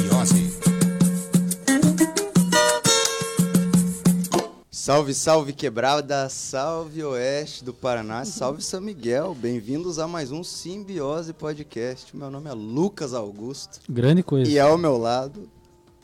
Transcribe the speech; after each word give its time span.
Salve, 4.91 5.15
salve 5.15 5.53
quebrada, 5.53 6.29
salve 6.29 7.05
oeste 7.05 7.63
do 7.63 7.73
Paraná, 7.73 8.25
salve 8.25 8.61
São 8.61 8.81
Miguel, 8.81 9.37
bem-vindos 9.41 10.01
a 10.01 10.09
mais 10.09 10.33
um 10.33 10.43
Simbiose 10.43 11.33
Podcast. 11.33 12.17
Meu 12.17 12.29
nome 12.29 12.51
é 12.51 12.53
Lucas 12.53 13.15
Augusto 13.15 13.79
Grande 13.89 14.25
coisa. 14.25 14.51
e 14.51 14.59
ao 14.59 14.77
meu 14.77 14.99
lado, 14.99 15.49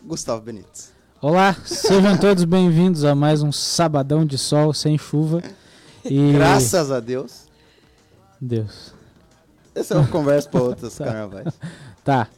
Gustavo 0.04 0.40
Benítez. 0.40 0.92
Olá, 1.20 1.56
sejam 1.64 2.16
todos 2.16 2.44
bem-vindos 2.44 3.04
a 3.04 3.12
mais 3.12 3.42
um 3.42 3.50
sabadão 3.50 4.24
de 4.24 4.38
sol 4.38 4.72
sem 4.72 4.96
chuva. 4.96 5.42
E 6.08 6.34
Graças 6.34 6.92
a 6.92 7.00
Deus, 7.00 7.46
Deus. 8.40 8.94
essa 9.74 9.94
é 9.94 9.96
uma 9.96 10.06
conversa 10.06 10.48
para 10.48 10.62
outros 10.62 10.94
Tá. 10.94 11.04
carnavais. 11.04 11.54
Tá. 12.04 12.28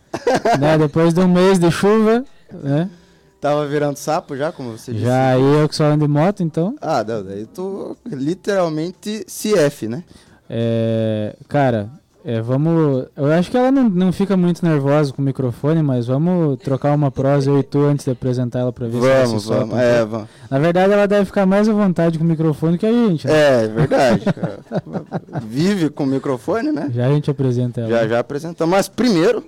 né, 0.58 0.78
depois 0.78 1.12
de 1.12 1.20
um 1.20 1.28
mês 1.28 1.58
de 1.58 1.70
chuva, 1.70 2.24
né? 2.50 2.88
Tava 3.40 3.66
virando 3.66 3.96
sapo 3.96 4.36
já, 4.36 4.50
como 4.50 4.76
você 4.76 4.92
disse? 4.92 5.04
Já 5.04 5.38
eu 5.38 5.68
que 5.68 5.74
só 5.76 5.84
ando 5.84 6.06
de 6.06 6.12
moto, 6.12 6.42
então. 6.42 6.74
Ah, 6.80 7.04
não, 7.06 7.22
daí 7.22 7.46
tu 7.46 7.96
literalmente 8.04 9.24
CF, 9.26 9.86
né? 9.86 10.02
É, 10.50 11.36
cara, 11.46 11.88
é, 12.24 12.40
vamos. 12.40 13.06
Eu 13.16 13.26
acho 13.32 13.50
que 13.50 13.56
ela 13.56 13.70
não, 13.70 13.88
não 13.88 14.12
fica 14.12 14.36
muito 14.36 14.64
nervosa 14.66 15.12
com 15.12 15.22
o 15.22 15.24
microfone, 15.24 15.82
mas 15.82 16.08
vamos 16.08 16.58
trocar 16.58 16.92
uma 16.94 17.10
prosa 17.12 17.50
eu 17.50 17.60
e 17.60 17.62
tu 17.62 17.78
antes 17.84 18.04
de 18.04 18.10
apresentar 18.10 18.58
ela 18.58 18.72
pra 18.72 18.88
ver 18.88 18.98
Vamos, 18.98 19.42
se 19.44 19.48
vamos, 19.48 19.74
um 19.74 19.78
é, 19.78 20.04
vamos. 20.04 20.28
Na 20.50 20.58
verdade, 20.58 20.92
ela 20.92 21.06
deve 21.06 21.26
ficar 21.26 21.46
mais 21.46 21.68
à 21.68 21.72
vontade 21.72 22.18
com 22.18 22.24
o 22.24 22.26
microfone 22.26 22.76
que 22.76 22.86
a 22.86 22.90
gente. 22.92 23.26
né? 23.26 23.32
É, 23.32 23.64
é 23.64 23.68
verdade. 23.68 24.24
cara. 24.32 24.58
Vive 25.46 25.90
com 25.90 26.04
o 26.04 26.06
microfone, 26.06 26.72
né? 26.72 26.90
Já 26.92 27.06
a 27.06 27.10
gente 27.10 27.30
apresenta 27.30 27.82
ela. 27.82 27.90
Já 27.90 28.08
já 28.08 28.18
apresentamos. 28.18 28.70
Mas 28.74 28.88
primeiro, 28.88 29.44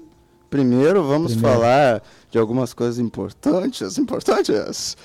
primeiro 0.51 1.05
vamos 1.05 1.33
Primeiro. 1.33 1.59
falar 1.59 2.03
de 2.31 2.39
algumas 2.39 2.75
coisas 2.75 2.99
importantes, 2.99 3.97
importantes. 3.97 4.97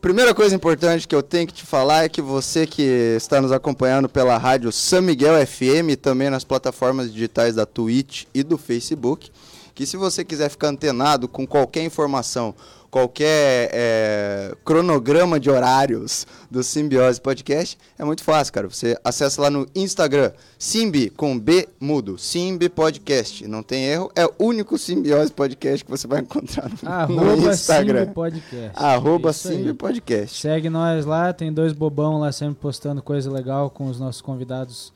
Primeira 0.00 0.34
coisa 0.34 0.54
importante 0.54 1.08
que 1.08 1.14
eu 1.14 1.22
tenho 1.22 1.46
que 1.46 1.54
te 1.54 1.64
falar 1.64 2.04
é 2.04 2.08
que 2.08 2.20
você 2.20 2.66
que 2.66 2.82
está 3.16 3.40
nos 3.40 3.52
acompanhando 3.52 4.08
pela 4.08 4.36
rádio 4.36 4.70
São 4.70 5.00
Miguel 5.00 5.34
FM 5.46 5.90
e 5.92 5.96
também 5.96 6.28
nas 6.28 6.44
plataformas 6.44 7.10
digitais 7.10 7.54
da 7.54 7.64
Twitch 7.64 8.24
e 8.34 8.42
do 8.42 8.58
Facebook, 8.58 9.30
que 9.74 9.86
se 9.86 9.96
você 9.96 10.22
quiser 10.22 10.50
ficar 10.50 10.68
antenado 10.68 11.26
com 11.26 11.46
qualquer 11.46 11.84
informação, 11.84 12.54
qualquer 12.94 13.70
é, 13.72 14.54
cronograma 14.64 15.40
de 15.40 15.50
horários 15.50 16.28
do 16.48 16.62
Simbiose 16.62 17.20
Podcast, 17.20 17.76
é 17.98 18.04
muito 18.04 18.22
fácil, 18.22 18.52
cara. 18.52 18.68
Você 18.68 18.96
acessa 19.02 19.42
lá 19.42 19.50
no 19.50 19.66
Instagram, 19.74 20.30
Simbi 20.56 21.10
com 21.10 21.36
B 21.36 21.68
mudo, 21.80 22.16
Simbi 22.16 22.68
Podcast. 22.68 23.48
Não 23.48 23.64
tem 23.64 23.84
erro, 23.86 24.12
é 24.14 24.24
o 24.24 24.32
único 24.38 24.78
Simbiose 24.78 25.32
Podcast 25.32 25.84
que 25.84 25.90
você 25.90 26.06
vai 26.06 26.20
encontrar 26.20 26.70
no, 27.08 27.36
no 27.36 27.50
Instagram. 27.50 28.02
Simbi 28.02 28.14
Podcast. 28.14 28.70
Arroba 28.74 29.30
aí. 29.30 29.34
Simbi 29.34 29.74
Podcast. 29.74 30.40
Segue 30.40 30.70
nós 30.70 31.04
lá, 31.04 31.32
tem 31.32 31.52
dois 31.52 31.72
bobão 31.72 32.20
lá 32.20 32.30
sempre 32.30 32.60
postando 32.60 33.02
coisa 33.02 33.28
legal 33.28 33.70
com 33.70 33.88
os 33.88 33.98
nossos 33.98 34.22
convidados 34.22 34.92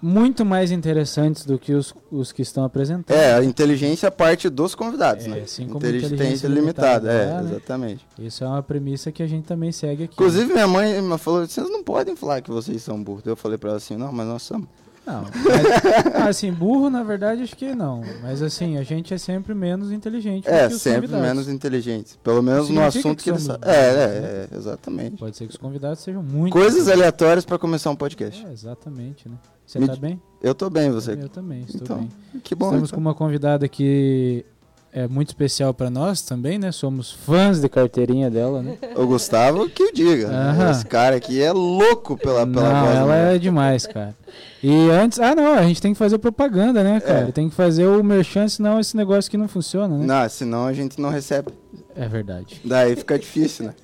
muito 0.00 0.44
mais 0.44 0.70
interessantes 0.70 1.44
do 1.44 1.58
que 1.58 1.72
os, 1.72 1.94
os 2.10 2.30
que 2.32 2.42
estão 2.42 2.64
apresentando. 2.64 3.16
É, 3.16 3.34
a 3.34 3.44
inteligência 3.44 4.10
parte 4.10 4.48
dos 4.48 4.74
convidados, 4.74 5.26
É, 5.26 5.28
né? 5.28 5.40
assim 5.40 5.66
como 5.66 5.78
inteligência, 5.78 6.14
inteligência 6.14 6.48
limitada, 6.48 7.12
limitada, 7.12 7.12
é, 7.12 7.42
né? 7.42 7.50
exatamente. 7.50 8.06
Isso 8.18 8.44
é 8.44 8.46
uma 8.46 8.62
premissa 8.62 9.10
que 9.10 9.22
a 9.22 9.26
gente 9.26 9.44
também 9.44 9.72
segue 9.72 10.04
aqui. 10.04 10.14
Inclusive, 10.14 10.52
minha 10.52 10.68
mãe 10.68 11.00
me 11.02 11.18
falou: 11.18 11.46
vocês 11.46 11.68
não 11.68 11.82
podem 11.82 12.14
falar 12.14 12.40
que 12.40 12.50
vocês 12.50 12.82
são 12.82 13.02
burros. 13.02 13.26
Eu 13.26 13.36
falei 13.36 13.58
pra 13.58 13.70
ela 13.70 13.76
assim: 13.78 13.96
não, 13.96 14.12
mas 14.12 14.26
nós 14.26 14.42
somos. 14.42 14.68
Não, 15.08 15.24
mas, 15.44 16.14
assim, 16.28 16.52
burro 16.52 16.90
na 16.90 17.02
verdade 17.02 17.42
acho 17.42 17.56
que 17.56 17.74
não. 17.74 18.02
Mas 18.22 18.42
assim, 18.42 18.76
a 18.76 18.82
gente 18.82 19.14
é 19.14 19.18
sempre 19.18 19.54
menos 19.54 19.90
inteligente 19.90 20.46
É, 20.46 20.68
que 20.68 20.74
sempre 20.74 21.08
menos 21.08 21.48
inteligentes. 21.48 22.18
Pelo 22.22 22.42
menos 22.42 22.68
no 22.68 22.82
assunto 22.82 23.18
que 23.18 23.24
que 23.24 23.30
eles 23.30 23.42
somos 23.42 23.60
sabem. 23.60 23.74
É, 23.74 23.80
é, 23.80 24.48
é, 24.52 24.56
exatamente. 24.56 25.16
Pode 25.16 25.36
ser 25.36 25.46
que 25.46 25.52
os 25.52 25.56
convidados 25.56 26.00
sejam 26.00 26.22
muito 26.22 26.52
Coisas 26.52 26.88
aleatórias 26.88 27.44
pra 27.44 27.58
começar 27.58 27.90
um 27.90 27.96
podcast. 27.96 28.44
É, 28.44 28.52
exatamente, 28.52 29.28
né? 29.28 29.36
Você 29.66 29.78
Me 29.78 29.86
tá 29.86 29.96
bem? 29.96 30.20
Eu 30.42 30.54
tô 30.54 30.68
bem, 30.70 30.90
você. 30.90 31.12
Eu 31.12 31.28
também, 31.28 31.62
estou 31.62 31.80
Então, 31.82 31.98
bem. 31.98 32.10
Que 32.42 32.54
bom. 32.54 32.66
Estamos 32.66 32.88
então. 32.88 32.96
com 32.96 33.00
uma 33.00 33.14
convidada 33.14 33.68
que 33.68 34.44
é 34.92 35.06
muito 35.06 35.28
especial 35.28 35.72
para 35.74 35.90
nós 35.90 36.22
também, 36.22 36.58
né? 36.58 36.72
Somos 36.72 37.12
fãs 37.12 37.60
de 37.60 37.68
carteirinha 37.68 38.30
dela, 38.30 38.62
né? 38.62 38.76
O 38.96 39.06
Gustavo 39.06 39.68
que 39.68 39.82
o 39.82 39.92
diga. 39.92 40.28
Aham. 40.28 40.70
Esse 40.70 40.86
cara 40.86 41.16
aqui 41.16 41.40
é 41.42 41.52
louco 41.52 42.16
pela, 42.16 42.46
pela 42.46 42.72
não, 42.72 42.84
voz. 42.86 42.96
ela 42.96 43.14
dela. 43.14 43.34
é 43.34 43.38
demais, 43.38 43.86
cara. 43.86 44.16
E 44.62 44.90
antes, 44.90 45.20
ah 45.20 45.34
não, 45.34 45.54
a 45.54 45.62
gente 45.62 45.80
tem 45.82 45.92
que 45.92 45.98
fazer 45.98 46.18
propaganda, 46.18 46.82
né, 46.82 47.00
cara? 47.00 47.28
É. 47.28 47.32
Tem 47.32 47.48
que 47.48 47.54
fazer 47.54 47.86
o 47.86 48.02
merchan, 48.02 48.48
senão 48.48 48.80
esse 48.80 48.96
negócio 48.96 49.30
que 49.30 49.36
não 49.36 49.46
funciona, 49.46 49.96
né? 49.98 50.06
Não, 50.06 50.28
senão 50.28 50.66
a 50.66 50.72
gente 50.72 51.00
não 51.00 51.10
recebe. 51.10 51.52
É 51.94 52.08
verdade. 52.08 52.60
Daí 52.64 52.96
fica 52.96 53.18
difícil, 53.18 53.66
né? 53.66 53.74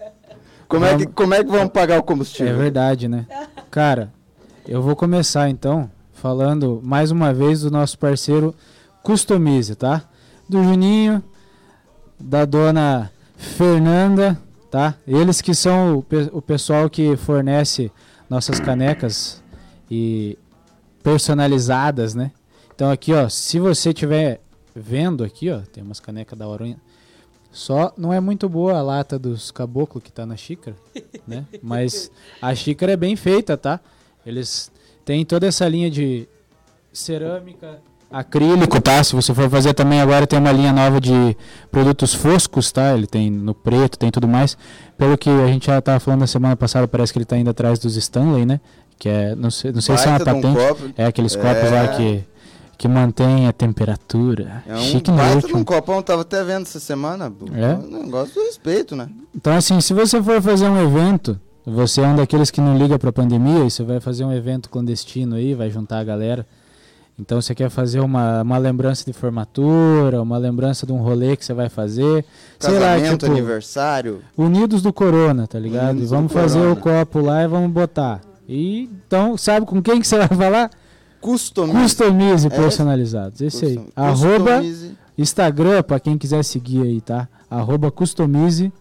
Como 0.66 0.84
é, 0.84 0.88
que, 0.96 1.02
Vamos- 1.04 1.12
como 1.14 1.34
é 1.34 1.44
que 1.44 1.50
vamos 1.50 1.68
pagar 1.72 1.96
o 1.96 1.98
É 1.98 2.02
combustível? 2.02 2.56
verdade, 2.56 3.06
né? 3.08 3.26
Cara, 3.70 4.10
eu 4.66 4.80
vou 4.82 4.96
começar 4.96 5.48
então 5.50 5.90
falando 6.12 6.80
mais 6.82 7.10
uma 7.10 7.32
vez 7.34 7.60
do 7.60 7.70
nosso 7.70 7.98
parceiro 7.98 8.54
Customize, 9.02 9.74
tá? 9.74 10.02
Do 10.48 10.62
Juninho, 10.62 11.22
da 12.20 12.44
dona 12.44 13.10
Fernanda, 13.36 14.38
tá? 14.70 14.94
Eles 15.06 15.40
que 15.40 15.54
são 15.54 15.98
o, 15.98 16.02
pe- 16.02 16.30
o 16.32 16.42
pessoal 16.42 16.88
que 16.90 17.16
fornece 17.16 17.90
nossas 18.28 18.60
canecas 18.60 19.42
e 19.90 20.38
personalizadas, 21.02 22.14
né? 22.14 22.30
Então 22.74 22.90
aqui, 22.90 23.12
ó, 23.12 23.28
se 23.28 23.58
você 23.60 23.90
estiver 23.90 24.40
vendo 24.74 25.22
aqui, 25.24 25.50
ó, 25.50 25.60
tem 25.60 25.82
umas 25.82 26.00
canecas 26.00 26.38
da 26.38 26.46
hora. 26.46 26.76
Só 27.52 27.92
não 27.96 28.12
é 28.12 28.18
muito 28.20 28.48
boa 28.48 28.74
a 28.76 28.82
lata 28.82 29.16
dos 29.18 29.50
caboclos 29.52 30.02
que 30.02 30.10
tá 30.10 30.26
na 30.26 30.36
xícara, 30.36 30.76
né? 31.26 31.46
Mas 31.62 32.10
a 32.42 32.54
xícara 32.54 32.92
é 32.92 32.96
bem 32.96 33.14
feita, 33.16 33.56
tá? 33.56 33.78
Eles 34.26 34.72
têm 35.04 35.24
toda 35.24 35.46
essa 35.46 35.68
linha 35.68 35.90
de 35.90 36.26
cerâmica, 36.92 37.80
acrílico, 38.18 38.80
tá? 38.80 39.02
Se 39.02 39.14
você 39.14 39.34
for 39.34 39.48
fazer 39.50 39.74
também 39.74 40.00
agora 40.00 40.26
tem 40.26 40.38
uma 40.38 40.52
linha 40.52 40.72
nova 40.72 41.00
de 41.00 41.36
produtos 41.70 42.14
foscos, 42.14 42.70
tá? 42.72 42.94
Ele 42.94 43.06
tem 43.06 43.30
no 43.30 43.54
preto, 43.54 43.98
tem 43.98 44.10
tudo 44.10 44.28
mais. 44.28 44.56
Pelo 44.96 45.18
que 45.18 45.28
a 45.28 45.46
gente 45.48 45.66
já 45.66 45.80
tava 45.80 46.00
falando 46.00 46.20
na 46.20 46.26
semana 46.26 46.56
passada, 46.56 46.86
parece 46.88 47.12
que 47.12 47.18
ele 47.18 47.24
tá 47.24 47.36
indo 47.36 47.50
atrás 47.50 47.78
dos 47.78 47.96
Stanley, 47.96 48.46
né? 48.46 48.60
Que 48.98 49.08
é, 49.08 49.34
não 49.34 49.50
sei, 49.50 49.72
não 49.72 49.80
sei 49.80 49.96
se 49.98 50.06
é 50.06 50.10
uma 50.10 50.18
de 50.18 50.22
um 50.22 50.26
patente. 50.42 50.56
copo. 50.56 50.90
É 50.96 51.04
aqueles 51.06 51.34
É. 51.36 51.40
copos 51.40 51.70
lá 51.70 51.88
que 51.88 52.24
que 52.76 52.88
mantém 52.88 53.46
a 53.46 53.52
temperatura. 53.52 54.64
É 54.66 54.74
um 54.74 54.78
Chique 54.78 55.10
baita 55.10 55.56
um 55.56 55.62
copão, 55.64 56.02
tava 56.02 56.22
até 56.22 56.42
vendo 56.42 56.62
essa 56.62 56.80
semana. 56.80 57.32
É? 57.54 57.74
um 57.74 58.02
negócio 58.04 58.34
do 58.34 58.40
respeito, 58.40 58.96
né? 58.96 59.08
Então, 59.34 59.54
assim, 59.54 59.80
se 59.80 59.94
você 59.94 60.20
for 60.20 60.42
fazer 60.42 60.68
um 60.68 60.82
evento, 60.82 61.38
você 61.64 62.00
é 62.00 62.06
um 62.06 62.16
daqueles 62.16 62.50
que 62.50 62.60
não 62.60 62.76
liga 62.76 62.98
pra 62.98 63.12
pandemia, 63.12 63.64
e 63.64 63.70
você 63.70 63.84
vai 63.84 64.00
fazer 64.00 64.24
um 64.24 64.32
evento 64.32 64.68
clandestino 64.68 65.36
aí, 65.36 65.54
vai 65.54 65.70
juntar 65.70 66.00
a 66.00 66.04
galera. 66.04 66.44
Então, 67.18 67.40
você 67.40 67.54
quer 67.54 67.70
fazer 67.70 68.00
uma, 68.00 68.42
uma 68.42 68.58
lembrança 68.58 69.04
de 69.06 69.12
formatura, 69.12 70.20
uma 70.20 70.36
lembrança 70.36 70.84
de 70.84 70.92
um 70.92 70.96
rolê 70.98 71.36
que 71.36 71.44
você 71.44 71.54
vai 71.54 71.68
fazer. 71.68 72.24
sei 72.58 72.72
lá, 72.78 72.94
Casamento, 72.94 73.20
tipo, 73.20 73.32
aniversário. 73.32 74.20
Unidos 74.36 74.82
do 74.82 74.92
Corona, 74.92 75.46
tá 75.46 75.58
ligado? 75.58 75.90
Unidos 75.92 76.10
do 76.10 76.16
vamos 76.16 76.32
fazer 76.32 76.58
Corona. 76.58 76.72
o 76.72 76.76
copo 76.76 77.20
lá 77.20 77.42
e 77.44 77.46
vamos 77.48 77.70
botar. 77.70 78.20
E 78.48 78.90
então, 79.06 79.36
sabe 79.36 79.64
com 79.64 79.80
quem 79.80 80.00
que 80.00 80.06
você 80.08 80.18
vai 80.26 80.28
falar? 80.28 80.70
Customize. 81.20 81.78
Customize 81.82 82.46
É, 82.48 82.50
personalizados. 82.50 83.40
Esse 83.40 83.64
aí. 83.64 83.80
Arroba. 83.94 84.60
Instagram, 85.16 85.82
pra 85.82 86.00
quem 86.00 86.18
quiser 86.18 86.42
seguir 86.44 86.82
aí, 86.82 87.00
tá? 87.00 87.28
Arroba 87.48 87.90
Customize 87.90 88.72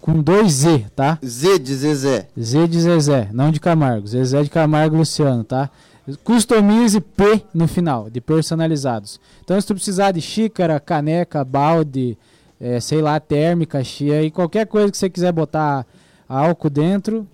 com 0.00 0.22
dois 0.22 0.52
Z, 0.52 0.84
tá? 0.94 1.18
Z 1.24 1.58
de 1.58 1.74
Zezé. 1.74 2.28
Z 2.38 2.68
de 2.68 2.80
Zezé, 2.80 3.28
não 3.32 3.50
de 3.50 3.58
Camargo. 3.58 4.06
Zezé 4.06 4.42
de 4.42 4.50
Camargo 4.50 4.96
Luciano, 4.96 5.42
tá? 5.42 5.70
Customize 6.16 7.00
P 7.00 7.42
no 7.52 7.68
final, 7.68 8.08
de 8.08 8.20
personalizados. 8.20 9.20
Então, 9.44 9.60
se 9.60 9.66
tu 9.66 9.74
precisar 9.74 10.12
de 10.12 10.20
xícara, 10.20 10.80
caneca, 10.80 11.44
balde, 11.44 12.16
eh, 12.60 12.80
sei 12.80 13.00
lá, 13.02 13.18
térmica, 13.20 13.82
chia 13.84 14.22
e 14.22 14.30
qualquer 14.30 14.66
coisa 14.66 14.90
que 14.90 14.96
você 14.96 15.10
quiser 15.10 15.32
botar 15.32 15.86
álcool 16.28 16.70
dentro, 16.70 17.26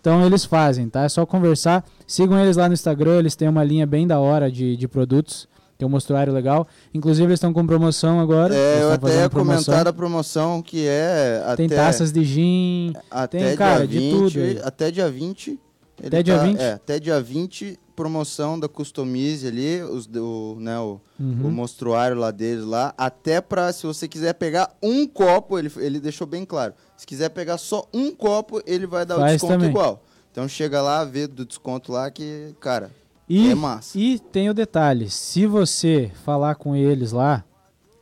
então 0.00 0.24
eles 0.26 0.44
fazem, 0.44 0.88
tá? 0.88 1.04
É 1.04 1.08
só 1.08 1.24
conversar. 1.24 1.84
Sigam 2.06 2.38
eles 2.38 2.56
lá 2.56 2.68
no 2.68 2.74
Instagram, 2.74 3.18
eles 3.18 3.34
têm 3.34 3.48
uma 3.48 3.64
linha 3.64 3.86
bem 3.86 4.06
da 4.06 4.18
hora 4.18 4.50
de, 4.50 4.76
de 4.76 4.86
produtos. 4.86 5.48
Tem 5.76 5.88
um 5.88 5.90
mostruário 5.90 6.32
legal. 6.32 6.68
Inclusive, 6.92 7.26
eles 7.26 7.38
estão 7.38 7.52
com 7.52 7.66
promoção 7.66 8.20
agora. 8.20 8.54
É, 8.54 8.82
eu 8.82 8.92
até 8.92 9.28
comentar 9.28 9.88
a 9.88 9.92
promoção 9.92 10.62
que 10.62 10.86
é 10.86 11.42
Tem 11.56 11.66
até, 11.66 11.74
taças 11.74 12.12
de 12.12 12.22
gin. 12.22 12.92
até 13.10 13.38
tem, 13.38 13.46
dia 13.48 13.56
cara, 13.56 13.86
de 13.86 13.98
20, 13.98 14.12
tudo 14.12 14.40
aí. 14.40 14.60
até 14.62 14.90
dia 14.90 15.10
20. 15.10 15.48
ele 15.48 16.06
Até 16.06 16.22
dia 16.22 16.38
20? 16.38 16.60
É, 16.60 16.72
até 16.74 17.00
dia 17.00 17.20
20 17.20 17.78
promoção 17.94 18.58
da 18.58 18.68
Customize 18.68 19.46
ali, 19.46 19.82
os, 19.82 20.06
do, 20.06 20.56
né, 20.60 20.78
o, 20.78 21.00
Uhum. 21.18 21.46
o 21.46 21.50
mostruário 21.52 22.16
lá 22.16 22.30
deles 22.30 22.64
lá, 22.64 22.92
até 22.98 23.40
pra, 23.40 23.72
se 23.72 23.86
você 23.86 24.08
quiser 24.08 24.32
pegar 24.34 24.74
um 24.82 25.06
copo, 25.06 25.58
ele, 25.58 25.70
ele 25.76 26.00
deixou 26.00 26.26
bem 26.26 26.44
claro. 26.44 26.74
Se 26.96 27.06
quiser 27.06 27.28
pegar 27.30 27.56
só 27.58 27.86
um 27.94 28.10
copo, 28.12 28.60
ele 28.66 28.86
vai 28.86 29.06
dar 29.06 29.16
o 29.16 29.20
Faz 29.20 29.32
desconto 29.32 29.52
também. 29.54 29.70
igual. 29.70 30.02
Então 30.32 30.48
chega 30.48 30.82
lá, 30.82 31.04
vê 31.04 31.26
do 31.28 31.44
desconto 31.44 31.92
lá 31.92 32.10
que, 32.10 32.52
cara, 32.60 32.90
E, 33.28 33.50
é 33.50 33.54
massa. 33.54 33.96
e 33.96 34.18
tem 34.18 34.50
o 34.50 34.54
detalhe, 34.54 35.08
se 35.08 35.46
você 35.46 36.10
falar 36.24 36.56
com 36.56 36.74
eles 36.74 37.12
lá 37.12 37.44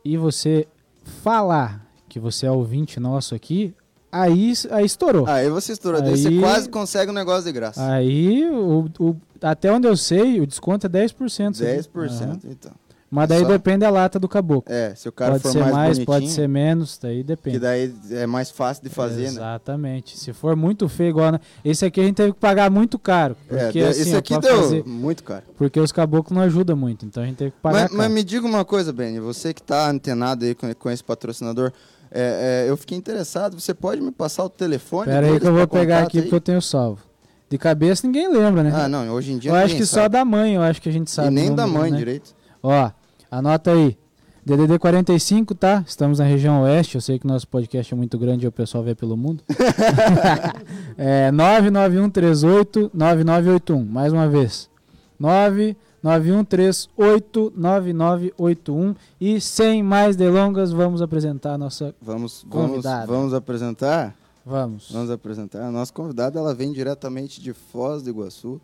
e 0.03 0.17
você 0.17 0.67
falar 1.21 1.85
que 2.09 2.19
você 2.19 2.45
é 2.45 2.51
ouvinte 2.51 2.99
nosso 2.99 3.35
aqui, 3.35 3.73
aí, 4.11 4.53
aí 4.71 4.85
estourou. 4.85 5.25
Aí 5.27 5.49
você 5.49 5.73
estoura, 5.73 6.01
daí 6.01 6.17
você 6.17 6.27
Aí- 6.29 6.39
quase 6.39 6.69
consegue 6.69 7.11
um 7.11 7.13
negócio 7.13 7.43
de 7.43 7.51
graça. 7.51 7.91
Aí, 7.91 8.43
o, 8.49 8.89
o- 8.99 9.15
até 9.43 9.71
onde 9.71 9.87
eu 9.87 9.95
sei, 9.97 10.39
o 10.39 10.47
desconto 10.47 10.87
é 10.87 10.89
10%. 10.89 11.53
sabe? 11.55 11.71
10%, 11.71 12.21
Aham. 12.21 12.39
então. 12.45 12.71
Mas 13.15 13.29
daí 13.29 13.41
Só. 13.41 13.47
depende 13.47 13.77
da 13.81 13.91
lata 13.91 14.19
do 14.19 14.27
caboclo. 14.27 14.73
É, 14.73 14.95
se 14.95 15.07
o 15.07 15.11
cara 15.11 15.33
pode 15.33 15.43
for 15.43 15.51
ser 15.51 15.59
mais, 15.59 15.73
mais, 15.73 15.99
pode 15.99 16.29
ser 16.31 16.49
menos, 16.49 16.97
daí 16.99 17.17
que 17.17 17.23
depende. 17.23 17.59
daí 17.59 17.93
é 18.09 18.25
mais 18.25 18.49
fácil 18.49 18.81
de 18.83 18.89
fazer, 18.89 19.25
né? 19.25 19.27
Exatamente. 19.27 20.17
Se 20.17 20.33
for 20.33 20.55
muito 20.55 20.89
feio 20.89 21.09
igual... 21.09 21.31
na- 21.33 21.39
Esse 21.63 21.85
aqui 21.85 22.01
a 22.01 22.05
gente 22.05 22.15
teve 22.15 22.33
que 22.33 22.39
pagar 22.39 22.71
muito 22.71 22.97
caro. 22.97 23.35
É, 23.51 23.65
Porque, 23.65 23.83
de- 23.83 23.85
assim, 23.87 24.15
ó, 24.15 24.17
aqui 24.17 24.39
deu 24.39 24.63
fazer- 24.63 24.83
muito 24.87 25.23
caro. 25.23 25.43
Porque 25.55 25.79
os 25.79 25.91
caboclos 25.91 26.35
não 26.35 26.41
ajudam 26.43 26.75
muito, 26.75 27.05
então 27.05 27.21
a 27.21 27.25
gente 27.27 27.35
teve 27.35 27.51
que 27.51 27.57
pagar 27.61 27.81
Mas, 27.81 27.83
caro. 27.91 27.97
mas 27.99 28.11
me 28.11 28.23
diga 28.23 28.47
uma 28.47 28.65
coisa, 28.65 28.91
Benny, 28.91 29.19
você 29.19 29.53
que 29.53 29.61
tá 29.61 29.91
antenado 29.91 30.43
aí 30.43 30.55
com, 30.55 30.73
com 30.73 30.89
esse 30.89 31.03
patrocinador, 31.03 31.71
é, 32.09 32.65
é, 32.65 32.69
eu 32.71 32.75
fiquei 32.75 32.97
interessado, 32.97 33.59
você 33.59 33.75
pode 33.75 34.01
me 34.01 34.11
passar 34.11 34.43
o 34.43 34.49
telefone 34.49 35.11
Pera 35.11 35.27
aí 35.27 35.39
que 35.39 35.45
eu 35.47 35.53
vou 35.53 35.67
pegar 35.67 36.01
aqui 36.01 36.17
aí? 36.17 36.23
porque 36.23 36.35
eu 36.35 36.41
tenho 36.41 36.61
salvo. 36.63 36.99
De 37.53 37.57
cabeça 37.59 38.07
ninguém 38.07 38.27
lembra, 38.27 38.63
né? 38.63 38.71
Ah, 38.73 38.89
não, 38.89 39.07
hoje 39.13 39.31
em 39.31 39.37
dia 39.37 39.51
eu 39.51 39.55
acho 39.55 39.75
que 39.75 39.85
só 39.85 39.97
sabe. 39.97 40.13
da 40.13 40.25
mãe, 40.25 40.55
eu 40.55 40.61
acho 40.63 40.81
que 40.81 40.89
a 40.89 40.91
gente 40.91 41.11
sabe. 41.11 41.27
E 41.27 41.31
nem 41.31 41.53
da 41.53 41.67
mãe 41.67 41.91
né? 41.91 41.97
direito. 41.99 42.33
Ó, 42.63 42.89
anota 43.29 43.69
aí. 43.69 43.95
DDD 44.43 44.79
45, 44.79 45.53
tá? 45.53 45.83
Estamos 45.85 46.17
na 46.17 46.25
região 46.25 46.63
oeste. 46.63 46.95
Eu 46.95 47.01
sei 47.01 47.19
que 47.19 47.27
nosso 47.27 47.47
podcast 47.47 47.93
é 47.93 47.95
muito 47.95 48.17
grande 48.17 48.45
e 48.45 48.47
o 48.47 48.51
pessoal 48.51 48.83
vê 48.83 48.95
pelo 48.95 49.15
mundo. 49.15 49.43
é 50.97 51.31
99138 51.31 52.89
9981. 52.91 53.85
Mais 53.85 54.11
uma 54.11 54.27
vez. 54.27 54.67
99138 55.19 57.53
9981. 57.55 58.95
E 59.21 59.39
sem 59.39 59.83
mais 59.83 60.15
delongas, 60.15 60.71
vamos 60.71 61.03
apresentar 61.03 61.53
a 61.53 61.57
nossa. 61.59 61.93
Vamos, 62.01 62.43
vamos, 62.49 62.69
Convidada. 62.71 63.05
vamos 63.05 63.31
apresentar? 63.31 64.15
Vamos. 64.45 64.91
Vamos 64.91 65.09
apresentar. 65.09 65.61
A 65.61 65.71
nossa 65.71 65.93
convidada, 65.93 66.37
ela 66.37 66.53
vem 66.53 66.73
diretamente 66.73 67.41
de 67.41 67.53
Foz 67.53 68.03
do 68.03 68.09
Iguaçu. 68.09 68.59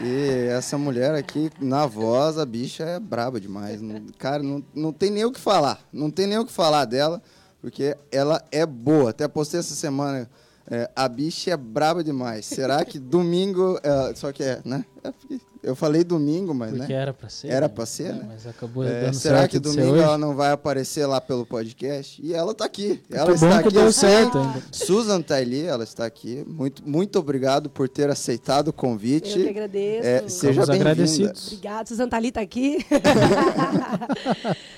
E 0.00 0.48
essa 0.50 0.78
mulher 0.78 1.14
aqui, 1.14 1.50
na 1.60 1.84
voz, 1.86 2.38
a 2.38 2.46
bicha 2.46 2.84
é 2.84 2.98
braba 2.98 3.38
demais. 3.38 3.80
Cara, 4.18 4.42
não, 4.42 4.64
não 4.74 4.92
tem 4.92 5.10
nem 5.10 5.24
o 5.24 5.32
que 5.32 5.40
falar. 5.40 5.80
Não 5.92 6.10
tem 6.10 6.26
nem 6.26 6.38
o 6.38 6.46
que 6.46 6.52
falar 6.52 6.86
dela, 6.86 7.22
porque 7.60 7.96
ela 8.10 8.42
é 8.50 8.64
boa. 8.64 9.10
Até 9.10 9.28
postei 9.28 9.60
essa 9.60 9.74
semana. 9.74 10.28
é, 10.70 10.90
a 10.96 11.06
bicha 11.06 11.50
é 11.50 11.56
braba 11.56 12.02
demais. 12.02 12.46
Será 12.46 12.82
que 12.84 12.98
domingo. 12.98 13.78
é, 13.82 14.14
só 14.14 14.32
que 14.32 14.42
é, 14.42 14.62
né? 14.64 14.86
É 15.04 15.10
porque 15.12 15.38
eu 15.62 15.74
falei 15.76 16.02
domingo, 16.04 16.54
mas 16.54 16.70
Porque 16.76 16.92
né? 16.92 16.98
era 17.00 17.12
pra 17.12 17.28
ser. 17.28 17.48
Era 17.48 17.68
né? 17.68 17.74
pra 17.74 17.86
ser, 17.86 18.06
É, 18.08 18.12
né? 18.12 18.24
Mas 18.28 18.46
acabou 18.46 18.84
É, 18.84 19.02
dando 19.02 19.14
será 19.14 19.38
certo 19.40 19.50
que 19.52 19.58
domingo 19.58 19.96
ela 19.96 20.18
não 20.18 20.34
vai 20.34 20.52
aparecer 20.52 21.06
lá 21.06 21.20
pelo 21.20 21.44
podcast? 21.46 22.20
E 22.24 22.34
ela 22.34 22.54
tá 22.54 22.64
aqui. 22.64 23.00
Ela 23.10 23.26
Que 23.26 23.32
está 23.32 23.46
bom 23.48 23.62
que 23.62 23.68
aqui. 23.68 23.74
deu 23.74 23.92
certo 23.92 24.38
ainda. 24.38 24.62
Susan 24.72 25.20
tá 25.22 25.36
ali, 25.36 25.62
ela 25.64 25.84
está 25.84 26.04
aqui. 26.06 26.44
Muito, 26.46 26.86
muito 26.88 27.18
obrigado 27.18 27.68
por 27.70 27.88
ter 27.88 28.08
aceitado 28.10 28.66
o 28.66 28.70
Eu 28.70 28.72
que 28.72 28.78
convite. 28.78 29.48
agradeço. 29.48 30.06
É, 30.08 30.28
seja 30.28 30.60
bem-vinda. 30.66 30.90
agradecidos. 30.90 31.46
Obrigada, 31.48 31.88
Suzana 31.88 32.10
Thalita 32.10 32.40
aqui. 32.40 32.78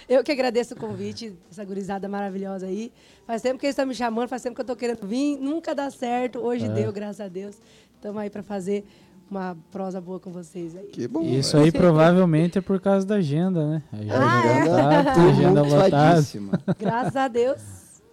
eu 0.08 0.22
que 0.22 0.32
agradeço 0.32 0.74
o 0.74 0.76
convite, 0.76 1.32
essa 1.50 1.64
gurizada 1.64 2.08
maravilhosa 2.08 2.66
aí. 2.66 2.92
Faz 3.26 3.42
tempo 3.42 3.58
que 3.58 3.66
eles 3.66 3.74
estão 3.74 3.86
me 3.86 3.94
chamando, 3.94 4.28
faz 4.28 4.42
tempo 4.42 4.54
que 4.54 4.60
eu 4.60 4.64
tô 4.66 4.76
querendo 4.76 5.06
vir, 5.06 5.38
nunca 5.38 5.74
dá 5.74 5.90
certo. 5.90 6.38
Hoje 6.40 6.66
É. 6.66 6.68
deu, 6.68 6.92
graças 6.92 7.20
a 7.20 7.28
Deus. 7.28 7.56
Estamos 7.96 8.20
aí 8.20 8.30
para 8.30 8.42
fazer 8.42 8.84
uma 9.30 9.56
prosa 9.70 10.00
boa 10.00 10.20
com 10.20 10.30
vocês 10.30 10.76
aí. 10.76 10.86
Que 10.88 11.08
bom. 11.08 11.22
Isso 11.22 11.56
aí 11.56 11.70
provavelmente 11.72 12.58
é 12.58 12.60
por 12.60 12.80
causa 12.80 13.06
da 13.06 13.16
agenda, 13.16 13.66
né? 13.66 13.82
A 13.92 13.96
agenda 13.96 14.16
Ah, 14.18 14.46
é? 14.46 14.64
lotada, 14.64 15.10
a 15.10 15.24
agenda 15.24 15.62
lotada. 15.62 15.84
Lotadíssima. 15.84 16.52
Graças 16.78 17.16
a 17.16 17.28
Deus. 17.28 17.60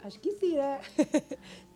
Acho 0.03 0.19
que 0.19 0.31
sim, 0.33 0.55
né? 0.55 0.79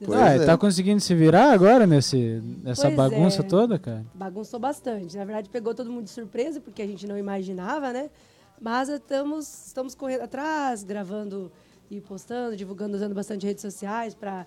Pois 0.05 0.19
Ah, 0.19 0.29
é. 0.29 0.45
tá 0.45 0.57
conseguindo 0.57 0.99
se 1.01 1.13
virar 1.13 1.51
agora 1.51 1.85
nesse, 1.85 2.41
nessa 2.63 2.83
Pois 2.83 2.95
bagunça 2.95 3.41
é. 3.41 3.43
toda, 3.45 3.77
cara? 3.77 4.03
Bagunçou 4.13 4.59
bastante. 4.59 5.15
Na 5.17 5.23
verdade, 5.25 5.49
pegou 5.49 5.73
todo 5.75 5.91
mundo 5.91 6.05
de 6.05 6.09
surpresa, 6.09 6.59
porque 6.59 6.81
a 6.81 6.87
gente 6.87 7.05
não 7.05 7.17
imaginava, 7.17 7.91
né? 7.93 8.09
Mas 8.61 8.87
estamos, 8.89 9.67
estamos 9.67 9.93
correndo 9.93 10.21
atrás, 10.21 10.83
gravando 10.83 11.51
e 11.91 11.99
postando, 12.01 12.55
divulgando, 12.55 12.95
usando 12.95 13.13
bastante 13.13 13.45
redes 13.45 13.61
sociais 13.61 14.15
para 14.15 14.45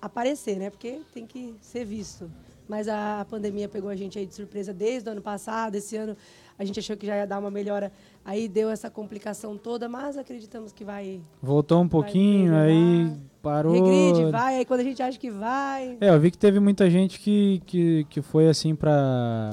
aparecer, 0.00 0.58
né? 0.58 0.70
Porque 0.70 1.00
tem 1.12 1.26
que 1.26 1.54
ser 1.60 1.84
visto. 1.84 2.30
Mas 2.68 2.88
a, 2.88 3.26
pandemia 3.28 3.68
pegou 3.68 3.90
a 3.90 3.96
gente 3.96 4.18
aí 4.18 4.26
de 4.26 4.34
surpresa 4.34 4.72
desde 4.72 5.08
o 5.08 5.12
ano 5.12 5.20
passado. 5.20 5.74
Esse 5.74 5.96
ano 5.96 6.16
a 6.58 6.64
gente 6.64 6.78
achou 6.78 6.96
que 6.96 7.06
já 7.06 7.16
ia 7.16 7.26
dar 7.26 7.38
uma 7.38 7.50
melhora. 7.50 7.92
Aí 8.24 8.48
deu 8.48 8.70
essa 8.70 8.90
complicação 8.90 9.56
toda, 9.56 9.88
mas 9.88 10.16
acreditamos 10.16 10.72
que 10.72 10.84
vai. 10.84 11.20
Voltou 11.42 11.82
um 11.82 11.88
pouquinho, 11.88 12.52
melhorar. 12.52 12.64
aí 12.64 13.12
parou. 13.42 13.72
Regride, 13.72 14.30
vai. 14.30 14.56
Aí 14.56 14.64
quando 14.64 14.80
a 14.80 14.84
gente 14.84 15.02
acha 15.02 15.18
que 15.18 15.30
vai. 15.30 15.98
É, 16.00 16.10
eu 16.10 16.20
vi 16.20 16.30
que 16.30 16.38
teve 16.38 16.58
muita 16.58 16.88
gente 16.88 17.20
que, 17.20 17.60
que, 17.66 18.06
que 18.08 18.22
foi 18.22 18.48
assim 18.48 18.74
pra, 18.74 19.50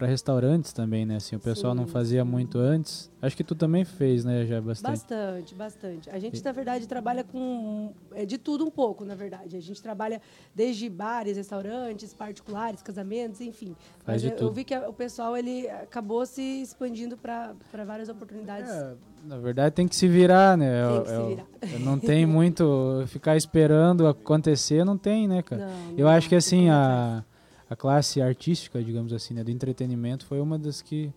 pra 0.00 0.08
restaurantes 0.08 0.72
também, 0.72 1.04
né? 1.04 1.16
Assim, 1.16 1.36
o 1.36 1.38
pessoal 1.40 1.74
não 1.74 1.84
Sim, 1.84 1.92
fazia 1.92 2.24
muito 2.24 2.58
antes. 2.58 3.10
Acho 3.20 3.36
que 3.36 3.44
tu 3.44 3.54
também 3.54 3.84
fez, 3.84 4.24
né, 4.24 4.46
já 4.46 4.58
bastante. 4.58 4.90
Bastante, 4.92 5.54
bastante. 5.54 6.08
A 6.10 6.18
gente, 6.18 6.42
na 6.42 6.52
verdade, 6.52 6.88
trabalha 6.88 7.22
com 7.22 7.92
é, 8.14 8.24
de 8.24 8.38
tudo 8.38 8.64
um 8.64 8.70
pouco, 8.70 9.04
na 9.04 9.14
verdade. 9.14 9.58
A 9.58 9.60
gente 9.60 9.82
trabalha 9.82 10.22
desde 10.54 10.88
bares, 10.88 11.36
restaurantes, 11.36 12.14
particulares, 12.14 12.80
casamentos, 12.80 13.42
enfim. 13.42 13.76
Faz 14.02 14.06
Mas 14.06 14.22
de 14.22 14.28
eu, 14.28 14.32
eu 14.32 14.38
tudo. 14.38 14.52
vi 14.54 14.64
que 14.64 14.72
a- 14.72 14.88
o 14.88 14.92
pessoal 14.94 15.36
ele 15.36 15.68
acabou 15.68 16.24
se 16.24 16.40
expandindo 16.62 17.18
para 17.18 17.52
várias 17.86 18.08
oportunidades. 18.08 18.70
É, 18.70 18.94
na 19.24 19.36
verdade 19.36 19.74
tem 19.74 19.86
que 19.86 19.94
se 19.94 20.08
virar, 20.08 20.56
né? 20.56 20.82
Tem 20.88 20.96
É- 20.96 21.02
que 21.02 21.08
se 21.08 21.14
é 21.14 21.18
o- 21.20 21.26
virar. 21.28 21.46
é, 21.60 21.78
Não 21.78 21.98
tem 21.98 22.24
muito 22.24 23.04
ficar 23.08 23.36
esperando 23.36 24.06
acontecer, 24.08 24.82
não 24.82 24.96
tem, 24.96 25.28
né, 25.28 25.42
cara? 25.42 25.66
Não, 25.66 25.94
Eu 25.98 26.06
não, 26.06 26.12
acho 26.12 26.26
que 26.26 26.34
assim, 26.36 26.70
a, 26.70 27.22
a 27.70 27.76
classe 27.76 28.20
artística, 28.20 28.82
digamos 28.82 29.12
assim, 29.12 29.32
né, 29.32 29.44
do 29.44 29.50
entretenimento 29.52 30.26
foi 30.26 30.40
uma 30.40 30.58
das 30.58 30.82
que, 30.82 31.10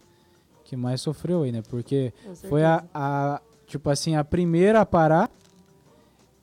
que 0.63 0.75
mais 0.77 1.01
sofreu 1.01 1.41
aí, 1.41 1.51
né? 1.51 1.63
Porque 1.67 2.13
foi 2.47 2.63
a, 2.63 2.85
a, 2.93 3.41
tipo 3.65 3.89
assim, 3.89 4.15
a 4.15 4.23
primeira 4.23 4.79
a 4.81 4.85
parar 4.85 5.31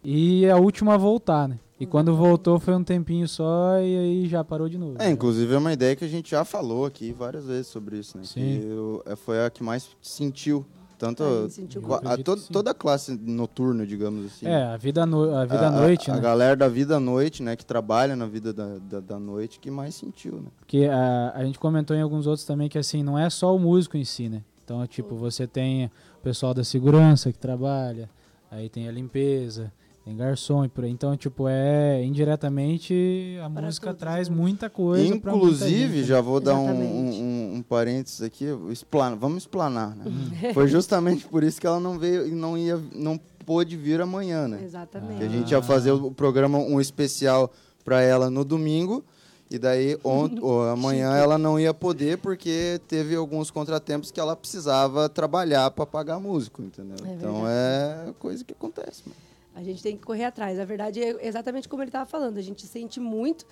e 0.03 0.49
a 0.49 0.57
última 0.57 0.95
a 0.95 0.97
voltar, 0.97 1.49
né? 1.49 1.59
E 1.79 1.85
Uhum. 1.85 1.91
quando 1.91 2.15
voltou 2.15 2.59
foi 2.61 2.75
um 2.75 2.85
tempinho 2.85 3.27
só 3.27 3.79
e 3.79 3.97
aí 3.97 4.29
já 4.29 4.45
parou 4.45 4.69
de 4.69 4.77
novo. 4.77 4.97
É, 4.99 5.05
né? 5.07 5.11
inclusive 5.13 5.55
é 5.55 5.57
uma 5.59 5.73
ideia 5.73 5.97
que 5.97 6.05
a 6.05 6.09
gente 6.09 6.31
já 6.31 6.45
falou 6.45 6.85
aqui 6.85 7.13
várias 7.13 7.47
vezes 7.47 7.69
sobre 7.69 7.97
isso, 7.99 8.19
né? 8.19 8.25
Sim. 8.25 8.41
Que 8.61 8.67
eu- 8.67 9.03
é, 9.07 9.17
foi 9.17 9.45
a 9.45 9.49
que 9.49 9.63
mais 9.63 9.89
sentiu. 10.03 10.67
Tanto 11.01 11.23
A 11.25 11.43
gente 11.45 11.55
sentiu 11.55 11.95
a- 11.95 12.13
a, 12.13 12.19
to- 12.19 12.37
toda 12.53 12.73
a 12.73 12.75
classe 12.75 13.19
noturna, 13.19 13.87
digamos 13.87 14.27
assim. 14.27 14.47
É, 14.47 14.65
a 14.65 14.77
vida, 14.77 15.07
no, 15.07 15.35
a 15.35 15.47
vida 15.47 15.69
à 15.69 15.71
noite, 15.71 16.11
a, 16.11 16.13
né? 16.13 16.19
A 16.19 16.23
galera 16.23 16.55
da 16.55 16.69
vida 16.69 16.97
à 16.99 17.01
noite, 17.01 17.43
né? 17.43 17.57
Que 17.57 17.65
trabalha 17.65 18.15
na 18.15 18.27
vida 18.27 18.53
da, 18.53 18.77
da, 18.77 19.01
da 19.01 19.19
noite, 19.19 19.59
que 19.59 19.71
mais 19.71 19.95
sentiu, 19.95 20.35
né? 20.35 20.49
Porque 20.59 20.85
a, 20.93 21.33
a 21.35 21.43
gente 21.43 21.59
comentou 21.59 21.97
em 21.97 22.03
alguns 22.03 22.27
outros 22.27 22.45
também 22.47 22.69
que 22.69 22.77
assim, 22.77 23.03
não 23.03 23.19
é 23.19 23.31
só 23.31 23.57
o 23.57 23.59
músico 23.59 23.97
em 23.97 24.05
si, 24.05 24.29
né? 24.29 24.43
Então, 24.63 24.87
tipo, 24.87 25.15
você 25.17 25.47
tem 25.47 25.87
o 25.87 26.23
pessoal 26.23 26.53
da 26.53 26.63
segurança 26.63 27.33
que 27.33 27.39
trabalha, 27.39 28.09
aí 28.51 28.69
tem 28.69 28.87
a 28.87 28.93
limpeza, 28.93 29.73
tem 30.05 30.17
garçom 30.17 30.65
e 30.65 30.69
por 30.69 30.85
aí. 30.85 30.91
Então, 30.91 31.17
tipo, 31.17 31.47
é 31.49 32.03
indiretamente 32.05 33.39
a 33.45 33.51
Para 33.51 33.67
música 33.67 33.87
todos, 33.89 34.01
traz 34.01 34.29
muita 34.29 34.71
coisa. 34.71 35.07
muita 35.09 35.31
Inclusive, 35.31 35.99
né? 35.99 36.05
já 36.05 36.21
vou 36.21 36.41
dar 36.41 36.55
um, 36.55 36.71
um, 36.71 37.55
um 37.57 37.63
parênteses 37.63 38.23
aqui, 38.23 38.47
explana, 38.71 39.15
vamos 39.17 39.43
explanar, 39.43 39.95
né? 39.95 40.05
Uhum. 40.07 40.55
Foi 40.55 40.69
justamente 40.69 41.27
por 41.27 41.45
isso 41.45 41.61
que 41.61 41.67
ela 41.67 41.79
não 41.81 41.99
veio 41.99 42.27
e 42.27 42.31
não 42.31 42.57
ia, 42.57 42.81
não 42.95 43.21
pôde 43.45 43.77
vir 43.77 44.01
amanhã, 44.01 44.49
né? 44.49 44.63
Exatamente. 44.65 45.19
Que 45.19 45.25
a 45.25 45.29
gente 45.29 45.51
ia 45.51 45.63
fazer 45.63 45.93
o 45.93 46.11
programa 46.11 46.59
um 46.59 46.81
especial 46.81 47.53
para 47.85 48.01
ela 48.01 48.31
no 48.31 48.45
domingo. 48.45 49.05
E 49.51 49.59
daí 49.59 49.99
ou 50.05 50.29
amanhã 50.71 51.11
Chique. 51.11 51.23
ela 51.25 51.37
não 51.37 51.59
ia 51.59 51.75
poder 51.75 52.19
porque 52.19 52.81
teve 52.87 53.17
alguns 53.17 53.51
contratempos 53.51 54.13
que 54.13 54.21
ela 54.21 54.37
precisava 54.37 55.09
trabalhar 55.09 55.73
para 55.73 55.85
pagar 55.85 56.21
músico, 56.21 56.63
entendeu? 56.63 56.95
É 57.05 57.15
então 57.15 57.43
verdade. 57.43 58.11
é 58.11 58.15
coisa 58.21 58.45
que 58.45 58.53
acontece. 58.53 59.03
Mano. 59.07 59.30
A 59.55 59.63
gente 59.63 59.83
tem 59.83 59.97
que 59.97 60.05
correr 60.05 60.25
atrás. 60.25 60.59
A 60.59 60.65
verdade 60.65 61.03
é 61.03 61.27
exatamente 61.27 61.69
como 61.69 61.83
ele 61.83 61.89
estava 61.89 62.07
falando. 62.09 62.39
A 62.39 62.43
gente 62.43 62.67
sente 62.67 62.99
muito. 63.01 63.45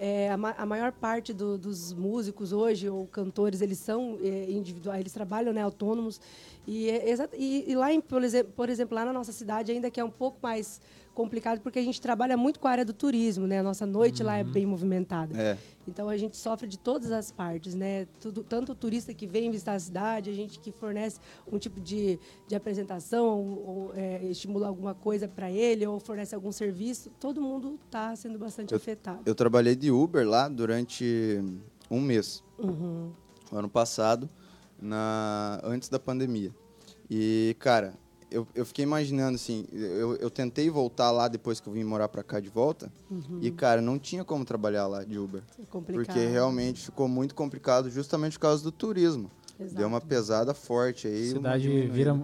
é, 0.00 0.30
a, 0.30 0.36
ma- 0.36 0.54
a 0.56 0.64
maior 0.64 0.92
parte 0.92 1.32
do- 1.32 1.58
dos 1.58 1.92
músicos 1.92 2.52
hoje, 2.52 2.88
ou 2.88 3.04
cantores, 3.08 3.60
eles 3.60 3.78
são 3.78 4.16
é, 4.22 4.48
individuais, 4.48 5.00
eles 5.00 5.12
trabalham 5.12 5.52
né, 5.52 5.60
autônomos. 5.62 6.20
E, 6.66 6.88
é 6.88 7.04
e- 7.36 7.64
e 7.66 7.74
lá, 7.74 7.92
em, 7.92 8.00
por, 8.00 8.22
exemplo, 8.22 8.52
por 8.54 8.68
exemplo, 8.68 8.94
lá 8.94 9.04
na 9.04 9.12
nossa 9.12 9.32
cidade, 9.32 9.72
ainda 9.72 9.90
que 9.90 9.98
é 9.98 10.04
um 10.04 10.10
pouco 10.10 10.38
mais 10.40 10.80
complicado, 11.18 11.60
porque 11.60 11.80
a 11.80 11.82
gente 11.82 12.00
trabalha 12.00 12.36
muito 12.36 12.60
com 12.60 12.68
a 12.68 12.70
área 12.70 12.84
do 12.84 12.92
turismo, 12.92 13.44
né? 13.44 13.58
A 13.58 13.62
nossa 13.64 13.84
noite 13.84 14.22
lá 14.22 14.36
é 14.36 14.44
bem 14.44 14.64
movimentada. 14.64 15.36
É. 15.36 15.58
Então 15.88 16.08
a 16.08 16.16
gente 16.16 16.36
sofre 16.36 16.68
de 16.68 16.78
todas 16.78 17.10
as 17.10 17.32
partes, 17.32 17.74
né? 17.74 18.06
Tudo, 18.20 18.44
tanto 18.44 18.70
o 18.70 18.74
turista 18.74 19.12
que 19.12 19.26
vem 19.26 19.50
visitar 19.50 19.74
a 19.74 19.80
cidade, 19.80 20.30
a 20.30 20.32
gente 20.32 20.60
que 20.60 20.70
fornece 20.70 21.18
um 21.50 21.58
tipo 21.58 21.80
de, 21.80 22.20
de 22.46 22.54
apresentação, 22.54 23.58
ou, 23.66 23.92
é, 23.96 24.22
estimula 24.26 24.68
alguma 24.68 24.94
coisa 24.94 25.26
para 25.26 25.50
ele, 25.50 25.84
ou 25.84 25.98
fornece 25.98 26.36
algum 26.36 26.52
serviço, 26.52 27.10
todo 27.18 27.40
mundo 27.40 27.80
está 27.84 28.14
sendo 28.14 28.38
bastante 28.38 28.72
afetado. 28.72 29.22
Eu 29.26 29.34
trabalhei 29.34 29.74
de 29.74 29.90
Uber 29.90 30.24
lá 30.24 30.48
durante 30.48 31.42
um 31.90 32.00
mês, 32.00 32.44
Uhum. 32.60 33.10
ano 33.50 33.68
passado, 33.68 34.30
na, 34.80 35.60
antes 35.64 35.88
da 35.88 35.98
pandemia. 35.98 36.54
E, 37.10 37.56
cara, 37.58 37.94
eu, 38.30 38.46
eu 38.54 38.64
fiquei 38.64 38.82
imaginando 38.82 39.34
assim, 39.36 39.64
eu, 39.72 40.16
eu 40.16 40.30
tentei 40.30 40.68
voltar 40.70 41.10
lá 41.10 41.28
depois 41.28 41.60
que 41.60 41.68
eu 41.68 41.72
vim 41.72 41.84
morar 41.84 42.08
pra 42.08 42.22
cá 42.22 42.40
de 42.40 42.48
volta, 42.48 42.92
e, 43.40 43.50
cara, 43.50 43.80
não 43.80 43.98
tinha 43.98 44.24
como 44.24 44.44
trabalhar 44.44 44.86
lá 44.86 45.04
de 45.04 45.18
Uber. 45.18 45.42
É 45.58 45.64
complicado. 45.66 46.04
Porque 46.04 46.26
realmente 46.26 46.82
ficou 46.84 47.08
muito 47.08 47.34
complicado 47.34 47.90
justamente 47.90 48.34
por 48.34 48.40
causa 48.42 48.62
do 48.62 48.72
turismo. 48.72 49.30
Exato. 49.60 49.74
Deu 49.76 49.88
uma 49.88 50.00
pesada 50.00 50.54
forte 50.54 51.08
aí. 51.08 51.24
A 51.30 51.32
cidade 51.32 51.68
vira, 51.88 52.16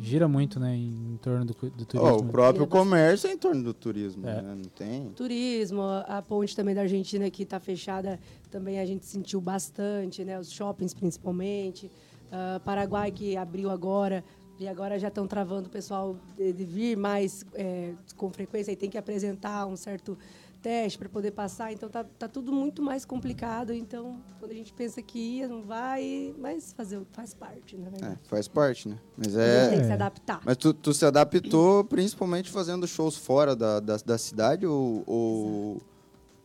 gira 0.00 0.28
muito, 0.28 0.60
né, 0.60 0.76
em 0.76 1.18
torno 1.22 1.46
do, 1.46 1.54
do 1.54 1.86
turismo. 1.86 2.16
o 2.16 2.24
próprio 2.24 2.66
comércio 2.66 3.26
é 3.26 3.32
em 3.32 3.38
torno 3.38 3.62
do 3.62 3.72
turismo, 3.72 4.28
É. 4.28 4.42
né? 4.42 4.54
Não 4.54 4.64
tem. 4.64 5.08
Turismo, 5.12 5.80
a 6.06 6.20
ponte 6.20 6.54
também 6.54 6.74
da 6.74 6.82
Argentina 6.82 7.30
que 7.30 7.42
está 7.44 7.58
fechada, 7.58 8.20
também 8.50 8.78
a 8.80 8.84
gente 8.84 9.06
sentiu 9.06 9.40
bastante, 9.40 10.24
né? 10.24 10.38
Os 10.38 10.50
shoppings 10.50 10.92
principalmente. 10.92 11.90
Ah, 12.30 12.60
Paraguai 12.64 13.10
que 13.12 13.36
abriu 13.36 13.70
agora 13.70 14.24
e 14.58 14.68
agora 14.68 14.98
já 14.98 15.08
estão 15.08 15.26
travando 15.26 15.66
o 15.68 15.70
pessoal 15.70 16.16
de, 16.36 16.52
de 16.52 16.64
vir 16.64 16.96
mais 16.96 17.44
é, 17.54 17.92
com 18.16 18.30
frequência 18.30 18.70
e 18.72 18.76
tem 18.76 18.88
que 18.88 18.96
apresentar 18.98 19.66
um 19.66 19.76
certo 19.76 20.16
teste 20.62 20.98
para 20.98 21.08
poder 21.08 21.32
passar. 21.32 21.72
Então 21.72 21.88
tá, 21.90 22.04
tá 22.04 22.26
tudo 22.28 22.52
muito 22.52 22.80
mais 22.82 23.04
complicado. 23.04 23.72
Então 23.72 24.20
quando 24.38 24.52
a 24.52 24.54
gente 24.54 24.72
pensa 24.72 25.02
que 25.02 25.18
ia, 25.18 25.48
não 25.48 25.62
vai, 25.62 26.34
mas 26.38 26.72
fazer 26.72 27.00
faz 27.12 27.34
parte, 27.34 27.76
na 27.76 27.88
É, 28.06 28.16
faz 28.24 28.48
parte, 28.48 28.88
né? 28.88 28.98
Mas 29.16 29.36
A 29.36 29.40
gente 29.44 29.68
tem 29.70 29.78
é. 29.78 29.80
que 29.80 29.86
se 29.86 29.92
adaptar. 29.92 30.40
Mas 30.44 30.56
tu, 30.56 30.72
tu 30.72 30.94
se 30.94 31.04
adaptou 31.04 31.84
principalmente 31.84 32.50
fazendo 32.50 32.86
shows 32.86 33.16
fora 33.16 33.54
da, 33.56 33.80
da, 33.80 33.96
da 33.98 34.16
cidade 34.18 34.64
ou, 34.66 35.02
ou, 35.06 35.82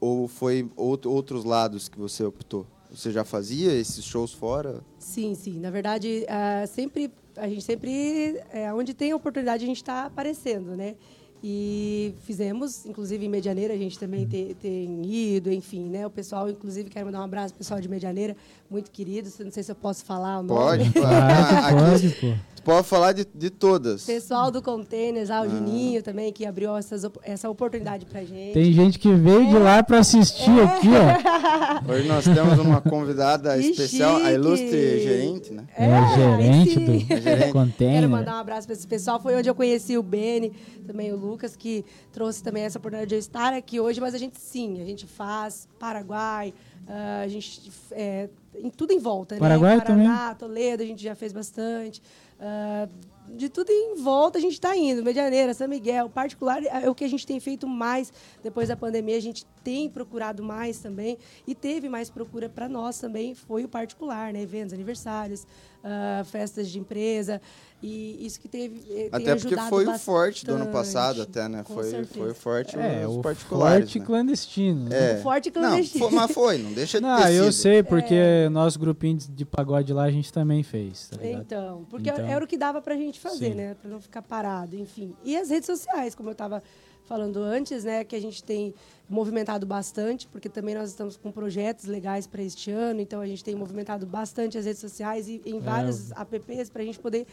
ou 0.01 0.28
foi 0.28 0.70
out- 0.75 1.08
outros 1.08 1.44
lados 1.46 1.88
que 1.88 1.98
você 1.98 2.24
optou? 2.24 2.66
Você 2.92 3.12
já 3.12 3.24
fazia 3.24 3.72
esses 3.72 4.04
shows 4.04 4.34
fora? 4.34 4.82
Sim, 4.98 5.36
sim. 5.36 5.60
Na 5.60 5.70
verdade, 5.70 6.25
ah, 6.28 6.66
sempre 6.66 7.12
a 7.39 7.48
gente 7.48 7.62
sempre, 7.63 8.39
é, 8.51 8.72
onde 8.74 8.93
tem 8.93 9.13
oportunidade, 9.13 9.63
a 9.63 9.67
gente 9.67 9.77
está 9.77 10.05
aparecendo, 10.05 10.75
né? 10.75 10.96
E 11.41 12.13
fizemos, 12.25 12.86
inclusive 12.86 13.25
em 13.25 13.29
Medianeira, 13.29 13.74
a 13.74 13.77
gente 13.77 13.98
também 13.98 14.27
te- 14.27 14.55
tem 14.62 15.01
ido, 15.05 15.51
enfim, 15.51 15.86
né? 15.89 16.05
O 16.05 16.10
pessoal, 16.10 16.50
inclusive, 16.50 16.89
quero 16.89 17.05
mandar 17.05 17.22
um 17.22 17.24
abraço 17.24 17.53
pro 17.53 17.60
pessoal 17.60 17.79
de 17.79 17.88
Medianeira, 17.88 18.36
muito 18.69 18.91
queridos. 18.91 19.38
Não 19.39 19.51
sei 19.51 19.63
se 19.63 19.71
eu 19.71 19.75
posso 19.75 20.03
falar 20.05 20.39
o 20.39 20.43
nome. 20.43 20.59
Pode, 20.85 20.89
claro. 20.91 21.33
Ah, 21.55 21.91
pode, 21.91 22.09
pô. 22.09 22.33
pode 22.63 22.88
falar 22.88 23.13
de, 23.13 23.25
de 23.33 23.49
todas. 23.49 24.05
Pessoal 24.05 24.51
do 24.51 24.61
Containers, 24.61 25.29
ah, 25.31 25.41
o 25.41 25.49
Juninho 25.49 26.03
também, 26.03 26.31
que 26.31 26.45
abriu 26.45 26.75
essas, 26.77 27.03
essa 27.23 27.49
oportunidade 27.49 28.05
pra 28.05 28.23
gente. 28.23 28.53
Tem 28.53 28.71
gente 28.71 28.99
que 28.99 29.11
veio 29.13 29.47
de 29.47 29.57
lá 29.57 29.81
pra 29.81 29.99
assistir 29.99 30.51
É. 30.59 30.63
aqui, 30.63 30.88
ó. 30.89 31.89
Hoje 31.91 32.07
nós 32.07 32.23
temos 32.25 32.59
uma 32.59 32.79
convidada 32.81 33.57
Que 33.57 33.69
especial, 33.71 34.17
a 34.17 34.19
chique. 34.19 34.31
ilustre 34.33 34.99
gerente, 35.03 35.53
né? 35.53 35.63
É, 35.75 35.88
o 35.88 36.15
gerente 36.15 36.73
sim. 36.73 36.85
do 36.85 37.21
Gerente. 37.21 37.51
container. 37.53 37.95
Quero 38.01 38.09
mandar 38.09 38.35
um 38.35 38.39
abraço 38.39 38.67
para 38.67 38.75
esse 38.75 38.85
pessoal. 38.88 39.19
Foi 39.19 39.35
onde 39.35 39.49
eu 39.49 39.55
conheci 39.55 39.97
o 39.97 40.03
Beni, 40.03 40.51
também 40.85 41.11
o 41.11 41.15
Lucas, 41.15 41.55
que 41.55 41.83
trouxe 42.11 42.43
também 42.43 42.63
essa 42.63 42.77
oportunidade 42.77 43.09
de 43.09 43.15
eu 43.15 43.19
estar 43.19 43.53
aqui 43.53 43.79
hoje. 43.79 43.99
Mas 43.99 44.13
a 44.13 44.17
gente 44.17 44.39
sim, 44.39 44.79
a 44.81 44.85
gente 44.85 45.07
faz 45.07 45.67
Paraguai, 45.79 46.53
ah, 46.89 47.22
a 47.22 47.27
gente 47.27 47.72
é, 47.91 48.29
em 48.55 48.69
tudo 48.72 48.91
em 48.91 48.98
volta, 48.98 49.38
Paraguai 49.38 49.75
né? 49.75 49.81
Paraná, 49.84 50.34
Toledo, 50.34 50.81
a 50.81 50.86
gente 50.86 51.03
já 51.03 51.13
fez 51.13 51.31
bastante. 51.31 52.01
Ah, 52.39 52.89
de 53.36 53.48
tudo 53.48 53.69
em 53.69 53.96
volta 53.96 54.39
a 54.39 54.41
gente 54.41 54.53
está 54.53 54.75
indo. 54.75 55.03
Medianeira, 55.03 55.53
São 55.53 55.67
Miguel, 55.67 56.10
particular 56.10 56.63
é 56.63 56.89
o 56.89 56.96
que 56.96 57.03
a 57.03 57.08
gente 57.08 57.27
tem 57.27 57.39
feito 57.39 57.67
mais 57.67 58.12
depois 58.41 58.69
da 58.69 58.75
pandemia. 58.75 59.17
A 59.17 59.22
gente 59.22 59.46
tem 59.63 59.88
procurado 59.88 60.41
mais 60.41 60.79
também 60.79 61.17
e 61.46 61.53
teve 61.53 61.88
mais 61.88 62.10
procura 62.10 62.50
para 62.50 62.67
nós 62.67 62.98
também. 62.98 63.36
Foi 63.36 63.63
o 63.63 63.69
particular, 63.69 64.34
né? 64.34 64.41
Eventos, 64.41 64.74
aniversários, 64.74 65.46
ah, 65.83 66.24
festas 66.25 66.69
de 66.69 66.77
empresa 66.79 67.41
e 67.81 68.25
isso 68.25 68.39
que 68.41 68.50
teve 68.50 68.79
eh, 68.89 68.95
tem 68.95 69.07
Até 69.12 69.36
porque 69.36 69.48
ajudado 69.55 69.69
foi 69.69 69.88
o 69.88 69.98
forte 69.98 70.45
do 70.45 70.51
ano 70.53 70.65
bastante. 70.65 70.74
passado, 70.74 71.21
até, 71.21 71.48
né? 71.48 71.63
Com 71.63 71.74
Foi, 71.75 71.83
certeza. 71.86 72.13
foi 72.19 72.33
forte 72.33 72.77
É, 72.77 73.07
os 73.07 73.15
o 73.15 73.21
particulares. 73.21 73.79
forte 73.86 74.00
né? 74.00 74.05
clandestino. 74.05 74.89
né? 74.89 75.13
É. 75.13 75.17
O 75.19 75.21
forte 75.21 75.50
Não, 75.55 75.62
clandestino. 75.62 76.05
foi- 76.09 76.13
mas 76.13 76.31
foi, 76.31 76.57
não 76.57 76.74
deixa 76.74 77.00
de 77.00 77.05
Não, 77.07 77.17
ter 77.21 77.31
eu 77.33 77.43
sido. 77.51 77.62
sei, 77.62 77.83
porque 77.83 78.50
nosso 78.51 78.77
grupinho 78.77 79.17
de- 79.17 79.27
de 79.29 79.45
pagode 79.45 79.93
lá 79.93 80.03
a 80.03 80.12
gente 80.12 80.31
também 80.33 80.62
fez, 80.62 81.07
tá? 81.07 81.17
Então, 81.25 81.86
porque 81.89 82.09
Então, 82.09 82.25
era 82.25 82.43
o 82.43 82.48
que 82.48 82.57
dava 82.57 82.81
pra 82.81 82.95
gente 82.98 83.17
fazer, 83.19 83.51
sim. 83.51 83.55
né? 83.55 83.75
Pra 83.81 83.89
não 83.89 84.01
ficar 84.01 84.21
parado, 84.21 84.75
enfim. 84.75 85.15
E 85.24 85.38
as 85.38 85.50
redes 85.50 85.67
sociais, 85.67 86.13
como 86.13 86.27
eu 86.27 86.33
estava 86.33 86.62
falando 87.10 87.42
antes, 87.42 87.84
né? 87.84 88.04
Que 88.04 88.16
a 88.16 88.22
gente 88.22 88.44
tem 88.44 88.72
movimentado 89.10 89.66
bastante, 89.66 90.28
porque 90.28 90.48
também 90.48 90.75
nós 90.75 90.92
estamos 90.92 91.18
com 91.18 91.32
projetos 91.32 91.86
legais 91.86 92.28
para 92.28 92.44
este 92.44 92.70
ano, 92.70 93.01
então 93.01 93.20
a 93.20 93.25
gente 93.25 93.44
tem 93.44 93.56
movimentado 93.56 94.06
bastante 94.06 94.56
as 94.60 94.66
redes 94.66 94.80
sociais 94.80 95.28
e 95.28 95.42
É, 95.44 95.50
em 95.50 95.60
vários 95.60 96.12
apps 96.12 96.70
para 96.70 96.84
a 96.84 96.86
gente 96.86 97.00
poder 97.00 97.25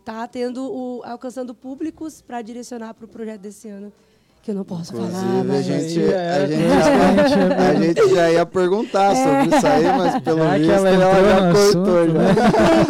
estar 0.00 0.26
tendo 0.26 0.64
o, 0.64 1.02
alcançando 1.04 1.54
públicos 1.54 2.20
para 2.20 2.42
direcionar 2.42 2.92
para 2.94 3.04
o 3.04 3.08
projeto 3.08 3.40
desse 3.40 3.68
ano, 3.68 3.92
que 4.42 4.50
eu 4.50 4.54
não 4.56 4.64
posso 4.64 4.92
falar, 4.92 5.06
Inclusive, 5.06 5.40
a 5.40 5.44
mas 5.44 5.64
gente, 5.64 6.00
aí, 6.00 6.14
a, 6.14 6.18
é, 6.18 6.46
gente 6.48 6.68
já, 6.68 7.54
é 7.54 7.68
a 7.68 7.74
gente 7.80 8.14
já 8.14 8.30
ia 8.32 8.46
perguntar 8.46 9.14
sobre 9.14 9.56
isso 9.56 9.66
aí, 9.66 9.84
mas 9.96 10.22
pelo 10.22 10.38
Já 10.38 10.52
que 10.54 10.58
visto 10.60 10.72
ela 10.72 10.88
ela, 10.88 11.22
já 11.22 11.52
cortou 11.52 11.98
assunto, 11.98 12.12
né? 12.14 12.34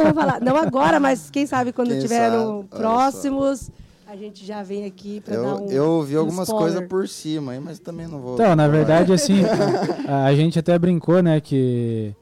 não 0.04 0.14
falar. 0.14 0.66
Agora, 0.66 1.00
mas 1.00 1.28
quem 1.28 1.46
sabe 1.46 1.72
quando 1.72 1.88
Quem 1.90 2.00
tiver 2.00 2.30
sabe, 2.30 2.36
no 2.36 2.58
olha 2.58 2.66
só. 2.70 2.76
próximos, 2.78 3.70
a 4.10 4.16
gente 4.16 4.44
já 4.44 4.62
vem 4.62 4.84
aqui 4.84 5.20
para 5.20 5.36
dar 5.36 5.42
Eu, 5.42 5.56
um 5.64 5.70
eu 5.70 5.90
ouvi 5.92 6.16
um 6.16 6.20
algumas 6.20 6.48
coisas 6.50 6.84
por 6.88 7.08
cima 7.08 7.52
aí, 7.52 7.60
mas 7.60 7.78
também 7.78 8.08
não 8.08 8.18
vou. 8.20 8.34
Então, 8.34 8.56
na 8.56 8.66
verdade, 8.66 9.12
assim, 9.12 9.42
a, 10.06 10.24
a 10.24 10.34
gente 10.34 10.58
até 10.58 10.76
brincou, 10.78 11.22
né, 11.22 11.40
que, 11.40 12.12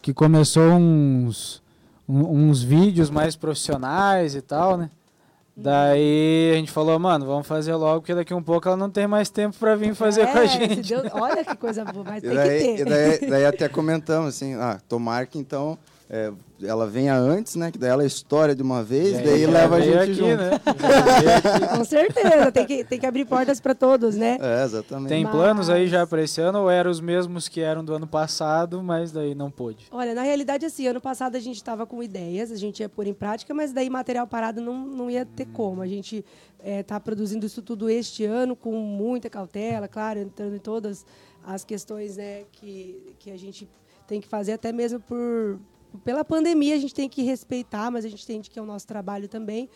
que 0.00 0.12
começou 0.12 0.72
uns, 0.72 1.62
um- 2.08 2.48
uns 2.48 2.62
vídeos 2.62 3.08
mais 3.08 3.36
profissionais 3.36 4.34
e 4.34 4.42
tal, 4.42 4.76
né? 4.76 4.90
Daí 5.54 6.50
a 6.52 6.56
gente 6.56 6.70
falou, 6.72 6.98
mano, 6.98 7.26
vamos 7.26 7.46
fazer 7.46 7.74
logo, 7.74 8.00
porque 8.00 8.14
daqui 8.14 8.32
um 8.32 8.42
pouco 8.42 8.66
ela 8.66 8.76
não 8.76 8.88
tem 8.90 9.06
mais 9.06 9.28
tempo 9.28 9.54
pra 9.58 9.76
vir 9.76 9.94
fazer 9.94 10.26
com 10.26 10.38
a 10.38 10.42
É, 10.44 10.46
gente. 10.48 10.80
Deus- 10.88 11.04
olha 11.12 11.44
que 11.44 11.54
coisa 11.56 11.84
boa, 11.84 12.04
mas 12.04 12.22
E 12.24 12.26
tem 12.26 12.34
daí, 12.34 12.58
que 12.58 12.64
e 12.64 12.76
ter. 12.78 12.84
daí, 12.86 13.30
daí 13.30 13.44
até 13.46 13.68
comentamos 13.68 14.30
assim, 14.30 14.54
ah, 14.54 14.80
tomara 14.88 15.26
que 15.26 15.38
então 15.38 15.78
é, 16.08 16.32
ela 16.64 16.86
venha 16.86 17.14
antes, 17.16 17.54
né? 17.56 17.70
Que 17.70 17.78
daí 17.78 17.90
ela 17.90 18.04
história 18.04 18.54
de 18.54 18.62
uma 18.62 18.82
vez, 18.82 19.18
E 19.18 19.22
daí 19.22 19.42
já 19.42 19.50
leva 19.50 19.76
a 19.76 19.80
gente 19.80 19.96
aqui, 19.96 20.14
junto. 20.14 20.36
né? 20.36 20.50
Com 21.76 21.84
certeza, 21.84 22.52
tem 22.52 22.66
que, 22.66 22.84
tem 22.84 22.98
que 23.00 23.06
abrir 23.06 23.24
portas 23.24 23.60
para 23.60 23.74
todos, 23.74 24.16
né? 24.16 24.38
É, 24.40 24.64
exatamente. 24.64 25.08
Tem 25.08 25.24
Mas- 25.24 25.32
planos 25.32 25.70
aí 25.70 25.88
já 25.88 26.06
pra 26.06 26.22
esse 26.22 26.40
ano 26.40 26.60
ou 26.60 26.70
eram 26.70 26.90
os 26.90 27.00
mesmos 27.00 27.48
que 27.48 27.60
eram 27.60 27.84
do 27.84 27.94
ano 27.94 28.06
passado, 28.06 28.82
mas 28.82 29.12
daí 29.12 29.34
não 29.34 29.50
pôde? 29.50 29.86
Olha, 29.90 30.14
na 30.14 30.22
realidade, 30.22 30.64
assim, 30.66 30.86
ano 30.86 31.00
passado 31.00 31.36
a 31.36 31.40
gente 31.40 31.56
estava 31.56 31.86
com 31.86 32.02
ideias, 32.02 32.50
a 32.50 32.56
gente 32.56 32.80
ia 32.80 32.88
pôr 32.88 33.06
em 33.06 33.14
prática, 33.14 33.52
mas 33.52 33.72
daí 33.72 33.88
material 33.90 34.26
parado 34.26 34.60
não, 34.60 34.86
não 34.86 35.10
ia 35.10 35.24
ter 35.26 35.46
como. 35.46 35.82
A 35.82 35.86
gente 35.86 36.24
está 36.64 37.00
produzindo 37.00 37.44
isso 37.44 37.60
tudo 37.62 37.90
este 37.90 38.24
ano 38.24 38.54
com 38.54 38.72
muita 38.72 39.28
cautela, 39.28 39.88
claro, 39.88 40.20
entrando 40.20 40.54
em 40.54 40.60
todas 40.60 41.04
as 41.44 41.64
questões 41.64 42.16
né, 42.16 42.42
que, 42.52 43.14
que 43.18 43.30
a 43.30 43.36
gente 43.36 43.68
tem 44.06 44.20
que 44.20 44.28
fazer, 44.28 44.52
até 44.52 44.70
mesmo 44.72 45.00
por 45.00 45.58
pela 46.04 46.24
pandemia, 46.24 46.74
a 46.74 46.78
gente 46.78 46.94
tem 46.94 47.08
que 47.08 47.22
respeitar, 47.22 47.90
mas 47.90 48.04
a 48.04 48.08
gente 48.08 48.22
entende 48.24 48.50
que 48.50 48.58
é 48.58 48.62
o 48.62 48.66
nosso 48.66 48.86
trabalho 48.86 49.28
também. 49.28 49.68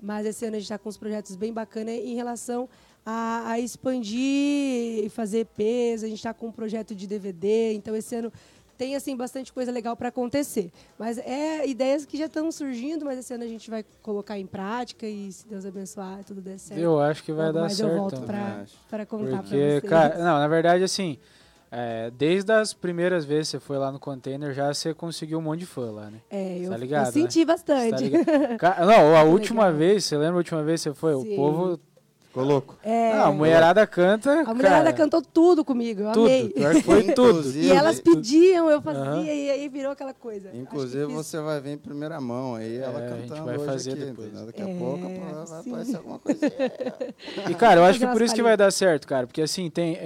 Mas 0.00 0.26
esse 0.26 0.44
ano 0.44 0.56
a 0.56 0.58
gente 0.58 0.66
está 0.66 0.78
com 0.78 0.88
uns 0.88 0.96
projetos 0.98 1.34
bem 1.36 1.52
bacanas 1.52 1.94
em 1.94 2.14
relação 2.14 2.68
a, 3.06 3.50
a 3.52 3.60
expandir 3.60 5.04
e 5.04 5.08
fazer 5.08 5.40
EPs. 5.40 6.04
A 6.04 6.08
gente 6.08 6.18
está 6.18 6.34
com 6.34 6.48
um 6.48 6.52
projeto 6.52 6.94
de 6.94 7.06
DVD, 7.06 7.72
então 7.72 7.94
esse 7.96 8.14
ano 8.14 8.32
tem 8.76 8.96
assim 8.96 9.16
bastante 9.16 9.52
coisa 9.52 9.70
legal 9.70 9.96
para 9.96 10.08
acontecer. 10.08 10.70
Mas 10.98 11.16
é 11.18 11.66
ideias 11.66 12.04
que 12.04 12.16
já 12.16 12.26
estão 12.26 12.50
surgindo, 12.50 13.04
mas 13.04 13.18
esse 13.18 13.32
ano 13.32 13.44
a 13.44 13.48
gente 13.48 13.70
vai 13.70 13.84
colocar 14.02 14.38
em 14.38 14.46
prática 14.46 15.06
e 15.06 15.30
se 15.32 15.46
Deus 15.46 15.64
abençoar, 15.64 16.24
tudo 16.24 16.40
der 16.40 16.58
certo. 16.58 16.80
Eu 16.80 17.00
acho 17.00 17.22
que 17.22 17.32
vai 17.32 17.46
Logo 17.46 17.60
dar 17.60 17.70
certo. 17.70 17.90
eu 17.90 17.96
volto 17.96 18.20
para 18.22 19.06
contar 19.06 19.30
para 19.30 19.42
Porque, 19.42 19.56
vocês. 19.80 19.82
cara, 19.82 20.18
não, 20.18 20.38
na 20.38 20.48
verdade, 20.48 20.82
assim, 20.82 21.18
é, 21.76 22.10
desde 22.10 22.52
as 22.52 22.72
primeiras 22.72 23.24
vezes 23.24 23.48
que 23.50 23.58
você 23.58 23.60
foi 23.60 23.78
lá 23.78 23.90
no 23.90 23.98
container, 23.98 24.52
já 24.54 24.72
você 24.72 24.94
conseguiu 24.94 25.38
um 25.38 25.42
monte 25.42 25.60
de 25.60 25.66
fã 25.66 25.90
lá, 25.90 26.10
né? 26.10 26.18
é, 26.30 26.58
eu, 26.60 26.70
tá 26.70 26.76
ligado, 26.76 27.06
eu 27.06 27.12
senti 27.12 27.40
Você 27.40 27.46
tá 27.46 27.52
bastante. 27.52 28.10
Ca- 28.58 28.76
não, 28.86 29.16
a 29.16 29.22
última 29.24 29.64
legal. 29.64 29.78
vez, 29.78 30.04
você 30.04 30.16
lembra 30.16 30.34
a 30.34 30.38
última 30.38 30.62
vez 30.62 30.80
que 30.82 30.90
você 30.90 30.94
foi? 30.94 31.14
Sim. 31.14 31.32
O 31.32 31.36
povo. 31.36 31.80
Ficou 32.28 32.48
louco. 32.48 32.76
É, 32.82 33.14
Não, 33.14 33.26
a 33.26 33.32
mulherada 33.32 33.86
canta. 33.86 34.40
a 34.40 34.52
mulherada 34.52 34.86
cara, 34.86 34.92
cantou 34.92 35.22
tudo 35.22 35.64
comigo, 35.64 36.00
eu 36.02 36.10
tudo. 36.12 36.26
amei. 36.26 36.52
Foi 36.82 37.04
tudo. 37.14 37.48
E 37.56 37.70
elas 37.70 38.00
pediam, 38.00 38.68
eu 38.68 38.82
fazia, 38.82 39.02
Aham. 39.04 39.22
e 39.22 39.50
aí 39.52 39.68
virou 39.68 39.92
aquela 39.92 40.12
coisa. 40.12 40.50
Inclusive 40.52 41.04
você 41.06 41.38
vai 41.40 41.60
ver 41.60 41.74
em 41.74 41.78
primeira 41.78 42.20
mão 42.20 42.56
aí, 42.56 42.78
ela 42.78 43.00
É, 43.00 43.06
a 43.06 43.16
gente 43.18 43.28
cantando 43.28 43.44
vai 43.44 43.56
hoje 43.56 43.64
fazer 43.66 43.92
aqui, 43.92 44.04
depois. 44.06 44.32
Daqui 44.46 44.62
a 44.62 44.68
É, 44.68 44.74
pouco 44.76 45.08
pô, 45.08 45.44
vai 45.46 45.60
aparecer 45.60 45.96
alguma 45.96 46.18
coisa. 46.18 46.40
E, 47.48 47.54
cara, 47.54 47.78
eu 47.80 47.84
acho 47.84 48.00
que 48.00 48.06
por 48.08 48.20
isso 48.20 48.34
que 48.34 48.42
vai 48.42 48.56
dar 48.56 48.72
certo, 48.72 49.06
cara. 49.06 49.28
Porque, 49.28 49.40
assim, 49.42 49.70
tem. 49.70 49.96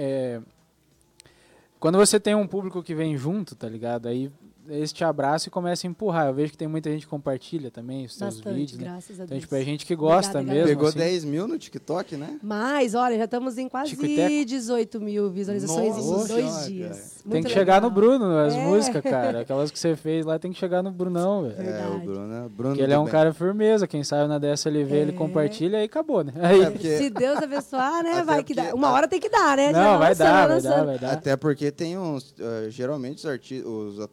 Quando 1.79 1.97
você 1.97 2.19
tem 2.19 2.35
um 2.35 2.47
público 2.47 2.83
que 2.83 2.93
vem 2.93 3.17
junto, 3.17 3.55
tá 3.55 3.67
ligado? 3.67 4.07
Aí 4.07 4.31
eles 4.69 4.93
te 4.93 5.03
abraçam 5.03 5.47
e 5.47 5.51
começam 5.51 5.87
a 5.87 5.91
empurrar. 5.91 6.27
Eu 6.27 6.33
vejo 6.33 6.51
que 6.51 6.57
tem 6.57 6.67
muita 6.67 6.89
gente 6.91 7.01
que 7.05 7.09
compartilha 7.09 7.69
também 7.71 8.05
os 8.05 8.15
seus 8.15 8.35
Bastante, 8.35 8.55
vídeos, 8.55 8.77
né? 8.79 8.85
graças 8.85 9.11
a 9.19 9.23
Então, 9.23 9.27
Deus. 9.27 9.41
tipo, 9.41 9.55
é 9.55 9.61
gente 9.63 9.85
que 9.85 9.95
gosta 9.95 10.39
Obrigada, 10.39 10.53
mesmo. 10.59 10.67
Pegou 10.69 10.87
assim. 10.89 10.97
10 10.99 11.25
mil 11.25 11.47
no 11.47 11.57
TikTok, 11.57 12.15
né? 12.15 12.39
Mas, 12.41 12.93
olha, 12.95 13.17
já 13.17 13.25
estamos 13.25 13.57
em 13.57 13.67
quase 13.67 13.91
Tico 13.91 14.05
e 14.05 14.15
teco. 14.15 14.45
18 14.45 15.01
mil 15.01 15.29
visualizações 15.29 15.95
Nossa 15.95 15.99
em 15.99 16.27
dois 16.27 16.45
Senhora, 16.51 16.65
dias. 16.69 17.23
Tem 17.29 17.43
que 17.43 17.49
chegar 17.49 17.81
no 17.81 17.87
legal. 17.89 17.91
Bruno, 18.17 18.37
as 18.37 18.53
É. 18.53 18.65
músicas, 18.65 19.01
cara. 19.03 19.41
Aquelas 19.41 19.71
que 19.71 19.77
você 19.79 19.95
fez 19.95 20.25
lá 20.25 20.37
tem 20.39 20.51
que 20.51 20.57
chegar 20.59 20.81
no 20.83 20.91
Brunão, 20.91 21.43
velho. 21.43 21.55
É, 21.69 21.87
o. 21.87 21.99
Bruno, 21.99 22.27
né? 22.27 22.49
Bruno 22.49 22.71
Porque 22.75 22.81
ele 22.83 22.93
é 22.93 22.97
um 22.99 23.03
bem. 23.03 23.11
cara 23.11 23.33
firmeza. 23.33 23.87
Quem 23.87 24.03
saiu 24.03 24.27
na 24.27 24.37
DSLV, 24.39 24.95
ele 24.95 25.11
É. 25.11 25.13
compartilha 25.15 25.81
e 25.81 25.83
acabou, 25.85 26.23
né? 26.23 26.33
Aí, 26.41 26.61
É, 26.61 26.69
porque- 26.69 26.97
Se 26.97 27.09
Deus 27.09 27.37
abençoar, 27.41 28.03
né? 28.03 28.11
Até 28.13 28.23
Vai 28.23 28.43
que 28.43 28.53
dá. 28.53 28.73
Uma 28.73 28.91
hora 28.91 29.07
tem 29.07 29.19
que 29.19 29.29
dar, 29.29 29.57
né? 29.57 29.71
Não, 29.71 29.97
vai 29.97 30.09
lançando, 30.09 30.17
dar, 30.27 30.47
vai 30.47 30.61
dar, 30.61 30.85
vai 30.85 30.99
dar. 30.99 31.11
Até 31.13 31.35
porque 31.35 31.71
tem 31.71 31.97
uns. 31.97 32.33
eh, 32.39 32.67
geralmente 32.69 33.17
os, 33.19 33.25
arti 33.25 33.61
os, 33.65 33.99
a- 33.99 34.09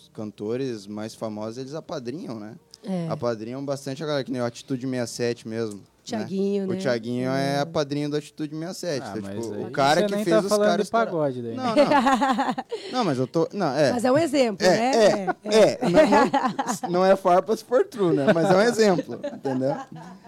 os 0.00 0.08
cantores 0.08 0.86
mais 0.86 1.14
famosos 1.14 1.58
eles 1.58 1.74
apadrinham, 1.74 2.38
né? 2.38 2.56
É. 2.82 3.08
Apadrinham 3.08 3.64
bastante 3.64 4.02
a 4.02 4.06
galera, 4.06 4.24
que 4.24 4.32
nem 4.32 4.40
o 4.40 4.44
Atitude 4.44 4.86
67 4.86 5.46
mesmo. 5.46 5.82
Thiaguinho, 6.18 6.66
né? 6.66 6.72
né? 6.72 6.78
O 6.78 6.82
Thiaguinho 6.82 7.30
é 7.30 7.58
apadrinho 7.60 8.10
do 8.10 8.16
Atitude 8.16 8.54
67. 8.56 9.02
Ah, 9.02 9.12
então, 9.16 9.22
mas 9.34 9.44
tipo, 9.46 9.54
aí 9.56 9.64
o 9.64 9.70
cara 9.70 10.02
que 10.04 10.14
nem 10.14 10.24
fez 10.24 10.36
tá 10.36 10.42
os 10.42 10.48
caras. 10.58 10.76
de 10.76 10.82
estourar. 10.82 11.06
pagode 11.06 11.42
daí. 11.42 11.54
Não, 11.56 11.64
não. 11.74 11.74
não, 12.92 13.04
mas 13.04 13.18
eu 13.18 13.26
tô. 13.26 13.48
Não, 13.52 13.74
é. 13.76 13.92
Mas 13.92 14.04
é 14.04 14.12
um 14.12 14.18
exemplo, 14.18 14.66
É, 14.66 14.70
né? 14.70 14.90
é, 15.44 15.58
é, 15.58 15.78
não, 15.82 16.90
não, 16.90 16.90
não 17.00 17.06
é 17.06 17.16
farpas 17.16 17.62
por 17.62 17.84
true, 17.86 18.14
né? 18.14 18.26
Mas 18.32 18.50
é 18.50 18.54
um 18.56 18.60
exemplo, 18.62 19.20
entendeu? 19.32 19.76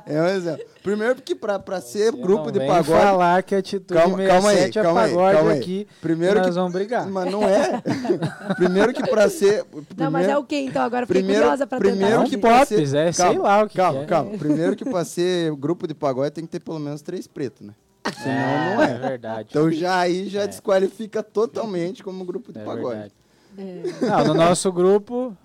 É 0.06 0.20
um 0.20 0.26
exemplo. 0.26 0.64
Primeiro 0.82 1.14
porque 1.14 1.34
pra, 1.34 1.58
pra 1.60 1.80
ser 1.80 2.10
grupo 2.12 2.46
Não 2.46 2.52
de 2.52 2.58
pagode... 2.60 2.88
falar 3.00 3.42
que 3.44 3.54
atitude 3.54 3.94
Calma, 4.00 4.18
calma 4.26 4.50
aí, 4.50 4.56
67 4.56 4.82
calma 4.84 5.00
é 5.00 5.04
aí, 5.04 5.10
pagode 5.14 5.36
calma 5.36 5.52
aí. 5.52 5.58
aqui. 5.60 5.88
Primeiro 6.00 6.38
nós 6.40 6.46
que- 6.48 6.52
vamos 6.54 6.72
brigar. 6.72 7.06
Mas 7.08 7.30
não 7.32 7.44
é. 7.44 7.80
primeiro 8.56 8.92
que 8.92 9.02
pra 9.08 9.28
ser... 9.28 9.64
Não, 9.96 10.10
mas 10.10 10.26
é 10.26 10.36
o 10.36 10.42
quê, 10.42 10.56
então? 10.58 10.82
Agora 10.82 11.06
fiquei 11.06 11.22
Primeiro, 11.22 11.42
curiosa 11.42 11.66
pra 11.68 11.78
primeiro 11.78 12.04
tentar. 12.04 12.14
É 12.16 12.18
um 12.18 12.28
que 12.28 12.36
pra 12.36 12.64
ser- 12.66 12.96
é, 12.96 13.12
sei 13.12 13.38
lá 13.38 13.62
o 13.62 13.68
que 13.68 13.76
Calma, 13.76 13.98
que 14.00 14.04
é. 14.04 14.08
calma. 14.08 14.38
Primeiro 14.38 14.74
que 14.74 14.84
pra 14.84 15.04
ser 15.04 15.54
grupo 15.54 15.71
de 15.86 15.94
pagode 15.94 16.30
tem 16.32 16.44
que 16.44 16.50
ter 16.50 16.60
pelo 16.60 16.78
menos 16.78 17.02
três 17.02 17.26
pretos, 17.26 17.66
né? 17.66 17.74
Senão 18.22 18.74
não 18.76 18.82
É 18.82 18.90
é. 18.92 18.98
verdade. 18.98 19.48
Então 19.50 19.70
já 19.70 19.98
aí 20.00 20.28
já 20.28 20.44
desqualifica 20.46 21.22
totalmente 21.22 22.02
como 22.02 22.24
grupo 22.24 22.52
de 22.52 22.58
é 22.60 22.64
pagode. 22.64 22.88
verdade. 22.88 23.14
É. 23.58 24.06
Não, 24.06 24.24
no 24.28 24.34
nosso 24.34 24.72
grupo. 24.72 25.36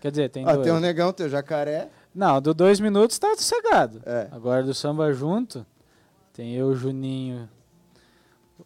Quer 0.00 0.10
dizer, 0.10 0.30
tem 0.30 0.46
Ó, 0.46 0.52
dois. 0.52 0.64
tem 0.64 0.72
o 0.72 0.80
Negão, 0.80 1.12
tem 1.12 1.26
o 1.26 1.28
Jacaré. 1.28 1.88
Não, 2.14 2.40
do 2.40 2.52
dois 2.52 2.78
minutos 2.80 3.18
tá 3.18 3.34
sossegado. 3.36 4.02
É. 4.04 4.28
Agora 4.30 4.62
do 4.62 4.74
samba 4.74 5.12
junto, 5.12 5.64
tem 6.32 6.54
eu, 6.54 6.74
Juninho. 6.74 7.48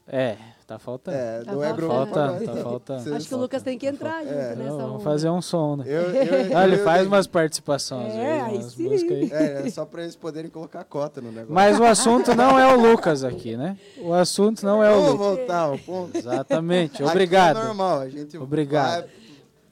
É, 0.06 0.36
tá 0.66 0.78
faltando. 0.78 1.16
É, 1.16 1.42
Tá 1.44 1.52
do 1.52 1.62
é 1.62 1.72
grupo 1.72 1.94
pagode. 2.10 2.44
tá 2.44 2.56
faltando. 2.56 3.14
Acho 3.14 3.28
que 3.28 3.34
o 3.34 3.38
Lucas 3.38 3.62
tem 3.62 3.78
que 3.78 3.86
entrar 3.86 4.22
junto 4.24 4.34
É. 4.34 4.54
nessa 4.56 4.62
Não, 4.70 4.74
onda. 4.74 4.86
vamos 4.86 5.02
fazer 5.04 5.30
um 5.30 5.40
som, 5.40 5.76
né? 5.76 5.84
Eu, 5.86 6.02
eu, 6.02 6.56
Ah, 6.58 6.64
ele 6.64 6.76
eu- 6.76 6.84
faz 6.84 7.02
eu- 7.02 7.06
umas 7.08 7.26
participações 7.26 8.12
É, 8.14 8.40
aí, 8.40 8.40
aí 8.40 8.56
umas 8.58 8.78
aí. 8.78 9.30
É, 9.32 9.66
é 9.66 9.70
só 9.70 9.84
pra 9.84 10.02
eles 10.02 10.16
poderem 10.16 10.50
colocar 10.50 10.82
cota 10.84 11.20
no 11.20 11.28
negócio. 11.30 11.54
Mas 11.54 11.78
o 11.78 11.84
assunto 11.84 12.34
não 12.34 12.58
é 12.58 12.74
o 12.74 12.80
Lucas 12.80 13.22
aqui, 13.22 13.56
né? 13.56 13.76
O 13.98 14.12
assunto 14.12 14.64
não 14.66 14.82
é 14.82 14.90
o 14.90 14.94
Vamos 15.02 15.10
Lucas. 15.12 15.26
voltar 15.38 15.58
ao 15.60 15.78
ponto. 15.78 16.16
Exatamente. 16.16 17.02
Aqui 17.02 17.10
Obrigado. 17.10 17.58
É 17.60 17.64
normal, 17.64 18.00
a 18.00 18.08
gente 18.08 18.36
Obrigado. 18.36 19.02
vai, 19.02 19.10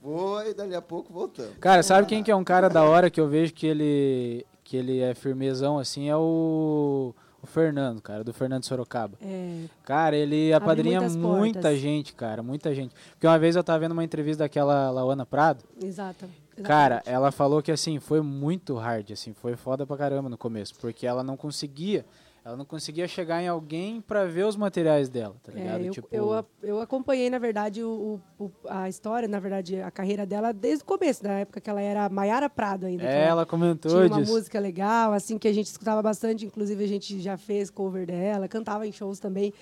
voa 0.02 0.46
e 0.48 0.54
dali 0.54 0.74
a 0.74 0.82
pouco 0.82 1.12
voltamos. 1.12 1.52
Cara, 1.60 1.82
sabe 1.82 2.06
quem 2.06 2.22
que 2.22 2.30
é 2.30 2.36
um 2.36 2.44
cara 2.44 2.68
da 2.68 2.84
hora 2.84 3.10
que 3.10 3.20
eu 3.20 3.26
vejo 3.28 3.52
que 3.52 3.66
ele 3.66 4.46
que 4.62 4.76
ele 4.78 5.00
é 5.00 5.14
firmezão 5.14 5.78
assim 5.78 6.08
é 6.08 6.16
o 6.16 7.14
o 7.44 7.46
Fernando, 7.46 8.00
cara, 8.00 8.24
do 8.24 8.32
Fernando 8.32 8.64
Sorocaba. 8.64 9.16
É, 9.22 9.64
Cara, 9.84 10.16
ele 10.16 10.52
apadrinha 10.52 11.00
muita 11.02 11.60
portas. 11.60 11.78
gente, 11.78 12.12
cara, 12.14 12.42
muita 12.42 12.74
gente. 12.74 12.94
Porque 13.12 13.26
uma 13.26 13.38
vez 13.38 13.54
eu 13.54 13.62
tava 13.62 13.78
vendo 13.80 13.92
uma 13.92 14.02
entrevista 14.02 14.42
daquela 14.44 14.90
Lauana 14.90 15.24
Prado, 15.24 15.62
exato. 15.82 16.26
Cara, 16.62 16.96
exatamente. 16.96 17.10
ela 17.14 17.32
falou 17.32 17.62
que 17.62 17.70
assim, 17.72 17.98
foi 18.00 18.20
muito 18.20 18.74
hard, 18.76 19.10
assim, 19.12 19.32
foi 19.32 19.56
foda 19.56 19.84
pra 19.86 19.96
caramba 19.96 20.28
no 20.28 20.38
começo, 20.38 20.74
porque 20.80 21.06
ela 21.06 21.22
não 21.22 21.36
conseguia, 21.36 22.04
ela 22.44 22.56
não 22.56 22.64
conseguia 22.64 23.08
chegar 23.08 23.42
em 23.42 23.48
alguém 23.48 24.00
pra 24.02 24.26
ver 24.26 24.44
os 24.44 24.54
materiais 24.54 25.08
dela, 25.08 25.34
tá 25.42 25.50
É, 25.52 25.56
ligado? 25.56 25.84
eu, 25.86 25.92
tipo, 25.92 26.08
eu, 26.12 26.44
eu 26.62 26.80
acompanhei, 26.80 27.30
na 27.30 27.38
verdade, 27.38 27.82
o, 27.82 28.20
o- 28.38 28.50
a 28.68 28.86
história, 28.88 29.26
na 29.26 29.40
verdade, 29.40 29.80
a 29.80 29.90
carreira 29.90 30.26
dela 30.26 30.52
desde 30.52 30.82
o 30.82 30.86
começo, 30.86 31.24
na 31.24 31.40
época 31.40 31.60
que 31.60 31.70
ela 31.70 31.80
era 31.80 32.08
Maiara 32.10 32.50
Prado 32.50 32.84
ainda. 32.84 33.02
é, 33.04 33.24
ela 33.28 33.46
comentou 33.46 33.90
tinha 33.92 34.06
uma 34.06 34.20
disso. 34.20 34.32
música 34.32 34.60
legal, 34.60 35.12
assim, 35.12 35.38
que 35.38 35.48
a 35.48 35.52
gente 35.54 35.66
escutava 35.68 36.02
bastante, 36.02 36.44
inclusive 36.44 36.84
a 36.84 36.88
gente 36.88 37.18
já 37.20 37.38
fez 37.38 37.70
cover 37.70 38.06
dela, 38.06 38.46
cantava 38.46 38.86
em 38.86 38.92
shows 38.92 39.18
também. 39.18 39.52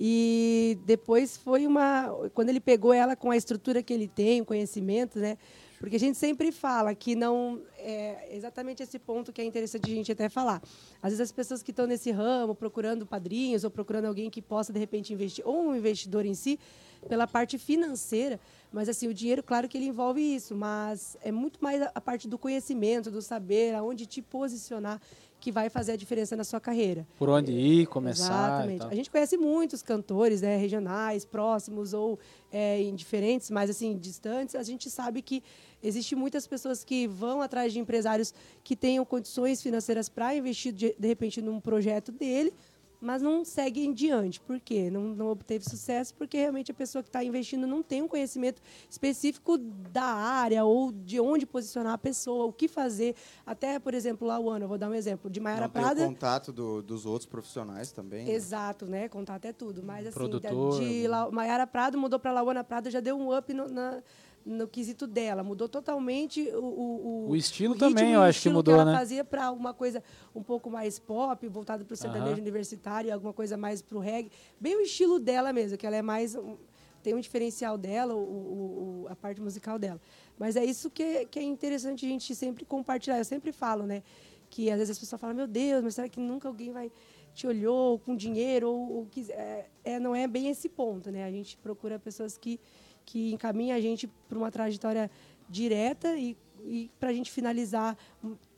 E 0.00 0.76
depois 0.84 1.36
foi 1.36 1.66
uma. 1.68 2.08
Quando 2.34 2.48
ele 2.48 2.58
pegou 2.60 2.92
ela 2.92 3.14
com 3.14 3.30
a 3.30 3.36
estrutura 3.36 3.80
que 3.80 3.92
ele 3.92 4.08
tem, 4.08 4.40
o 4.40 4.44
conhecimento, 4.44 5.20
né? 5.20 5.38
Porque 5.78 5.96
a 5.96 6.00
gente 6.00 6.16
sempre 6.16 6.50
fala 6.52 6.94
que 6.94 7.14
não. 7.14 7.60
É 7.78 8.34
exatamente 8.34 8.82
esse 8.82 8.98
ponto 8.98 9.32
que 9.32 9.40
é 9.42 9.44
interessante 9.44 9.90
a 9.90 9.94
gente 9.94 10.10
até 10.10 10.28
falar. 10.28 10.62
Às 11.02 11.10
vezes 11.10 11.20
as 11.20 11.32
pessoas 11.32 11.62
que 11.62 11.70
estão 11.70 11.86
nesse 11.86 12.10
ramo, 12.10 12.54
procurando 12.54 13.04
padrinhos 13.06 13.64
ou 13.64 13.70
procurando 13.70 14.06
alguém 14.06 14.30
que 14.30 14.40
possa, 14.40 14.72
de 14.72 14.78
repente, 14.78 15.12
investir, 15.12 15.46
ou 15.46 15.68
um 15.68 15.76
investidor 15.76 16.24
em 16.24 16.34
si, 16.34 16.58
pela 17.04 17.26
parte 17.26 17.58
financeira, 17.58 18.40
mas 18.72 18.88
assim, 18.88 19.06
o 19.06 19.14
dinheiro, 19.14 19.42
claro 19.42 19.68
que 19.68 19.76
ele 19.76 19.86
envolve 19.86 20.20
isso, 20.20 20.54
mas 20.54 21.16
é 21.22 21.30
muito 21.30 21.62
mais 21.62 21.82
a, 21.82 22.00
parte 22.00 22.26
do 22.26 22.38
conhecimento, 22.38 23.10
do 23.10 23.22
saber, 23.22 23.74
aonde 23.74 24.06
te 24.06 24.22
posicionar, 24.22 25.00
que 25.44 25.52
vai 25.52 25.68
fazer 25.68 25.92
a 25.92 25.96
diferença 25.96 26.34
na 26.34 26.42
sua 26.42 26.58
carreira. 26.58 27.06
Por 27.18 27.28
onde 27.28 27.52
ir, 27.52 27.86
começar. 27.88 28.24
Exatamente. 28.24 28.86
A 28.86 28.94
gente 28.94 29.10
conhece 29.10 29.36
muitos 29.36 29.82
cantores, 29.82 30.40
né, 30.40 30.56
regionais, 30.56 31.26
próximos 31.26 31.92
ou 31.92 32.18
é, 32.50 32.82
indiferentes, 32.82 33.50
mas 33.50 33.68
assim, 33.68 33.94
distantes. 33.98 34.54
A 34.54 34.62
gente 34.62 34.88
sabe 34.88 35.20
que 35.20 35.42
existe 35.82 36.16
muitas 36.16 36.46
pessoas 36.46 36.82
que 36.82 37.06
vão 37.06 37.42
atrás 37.42 37.74
de 37.74 37.78
empresários 37.78 38.32
que 38.62 38.74
tenham 38.74 39.04
condições 39.04 39.60
financeiras 39.60 40.08
para 40.08 40.34
investir, 40.34 40.72
de, 40.72 40.96
de 40.98 41.08
repente, 41.08 41.42
num 41.42 41.60
projeto 41.60 42.10
dele, 42.10 42.50
mas 43.04 43.20
não 43.22 43.44
seguem 43.44 43.92
diante. 43.92 44.40
Por 44.40 44.58
quê? 44.58 44.90
Não, 44.90 45.02
não 45.02 45.28
obteve 45.28 45.64
sucesso 45.64 46.14
porque 46.14 46.36
realmente 46.36 46.70
a 46.70 46.74
pessoa 46.74 47.02
que 47.02 47.08
está 47.08 47.22
investindo 47.22 47.66
não 47.66 47.82
tem 47.82 48.02
um 48.02 48.08
conhecimento 48.08 48.60
específico 48.88 49.58
da 49.58 50.02
área 50.04 50.64
ou 50.64 50.90
de 50.90 51.20
onde 51.20 51.44
posicionar 51.46 51.92
a 51.92 51.98
pessoa, 51.98 52.46
o 52.46 52.52
que 52.52 52.66
fazer. 52.68 53.14
Até, 53.44 53.78
por 53.78 53.94
exemplo, 53.94 54.26
lá 54.26 54.38
o 54.38 54.48
ano, 54.50 54.64
eu 54.64 54.68
vou 54.68 54.78
dar 54.78 54.88
um 54.88 54.94
exemplo, 54.94 55.30
de 55.30 55.40
Maiara 55.40 55.62
Não 55.66 55.70
ter 55.70 55.78
o 55.78 55.82
Prada. 55.82 56.06
contato 56.06 56.52
do- 56.52 56.82
dos 56.82 57.04
outros 57.06 57.26
profissionais 57.26 57.92
também. 57.92 58.24
né? 58.24 58.32
Exato, 58.32 58.86
né? 58.86 59.08
Contato 59.08 59.44
é 59.44 59.52
tudo. 59.52 59.82
Mas 59.82 60.06
assim, 60.06 60.14
Produtor, 60.14 60.80
de? 60.80 61.06
La- 61.06 61.30
Maiara 61.30 61.66
Prado 61.66 61.98
mudou 61.98 62.18
para 62.18 62.32
Lauana 62.32 62.64
Prado, 62.64 62.90
já 62.90 63.00
deu 63.00 63.16
um 63.16 63.36
up 63.36 63.52
no, 63.52 63.68
na- 63.68 64.02
no 64.44 64.68
quesito 64.68 65.06
dela. 65.06 65.42
Mudou 65.42 65.68
totalmente 65.68 66.40
o, 66.52 66.58
o, 66.64 67.26
O 67.30 67.36
estilo 67.36 67.74
ritmo 67.74 67.88
também, 67.88 68.12
eu 68.12 68.20
o 68.20 68.22
acho 68.22 68.42
que 68.42 68.48
mudou, 68.50 68.74
ela 68.74 68.84
né? 68.84 68.96
fazia 68.96 69.24
para 69.24 69.50
uma 69.50 69.72
coisa 69.72 70.02
um 70.34 70.42
pouco 70.42 70.70
mais 70.70 70.98
pop, 70.98 71.46
voltado 71.48 71.84
para 71.84 71.94
o 71.94 71.96
sertanejo 71.96 72.40
universitário, 72.40 73.12
alguma 73.12 73.32
coisa 73.32 73.56
mais 73.56 73.80
para 73.82 73.96
o 73.96 74.00
reggae. 74.00 74.30
Bem 74.60 74.76
o 74.76 74.80
estilo 74.82 75.18
dela 75.18 75.52
mesmo, 75.52 75.78
que 75.78 75.86
ela 75.86 75.96
é 75.96 76.02
mais... 76.02 76.36
tem 77.02 77.14
um 77.14 77.20
diferencial 77.20 77.76
dela, 77.78 78.14
o, 78.14 78.18
o- 78.18 79.02
o- 79.04 79.08
a 79.08 79.16
parte 79.16 79.40
musical 79.40 79.78
dela. 79.78 80.00
Mas 80.38 80.56
é 80.56 80.64
isso 80.64 80.90
que, 80.90 81.26
que 81.26 81.38
é 81.38 81.42
interessante 81.42 82.04
a 82.06 82.08
gente 82.08 82.34
sempre 82.34 82.64
compartilhar. 82.64 83.18
Eu 83.18 83.24
sempre 83.24 83.52
falo, 83.52 83.84
né? 83.86 84.02
Que 84.50 84.70
às 84.70 84.76
vezes 84.78 84.90
as 84.92 84.98
pessoas 84.98 85.20
falam, 85.20 85.34
meu 85.36 85.46
Deus, 85.46 85.82
mas 85.82 85.94
será 85.94 86.08
que 86.08 86.18
nunca 86.20 86.48
alguém 86.48 86.70
vai 86.72 86.90
te 87.34 87.46
olhou 87.48 87.98
com 87.98 88.14
dinheiro 88.14 88.68
ou, 88.70 88.92
ou 88.98 89.06
quis- 89.06 89.28
é, 89.30 89.66
é, 89.82 89.98
não 89.98 90.14
é 90.14 90.26
bem 90.28 90.48
esse 90.48 90.68
ponto, 90.68 91.10
né? 91.10 91.24
A 91.24 91.30
gente 91.30 91.56
procura 91.58 91.98
pessoas 91.98 92.38
que 92.38 92.60
que 93.04 93.32
encaminham 93.32 93.76
a 93.76 93.80
gente 93.80 94.06
para 94.28 94.38
uma 94.38 94.50
trajetória 94.50 95.10
direta 95.48 96.16
e, 96.16 96.36
e 96.64 96.90
para 96.98 97.10
a 97.10 97.12
gente 97.12 97.30
finalizar, 97.30 97.96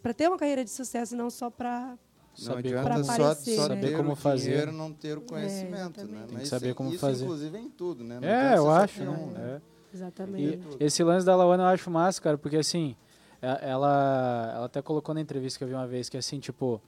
para 0.03 0.15
ter 0.15 0.29
uma 0.29 0.39
carreira 0.39 0.65
de 0.65 0.71
sucesso, 0.71 1.17
não 1.17 1.29
só 1.31 1.51
para 1.51 1.91
Não 1.91 1.97
Saber 2.35 2.59
adianta 2.79 3.05
só, 3.05 3.13
aparecer, 3.13 3.57
só 3.57 3.69
né? 3.69 3.77
ter 3.81 3.97
como 3.97 4.13
o 4.13 4.17
fazer. 4.17 4.45
dinheiro, 4.51 4.73
não 4.73 4.93
ter 4.93 5.19
o 5.19 5.21
conhecimento, 5.23 6.01
exatamente. 6.01 6.13
né? 6.13 6.19
Tem 6.21 6.29
que 6.29 6.35
Mas 6.35 6.49
saber 6.49 6.75
como 6.75 6.91
isso, 6.91 6.99
fazer. 7.01 7.25
inclusive, 7.25 7.59
em 7.59 7.69
tudo, 7.71 8.05
né? 8.05 8.21
Não 8.21 8.29
É, 8.29 8.57
eu 8.57 8.71
acho, 8.71 9.03
né? 9.05 9.11
um, 9.11 9.37
É. 9.37 9.61
exatamente. 9.93 10.61
E 10.81 10.85
esse 10.85 11.03
lance 11.03 11.25
da 11.27 11.35
Lawana 11.35 11.65
eu 11.65 11.69
acho 11.69 11.91
massa, 11.91 12.21
cara, 12.21 12.37
porque 12.39 12.57
assim, 12.57 12.95
é- 13.43 13.71
ela, 13.71 14.53
ela 14.55 14.67
até 14.67 14.81
colocou 14.83 15.15
na 15.15 15.21
entrevista 15.21 15.59
que 15.59 15.65
eu 15.65 15.69
vi 15.69 15.75
uma 15.75 15.87
vez 15.87 16.09
que 16.09 16.17
assim, 16.17 16.39
tipo, 16.39 16.81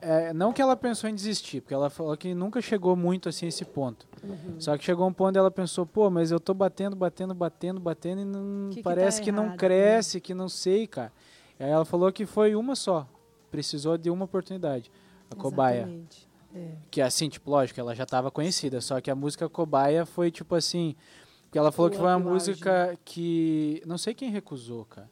é, 0.00 0.32
não 0.32 0.52
que 0.52 0.60
ela 0.60 0.76
pensou 0.76 1.08
em 1.08 1.14
desistir, 1.14 1.60
porque 1.60 1.74
ela 1.74 1.88
falou 1.88 2.16
que 2.16 2.34
nunca 2.34 2.60
chegou 2.60 2.96
muito 2.96 3.28
assim 3.28 3.46
a 3.46 3.48
esse 3.48 3.64
ponto. 3.64 4.06
Uhum. 4.22 4.60
Só 4.60 4.76
que 4.76 4.84
chegou 4.84 5.06
um 5.06 5.12
ponto 5.12 5.36
e 5.36 5.38
ela 5.38 5.50
pensou, 5.50 5.86
pô, 5.86 6.10
mas 6.10 6.30
eu 6.30 6.40
tô 6.40 6.52
batendo, 6.52 6.96
batendo, 6.96 7.34
batendo, 7.34 7.80
batendo 7.80 8.20
e 8.20 8.24
não, 8.24 8.70
Que 8.70 8.76
que 8.76 8.82
parece 8.82 9.18
tá 9.18 9.24
que 9.24 9.32
não 9.32 9.44
errado, 9.44 9.52
né? 9.52 9.58
cresce, 9.58 10.20
que 10.20 10.34
não 10.34 10.48
sei, 10.48 10.86
cara. 10.86 11.12
E 11.58 11.64
aí 11.64 11.70
ela 11.70 11.84
falou 11.84 12.12
que 12.12 12.26
foi 12.26 12.54
uma 12.54 12.74
só, 12.74 13.08
precisou 13.50 13.96
de 13.96 14.10
uma 14.10 14.24
oportunidade, 14.24 14.90
a 15.30 15.34
cobaia. 15.34 15.82
Exatamente. 15.82 16.28
É. 16.54 16.72
Que 16.90 17.00
assim, 17.02 17.28
tipo, 17.28 17.50
lógico, 17.50 17.78
ela 17.78 17.94
já 17.94 18.04
estava 18.04 18.30
conhecida, 18.30 18.80
só 18.80 19.00
que 19.00 19.10
a 19.10 19.14
música 19.14 19.48
Cobaia 19.48 20.06
foi 20.06 20.30
tipo 20.30 20.54
assim. 20.54 20.96
Porque 21.42 21.58
ela 21.58 21.72
falou 21.72 21.88
O 21.88 21.92
que 21.92 21.98
foi 21.98 22.06
uma 22.06 22.18
música 22.18 22.98
que. 23.04 23.82
Não 23.86 23.98
sei 23.98 24.14
quem 24.14 24.30
recusou, 24.30 24.84
cara. 24.84 25.10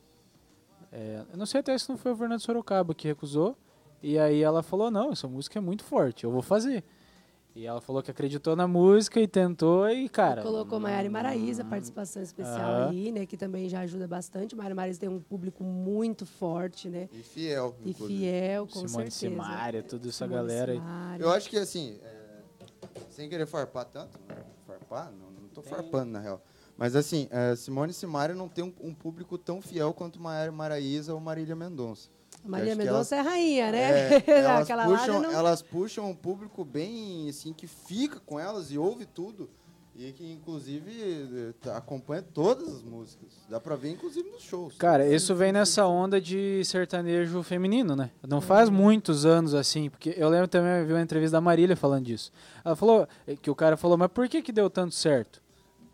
É, 0.92 1.24
eu 1.30 1.36
não 1.36 1.46
sei 1.46 1.60
até 1.60 1.76
se 1.76 1.88
não 1.88 1.96
foi 1.96 2.12
o 2.12 2.16
Fernando 2.16 2.40
Sorocaba 2.40 2.94
que 2.94 3.06
recusou. 3.06 3.56
E 4.06 4.20
aí 4.20 4.40
ela 4.40 4.62
falou: 4.62 4.88
não, 4.88 5.10
essa 5.10 5.26
música 5.26 5.58
é 5.58 5.60
muito 5.60 5.82
forte, 5.82 6.22
eu 6.22 6.30
vou 6.30 6.40
fazer. 6.40 6.84
E 7.56 7.66
ela 7.66 7.80
falou 7.80 8.00
que 8.04 8.10
acreditou 8.10 8.54
na 8.54 8.68
música 8.68 9.18
e 9.18 9.26
tentou 9.26 9.88
e, 9.90 10.08
cara. 10.08 10.42
Colocou 10.42 10.78
Maiara 10.78 11.08
e 11.08 11.10
Maraísa, 11.10 11.64
participação 11.64 12.22
especial 12.22 12.90
aí, 12.90 13.10
né? 13.10 13.26
Que 13.26 13.36
também 13.36 13.68
já 13.68 13.80
ajuda 13.80 14.06
bastante. 14.06 14.54
Maiara 14.54 14.74
e 14.74 14.76
Maraísa 14.76 15.00
tem 15.00 15.08
um 15.08 15.18
público 15.18 15.64
muito 15.64 16.24
forte, 16.24 16.88
né? 16.88 17.08
E 17.10 17.20
fiel. 17.20 17.74
E 17.82 17.90
inclusive. 17.90 18.20
fiel, 18.20 18.66
com 18.68 18.86
Simone 18.86 19.10
certeza. 19.10 19.42
Simaria, 19.42 19.82
toda 19.82 20.08
essa 20.08 20.24
Simone 20.24 20.34
galera 20.34 20.72
aí. 20.72 21.20
Eu 21.20 21.32
acho 21.32 21.50
que 21.50 21.56
assim, 21.56 21.98
é, 22.04 22.42
sem 23.10 23.28
querer 23.28 23.46
farpar 23.46 23.86
tanto, 23.86 24.16
né? 24.28 24.36
farpar, 24.64 25.10
não, 25.10 25.32
não 25.32 25.48
tô 25.48 25.62
farpando 25.62 26.12
na 26.12 26.20
real. 26.20 26.40
Mas 26.76 26.94
assim, 26.94 27.26
é, 27.32 27.56
Simone 27.56 27.90
e 27.90 27.94
Simaria 27.94 28.36
não 28.36 28.48
tem 28.48 28.62
um, 28.62 28.72
um 28.82 28.94
público 28.94 29.36
tão 29.36 29.60
fiel 29.60 29.92
quanto 29.92 30.20
Maiara 30.20 30.52
Maraísa 30.52 31.12
ou 31.12 31.18
Marília 31.18 31.56
Mendonça. 31.56 32.14
Maria 32.46 32.74
Mendonça 32.76 33.16
é 33.16 33.20
rainha, 33.20 33.72
né? 33.72 34.14
É, 34.14 34.24
elas, 34.40 34.68
puxam, 34.68 35.22
não... 35.22 35.32
elas 35.32 35.62
puxam 35.62 36.10
um 36.10 36.14
público 36.14 36.64
bem 36.64 37.28
assim 37.28 37.52
que 37.52 37.66
fica 37.66 38.20
com 38.20 38.38
elas 38.38 38.70
e 38.70 38.78
ouve 38.78 39.04
tudo. 39.06 39.48
E 39.98 40.12
que 40.12 40.30
inclusive 40.30 41.54
tá- 41.62 41.78
acompanha 41.78 42.20
todas 42.20 42.68
as 42.68 42.82
músicas. 42.82 43.30
Dá 43.48 43.58
pra 43.58 43.76
ver, 43.76 43.92
inclusive, 43.92 44.28
nos 44.28 44.42
shows. 44.42 44.74
Cara, 44.76 45.08
isso 45.08 45.34
vem 45.34 45.52
nessa 45.52 45.86
onda 45.86 46.20
de 46.20 46.62
sertanejo 46.66 47.42
feminino, 47.42 47.96
né? 47.96 48.10
Não 48.28 48.42
faz 48.42 48.68
muitos 48.68 49.24
anos 49.24 49.54
assim, 49.54 49.88
porque 49.88 50.14
eu 50.14 50.28
lembro 50.28 50.48
também, 50.48 50.80
eu 50.80 50.86
vi 50.86 50.92
uma 50.92 51.00
entrevista 51.00 51.38
da 51.38 51.40
Marília 51.40 51.74
falando 51.74 52.04
disso. 52.04 52.30
Ela 52.62 52.76
falou, 52.76 53.08
eh, 53.26 53.36
que 53.36 53.50
o 53.50 53.54
cara 53.54 53.74
falou, 53.74 53.96
mas 53.96 54.08
por 54.08 54.28
que 54.28 54.42
que 54.42 54.52
deu 54.52 54.68
tanto 54.68 54.94
certo? 54.94 55.40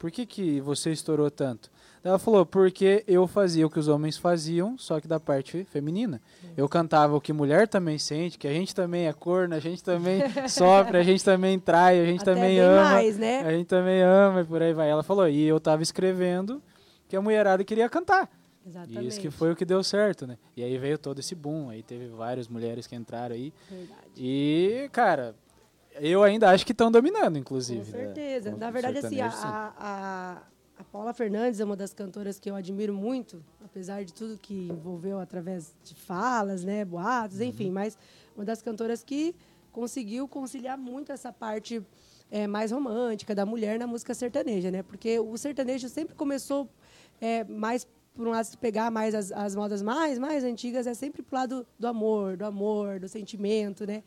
Por 0.00 0.10
que 0.10 0.26
que 0.26 0.60
você 0.60 0.90
estourou 0.90 1.30
tanto? 1.30 1.70
Daí 2.02 2.10
Ela 2.10 2.18
falou, 2.18 2.44
porque 2.44 3.04
eu 3.06 3.26
fazia 3.28 3.64
o 3.64 3.70
que 3.70 3.78
os 3.78 3.86
homens 3.86 4.16
faziam, 4.16 4.76
só 4.76 5.00
que 5.00 5.06
da 5.06 5.20
parte 5.20 5.64
feminina. 5.70 6.20
Eu 6.56 6.68
cantava 6.68 7.14
o 7.14 7.20
que 7.20 7.32
mulher 7.32 7.68
também 7.68 7.96
sente, 7.96 8.36
que 8.36 8.48
a 8.48 8.52
gente 8.52 8.74
também 8.74 9.06
é 9.06 9.12
corno, 9.12 9.54
a 9.54 9.60
gente 9.60 9.84
também 9.84 10.20
sofre, 10.48 10.98
a 10.98 11.02
gente 11.02 11.24
também 11.24 11.58
trai, 11.60 12.00
a 12.00 12.04
gente 12.04 12.22
Até 12.22 12.34
também 12.34 12.58
ama. 12.58 12.82
mais, 12.82 13.16
né? 13.16 13.40
A 13.40 13.52
gente 13.52 13.66
também 13.66 14.02
ama 14.02 14.40
e 14.40 14.44
por 14.44 14.60
aí 14.60 14.74
vai. 14.74 14.90
Ela 14.90 15.04
falou, 15.04 15.28
e 15.28 15.42
eu 15.44 15.60
tava 15.60 15.82
escrevendo 15.82 16.60
que 17.08 17.14
a 17.14 17.22
mulherada 17.22 17.62
queria 17.62 17.88
cantar. 17.88 18.28
Exatamente. 18.66 19.04
E 19.04 19.08
isso 19.08 19.20
que 19.20 19.30
foi 19.30 19.52
o 19.52 19.56
que 19.56 19.64
deu 19.64 19.82
certo, 19.84 20.26
né? 20.26 20.38
E 20.56 20.62
aí 20.62 20.76
veio 20.78 20.98
todo 20.98 21.18
esse 21.20 21.34
boom, 21.34 21.68
aí 21.68 21.82
teve 21.82 22.06
várias 22.08 22.48
mulheres 22.48 22.86
que 22.86 22.96
entraram 22.96 23.34
aí. 23.34 23.52
Verdade. 23.70 24.00
E, 24.16 24.88
cara, 24.92 25.34
eu 26.00 26.22
ainda 26.22 26.50
acho 26.50 26.64
que 26.64 26.72
estão 26.72 26.90
dominando, 26.90 27.38
inclusive. 27.38 27.84
Com 27.84 27.90
certeza. 27.90 28.50
com 28.50 28.56
Na 28.56 28.70
verdade, 28.70 28.98
assim, 28.98 29.20
a, 29.20 29.72
a, 29.78 30.42
a, 30.82 30.84
Paula 30.84 31.12
Fernandes 31.14 31.60
é 31.60 31.64
uma 31.64 31.76
das 31.76 31.94
cantoras 31.94 32.38
que 32.38 32.50
eu 32.50 32.54
admiro 32.56 32.92
muito, 32.92 33.42
apesar 33.64 34.04
de 34.04 34.12
tudo 34.12 34.36
que 34.36 34.68
envolveu 34.68 35.18
através 35.18 35.74
de 35.84 35.94
falas, 35.94 36.64
né, 36.64 36.84
boatos, 36.84 37.38
Uhum. 37.38 37.46
enfim, 37.46 37.70
mas 37.70 37.96
uma 38.36 38.44
das 38.44 38.60
cantoras 38.60 39.02
que 39.02 39.34
conseguiu 39.70 40.28
conciliar 40.28 40.76
muito 40.76 41.12
essa 41.12 41.32
parte 41.32 41.82
é, 42.30 42.46
mais 42.46 42.72
romântica 42.72 43.34
da 43.34 43.46
mulher 43.46 43.78
na 43.78 43.86
música 43.86 44.14
sertaneja, 44.14 44.70
né? 44.70 44.82
Porque 44.82 45.18
o 45.18 45.36
sertanejo 45.36 45.88
sempre 45.88 46.14
começou 46.14 46.68
é, 47.20 47.44
mais 47.44 47.86
por 48.14 48.26
um 48.26 48.30
lado 48.30 48.58
pegar 48.58 48.90
mais 48.90 49.14
as, 49.14 49.32
as 49.32 49.54
modas 49.54 49.80
mais 49.82 50.18
mais 50.18 50.44
antigas 50.44 50.86
é 50.86 50.94
sempre 50.94 51.22
pro 51.22 51.36
lado 51.36 51.66
do 51.78 51.86
amor, 51.86 52.36
do 52.36 52.44
amor, 52.44 53.00
do 53.00 53.08
sentimento, 53.08 53.86
né? 53.86 54.02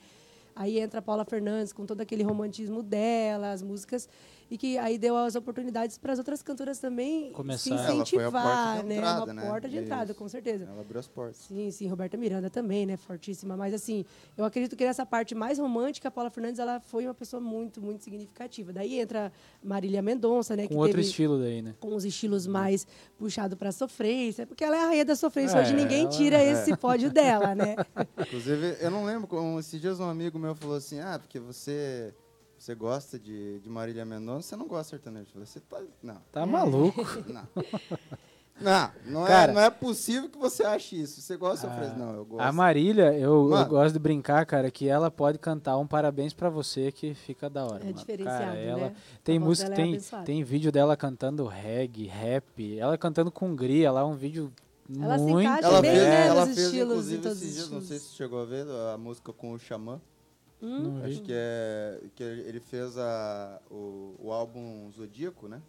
Aí 0.56 0.80
entra 0.80 1.00
a 1.00 1.02
Paula 1.02 1.26
Fernandes 1.26 1.74
com 1.74 1.86
todo 1.86 2.00
aquele 2.00 2.24
romantismo 2.24 2.82
dela, 2.82 3.52
as 3.52 3.62
músicas, 3.62 4.08
e 4.50 4.58
que 4.58 4.78
aí 4.78 4.98
deu 4.98 5.18
as 5.18 5.36
oportunidades 5.36 5.98
para 5.98 6.14
as 6.14 6.20
outras 6.20 6.42
cantoras 6.42 6.78
também 6.80 7.32
Começar. 7.34 7.64
se 7.64 7.70
Ela 7.72 7.80
foi 7.80 7.88
a 7.92 7.96
incentivar, 7.96 8.32
porta 8.44 8.82
de 8.84 8.88
né? 8.88 8.96
entrada, 8.96 9.24
Uma 9.26 9.34
né? 9.34 9.50
porta 9.50 9.68
de 9.70 9.78
entrada, 9.80 10.12
Isso. 10.12 10.20
com 10.20 10.30
certeza. 10.30 10.64
Ela 10.72 10.80
abriu 10.82 11.00
as 11.00 11.08
portas. 11.08 11.38
Sim, 11.38 11.70
sim, 11.72 11.88
Roberta 11.88 12.16
Miranda 12.16 12.50
também, 12.50 12.86
né? 12.86 12.96
Fortíssima. 12.96 13.58
Mas 13.58 13.74
assim, 13.74 14.06
eu 14.38 14.46
acredito 14.46 14.76
que 14.78 14.86
nessa 14.86 15.06
parte 15.06 15.36
mais 15.36 15.60
romântica, 15.60 16.08
a 16.08 16.12
Paula 16.12 16.30
Fernandes 16.30 16.60
ela 16.60 16.80
foi 16.80 17.06
uma 17.06 17.14
pessoa 17.14 17.42
muito, 17.42 17.82
muito 17.82 18.04
significativa. 18.04 18.72
Daí 18.72 19.00
entra 19.00 19.34
Marília 19.62 20.02
Mendonça, 20.02 20.56
né? 20.56 20.64
Com 20.68 20.70
que 20.70 20.76
outro 20.76 20.92
teve 20.96 21.02
estilo 21.08 21.38
daí, 21.40 21.62
né? 21.62 21.74
com 21.82 21.94
os 21.96 22.06
estilos 22.06 22.48
mais 22.48 22.88
puxado 23.18 23.58
para 23.58 23.72
sofrência, 23.74 24.46
porque 24.48 24.64
ela 24.64 24.78
é 24.78 24.84
a 24.84 24.88
rainha 24.88 25.06
da 25.06 25.16
sofrência. 25.18 25.58
É, 25.58 25.62
Hoje 25.62 25.74
ninguém 25.74 26.02
ela- 26.04 26.10
tira 26.12 26.42
esse 26.42 26.78
pódio 26.78 27.10
dela, 27.12 27.54
né? 27.56 27.76
Inclusive, 28.20 28.78
eu 28.80 28.92
não 28.92 29.04
lembro, 29.04 29.28
esses 29.60 29.82
dias 29.82 30.00
um 30.00 30.08
amigo 30.08 30.38
meu 30.46 30.56
falou 30.56 30.76
assim, 30.78 31.00
ah, 31.00 31.18
porque 31.20 31.40
você, 31.40 32.14
você 32.58 32.74
gosta 32.76 33.20
de, 33.20 33.60
de 33.60 33.70
Marília 33.70 34.06
Mendonça, 34.06 34.50
você 34.50 34.56
não 34.56 34.68
gosta 34.68 34.84
de 34.98 35.04
sertanejo. 35.04 35.26
Eu 35.28 35.34
falei, 35.34 35.46
você 35.48 35.60
tá... 35.60 35.82
Não, 36.02 36.22
Tá 36.32 36.46
maluco. 36.46 37.02
não. 37.28 37.48
Não, 38.60 38.90
não, 39.06 39.26
Cara- 39.26 39.52
é, 39.52 39.54
não 39.54 39.62
é 39.62 39.70
possível 39.70 40.30
que 40.30 40.38
você 40.38 40.64
ache 40.64 41.02
isso. 41.02 41.20
Você 41.20 41.36
gosta 41.36 41.68
de 41.68 41.74
Ah, 41.74 41.76
sofrer? 41.78 41.98
Não, 41.98 42.14
eu 42.16 42.24
gosto. 42.24 42.42
A 42.42 42.54
Marília, 42.54 43.14
eu, 43.14 43.52
eu 43.54 43.66
gosto 43.66 43.92
de 43.94 44.00
brincar, 44.00 44.46
cara, 44.46 44.72
que 44.72 44.88
ela 44.88 45.12
pode 45.12 45.38
cantar 45.38 45.78
um 45.78 45.86
parabéns 45.86 46.34
pra 46.34 46.50
você 46.50 46.90
que 46.90 47.14
fica 47.14 47.50
da 47.50 47.66
hora. 47.66 47.82
É 47.82 47.88
mano. 47.88 47.98
diferenciado, 47.98 48.46
cara, 48.46 48.58
ela 48.58 48.80
né? 48.92 48.96
tem 49.26 49.36
A 49.36 49.40
voz 49.40 49.48
música, 49.50 49.74
é 49.74 49.76
tem, 49.76 49.90
abençoada. 49.90 50.26
tem 50.26 50.42
vídeo 50.42 50.72
dela 50.72 50.96
cantando 50.96 51.46
reggae, 51.46 52.06
rap, 52.08 52.80
ela 52.80 52.98
cantando 52.98 53.30
com 53.30 53.50
Hungria, 53.50 53.92
lá 53.92 54.06
um 54.06 54.16
vídeo 54.16 54.50
Ela 55.02 55.18
se 55.20 55.24
muito 55.26 55.42
encaixa 55.42 55.68
Ela 55.68 55.82
bem, 55.82 55.92
fez, 55.92 56.04
né, 56.04 56.28
ela 56.28 56.46
nos 56.46 56.56
fez 56.56 56.68
estilos, 56.68 57.12
inclusive, 57.12 57.28
esses 57.28 57.54
dias, 57.56 57.70
não 57.70 57.82
sei 57.82 58.00
se 58.00 58.06
você 58.06 58.16
chegou 58.16 58.42
a 58.42 58.46
ver, 58.46 58.66
a 58.94 58.98
música 58.98 59.34
com 59.34 59.52
o 59.52 59.60
Xamã. 59.60 60.00
Hum? 60.62 61.02
Acho 61.04 61.22
que 61.22 61.32
é 61.34 62.02
que 62.16 62.24
ele 62.24 62.60
fez 62.60 62.98
a, 62.98 63.60
o, 63.70 64.16
o 64.20 64.32
álbum 64.32 64.90
Zodíaco, 64.92 65.48
né? 65.48 65.62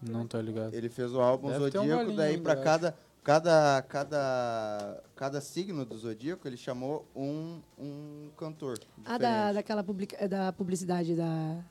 Não 0.00 0.26
tô 0.26 0.40
ligado. 0.40 0.74
Ele 0.74 0.88
fez 0.88 1.12
o 1.12 1.20
álbum 1.20 1.48
Deve 1.48 1.64
um 1.64 1.70
Zodíaco, 1.70 2.12
daí 2.12 2.36
eu 2.36 2.42
cada, 2.42 2.96
cada, 3.22 3.82
cada, 3.82 5.02
cada 5.14 5.40
signo 5.40 5.84
do 5.84 5.96
Zodíaco 5.98 6.46
ele 6.48 6.56
chamou 6.56 7.06
um, 7.14 7.60
um 7.78 8.30
cantor. 8.36 8.78
Ah, 9.04 9.18
da, 9.18 9.52
daquela 9.52 9.84
publica, 9.84 10.26
da 10.26 10.52
publicidade 10.52 11.14
da, 11.14 11.62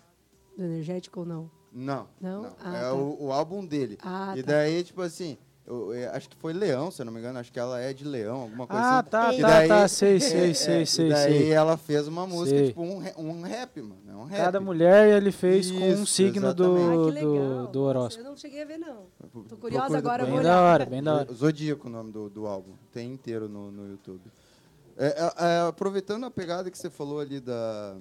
do 0.56 0.64
energético 0.64 1.22
ou 1.22 1.26
não? 1.26 1.52
Não, 1.72 2.08
Não? 2.20 2.44
não. 2.44 2.56
Ah, 2.60 2.78
é 2.78 2.82
tá. 2.82 2.94
o, 2.94 3.26
o 3.26 3.32
álbum 3.32 3.66
dele. 3.66 3.98
Ah, 4.02 4.34
e 4.36 4.44
tá. 4.44 4.54
daí, 4.54 4.84
tipo 4.84 5.02
assim, 5.02 5.38
eu, 5.70 5.94
eu 5.94 6.12
acho 6.12 6.28
que 6.30 6.36
foi 6.36 6.52
Leão, 6.52 6.90
se 6.92 7.02
eu 7.02 7.06
não 7.06 7.14
me 7.14 7.20
engano, 7.20 7.38
acho 7.40 7.52
que 7.54 7.60
ela 7.60 7.80
é 7.80 7.94
de 7.94 8.04
Leão, 8.04 8.42
alguma 8.42 8.66
coisa 8.68 8.82
Ah, 8.84 9.00
assim. 9.00 9.10
tá, 9.10 9.34
E 9.34 9.40
tá, 9.42 9.48
daí- 9.48 9.68
tá, 9.68 9.88
sei, 9.88 10.16
é, 10.16 10.20
sei, 10.20 10.50
é, 10.50 10.54
sei, 10.54 10.82
e 10.82 10.86
sei, 10.88 11.10
daí 11.10 11.38
sei. 11.40 11.52
ela 11.52 11.78
fez 11.78 12.08
uma 12.08 12.26
música, 12.28 12.58
Sei. 12.58 12.68
tipo 12.70 12.82
um, 12.82 13.02
um 13.18 13.42
rap, 13.44 13.82
mano. 13.82 14.02
É 14.10 14.16
um 14.16 14.24
rap. 14.26 14.40
Cada 14.40 14.60
mulher 14.60 15.16
ele 15.16 15.32
fez 15.32 15.70
com 15.72 15.78
um 15.78 15.94
Isso, 15.94 16.06
signo 16.08 16.54
do. 16.54 16.76
Ah, 16.76 17.22
do, 17.22 17.68
do 17.68 17.82
horóscopo. 17.84 18.26
eu 18.26 18.30
não 18.32 18.36
cheguei 18.38 18.64
a 18.64 18.66
ver, 18.66 18.78
não. 18.80 19.04
Tô 19.48 19.56
curiosa 19.58 19.98
agora, 19.98 20.26
Bem 20.26 20.42
da 20.42 20.62
hora, 20.62 20.86
bem 20.86 21.04
da 21.04 21.16
hora. 21.18 21.34
Zodíaco 21.34 21.88
o 21.88 21.92
nome 21.92 22.12
do, 22.12 22.30
do 22.30 22.48
álbum. 22.48 22.74
Tem 22.92 23.12
inteiro 23.14 23.48
no, 23.48 23.72
no 23.72 23.88
YouTube. 23.92 24.22
É, 24.98 25.08
é, 25.08 25.34
é, 25.46 25.68
aproveitando 25.68 26.26
a 26.26 26.32
pegada 26.32 26.70
que 26.70 26.78
você 26.78 26.90
falou 26.90 27.20
ali 27.20 27.40
da, 27.40 27.96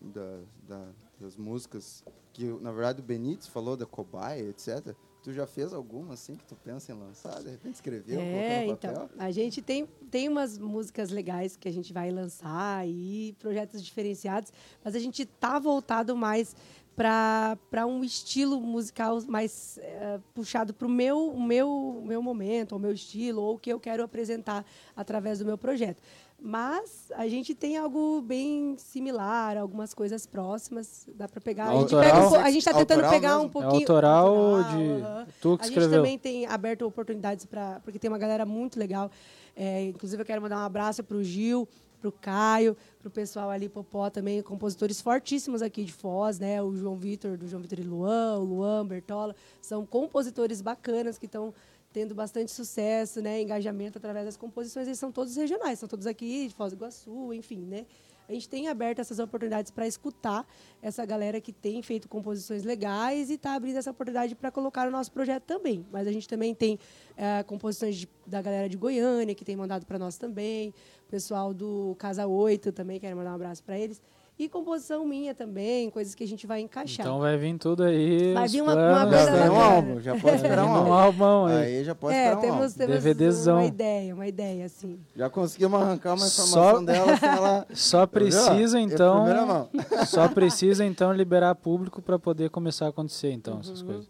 da- 0.00 0.40
da- 0.68 0.88
das 1.20 1.36
músicas, 1.36 2.02
que 2.32 2.44
na 2.60 2.72
verdade 2.72 3.00
o 3.00 3.04
Benítez 3.04 3.46
falou 3.46 3.76
da 3.76 3.84
cobaia, 3.86 4.42
etc. 4.48 4.94
Tu 5.22 5.32
já 5.32 5.46
fez 5.46 5.72
alguma 5.72 6.14
assim 6.14 6.34
que 6.34 6.44
tu 6.44 6.56
pensa 6.56 6.92
em 6.92 6.94
lançar? 6.94 7.42
De 7.42 7.50
repente 7.50 7.74
escreveu, 7.74 8.20
É, 8.20 8.66
então, 8.66 8.92
papel? 8.94 9.10
a 9.18 9.30
gente 9.30 9.60
tem, 9.60 9.86
tem 10.10 10.28
umas 10.28 10.56
músicas 10.58 11.10
legais 11.10 11.56
que 11.56 11.68
a 11.68 11.72
gente 11.72 11.92
vai 11.92 12.10
lançar 12.10 12.88
e 12.88 13.36
projetos 13.38 13.82
diferenciados, 13.84 14.52
mas 14.82 14.94
a 14.94 14.98
gente 14.98 15.26
tá 15.26 15.58
voltado 15.58 16.16
mais 16.16 16.56
para 16.96 17.86
um 17.86 18.04
estilo 18.04 18.60
musical 18.60 19.22
mais 19.26 19.78
eh, 19.80 20.20
puxado 20.34 20.74
para 20.74 20.86
o 20.86 20.90
meu, 20.90 21.34
meu, 21.34 22.02
meu 22.04 22.22
momento, 22.22 22.76
o 22.76 22.78
meu 22.78 22.92
estilo, 22.92 23.40
ou 23.40 23.54
o 23.54 23.58
que 23.58 23.72
eu 23.72 23.80
quero 23.80 24.02
apresentar 24.02 24.66
através 24.94 25.38
do 25.38 25.46
meu 25.46 25.56
projeto. 25.56 26.02
Mas 26.42 27.12
a 27.14 27.28
gente 27.28 27.54
tem 27.54 27.76
algo 27.76 28.22
bem 28.22 28.74
similar, 28.78 29.58
algumas 29.58 29.92
coisas 29.92 30.24
próximas, 30.26 31.06
dá 31.14 31.28
para 31.28 31.40
pegar. 31.40 31.68
A 31.68 31.74
gente, 31.74 31.94
Autoral? 31.94 32.32
um 32.32 32.34
a 32.36 32.50
gente 32.50 32.64
tá 32.64 32.72
tentando 32.72 33.04
Autoral 33.04 33.20
pegar 33.20 33.36
um 33.36 33.42
mesmo? 33.42 33.48
É 33.48 33.52
pouquinho. 33.52 33.80
autoral 33.82 34.62
de 34.64 35.02
aham. 35.02 35.26
tu 35.40 35.58
que 35.58 35.64
A 35.64 35.68
gente 35.68 35.90
também 35.90 36.18
tem 36.18 36.46
aberto 36.46 36.86
oportunidades 36.86 37.44
para. 37.44 37.80
Porque 37.80 37.98
tem 37.98 38.10
uma 38.10 38.18
galera 38.18 38.46
muito 38.46 38.78
legal. 38.78 39.10
É, 39.54 39.84
inclusive, 39.84 40.22
eu 40.22 40.26
quero 40.26 40.40
mandar 40.40 40.56
um 40.56 40.64
abraço 40.64 41.04
para 41.04 41.16
o 41.16 41.22
Gil, 41.22 41.68
para 42.00 42.08
o 42.08 42.12
Caio, 42.12 42.76
para 42.98 43.08
o 43.08 43.10
pessoal 43.10 43.50
ali, 43.50 43.68
Popó 43.68 44.08
também, 44.08 44.42
compositores 44.42 45.00
fortíssimos 45.00 45.60
aqui 45.60 45.84
de 45.84 45.92
Foz, 45.92 46.38
né? 46.38 46.62
O 46.62 46.74
João 46.74 46.96
Vitor, 46.96 47.36
do 47.36 47.46
João 47.46 47.60
Vitor 47.60 47.78
e 47.78 47.82
Luan, 47.82 48.38
o 48.38 48.44
Luan, 48.44 48.86
Bertola. 48.86 49.36
São 49.60 49.84
compositores 49.84 50.62
bacanas 50.62 51.18
que 51.18 51.26
estão 51.26 51.52
tendo 51.92 52.14
bastante 52.14 52.50
sucesso, 52.50 53.20
né? 53.20 53.40
Engajamento 53.42 53.98
através 53.98 54.26
das 54.26 54.36
composições. 54.36 54.86
Eles 54.86 54.98
são 54.98 55.10
todos 55.10 55.36
regionais, 55.36 55.78
são 55.78 55.88
todos 55.88 56.06
aqui 56.06 56.48
de 56.48 56.54
Foz 56.54 56.72
do 56.72 56.76
Iguaçu, 56.76 57.32
enfim, 57.34 57.60
né? 57.60 57.86
A 58.30 58.32
gente 58.32 58.48
tem 58.48 58.68
aberto 58.68 59.00
essas 59.00 59.18
oportunidades 59.18 59.72
para 59.72 59.88
escutar 59.88 60.46
essa 60.80 61.04
galera 61.04 61.40
que 61.40 61.52
tem 61.52 61.82
feito 61.82 62.08
composições 62.08 62.62
legais 62.62 63.28
e 63.28 63.34
está 63.34 63.54
abrindo 63.54 63.76
essa 63.76 63.90
oportunidade 63.90 64.36
para 64.36 64.52
colocar 64.52 64.84
no 64.84 64.92
nosso 64.92 65.10
projeto 65.10 65.42
também. 65.42 65.84
Mas 65.90 66.06
a 66.06 66.12
gente 66.12 66.28
também 66.28 66.54
tem 66.54 66.78
eh, 67.16 67.42
composições 67.42 67.96
de, 67.96 68.08
da 68.24 68.40
galera 68.40 68.68
de 68.68 68.76
Goiânia, 68.76 69.34
que 69.34 69.44
tem 69.44 69.56
mandado 69.56 69.84
para 69.84 69.98
nós 69.98 70.16
também. 70.16 70.68
O 71.08 71.10
pessoal 71.10 71.52
do 71.52 71.96
Casa 71.98 72.24
8 72.24 72.70
também, 72.70 73.00
quero 73.00 73.16
mandar 73.16 73.32
um 73.32 73.34
abraço 73.34 73.64
para 73.64 73.76
eles. 73.76 74.00
E 74.42 74.48
composição 74.48 75.04
minha 75.04 75.34
também, 75.34 75.90
coisas 75.90 76.14
que 76.14 76.24
a 76.24 76.26
gente 76.26 76.46
vai 76.46 76.62
encaixar. 76.62 77.04
Então 77.04 77.18
vai 77.18 77.36
vir 77.36 77.58
tudo 77.58 77.82
aí. 77.82 78.32
Vai 78.32 78.48
vir 78.48 78.62
uma- 78.62 78.72
uma 78.74 79.06
coisa 79.06 79.26
Já 79.26 79.30
né? 79.32 79.40
vem 79.42 79.50
um 79.50 79.60
álbum, 79.60 80.00
já 80.00 80.16
pode 80.18 80.36
esperar 80.36 80.64
um 80.64 80.68
Um 80.68 80.72
álbum. 80.92 80.92
álbum 80.94 81.44
aí. 81.44 81.56
Aí 81.76 81.84
já 81.84 81.94
pode 81.94 82.14
é, 82.16 82.18
esperar 82.20 82.38
um 82.38 82.40
temos, 82.40 82.56
álbum. 82.62 82.74
temos 82.78 82.94
DVDzão. 83.04 83.56
uma 83.58 83.66
ideia, 83.66 84.14
uma 84.14 84.26
ideia, 84.26 84.64
assim. 84.64 84.98
Já 85.14 85.28
conseguimos 85.28 85.78
arrancar 85.82 86.14
uma 86.14 86.26
Só- 86.26 86.42
informação 86.70 86.84
dela 86.86 87.16
sem 87.18 87.28
ela... 87.28 87.66
Só 87.74 88.06
precisa? 88.06 88.78
É 88.78 88.82
então. 88.82 89.46
mão. 89.46 89.68
Só 90.08 90.26
precisa 90.26 90.86
então 90.86 91.12
liberar 91.12 91.54
público 91.54 92.00
para 92.00 92.18
poder 92.18 92.48
começar 92.48 92.86
a 92.86 92.88
acontecer 92.88 93.32
então 93.32 93.56
Uhum. 93.56 93.60
essas 93.60 93.82
coisas. 93.82 94.08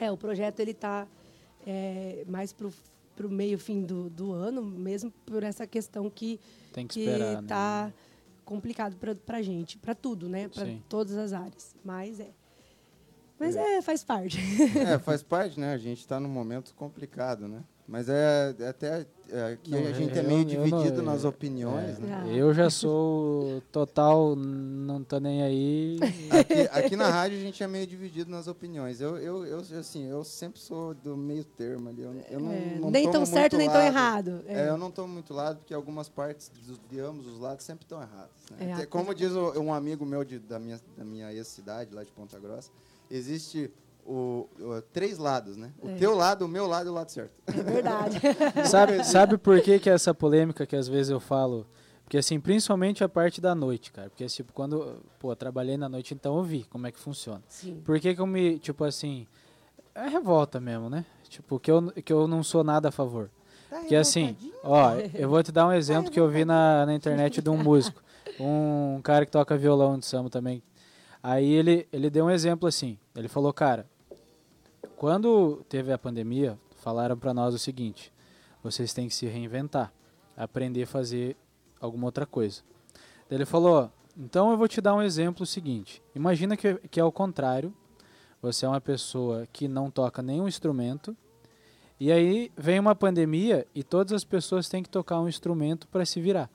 É, 0.00 0.10
o 0.10 0.16
projeto 0.16 0.60
ele 0.60 0.70
está 0.70 1.06
mais 2.26 2.54
pro, 2.54 2.72
pro 3.14 3.28
meio 3.28 3.58
fim 3.58 3.82
do, 3.82 4.08
do 4.08 4.32
ano, 4.32 4.62
mesmo 4.62 5.12
por 5.26 5.42
essa 5.42 5.66
questão 5.66 6.08
que 6.08 6.40
Tem 6.72 6.86
que 6.86 6.94
que 6.94 7.00
esperar, 7.10 7.42
né? 7.42 7.92
Complicado 8.48 8.96
para 8.96 9.14
pra 9.14 9.42
gente, 9.42 9.76
para 9.76 9.94
tudo, 9.94 10.26
né? 10.26 10.48
Para 10.48 10.64
Sim. 10.64 10.82
todas 10.88 11.16
as 11.18 11.34
áreas. 11.34 11.76
Mas 11.84 12.18
é. 12.18 12.30
Mas 13.38 13.54
é, 13.54 13.82
faz 13.82 14.02
parte. 14.02 14.38
É, 14.78 14.98
faz 14.98 15.22
parte, 15.22 15.60
né? 15.60 15.74
A 15.74 15.78
gente 15.78 15.98
está 15.98 16.18
num 16.18 16.30
momento 16.30 16.74
complicado, 16.74 17.46
né? 17.46 17.62
Mas 17.90 18.06
é, 18.10 18.54
é 18.60 18.68
até 18.68 19.06
é, 19.30 19.56
que 19.62 19.70
Não, 19.70 19.78
a 19.78 19.92
gente 19.92 20.18
é 20.18 20.20
eu- 20.22 20.24
meio 20.28 20.40
eu 20.40 20.44
dividido 20.44 20.98
não- 21.02 21.10
nas 21.12 21.24
opiniões, 21.24 21.96
é, 21.98 22.00
né? 22.02 22.24
Eu 22.34 22.52
já 22.52 22.68
sou 22.68 23.62
total, 23.72 24.36
não 24.36 25.02
tô 25.02 25.18
nem 25.18 25.42
aí. 25.42 25.98
Aqui, 26.30 26.60
aqui 26.70 26.96
na 26.96 27.08
rádio 27.08 27.38
a 27.38 27.40
gente 27.40 27.62
é 27.62 27.66
meio 27.66 27.86
dividido 27.86 28.30
nas 28.30 28.46
opiniões. 28.46 29.00
Eu, 29.00 29.16
eu, 29.16 29.46
eu 29.46 29.58
assim, 29.80 30.04
eu 30.06 30.22
sempre 30.22 30.60
sou 30.60 30.92
do 30.92 31.16
meio 31.16 31.44
termo 31.44 31.88
ali. 31.88 32.02
Eu, 32.02 32.12
eu 32.30 32.40
não, 32.40 32.52
É, 32.52 32.78
não 32.78 32.90
nem 32.90 33.10
tão 33.10 33.24
certo, 33.24 33.56
nem 33.56 33.70
tão 33.70 33.80
errado. 33.80 34.42
É, 34.46 34.66
É. 34.66 34.68
eu 34.68 34.76
não 34.76 34.90
tomo 34.90 35.12
muito 35.14 35.32
lado, 35.32 35.56
porque 35.60 35.72
algumas 35.72 36.10
partes 36.10 36.50
de 36.90 37.00
ambos 37.00 37.26
os 37.26 37.38
lados 37.40 37.64
sempre 37.64 37.84
estão 37.86 38.02
erradas. 38.02 38.30
né? 38.58 38.82
É, 38.82 38.86
Como 38.86 39.14
diz 39.14 39.32
um 39.32 39.72
amigo 39.72 40.04
meu 40.04 40.24
de- 40.24 40.38
da 40.38 40.58
minha, 40.58 40.78
da 40.94 41.04
minha 41.06 41.32
ex-cidade, 41.32 41.94
lá 41.94 42.04
de 42.04 42.12
Ponta 42.12 42.38
Grossa, 42.38 42.70
existe 43.10 43.70
o, 44.08 44.48
o- 44.58 44.82
três 44.92 45.18
lados, 45.18 45.56
né? 45.56 45.70
O 45.82 45.88
É. 45.90 45.94
teu 45.96 46.14
lado, 46.14 46.44
o 46.44 46.48
meu 46.48 46.66
lado 46.66 46.86
e 46.86 46.90
o 46.90 46.94
lado 46.94 47.10
certo. 47.10 47.32
É 47.46 47.52
verdade. 47.52 48.18
Sabe, 48.68 49.04
sabe 49.04 49.36
por 49.38 49.60
que, 49.60 49.78
que 49.78 49.90
essa 49.90 50.14
polêmica 50.14 50.66
que 50.66 50.74
às 50.74 50.88
vezes 50.88 51.10
eu 51.10 51.20
falo? 51.20 51.66
Porque 52.04 52.16
assim, 52.16 52.40
principalmente 52.40 53.04
a 53.04 53.08
parte 53.08 53.38
da 53.40 53.54
noite, 53.54 53.92
cara. 53.92 54.08
Porque 54.08 54.24
tipo, 54.26 54.52
quando, 54.54 54.96
pô, 55.18 55.36
trabalhei 55.36 55.76
na 55.76 55.88
noite, 55.90 56.14
então 56.14 56.38
eu 56.38 56.42
vi 56.42 56.64
como 56.64 56.86
é 56.86 56.90
que 56.92 56.98
funciona. 56.98 57.42
Sim. 57.48 57.82
Por 57.84 58.00
que 58.00 58.14
que 58.14 58.20
eu 58.20 58.26
me, 58.26 58.58
tipo 58.58 58.82
assim, 58.82 59.26
é 59.94 60.08
revolta 60.08 60.58
mesmo, 60.58 60.88
né? 60.88 61.04
Tipo, 61.28 61.60
que 61.60 61.70
eu, 61.70 61.92
que 62.02 62.10
eu 62.12 62.26
não 62.26 62.42
sou 62.42 62.64
nada 62.64 62.88
a 62.88 62.92
favor. 62.92 63.28
Porque 63.68 63.94
assim, 63.94 64.34
ó, 64.64 64.92
eu 65.14 65.28
vou 65.28 65.42
te 65.42 65.52
dar 65.52 65.66
um 65.66 65.72
exemplo 65.72 66.10
que 66.10 66.18
eu 66.18 66.26
vi 66.30 66.46
na, 66.46 66.86
na 66.86 66.94
internet 66.94 67.42
de 67.42 67.50
um 67.50 67.58
músico. 67.62 68.02
Um 68.40 69.00
cara 69.02 69.26
que 69.26 69.30
toca 69.32 69.54
violão 69.58 69.98
de 69.98 70.06
samba 70.06 70.30
também. 70.30 70.62
Aí 71.22 71.52
ele, 71.52 71.86
ele 71.92 72.08
deu 72.08 72.24
um 72.24 72.30
exemplo 72.30 72.66
assim. 72.66 72.96
Ele 73.14 73.28
falou, 73.28 73.52
cara, 73.52 73.86
quando 74.96 75.64
teve 75.68 75.92
a 75.92 75.98
pandemia, 75.98 76.58
falaram 76.76 77.16
pra 77.16 77.34
nós 77.34 77.54
o 77.54 77.58
seguinte: 77.58 78.12
vocês 78.62 78.92
têm 78.92 79.08
que 79.08 79.14
se 79.14 79.26
reinventar, 79.26 79.92
aprender 80.36 80.82
a 80.82 80.86
fazer 80.86 81.36
alguma 81.80 82.06
outra 82.06 82.26
coisa. 82.26 82.62
Daí 83.28 83.38
Ele 83.38 83.46
falou: 83.46 83.90
então 84.18 84.50
eu 84.50 84.58
vou 84.58 84.66
te 84.66 84.80
dar 84.80 84.96
um 84.96 85.02
exemplo 85.02 85.46
seguinte. 85.46 86.02
Imagina 86.12 86.56
que, 86.56 86.74
que 86.90 86.98
é 86.98 87.04
o 87.04 87.12
contrário. 87.12 87.72
Você 88.42 88.66
é 88.66 88.68
uma 88.68 88.80
pessoa 88.80 89.46
que 89.52 89.68
não 89.68 89.90
toca 89.90 90.20
nenhum 90.20 90.48
instrumento. 90.48 91.16
E 92.00 92.10
aí 92.10 92.50
vem 92.56 92.80
uma 92.80 92.96
pandemia 92.96 93.64
e 93.72 93.84
todas 93.84 94.12
as 94.12 94.24
pessoas 94.24 94.68
têm 94.68 94.82
que 94.82 94.88
tocar 94.88 95.20
um 95.20 95.28
instrumento 95.28 95.86
para 95.86 96.04
se 96.04 96.20
virar. 96.20 96.50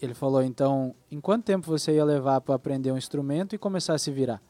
Ele 0.00 0.14
falou, 0.14 0.42
então, 0.42 0.94
em 1.10 1.20
quanto 1.20 1.44
tempo 1.44 1.66
você 1.66 1.92
ia 1.92 2.04
levar 2.04 2.40
para 2.40 2.54
aprender 2.54 2.90
um 2.90 2.96
instrumento 2.96 3.54
e 3.54 3.58
começar 3.58 3.92
a 3.92 3.98
se 3.98 4.10
virar? 4.10 4.42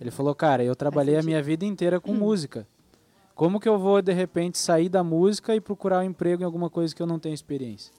Ele 0.00 0.10
falou, 0.10 0.34
cara, 0.34 0.64
eu 0.64 0.74
trabalhei 0.74 1.16
a 1.16 1.22
minha 1.22 1.42
vida 1.42 1.64
inteira 1.64 2.00
com 2.00 2.12
música. 2.12 2.66
Como 3.34 3.60
que 3.60 3.68
eu 3.68 3.78
vou, 3.78 4.00
de 4.00 4.12
repente, 4.12 4.56
sair 4.56 4.88
da 4.88 5.04
música 5.04 5.54
e 5.54 5.60
procurar 5.60 6.00
um 6.00 6.04
emprego 6.04 6.42
em 6.42 6.44
alguma 6.46 6.70
coisa 6.70 6.94
que 6.94 7.02
eu 7.02 7.06
não 7.06 7.18
tenho 7.18 7.34
experiência? 7.34 7.92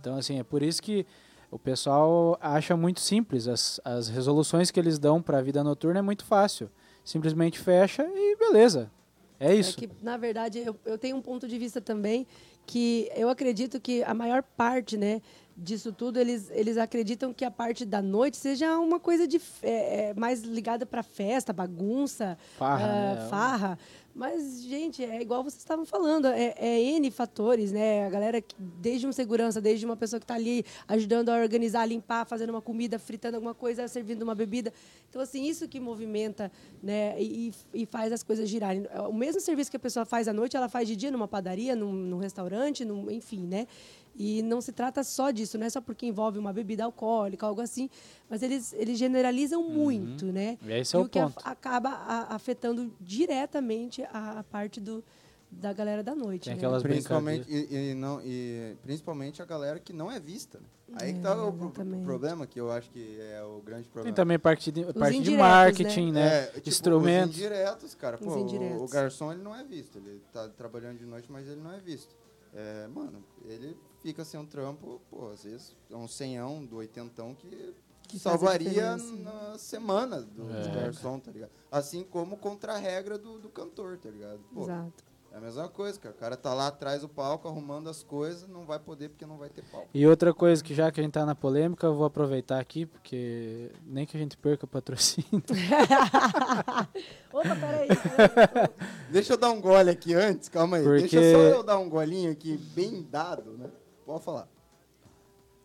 Então, 0.00 0.16
assim, 0.16 0.38
é 0.38 0.42
por 0.42 0.62
isso 0.62 0.82
que 0.82 1.06
o 1.50 1.58
pessoal 1.58 2.36
acha 2.40 2.76
muito 2.76 3.00
simples. 3.00 3.46
As, 3.46 3.80
as 3.84 4.08
resoluções 4.08 4.70
que 4.70 4.80
eles 4.80 4.98
dão 4.98 5.22
para 5.22 5.38
a 5.38 5.42
vida 5.42 5.62
noturna 5.62 6.00
é 6.00 6.02
muito 6.02 6.24
fácil. 6.24 6.68
Simplesmente 7.04 7.58
fecha 7.58 8.04
e 8.04 8.36
beleza. 8.36 8.90
É 9.38 9.54
isso. 9.54 9.78
É 9.78 9.86
que, 9.86 9.90
na 10.02 10.16
verdade, 10.16 10.58
eu, 10.58 10.76
eu 10.84 10.98
tenho 10.98 11.16
um 11.16 11.22
ponto 11.22 11.46
de 11.46 11.58
vista 11.58 11.80
também 11.80 12.26
que 12.66 13.10
eu 13.14 13.28
acredito 13.28 13.80
que 13.80 14.02
a 14.02 14.14
maior 14.14 14.42
parte, 14.42 14.96
né, 14.96 15.20
disso 15.56 15.92
tudo, 15.92 16.18
eles, 16.18 16.50
eles 16.50 16.76
acreditam 16.76 17.32
que 17.32 17.44
a 17.44 17.50
parte 17.50 17.84
da 17.84 18.02
noite 18.02 18.36
seja 18.36 18.78
uma 18.78 18.98
coisa 18.98 19.26
de 19.26 19.38
fe- 19.38 19.66
é, 19.66 20.14
mais 20.16 20.42
ligada 20.42 20.84
para 20.84 21.02
festa, 21.02 21.52
bagunça, 21.52 22.36
Farra, 22.58 23.14
né? 23.14 23.26
farra. 23.30 23.78
Mas, 24.16 24.62
gente, 24.62 25.02
é 25.04 25.20
igual 25.20 25.42
vocês 25.42 25.60
estavam 25.60 25.84
falando, 25.84 26.26
é, 26.28 26.54
é 26.56 26.80
N 26.80 27.10
fatores, 27.10 27.72
né? 27.72 28.06
A 28.06 28.10
galera, 28.10 28.40
que- 28.40 28.54
desde 28.58 29.08
um 29.08 29.12
segurança, 29.12 29.60
desde 29.60 29.84
uma 29.84 29.96
pessoa 29.96 30.20
que 30.20 30.24
está 30.24 30.34
ali 30.34 30.64
ajudando 30.86 31.30
a 31.30 31.36
organizar, 31.36 31.80
a 31.82 31.86
limpar, 31.86 32.24
fazendo 32.24 32.50
uma 32.50 32.62
comida, 32.62 32.96
fritando 32.96 33.36
alguma 33.36 33.54
coisa, 33.54 33.88
servindo 33.88 34.22
uma 34.22 34.34
bebida. 34.34 34.72
Então, 35.10 35.20
assim, 35.20 35.44
isso 35.44 35.66
que 35.66 35.80
movimenta, 35.80 36.50
né? 36.80 37.20
E, 37.20 37.52
e 37.72 37.86
faz 37.86 38.12
as 38.12 38.22
coisas 38.22 38.48
girarem. 38.48 38.86
O 39.08 39.12
mesmo 39.12 39.40
serviço 39.40 39.68
que 39.68 39.76
a 39.76 39.80
pessoa 39.80 40.04
faz 40.04 40.28
à 40.28 40.32
noite, 40.32 40.56
ela 40.56 40.68
faz 40.68 40.86
de 40.86 40.94
dia 40.94 41.10
numa 41.10 41.26
padaria, 41.26 41.74
num, 41.74 41.92
num 41.92 42.18
restaurante, 42.18 42.84
num, 42.84 43.10
enfim, 43.10 43.40
né? 43.40 43.66
E 44.16 44.42
não 44.42 44.60
se 44.60 44.70
trata 44.72 45.02
só 45.02 45.30
disso, 45.32 45.58
não 45.58 45.66
é 45.66 45.70
só 45.70 45.80
porque 45.80 46.06
envolve 46.06 46.38
uma 46.38 46.52
bebida 46.52 46.84
alcoólica, 46.84 47.44
algo 47.46 47.60
assim, 47.60 47.90
mas 48.30 48.42
eles, 48.42 48.72
eles 48.74 48.96
generalizam 48.96 49.62
muito, 49.68 50.26
né? 50.26 50.56
E 50.62 50.72
esse 50.72 50.94
e 50.94 50.96
é 50.96 51.00
o 51.00 51.02
o 51.04 51.08
que 51.08 51.18
ponto. 51.18 51.34
acaba 51.44 51.88
a- 51.90 52.34
afetando 52.34 52.92
diretamente 53.00 54.02
a, 54.04 54.38
a 54.38 54.44
parte 54.44 54.80
do, 54.80 55.02
da 55.50 55.72
galera 55.72 56.02
da 56.02 56.14
noite. 56.14 56.44
Tem 56.44 56.52
né? 56.54 56.58
aquelas 56.58 56.82
Principalmente, 56.82 57.50
e, 57.50 57.90
e 57.90 57.94
não, 57.94 58.20
e 58.24 58.76
principalmente 58.82 59.42
a 59.42 59.44
galera 59.44 59.80
que 59.80 59.92
não 59.92 60.10
é 60.10 60.20
vista. 60.20 60.58
né? 60.60 60.64
Aí 61.00 61.12
que 61.14 61.18
tá 61.20 61.34
o, 61.46 61.52
pro- 61.52 61.70
problema, 62.04 62.46
que 62.46 62.60
eu 62.60 62.70
acho 62.70 62.88
que 62.90 63.18
é 63.20 63.42
o 63.42 63.60
grande 63.62 63.84
Tem 63.84 63.92
problema. 63.92 64.14
também 64.14 64.38
parte 64.38 64.70
de, 64.70 64.84
parte 64.92 65.20
de 65.20 65.36
marketing, 65.36 66.12
né? 66.12 66.44
É, 66.44 66.46
tipo, 66.52 66.68
Instrumentos. 66.68 67.30
Os 67.34 67.40
indiretos, 67.40 67.94
cara. 67.96 68.16
Os 68.16 68.22
Pô, 68.24 68.34
o- 68.34 68.38
indiretos. 68.38 68.80
O, 68.82 68.86
garçom 68.94 69.32
ele 69.32 69.42
não 69.42 69.56
é 69.56 69.64
visto. 69.64 69.98
Ele 69.98 70.20
tá 70.32 70.48
trabalhando 70.50 70.98
de 70.98 71.06
noite, 71.06 71.26
mas 71.32 71.48
ele 71.48 71.60
não 71.60 71.72
é 71.72 71.80
visto. 71.80 72.14
É, 72.54 72.86
mano, 72.86 73.24
ele 73.44 73.76
fica 74.04 74.22
sem 74.22 74.38
um 74.38 74.44
trampo, 74.44 75.00
pô, 75.10 75.30
às 75.30 75.44
vezes 75.44 75.74
é 75.90 75.96
um 75.96 76.06
senhão 76.06 76.62
do 76.62 76.76
oitentão 76.76 77.34
que, 77.34 77.74
Que 78.06 78.18
salvaria 78.18 78.96
na 78.98 79.56
semana 79.56 80.20
do 80.20 80.42
É. 80.54 80.68
garçom, 80.82 81.18
tá 81.18 81.30
ligado? 81.32 81.50
Assim 81.72 82.04
como 82.04 82.36
contra 82.36 82.74
a 82.74 82.76
regra 82.78 83.16
do, 83.16 83.38
do 83.38 83.48
cantor, 83.48 83.96
tá 83.96 84.10
ligado? 84.10 84.40
Pô, 84.52 84.64
Exato. 84.64 85.02
é 85.32 85.38
a 85.38 85.40
mesma 85.40 85.70
coisa, 85.70 85.98
cara. 85.98 86.14
O 86.14 86.18
cara 86.18 86.36
tá 86.36 86.52
lá 86.52 86.66
atrás 86.66 87.00
do 87.00 87.08
palco 87.08 87.48
arrumando 87.48 87.88
as 87.88 88.02
coisas, 88.02 88.46
não 88.46 88.66
vai 88.66 88.78
poder 88.78 89.08
porque 89.08 89.24
não 89.24 89.38
vai 89.38 89.48
ter 89.48 89.62
palco. 89.72 89.88
E 89.94 90.06
outra 90.06 90.34
coisa 90.34 90.62
que 90.62 90.74
já 90.74 90.92
que 90.92 91.00
a 91.00 91.02
gente 91.02 91.14
tá 91.14 91.24
na 91.24 91.34
polêmica, 91.34 91.86
eu 91.86 91.94
vou 91.94 92.04
aproveitar 92.04 92.60
aqui, 92.60 92.84
porque 92.84 93.72
nem 93.86 94.04
que 94.04 94.18
a 94.18 94.20
gente 94.20 94.36
perca 94.36 94.66
o 94.66 94.68
patrocínio. 94.68 95.42
Opa, 97.32 97.56
peraí. 97.56 97.88
peraí. 97.88 98.68
Deixa 99.10 99.32
eu 99.32 99.36
dar 99.38 99.50
um 99.50 99.60
gole 99.62 99.88
aqui 99.90 100.12
antes, 100.14 100.48
calma 100.50 100.76
aí. 100.76 100.84
Porque- 100.84 101.00
Deixa 101.08 101.16
só 101.32 101.38
eu 101.38 101.62
dar 101.62 101.78
um 101.78 101.88
golinho 101.88 102.30
aqui, 102.30 102.56
bem 102.74 103.02
dado, 103.02 103.52
né? 103.56 103.70
Pode 104.06 104.22
falar. 104.24 104.48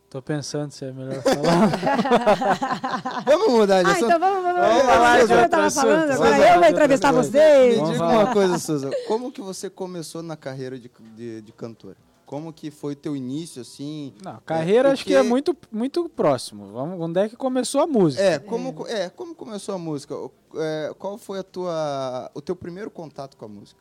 Tô 0.09 0.21
pensando 0.23 0.71
se 0.71 0.85
é 0.85 0.91
melhor 0.91 1.21
falar. 1.21 1.69
Vamos 3.25 3.47
mudar 3.51 3.83
de 3.83 3.89
Ah, 3.89 3.93
assunto? 3.93 4.05
então 4.07 4.19
vamos, 4.19 4.43
vamos, 4.43 4.61
Vamos 4.61 4.81
falar 4.83 5.25
de 5.27 5.33
outro 5.33 5.49
tava 5.49 5.65
assunto. 5.67 5.81
falando, 5.83 6.11
agora 6.11 6.37
eu 6.55 6.59
vou 6.59 6.69
entrevistar 6.69 7.11
vocês. 7.11 7.77
Me 7.81 7.91
diga 7.91 8.03
uma 8.07 8.33
coisa, 8.33 8.57
Suza. 8.57 8.89
Como 9.07 9.31
que 9.31 9.39
você 9.41 9.69
começou 9.69 10.23
na 10.23 10.35
carreira 10.35 10.79
de, 10.79 10.89
de, 11.15 11.41
de 11.41 11.51
cantora? 11.53 11.95
Como 12.25 12.51
que 12.53 12.71
foi 12.71 12.95
teu 12.95 13.15
início, 13.15 13.61
assim? 13.61 14.13
Não, 14.23 14.39
carreira 14.45 14.91
acho 14.91 15.03
que 15.03 15.13
é 15.13 15.17
porque- 15.17 15.29
muito, 15.29 15.57
muito 15.71 16.09
próximo. 16.09 16.71
Vamos, 16.73 16.99
onde 16.99 17.19
é 17.19 17.29
que 17.29 17.35
começou 17.35 17.81
a 17.81 17.87
música? 17.87 18.23
É, 18.23 18.39
como, 18.39 18.73
co- 18.73 18.87
é, 18.87 19.09
como 19.09 19.35
começou 19.35 19.75
a 19.75 19.77
música? 19.79 20.15
É, 20.55 20.91
qual 20.97 21.17
foi 21.19 21.39
a 21.39 21.43
tua, 21.43 22.31
o 22.33 22.41
teu 22.41 22.55
primeiro 22.55 22.89
contato 22.89 23.35
com 23.37 23.45
a 23.45 23.47
música? 23.47 23.79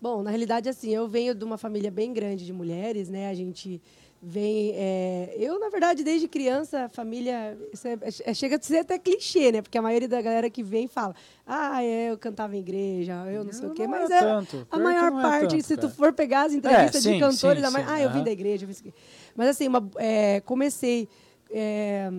Bom, 0.00 0.22
na 0.22 0.30
realidade, 0.30 0.68
assim, 0.68 0.94
eu 0.94 1.08
venho 1.08 1.34
de 1.34 1.44
uma 1.44 1.58
família 1.58 1.90
bem 1.90 2.12
grande 2.12 2.44
de 2.46 2.52
mulheres, 2.52 3.08
né? 3.08 3.28
A 3.28 3.34
gente 3.34 3.80
vem. 4.22 4.72
é, 4.74 5.34
Eu, 5.36 5.58
na 5.58 5.68
verdade, 5.68 6.02
desde 6.04 6.28
criança, 6.28 6.84
a 6.84 6.88
família. 6.88 7.56
isso 7.72 7.86
é- 7.86 7.98
é- 8.24 8.34
chega 8.34 8.56
a 8.56 8.60
ser 8.62 8.78
até 8.78 8.98
clichê, 8.98 9.50
né? 9.52 9.62
Porque 9.62 9.76
a 9.78 9.82
maioria 9.82 10.08
da 10.08 10.20
galera 10.20 10.48
que 10.50 10.62
vem 10.62 10.86
fala: 10.86 11.14
ah, 11.46 11.82
é, 11.82 12.10
eu 12.10 12.18
cantava 12.18 12.56
em 12.56 12.60
igreja, 12.60 13.12
eu 13.30 13.44
não 13.44 13.52
sei 13.52 13.68
o 13.68 13.72
quê. 13.72 13.82
Não 13.84 13.90
Mas 13.90 14.10
é 14.10 14.18
é, 14.18 14.20
tanto. 14.20 14.66
A 14.70 14.78
maior 14.78 15.10
não 15.10 15.18
é 15.20 15.22
parte, 15.22 15.48
tanto, 15.56 15.64
se 15.66 15.76
tu 15.76 15.88
for 15.88 16.12
pegar 16.12 16.42
as 16.46 16.52
entrevistas 16.52 17.02
sim, 17.02 17.14
de 17.14 17.20
cantores, 17.20 17.64
sim, 17.64 17.70
sim, 17.76 17.84
ah, 17.86 18.00
eu 18.00 18.10
vim 18.12 18.22
da 18.24 18.30
igreja, 18.30 18.64
eu 18.64 18.68
fiz 18.68 18.78
isso 18.78 18.88
aqui. 18.88 18.96
Mas 19.34 19.48
assim, 19.48 19.68
uma- 19.68 19.88
é, 19.96 20.40
comecei 20.40 21.08
é, 21.50 22.10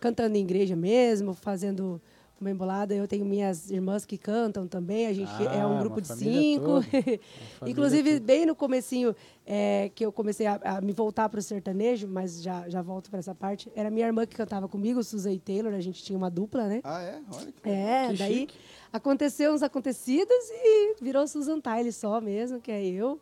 cantando 0.00 0.36
em 0.36 0.40
igreja 0.40 0.74
mesmo, 0.74 1.34
fazendo 1.34 2.00
bem 2.44 2.54
bolada. 2.54 2.94
Eu 2.94 3.06
tenho 3.08 3.24
minhas 3.24 3.70
irmãs 3.70 4.04
que 4.04 4.16
cantam 4.18 4.66
também. 4.66 5.06
A 5.06 5.12
gente 5.12 5.30
é 5.44 5.60
Ah, 5.60 5.66
um 5.68 5.72
uma 5.72 5.80
grupo 5.80 6.00
de 6.00 6.08
cinco. 6.08 6.64
toda. 6.64 6.86
Inclusive, 7.66 8.20
bem 8.20 8.46
no 8.46 8.54
comecinho 8.54 9.14
é, 9.46 9.90
que 9.94 10.04
eu 10.04 10.12
comecei 10.12 10.46
a, 10.46 10.58
a 10.62 10.80
me 10.80 10.92
voltar 10.92 11.28
para 11.28 11.38
o 11.40 11.42
sertanejo, 11.42 12.06
mas 12.08 12.42
já, 12.42 12.68
já 12.68 12.80
volto 12.82 13.10
para 13.10 13.18
essa 13.18 13.34
parte. 13.34 13.70
Era 13.74 13.90
minha 13.90 14.06
irmã 14.06 14.26
que 14.26 14.36
cantava 14.36 14.68
comigo, 14.68 15.02
Suzy 15.02 15.38
Taylor. 15.38 15.72
A 15.74 15.80
gente 15.80 16.02
tinha 16.02 16.16
uma 16.16 16.30
dupla, 16.30 16.66
né? 16.68 16.80
Ah, 16.84 17.02
é? 17.02 17.20
Olha 17.32 17.52
que 17.52 17.68
É, 17.68 18.08
Que 18.10 18.16
daí 18.18 18.34
chique. 18.40 18.54
aconteceu 18.92 19.52
uns 19.52 19.62
acontecidos 19.62 20.34
e 20.50 20.94
virou 21.02 21.26
Susan 21.26 21.60
Tyler 21.60 21.92
só 21.92 22.20
mesmo, 22.20 22.60
que 22.60 22.70
é 22.70 22.84
eu. 22.86 23.20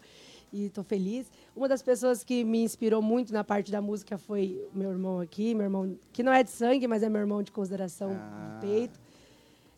E 0.53 0.71
tô 0.71 0.83
feliz. 0.85 1.27
Uma 1.57 1.69
das 1.69 1.83
pessoas 1.83 2.23
que 2.23 2.45
me 2.45 2.63
inspirou 2.63 3.03
muito 3.03 3.33
na 3.33 3.43
parte 3.43 3.71
da 3.73 3.81
música 3.83 4.17
foi 4.17 4.65
meu 4.73 4.91
irmão 4.91 5.21
aqui, 5.21 5.53
meu 5.55 5.65
irmão, 5.65 5.99
que 6.13 6.23
não 6.23 6.33
é 6.33 6.43
de 6.43 6.51
sangue, 6.51 6.87
mas 6.87 7.03
é 7.03 7.09
meu 7.09 7.21
irmão 7.21 7.43
de 7.43 7.51
consideração 7.51 8.13
Ah. 8.13 8.55
do 8.55 8.61
peito. 8.67 8.99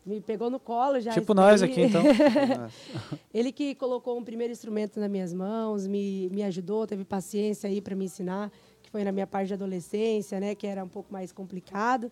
Me 0.05 0.19
pegou 0.21 0.49
no 0.49 0.59
colo 0.59 0.99
já. 0.99 1.11
Tipo 1.11 1.33
nós 1.33 1.61
aqui, 1.61 1.81
então. 1.81 2.03
Ele 3.33 3.51
que 3.51 3.75
colocou 3.75 4.17
um 4.17 4.23
primeiro 4.23 4.51
instrumento 4.51 4.99
nas 4.99 5.09
minhas 5.09 5.33
mãos, 5.33 5.85
me, 5.87 6.29
me 6.31 6.43
ajudou, 6.43 6.87
teve 6.87 7.03
paciência 7.03 7.69
aí 7.69 7.81
para 7.81 7.95
me 7.95 8.05
ensinar, 8.05 8.51
que 8.81 8.89
foi 8.89 9.03
na 9.03 9.11
minha 9.11 9.27
parte 9.27 9.47
de 9.49 9.53
adolescência, 9.53 10.39
né, 10.39 10.55
que 10.55 10.65
era 10.65 10.83
um 10.83 10.87
pouco 10.87 11.11
mais 11.11 11.31
complicado. 11.31 12.11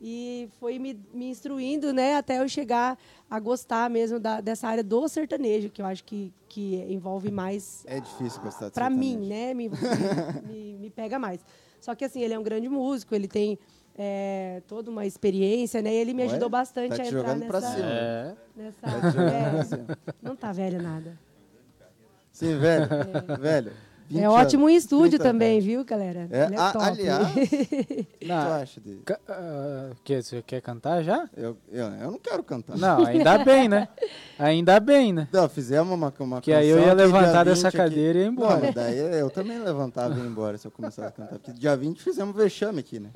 E 0.00 0.48
foi 0.60 0.78
me, 0.78 0.96
me 1.12 1.28
instruindo, 1.28 1.92
né, 1.92 2.16
até 2.16 2.40
eu 2.40 2.48
chegar 2.48 2.96
a 3.28 3.40
gostar 3.40 3.90
mesmo 3.90 4.20
da, 4.20 4.40
dessa 4.40 4.68
área 4.68 4.84
do 4.84 5.08
sertanejo, 5.08 5.70
que 5.70 5.82
eu 5.82 5.86
acho 5.86 6.04
que, 6.04 6.32
que 6.48 6.76
envolve 6.88 7.30
mais 7.32 7.84
É 7.86 7.98
difícil 7.98 8.40
gostar 8.40 8.68
de 8.68 8.74
para 8.74 8.88
mim, 8.88 9.18
sertanejo. 9.24 9.28
né? 9.28 9.54
Me, 9.54 9.68
me, 9.68 9.74
me- 10.46 10.78
me 10.78 10.90
pega 10.90 11.18
mais. 11.18 11.40
Só 11.80 11.94
que 11.96 12.04
assim, 12.04 12.20
ele 12.22 12.34
é 12.34 12.38
um 12.38 12.42
grande 12.44 12.68
músico, 12.68 13.12
ele 13.14 13.26
tem 13.26 13.58
é, 13.98 14.62
toda 14.68 14.90
uma 14.90 15.04
experiência, 15.04 15.82
né? 15.82 15.92
E 15.92 15.96
ele 15.96 16.14
me 16.14 16.22
Ué, 16.22 16.28
ajudou 16.28 16.48
bastante 16.48 16.96
tá 16.96 17.02
a 17.02 17.06
entrar 17.06 17.34
nessa, 17.34 17.60
cima. 17.60 17.90
É. 17.90 18.34
nessa 18.56 18.80
Tá 18.80 19.22
é, 19.22 19.96
não 20.22 20.36
tá 20.36 20.52
velha 20.52 20.80
nada. 20.80 21.18
Sim, 22.30 22.56
velho. 22.58 22.86
Velho. 23.40 23.72
20 24.08 24.22
É 24.22 24.28
ótimo 24.28 24.68
em 24.68 24.72
anos, 24.72 24.84
estúdio 24.84 25.18
30 25.18 25.24
também, 25.24 25.52
anos. 25.52 25.64
viu, 25.64 25.84
galera? 25.84 26.28
É, 26.30 26.44
Ele 26.46 26.54
é 26.54 26.58
a- 26.58 26.72
top. 26.72 26.84
aliás, 26.84 27.28
O 27.36 27.38
que 27.38 28.04
tu 28.20 28.26
Não, 28.28 28.52
acha 28.54 28.80
dele? 28.80 29.02
ca- 29.04 29.20
ah, 29.28 29.90
que, 30.04 30.22
você 30.22 30.42
quer 30.42 30.60
cantar 30.62 31.02
já? 31.02 31.28
Eu, 31.36 31.56
eu, 31.70 31.86
eu 31.86 32.10
não 32.10 32.18
quero 32.18 32.42
cantar. 32.42 32.76
Não, 32.78 33.04
ainda 33.04 33.38
bem, 33.44 33.68
né? 33.68 33.88
Ainda 34.38 34.80
bem, 34.80 35.12
né? 35.12 35.28
Não, 35.32 35.48
fizemos 35.48 35.92
uma, 35.92 36.12
uma 36.20 36.40
Que 36.40 36.52
aí 36.52 36.68
eu 36.68 36.78
ia 36.78 36.94
levantar 36.94 37.44
20 37.44 37.54
dessa 37.54 37.68
aqui- 37.68 37.76
cadeira 37.76 38.18
e 38.18 38.22
ir 38.22 38.26
embora. 38.28 38.66
Não, 38.66 38.72
daí 38.72 38.98
eu 39.20 39.30
também 39.30 39.58
levantava 39.58 40.14
e 40.14 40.18
ia 40.18 40.24
embora 40.26 40.56
se 40.58 40.66
eu 40.66 40.70
começasse 40.70 41.08
a 41.08 41.10
cantar. 41.10 41.38
Porque 41.38 41.52
dia 41.52 41.76
20 41.76 42.02
fizemos 42.02 42.34
vexame 42.34 42.80
aqui, 42.80 42.98
né? 43.00 43.10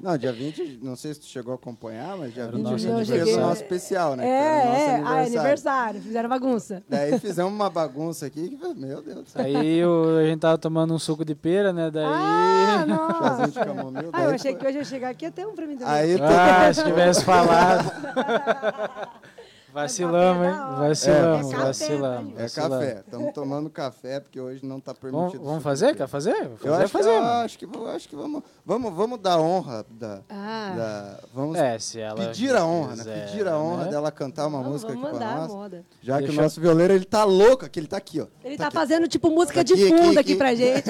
Não, 0.00 0.16
dia 0.18 0.32
20, 0.32 0.80
não 0.82 0.96
sei 0.96 1.14
se 1.14 1.20
tu 1.20 1.26
chegou 1.26 1.52
a 1.52 1.56
acompanhar, 1.56 2.16
mas 2.16 2.32
dia 2.34 2.44
Era 2.44 2.52
o 2.52 2.56
20 2.56 2.66
a 2.66 2.70
nosso 2.70 2.78
gente 2.84 2.94
fez 2.96 3.10
aniversário. 3.10 3.44
o 3.44 3.48
nosso 3.48 3.62
especial, 3.62 4.16
né? 4.16 4.24
É, 4.26 4.28
que 4.28 4.34
era 4.34 4.64
o 4.64 4.68
nosso 4.70 4.80
é. 4.80 5.04
Ah, 5.20 5.24
aniversário. 5.26 6.00
Fizeram 6.00 6.28
bagunça. 6.28 6.82
Daí 6.88 7.18
fizemos 7.18 7.52
uma 7.52 7.70
bagunça 7.70 8.26
aqui 8.26 8.48
que, 8.56 8.74
meu 8.74 9.02
Deus 9.02 9.24
do 9.24 9.28
céu. 9.30 9.44
Aí 9.44 9.83
o- 9.86 10.18
a 10.18 10.24
gente 10.26 10.40
tava 10.40 10.58
tomando 10.58 10.92
um 10.94 10.98
suco 10.98 11.24
de 11.24 11.34
pera, 11.34 11.72
né? 11.72 11.90
Daí. 11.90 12.04
Ah, 12.04 12.84
de. 13.50 14.10
Ah, 14.12 14.22
eu 14.24 14.30
achei 14.34 14.54
que 14.54 14.66
hoje 14.66 14.78
ia 14.78 14.84
chegar 14.84 15.10
aqui 15.10 15.26
até 15.26 15.46
um 15.46 15.54
pra 15.54 15.66
mim 15.66 15.76
também. 15.76 15.92
Aí 15.94 16.16
Ah, 16.20 16.72
se 16.72 16.82
tivesse 16.84 17.24
falado. 17.24 17.90
Vacilamos, 19.74 20.46
hein? 20.46 20.52
Vacilamos, 20.78 21.46
É 21.52 21.56
café, 21.56 21.64
vacilamos. 21.66 22.34
tá, 22.34 22.42
É 22.42 22.48
café. 22.48 23.00
Estamos 23.04 23.32
tomando 23.34 23.68
café 23.70 24.20
porque 24.20 24.40
hoje 24.40 24.64
não 24.64 24.78
está 24.78 24.94
permitido. 24.94 25.32
Vamos, 25.32 25.46
vamos 25.48 25.62
fazer? 25.64 25.96
Quer 25.96 26.06
fazer? 26.06 26.30
Eu 26.44 26.56
Fazer, 26.56 26.82
acho, 26.84 26.88
fazer, 26.92 27.10
que, 27.10 27.16
eu 27.16 27.24
acho 27.24 27.58
que, 27.58 27.64
eu 27.64 27.88
acho 27.90 28.08
que 28.08 28.14
vamos, 28.16 28.42
vamos, 28.64 28.94
vamos 28.94 29.18
dar 29.18 29.40
honra 29.40 29.84
da, 29.90 30.20
Ah. 30.30 30.74
da- 30.76 31.20
vamos 31.34 31.56
É, 31.58 31.76
se 31.80 31.98
ela. 32.00 32.14
pedir 32.28 32.54
a 32.54 32.64
honra, 32.64 32.90
né? 32.90 32.96
quiser, 32.98 33.26
Pedir 33.26 33.48
a 33.48 33.58
honra 33.58 33.84
né? 33.86 33.90
dela 33.90 34.12
cantar 34.12 34.46
uma 34.46 34.58
Vamos, 34.58 34.72
música 34.84 34.92
vamos 34.92 35.08
aqui 35.08 35.18
pra 35.18 35.26
mandar 35.26 35.36
a 35.36 35.40
nós. 35.42 35.52
moda. 35.52 35.84
Já 36.00 36.18
que 36.18 36.26
Deixa 36.26 36.40
o 36.40 36.42
nosso 36.44 36.60
violeiro 36.60 36.94
ele 36.94 37.04
tá 37.04 37.24
louco, 37.24 37.64
aqui 37.64 37.80
ele 37.80 37.88
tá 37.88 37.96
aqui, 37.96 38.20
ó. 38.20 38.26
Ele 38.44 38.56
Tá 38.56 38.62
tá 38.64 38.68
aqui, 38.68 38.76
fazendo 38.76 39.08
tipo 39.08 39.28
música 39.28 39.60
Aqui, 39.60 39.74
de 39.74 39.82
aqui, 39.82 39.88
fundo 39.88 40.10
aqui, 40.20 40.32
aqui. 40.32 40.36
pra 40.36 40.54
gente. 40.54 40.84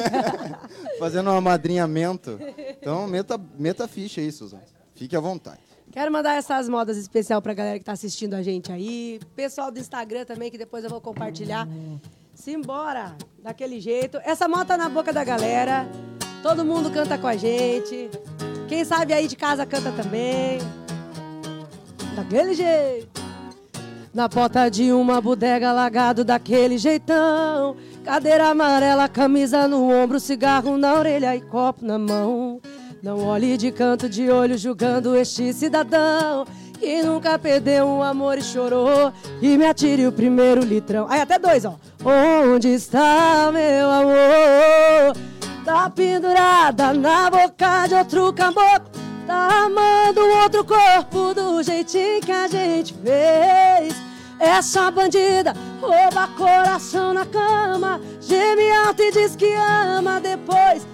fazendo 0.98 1.30
um 1.30 1.36
amadrinhamento. 1.38 2.38
Então 2.80 3.06
meta, 3.06 3.40
meta 3.58 3.88
ficha 3.88 4.20
aí, 4.20 4.30
Suzana. 4.30 4.62
Fique 4.94 5.16
à 5.16 5.20
vontade. 5.20 5.58
Quero 5.94 6.10
mandar 6.10 6.34
essas 6.34 6.68
modas 6.68 6.96
especial 6.96 7.40
pra 7.40 7.54
galera 7.54 7.78
que 7.78 7.84
tá 7.84 7.92
assistindo 7.92 8.34
a 8.34 8.42
gente 8.42 8.72
aí. 8.72 9.20
Pessoal 9.36 9.70
do 9.70 9.78
Instagram 9.78 10.24
também, 10.24 10.50
que 10.50 10.58
depois 10.58 10.82
eu 10.82 10.90
vou 10.90 11.00
compartilhar. 11.00 11.68
Simbora! 12.34 13.14
Daquele 13.40 13.80
jeito. 13.80 14.18
Essa 14.24 14.48
moda 14.48 14.64
tá 14.64 14.76
na 14.76 14.88
boca 14.88 15.12
da 15.12 15.22
galera. 15.22 15.88
Todo 16.42 16.64
mundo 16.64 16.90
canta 16.90 17.16
com 17.16 17.28
a 17.28 17.36
gente. 17.36 18.10
Quem 18.66 18.84
sabe 18.84 19.12
aí 19.12 19.28
de 19.28 19.36
casa 19.36 19.64
canta 19.64 19.92
também. 19.92 20.58
Daquele 22.16 22.54
jeito. 22.54 23.22
Na 24.12 24.28
porta 24.28 24.68
de 24.68 24.90
uma 24.92 25.20
bodega 25.20 25.70
lagado 25.70 26.24
daquele 26.24 26.76
jeitão. 26.76 27.76
Cadeira 28.02 28.48
amarela, 28.48 29.08
camisa 29.08 29.68
no 29.68 29.88
ombro, 29.88 30.18
cigarro 30.18 30.76
na 30.76 30.94
orelha 30.94 31.36
e 31.36 31.40
copo 31.40 31.84
na 31.86 32.00
mão. 32.00 32.60
Não 33.04 33.22
olhe 33.22 33.58
de 33.58 33.70
canto 33.70 34.08
de 34.08 34.30
olho 34.30 34.56
julgando 34.56 35.14
este 35.14 35.52
cidadão 35.52 36.46
que 36.80 37.02
nunca 37.02 37.38
perdeu 37.38 37.86
um 37.86 38.02
amor 38.02 38.38
e 38.38 38.42
chorou. 38.42 39.12
E 39.42 39.58
me 39.58 39.66
atire 39.66 40.06
o 40.06 40.12
primeiro 40.12 40.62
litrão. 40.62 41.06
Aí 41.10 41.20
até 41.20 41.38
dois, 41.38 41.66
ó. 41.66 41.74
Onde 42.02 42.68
está 42.68 43.52
meu 43.52 43.90
amor? 43.90 45.14
Tá 45.66 45.90
pendurada 45.90 46.94
na 46.94 47.28
boca 47.28 47.86
de 47.86 47.94
outro 47.94 48.32
caboclo. 48.32 48.90
Tá 49.26 49.64
amando 49.66 50.22
outro 50.42 50.64
corpo 50.64 51.34
do 51.34 51.62
jeitinho 51.62 52.22
que 52.22 52.32
a 52.32 52.48
gente 52.48 52.94
fez. 52.94 53.94
Essa 54.40 54.90
bandida 54.90 55.52
rouba 55.78 56.26
coração 56.38 57.12
na 57.12 57.26
cama, 57.26 58.00
geme 58.18 58.70
alto 58.70 59.02
e 59.02 59.12
diz 59.12 59.36
que 59.36 59.52
ama, 59.54 60.18
depois 60.22 60.93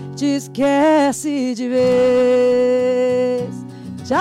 te 0.21 0.35
esquece 0.35 1.55
de 1.55 1.67
vez. 1.67 3.49
Tchau. 4.05 4.19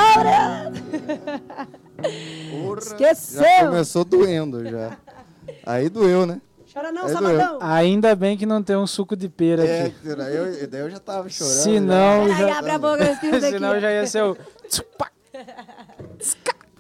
Porra, 2.51 2.79
Esqueceu. 2.79 3.43
Já 3.43 3.67
começou 3.67 4.03
doendo 4.03 4.65
já. 4.65 4.97
Aí 5.67 5.91
doeu, 5.91 6.25
né? 6.25 6.41
Chora 6.73 6.91
não, 6.91 7.05
Aí 7.05 7.13
sabadão. 7.13 7.59
Ainda 7.61 8.17
bem 8.17 8.39
que 8.39 8.47
não 8.47 8.63
tem 8.63 8.77
um 8.77 8.87
suco 8.87 9.15
de 9.15 9.29
pera 9.29 9.63
É, 9.67 9.87
aqui. 9.89 10.15
daí 10.17 10.35
eu, 10.37 10.69
daí 10.69 10.81
eu 10.81 10.89
já 10.89 10.99
tava 10.99 11.29
chorando. 11.29 11.53
Se 11.53 11.79
não, 11.79 12.35
já... 12.35 12.59
abre 12.59 12.71
a 12.71 12.79
boca. 12.79 13.05
Senão 13.39 13.79
já 13.79 13.93
ia 13.93 14.07
ser 14.07 14.23
o. 14.25 14.35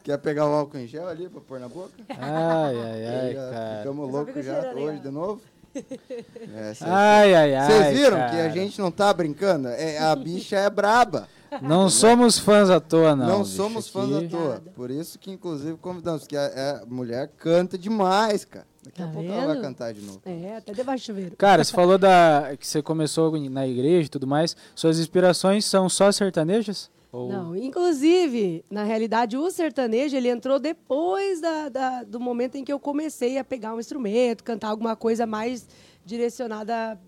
Quer 0.02 0.16
pegar 0.16 0.46
o 0.46 0.54
álcool 0.54 0.78
em 0.78 0.86
gel 0.86 1.06
ali 1.06 1.28
pra 1.28 1.42
pôr 1.42 1.60
na 1.60 1.68
boca? 1.68 1.90
Ai, 2.08 2.74
ai, 2.74 3.06
ai, 3.06 3.34
já 3.34 3.50
cara. 3.50 3.76
ficamos 3.78 4.10
loucos 4.10 4.46
já 4.46 4.72
hoje 4.72 4.98
de 5.00 5.10
novo. 5.10 5.42
É, 5.74 6.74
cê- 6.74 6.84
Ai, 6.86 7.34
ai, 7.34 7.54
ai. 7.54 7.66
Vocês 7.70 7.98
viram 7.98 8.16
cara. 8.16 8.30
que 8.32 8.40
a 8.40 8.48
gente 8.62 8.80
não 8.80 8.90
tá 8.90 9.12
brincando? 9.12 9.68
É, 9.68 9.98
a 9.98 10.14
bicha 10.16 10.56
é 10.56 10.68
braba. 10.70 11.28
Não 11.62 11.88
somos 11.90 12.38
fãs 12.38 12.70
à 12.70 12.78
toa, 12.80 13.16
não. 13.16 13.26
Não, 13.26 13.42
bicho, 13.42 13.56
somos 13.56 13.88
fãs 13.88 14.12
aqui- 14.14 14.26
à 14.26 14.28
toa. 14.30 14.62
Por 14.74 14.90
isso 14.90 15.18
que, 15.18 15.30
inclusive, 15.30 15.76
convidamos. 15.78 16.26
Que 16.26 16.36
a, 16.36 16.80
a 16.82 16.86
mulher 16.86 17.28
canta 17.38 17.76
demais, 17.76 18.44
cara. 18.44 18.66
Daqui 18.84 19.02
a 19.02 19.06
Tá 19.06 19.12
pouco 19.12 19.28
ela 19.30 19.46
vai 19.46 19.54
vendo? 19.56 19.62
cantar 19.62 19.92
de 19.92 20.00
novo. 20.00 20.22
É, 20.24 20.56
até 20.56 20.72
debaixo 20.72 21.02
do 21.02 21.06
chuveiro. 21.06 21.36
Cara, 21.36 21.62
você 21.62 21.72
falou 21.72 21.98
da 21.98 22.52
que 22.58 22.66
você 22.66 22.80
começou 22.80 23.38
na 23.50 23.66
igreja 23.66 24.06
e 24.06 24.08
tudo 24.08 24.26
mais. 24.26 24.56
Suas 24.74 24.98
inspirações 24.98 25.64
são 25.66 25.88
só 25.88 26.10
sertanejas? 26.12 26.88
Ou... 27.12 27.28
Não, 27.28 27.56
inclusive, 27.56 28.64
na 28.70 28.84
realidade, 28.84 29.36
o 29.36 29.50
sertanejo 29.50 30.16
ele 30.16 30.28
entrou 30.28 30.58
depois 30.60 31.40
da, 31.40 31.68
da- 31.68 32.02
do 32.04 32.20
momento 32.20 32.56
em 32.56 32.64
que 32.64 32.72
eu 32.72 32.78
comecei 32.78 33.36
a 33.38 33.44
pegar 33.44 33.74
um 33.74 33.80
instrumento, 33.80 34.44
cantar 34.44 34.68
alguma 34.68 34.94
coisa 34.94 35.26
mais 35.26 35.66
direcionada 36.04 36.98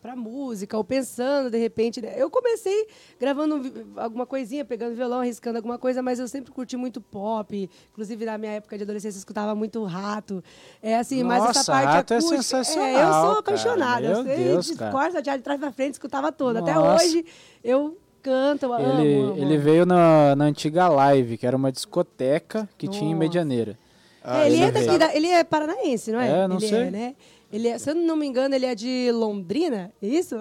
para 0.00 0.16
música, 0.16 0.76
ou 0.76 0.82
pensando 0.82 1.50
de 1.50 1.58
repente. 1.58 2.00
né? 2.00 2.14
Eu 2.16 2.30
comecei 2.30 2.86
gravando 3.18 3.56
um 3.56 4.00
alguma 4.00 4.24
coisinha, 4.26 4.64
pegando 4.64 4.94
violão, 4.94 5.20
arriscando 5.20 5.58
alguma 5.58 5.78
coisa, 5.78 6.02
mas 6.02 6.18
eu 6.18 6.26
sempre 6.26 6.50
curti 6.50 6.76
muito 6.76 7.00
pop. 7.00 7.68
Inclusive, 7.92 8.24
na 8.24 8.38
minha 8.38 8.52
época 8.52 8.76
de 8.76 8.84
adolescência, 8.84 9.18
eu 9.18 9.20
escutava 9.20 9.54
muito 9.54 9.82
rato. 9.84 10.42
É 10.82 10.96
assim, 10.96 11.22
mas 11.22 11.38
Nossa, 11.42 11.60
essa 11.60 11.72
parte 11.72 11.86
Rato 11.86 12.14
é 12.14 12.16
acústica. 12.16 12.42
sensacional, 12.42 12.88
eu 12.88 13.12
sou 13.12 13.22
cara. 13.28 13.38
apaixonada. 13.40 14.08
Meu 14.08 14.16
eu 14.18 14.24
sei 14.24 14.36
Deus, 14.44 14.66
de 14.66 14.74
cara. 14.76 14.90
corta, 14.92 15.22
de 15.22 15.38
trás 15.42 15.60
pra 15.60 15.72
frente, 15.72 15.94
escutava 15.94 16.32
toda. 16.32 16.60
Até 16.60 16.74
Nossa. 16.74 17.04
hoje 17.04 17.24
eu 17.62 17.98
Ele, 18.24 19.14
amo, 19.16 19.32
amo. 19.32 19.42
ele 19.42 19.56
veio 19.58 19.86
na, 19.86 20.34
na 20.36 20.44
antiga 20.44 20.88
live, 20.88 21.36
que 21.38 21.46
era 21.46 21.56
uma 21.56 21.72
discoteca 21.72 22.68
que 22.76 22.86
tinha 22.88 23.04
em 23.10 23.14
Nossa. 23.14 23.18
Medianeira. 23.18 23.78
Ah, 24.22 24.42
É, 24.44 24.46
ele, 24.46 24.56
ele 24.56 24.64
é 24.64 24.70
daqui, 24.70 24.98
da- 24.98 25.14
ele 25.16 25.26
é 25.28 25.42
paranaense, 25.44 26.12
não 26.12 26.20
é? 26.20 26.42
É, 26.44 26.48
não 26.48 26.56
ele 26.56 26.68
sei. 26.68 26.78
É, 26.82 26.90
né? 26.90 27.14
Ele 27.52 27.66
é, 27.66 27.78
se 27.78 27.90
eu 27.90 27.94
não 27.96 28.14
me 28.16 28.26
engano, 28.26 28.54
ele 28.54 28.64
é 28.66 28.74
de 28.76 29.10
Londrina, 29.12 29.90
é 30.00 30.06
isso? 30.06 30.36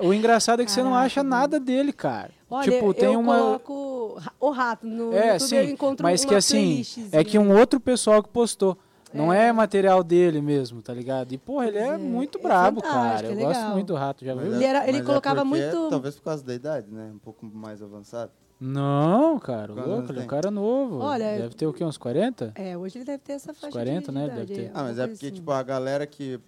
O 0.00 0.14
engraçado 0.14 0.62
é 0.62 0.64
que 0.64 0.70
você 0.70 0.82
não 0.82 0.92
Caraca, 0.92 1.06
acha 1.06 1.22
nada 1.22 1.60
dele, 1.60 1.92
cara. 1.92 2.30
Olha, 2.50 2.70
tipo, 2.72 2.94
tem 2.94 3.12
eu 3.12 3.20
uma. 3.20 3.36
coloco 3.36 4.22
o 4.40 4.50
rato 4.50 4.86
no 4.86 5.12
É, 5.12 5.34
YouTube, 5.34 5.56
eu 5.56 5.66
sim, 5.66 5.72
encontro 5.72 6.02
mas 6.02 6.22
uma 6.22 6.28
que 6.28 6.34
assim, 6.34 6.82
é 7.12 7.22
que 7.24 7.38
um 7.38 7.54
outro 7.58 7.78
pessoal 7.80 8.22
que 8.22 8.28
postou. 8.30 8.78
Não 9.14 9.32
é. 9.32 9.52
material 9.52 10.02
dele 10.02 10.40
mesmo, 10.40 10.80
tá 10.82 10.92
ligado? 10.94 11.32
E, 11.32 11.38
porra, 11.38 11.68
ele 11.68 11.78
é, 11.78 11.88
é, 11.88 11.96
muito 11.98 12.38
é 12.38 12.42
brabo, 12.42 12.80
cara. 12.82 13.26
é 13.28 13.30
Eu 13.32 13.36
gosto 13.36 13.48
legal. 13.58 13.72
muito 13.72 13.86
do 13.88 13.94
rato, 13.94 14.24
já 14.24 14.34
viu? 14.34 14.54
Ele 14.54 14.64
é- 14.64 14.68
era- 14.68 14.82
ele 14.84 14.92
mas 14.92 15.00
é 15.02 15.04
colocava 15.04 15.44
porque- 15.44 15.60
muito- 15.70 15.90
Talvez 15.90 16.14
por 16.16 16.22
causa 16.24 16.44
da 16.44 16.54
idade, 16.54 16.90
né? 16.90 17.10
Um 17.14 17.18
pouco 17.18 17.44
mais 17.46 17.82
avançado. 17.82 18.30
Não, 18.60 19.38
cara, 19.40 19.72
Quantos 19.72 19.88
louco, 19.90 20.02
ele 20.04 20.12
é 20.12 20.14
um 20.14 20.18
tem? 20.18 20.26
cara 20.28 20.50
novo. 20.50 20.98
Olha, 21.00 21.36
Deve 21.38 21.54
ter 21.56 21.66
o 21.66 21.72
quê? 21.72 21.84
Uns 21.84 21.98
40? 21.98 22.52
É, 22.54 22.76
hoje 22.78 22.96
ele 22.98 23.04
deve 23.04 23.18
ter 23.18 23.32
essa 23.32 23.52
faixa 23.52 23.72
40, 23.72 24.12
de, 24.12 24.18
né, 24.18 24.20
de 24.20 24.26
ele 24.26 24.34
deve 24.40 24.52
idade, 24.52 24.68
ter. 24.68 24.76
é, 24.76 24.80
Ah, 24.80 24.82
mas 24.84 24.98
é 24.98 25.06
porque, 25.08 25.26
assim. 25.26 25.34
tipo, 25.34 25.50
a 25.50 25.62
galera 25.64 26.06
que 26.06 26.38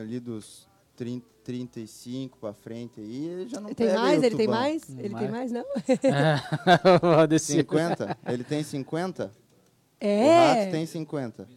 ali 0.00 0.20
dos 0.20 0.68
30, 0.94 1.26
35 1.42 2.38
pra 2.38 2.52
frente 2.54 3.00
aí, 3.00 3.26
ele 3.28 3.48
já 3.48 3.60
não 3.60 3.72
Tem 3.72 3.86
pega 3.86 3.98
mais? 4.00 4.22
Ele 4.22 4.36
tem 4.36 4.48
mais? 4.48 4.88
Ele 4.98 5.14
tem 5.14 5.28
mais, 5.30 5.52
não? 5.52 5.64
Descer. 7.28 7.56
50? 7.56 8.16
Ele 8.26 8.44
tem 8.44 8.62
50? 8.62 9.26
O 9.26 10.06
É. 10.06 10.52
rato 10.64 10.70
tem 10.70 10.86
50. 10.86 11.48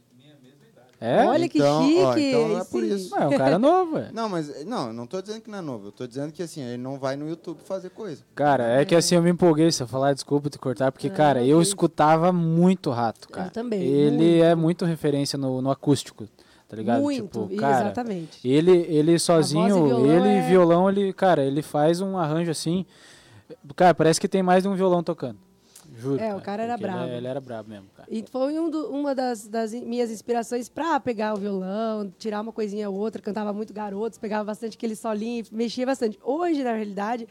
É? 1.00 1.26
Olha 1.28 1.48
que 1.48 1.60
Então, 1.60 1.84
ó, 2.04 2.14
chique. 2.16 2.28
então 2.30 2.48
não 2.48 2.58
é 2.60 2.64
por 2.64 2.84
isso. 2.84 3.12
Não, 3.12 3.22
é 3.22 3.28
um 3.28 3.38
cara 3.38 3.60
novo, 3.60 3.98
é. 4.00 4.10
Não, 4.12 4.28
mas 4.28 4.66
não, 4.66 4.88
eu 4.88 4.94
não 4.94 5.06
tô 5.06 5.22
dizendo 5.22 5.42
que 5.42 5.50
não 5.52 5.60
é 5.60 5.62
novo. 5.62 5.90
Eu 5.90 5.92
tô 5.92 6.08
dizendo 6.08 6.32
que 6.32 6.42
assim, 6.42 6.62
ele 6.62 6.78
não 6.82 6.98
vai 6.98 7.16
no 7.16 7.30
YouTube 7.30 7.60
fazer 7.64 7.92
coisa. 7.92 8.24
Cara, 8.34 8.64
é 8.82 8.84
que 8.84 8.96
assim 8.96 9.14
eu 9.16 9.22
me 9.22 9.30
empolguei 9.30 9.72
se 9.72 9.84
eu 9.84 9.88
falar, 9.88 10.14
desculpa 10.14 10.50
te 10.50 10.58
cortar, 10.58 10.92
porque, 10.92 11.08
Não, 11.10 11.16
cara, 11.16 11.44
eu 11.44 11.58
que 11.58 11.64
escutava 11.68 12.34
muito 12.34 12.90
rato, 12.90 13.30
cara. 13.30 13.52
também, 13.52 13.80
Ele 13.82 14.18
muito. 14.18 14.44
é 14.44 14.56
muito 14.56 14.86
referência 14.86 15.38
no, 15.38 15.62
no 15.62 15.70
acústico, 15.70 16.28
tá 16.68 16.76
ligado? 16.76 17.02
Muito, 17.04 17.42
tipo, 17.48 17.56
cara, 17.62 17.86
exatamente. 17.86 18.48
Ele, 18.48 18.72
ele 18.90 19.20
sozinho, 19.20 20.04
e 20.04 20.10
ele 20.10 20.30
é- 20.30 20.42
violão, 20.50 20.90
ele, 20.90 21.14
cara, 21.14 21.44
ele 21.44 21.62
faz 21.62 22.02
um 22.02 22.18
arranjo 22.18 22.50
assim. 22.50 22.88
Cara, 23.76 23.94
parece 23.94 24.20
que 24.20 24.28
tem 24.28 24.42
mais 24.42 24.64
de 24.64 24.70
um 24.70 24.74
violão 24.76 25.04
tocando. 25.04 25.38
Juro. 25.98 26.22
É, 26.22 26.36
o 26.36 26.42
cara 26.42 26.64
era 26.64 26.74
ele 26.74 26.82
brabo. 26.84 27.04
é- 27.06 27.18
Ele, 27.18 27.28
era 27.28 27.42
brabo 27.42 27.70
mesmo, 27.70 27.88
cara. 27.96 28.08
E 28.12 28.24
foi 28.32 28.58
um 28.60 28.70
do- 28.70 28.90
uma 28.92 29.16
das, 29.16 29.48
das 29.48 29.74
minhas 29.74 30.12
inspirações 30.12 30.70
pra 30.70 31.00
pegar 31.00 31.34
o 31.34 31.38
violão, 31.38 32.14
tirar 32.18 32.42
uma 32.42 32.52
coisinha 32.52 32.90
ou 32.90 32.96
outra. 32.96 33.22
Cantava 33.22 33.52
muito 33.52 33.74
garotos, 33.74 34.20
pegava 34.20 34.44
bastante 34.44 34.78
aquele 34.78 34.96
solinho, 34.96 35.44
mexia 35.52 35.86
bastante. 35.86 36.20
Hoje, 36.24 36.64
na 36.64 36.74
realidade, 36.74 37.28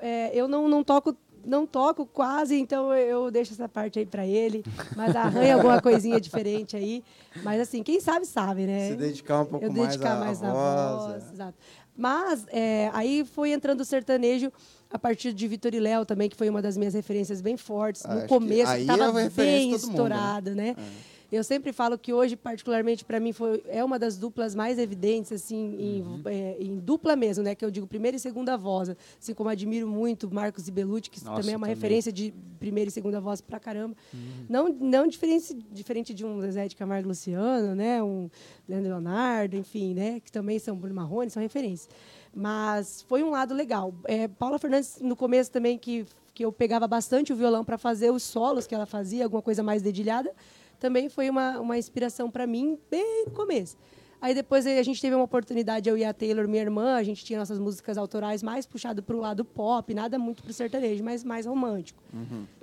é, 0.00 0.30
eu 0.32 0.46
não, 0.48 0.68
não 0.68 0.84
toco 0.84 1.16
não 1.46 1.66
toco 1.66 2.06
quase, 2.06 2.58
então 2.58 2.90
eu 2.94 3.30
deixo 3.30 3.52
essa 3.52 3.68
parte 3.68 3.98
aí 3.98 4.06
pra 4.06 4.26
ele. 4.26 4.64
Mas 4.96 5.14
arranha 5.14 5.56
alguma 5.56 5.78
coisinha 5.82 6.18
diferente 6.18 6.74
aí. 6.74 7.04
Mas 7.42 7.60
assim, 7.60 7.82
quem 7.82 8.00
sabe, 8.00 8.24
sabe, 8.24 8.64
né? 8.66 8.88
Se 8.88 8.96
dedicar 8.96 9.42
um 9.42 9.44
pouco 9.44 9.62
eu 9.62 9.70
mais 9.70 9.88
dedicar 9.88 10.16
à 10.16 10.20
mais 10.20 10.40
na 10.40 10.50
voz, 10.50 11.02
voz. 11.12 11.24
é. 11.28 11.32
Exato. 11.34 11.58
Mas 11.94 12.46
é, 12.48 12.90
aí 12.94 13.26
foi 13.26 13.52
entrando 13.52 13.82
o 13.82 13.84
sertanejo 13.84 14.50
a 14.94 14.98
partir 14.98 15.32
de 15.32 15.48
Vitor 15.48 15.74
e 15.74 15.80
Léo 15.80 16.06
também, 16.06 16.28
que 16.30 16.36
foi 16.36 16.48
uma 16.48 16.62
das 16.62 16.76
minhas 16.76 16.94
referências 16.94 17.40
bem 17.40 17.56
fortes. 17.56 18.06
Ah, 18.06 18.14
no 18.14 18.28
começo, 18.28 18.72
estava 18.74 19.22
é 19.22 19.28
bem 19.28 19.70
mundo, 19.72 19.76
né? 19.80 19.88
estourado, 19.88 20.54
né? 20.54 20.76
Eu 21.32 21.42
sempre 21.42 21.72
falo 21.72 21.98
que 21.98 22.12
hoje, 22.12 22.36
particularmente 22.36 23.04
para 23.04 23.18
mim, 23.18 23.32
foi, 23.32 23.60
é 23.66 23.82
uma 23.82 23.98
das 23.98 24.16
duplas 24.16 24.54
mais 24.54 24.78
evidentes, 24.78 25.32
assim, 25.32 25.74
em, 25.80 26.02
Uhum. 26.02 26.22
é, 26.26 26.56
em 26.60 26.78
dupla 26.78 27.16
mesmo, 27.16 27.42
né? 27.42 27.56
Que 27.56 27.64
eu 27.64 27.72
digo 27.72 27.88
primeira 27.88 28.16
e 28.16 28.20
segunda 28.20 28.56
voz. 28.56 28.94
Assim 29.20 29.34
como 29.34 29.50
admiro 29.50 29.88
muito 29.88 30.32
Marcos 30.32 30.68
e 30.68 30.70
Belucci, 30.70 31.10
que 31.10 31.24
Nossa, 31.24 31.40
também 31.40 31.54
é 31.54 31.56
uma 31.56 31.66
também. 31.66 31.74
referência 31.74 32.12
de 32.12 32.32
primeira 32.60 32.88
e 32.88 32.92
segunda 32.92 33.20
voz 33.20 33.40
pra 33.40 33.58
caramba. 33.58 33.96
Uhum. 34.12 34.20
Não, 34.48 34.68
não 34.68 35.08
diferente, 35.08 35.56
diferente 35.72 36.14
de 36.14 36.24
um 36.24 36.40
Zezé 36.40 36.68
de 36.68 36.76
Camargo 36.76 37.08
Luciano, 37.08 37.74
né? 37.74 38.00
Um 38.00 38.30
Leandro 38.68 38.90
Leonardo, 38.90 39.56
enfim, 39.56 39.92
né? 39.92 40.20
Que 40.20 40.30
também 40.30 40.60
são 40.60 40.76
Bruno 40.76 40.94
Marrone, 40.94 41.30
são 41.30 41.42
referências. 41.42 41.88
Mas 42.34 43.02
foi 43.02 43.22
um 43.22 43.30
lado 43.30 43.54
legal. 43.54 43.94
É, 44.04 44.26
Paula 44.26 44.58
Fernandes, 44.58 44.98
no 45.00 45.14
começo 45.14 45.50
também, 45.50 45.78
que, 45.78 46.04
que 46.32 46.44
eu 46.44 46.52
pegava 46.52 46.88
bastante 46.88 47.32
o 47.32 47.36
violão 47.36 47.64
para 47.64 47.78
fazer 47.78 48.10
os 48.10 48.22
solos 48.22 48.66
que 48.66 48.74
ela 48.74 48.86
fazia, 48.86 49.24
alguma 49.24 49.42
coisa 49.42 49.62
mais 49.62 49.82
dedilhada, 49.82 50.32
também 50.80 51.08
foi 51.08 51.30
uma, 51.30 51.60
uma 51.60 51.78
inspiração 51.78 52.30
para 52.30 52.46
mim 52.46 52.78
bem 52.90 53.26
no 53.26 53.30
começo. 53.30 53.76
Aí 54.20 54.34
depois 54.34 54.66
a 54.66 54.82
gente 54.82 55.00
teve 55.02 55.14
uma 55.14 55.24
oportunidade, 55.24 55.86
eu 55.86 55.98
e 55.98 56.04
a 56.04 56.12
Taylor, 56.12 56.48
minha 56.48 56.62
irmã, 56.62 56.94
a 56.94 57.02
gente 57.02 57.22
tinha 57.22 57.38
nossas 57.38 57.58
músicas 57.58 57.98
autorais 57.98 58.42
mais 58.42 58.64
puxado 58.64 59.02
para 59.02 59.14
o 59.14 59.20
lado 59.20 59.44
pop, 59.44 59.92
nada 59.92 60.18
muito 60.18 60.42
para 60.42 60.50
o 60.50 60.54
sertanejo, 60.54 61.04
mas 61.04 61.22
mais 61.22 61.44
romântico. 61.44 62.02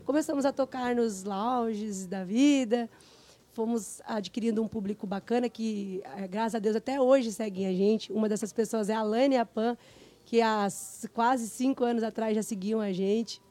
Começamos 0.04 0.44
a 0.44 0.52
tocar 0.52 0.96
nos 0.96 1.24
lounges 1.24 2.08
da 2.08 2.24
vida, 2.24 2.90
fomos 3.54 4.02
adquirindo 4.06 4.62
um 4.62 4.68
público 4.68 5.06
bacana 5.06 5.50
que, 5.50 6.02
eh, 6.18 6.28
graças 6.28 6.56
a 6.56 6.60
Deus, 6.60 6.76
até 6.76 7.00
hoje 7.02 7.32
seguem 7.32 7.68
a 7.68 7.74
gente. 7.74 8.12
Uma 8.12 8.28
dessas 8.30 8.52
pessoas 8.54 8.90
é 8.90 8.94
a 8.94 9.04
Lane 9.04 9.38
Apan, 9.38 9.78
que 10.26 10.42
há 10.42 10.68
quase 11.14 11.50
cinco 11.50 11.84
anos 11.84 12.04
atrás 12.04 12.36
já 12.36 12.44
seguiam 12.44 12.80
a 12.80 12.92
gente. 12.92 13.42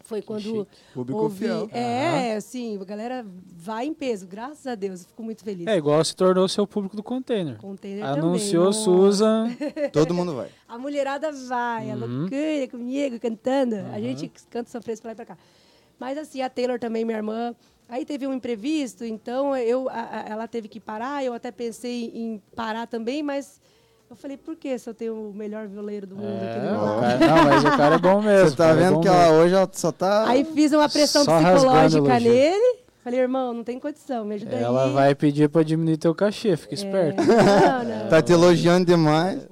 Foi 0.00 0.20
quando 0.20 0.42
chique. 0.42 0.66
Público 0.92 1.18
ouvi... 1.22 1.38
fiel. 1.46 1.66
É, 1.72 2.34
assim, 2.36 2.78
a 2.78 2.84
galera 2.84 3.24
vai 3.56 3.86
em 3.86 3.94
peso, 3.94 4.26
graças 4.26 4.66
a 4.66 4.74
Deus. 4.74 5.00
eu 5.00 5.08
Fico 5.08 5.22
muito 5.22 5.42
feliz. 5.42 5.66
É 5.66 5.76
igual 5.78 6.04
se 6.04 6.14
tornou 6.14 6.46
seu 6.46 6.66
público 6.66 6.94
do 6.94 7.02
container. 7.02 7.56
Container 7.56 8.04
Anunciou 8.04 8.66
também. 8.70 8.84
Susan. 8.84 9.56
Todo 9.94 10.12
mundo 10.12 10.34
vai. 10.34 10.50
A 10.68 10.76
mulherada 10.78 11.32
vai, 11.32 11.90
a 11.90 11.94
Uhum. 11.94 12.00
loucura 12.00 12.68
comigo, 12.70 13.18
cantando. 13.18 13.76
A 13.94 13.98
gente 13.98 14.30
canta 14.50 14.70
sofrência 14.70 15.00
pra 15.00 15.08
lá 15.10 15.12
e 15.12 15.16
pra 15.16 15.24
cá. 15.24 15.38
Mas 15.98 16.18
assim, 16.18 16.42
a 16.42 16.50
Taylor 16.50 16.78
também, 16.78 17.02
minha 17.04 17.16
irmã. 17.16 17.54
Aí 17.88 18.04
teve 18.04 18.26
um 18.26 18.32
imprevisto, 18.32 19.04
então 19.04 19.56
eu, 19.56 19.88
a- 19.88 19.92
a- 20.10 20.24
ela 20.28 20.48
teve 20.48 20.68
que 20.68 20.80
parar. 20.80 21.22
Eu 21.24 21.34
até 21.34 21.50
pensei 21.50 22.10
em 22.14 22.42
parar 22.56 22.86
também, 22.86 23.22
mas 23.22 23.60
eu 24.10 24.16
falei, 24.16 24.36
por 24.36 24.56
que 24.56 24.76
se 24.78 24.88
eu 24.88 24.94
tenho 24.94 25.14
o 25.30 25.34
melhor 25.34 25.66
violeiro 25.68 26.06
do 26.06 26.16
mundo 26.16 26.42
aqui 26.42 26.58
do 26.60 26.66
É, 26.66 26.70
meu 26.70 26.80
lado? 26.80 27.20
não, 27.20 27.44
mas 27.44 27.64
o 27.64 27.76
cara 27.76 27.94
é 27.96 27.98
bom 27.98 28.20
mesmo. 28.22 28.48
Você 28.50 28.56
tá 28.56 28.68
é 28.70 28.74
vendo 28.74 28.94
bom 28.94 29.00
que 29.00 29.08
ela 29.08 29.30
hoje 29.32 29.54
ela 29.54 29.68
só 29.72 29.92
tá. 29.92 30.28
Aí 30.28 30.44
fiz 30.44 30.72
uma 30.72 30.88
pressão 30.88 31.24
psicológica 31.26 32.20
nele. 32.20 32.84
Falei, 33.04 33.20
irmão, 33.20 33.52
não 33.52 33.62
tem 33.62 33.78
condição, 33.78 34.24
me 34.24 34.36
ajuda 34.36 34.56
Ela 34.56 34.86
aí. 34.86 34.92
vai 34.94 35.14
pedir 35.14 35.50
pra 35.50 35.62
diminuir 35.62 35.98
teu 35.98 36.14
cachê, 36.14 36.56
fica 36.56 36.72
É, 36.72 36.76
esperto. 36.76 37.22
Não, 37.22 37.84
não. 37.84 38.08
Tá 38.08 38.22
te 38.22 38.32
elogiando 38.32 38.86
demais. 38.86 39.46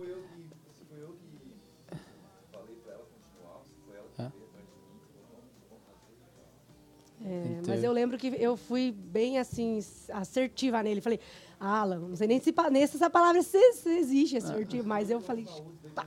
É, 7.42 7.60
mas 7.66 7.84
eu 7.84 7.92
lembro 7.92 8.16
que 8.16 8.28
eu 8.38 8.56
fui 8.56 8.92
bem 8.92 9.38
assim, 9.38 9.80
assertiva 10.12 10.82
nele. 10.82 11.00
Falei, 11.00 11.20
Alan, 11.58 11.98
não 11.98 12.16
sei 12.16 12.26
nem 12.26 12.40
se, 12.40 12.54
nem 12.70 12.86
se 12.86 12.96
essa 12.96 13.10
palavra 13.10 13.42
se, 13.42 13.72
se 13.74 13.88
existe, 13.88 14.36
assertivo, 14.36 14.86
mas 14.86 15.10
eu 15.10 15.20
falei, 15.20 15.46
pá. 15.94 16.06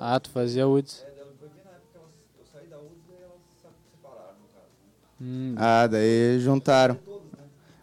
Ah, 0.00 0.18
tu 0.20 0.30
fazia 0.30 0.66
Woods. 0.66 1.04
Hum. 5.20 5.54
Ah, 5.56 5.86
daí 5.88 6.38
juntaram. 6.38 6.96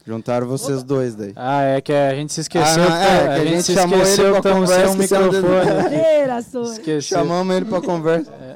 Juntaram 0.05 0.47
vocês 0.47 0.83
dois 0.83 1.15
daí. 1.15 1.33
Ah, 1.35 1.63
é 1.63 1.81
que 1.81 1.91
a 1.91 2.13
gente 2.13 2.31
se 2.31 2.41
esqueceu. 2.41 2.83
Ah, 2.83 2.85
não, 2.85 2.85
que 2.85 2.91
é, 2.91 2.95
a, 2.95 3.23
que 3.23 3.29
a 3.29 3.37
gente 3.39 3.49
gente 3.49 3.63
se 3.63 3.73
chamou 3.73 3.99
ele 3.99 4.41
pra 4.41 4.53
conversa, 4.53 4.91
um 4.91 4.95
microfone. 4.95 6.71
Esqueceu. 6.71 7.01
Chamamos 7.01 7.55
ele 7.55 7.65
pra 7.65 7.81
conversa. 7.81 8.54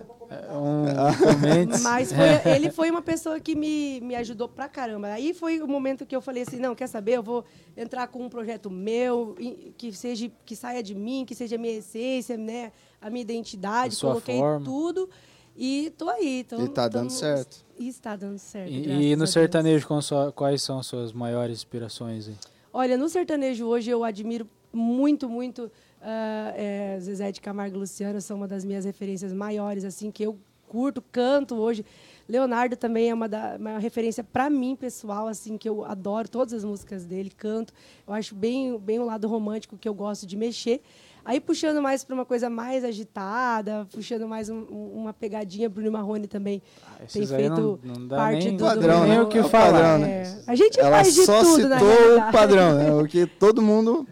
Comentes. 1.17 1.81
Mas 1.81 2.11
foi- 2.11 2.51
ele 2.55 2.71
foi 2.71 2.89
uma 2.91 3.01
pessoa 3.01 3.39
que 3.39 3.55
me, 3.55 3.99
me 4.01 4.15
ajudou 4.15 4.47
pra 4.47 4.67
caramba. 4.67 5.07
Aí 5.07 5.33
foi 5.33 5.61
o 5.61 5.67
momento 5.67 6.05
que 6.05 6.15
eu 6.15 6.21
falei 6.21 6.43
assim, 6.43 6.57
não, 6.57 6.75
quer 6.75 6.87
saber? 6.87 7.13
Eu 7.17 7.23
vou 7.23 7.43
entrar 7.75 8.07
com 8.07 8.23
um 8.23 8.29
projeto 8.29 8.69
meu, 8.69 9.35
que 9.77 9.91
seja 9.93 10.31
que 10.45 10.55
saia 10.55 10.81
de 10.83 10.93
mim, 10.95 11.25
que 11.25 11.35
seja 11.35 11.55
a 11.55 11.59
minha 11.59 11.73
essência, 11.77 12.37
né? 12.37 12.71
A 13.01 13.09
minha 13.09 13.21
identidade. 13.21 13.95
A 13.95 13.99
Coloquei 13.99 14.37
forma. 14.37 14.65
tudo 14.65 15.09
e 15.57 15.91
tô 15.97 16.09
aí. 16.09 16.43
Tô, 16.47 16.61
E 16.63 16.67
tá 16.69 16.87
dando 16.87 17.07
tamo- 17.07 17.09
certo. 17.09 17.65
E 17.77 17.87
está 17.87 18.15
dando 18.15 18.37
certo. 18.37 18.71
E, 18.71 19.11
e 19.11 19.15
no 19.15 19.25
sertanejo, 19.25 19.87
com 19.87 20.01
sua- 20.01 20.31
quais 20.31 20.61
são 20.61 20.81
suas 20.83 21.13
maiores 21.13 21.57
inspirações? 21.59 22.27
Aí? 22.27 22.35
Olha, 22.73 22.97
no 22.97 23.07
sertanejo 23.09 23.65
hoje 23.65 23.89
eu 23.89 24.03
admiro 24.03 24.47
muito, 24.71 25.27
muito 25.29 25.71
ah, 26.01 26.53
é, 26.55 26.97
Zezé 26.99 27.31
de 27.31 27.41
Camargo 27.41 27.75
e 27.75 27.79
Luciano, 27.79 28.21
são 28.21 28.37
uma 28.37 28.47
das 28.47 28.63
minhas 28.63 28.85
referências 28.85 29.33
maiores, 29.33 29.83
assim, 29.83 30.11
que 30.11 30.23
eu 30.23 30.37
curto, 30.69 31.03
canto 31.11 31.55
hoje. 31.55 31.83
Leonardo 32.27 32.75
também 32.77 33.09
é 33.09 33.13
uma, 33.13 33.27
da, 33.27 33.57
uma 33.59 33.79
referência 33.79 34.23
para 34.23 34.49
mim, 34.51 34.75
pessoal, 34.75 35.27
assim, 35.27 35.57
que 35.57 35.67
eu 35.67 35.83
adoro 35.83 36.29
todas 36.29 36.53
as 36.53 36.63
músicas 36.63 37.03
dele, 37.03 37.31
canto. 37.35 37.73
Eu 38.07 38.13
acho 38.13 38.35
bem, 38.35 38.77
bem 38.77 38.99
o 38.99 39.05
lado 39.05 39.27
romântico 39.27 39.75
que 39.77 39.89
eu 39.89 39.93
gosto 39.95 40.27
de 40.27 40.37
mexer. 40.37 40.79
Aí 41.25 41.39
puxando 41.39 41.81
mais 41.81 42.03
para 42.03 42.13
uma 42.15 42.25
coisa 42.25 42.49
mais 42.49 42.83
agitada, 42.83 43.85
puxando 43.91 44.27
mais 44.27 44.49
um- 44.49 44.65
um- 44.71 44.91
uma 45.01 45.11
pegadinha, 45.13 45.67
Bruno 45.69 45.91
Marrone 45.91 46.27
também 46.27 46.61
Ah, 46.83 47.03
tem 47.11 47.25
feito 47.25 47.79
não, 47.83 47.95
não 47.95 48.07
dá 48.07 48.15
parte 48.15 48.47
nem, 48.47 48.57
do, 48.57 48.63
Padrão, 48.63 48.99
do 49.01 49.07
nem 49.07 49.17
né? 49.17 49.21
o 49.23 49.27
que 49.27 49.37
É 49.37 49.41
o 49.41 49.49
falar. 49.49 49.71
padrão, 49.73 49.97
né? 49.99 50.21
É, 50.23 50.43
a 50.47 50.55
gente 50.55 50.79
Ela 50.79 50.89
faz 50.91 51.13
de 51.13 51.25
só 51.25 51.41
tudo, 51.43 51.67
na 51.67 51.79
citou 51.79 52.17
o 52.17 52.31
padrão, 52.31 52.73
né? 52.77 52.93
O 52.95 53.05
que 53.07 53.25
todo 53.27 53.61
mundo. 53.61 54.07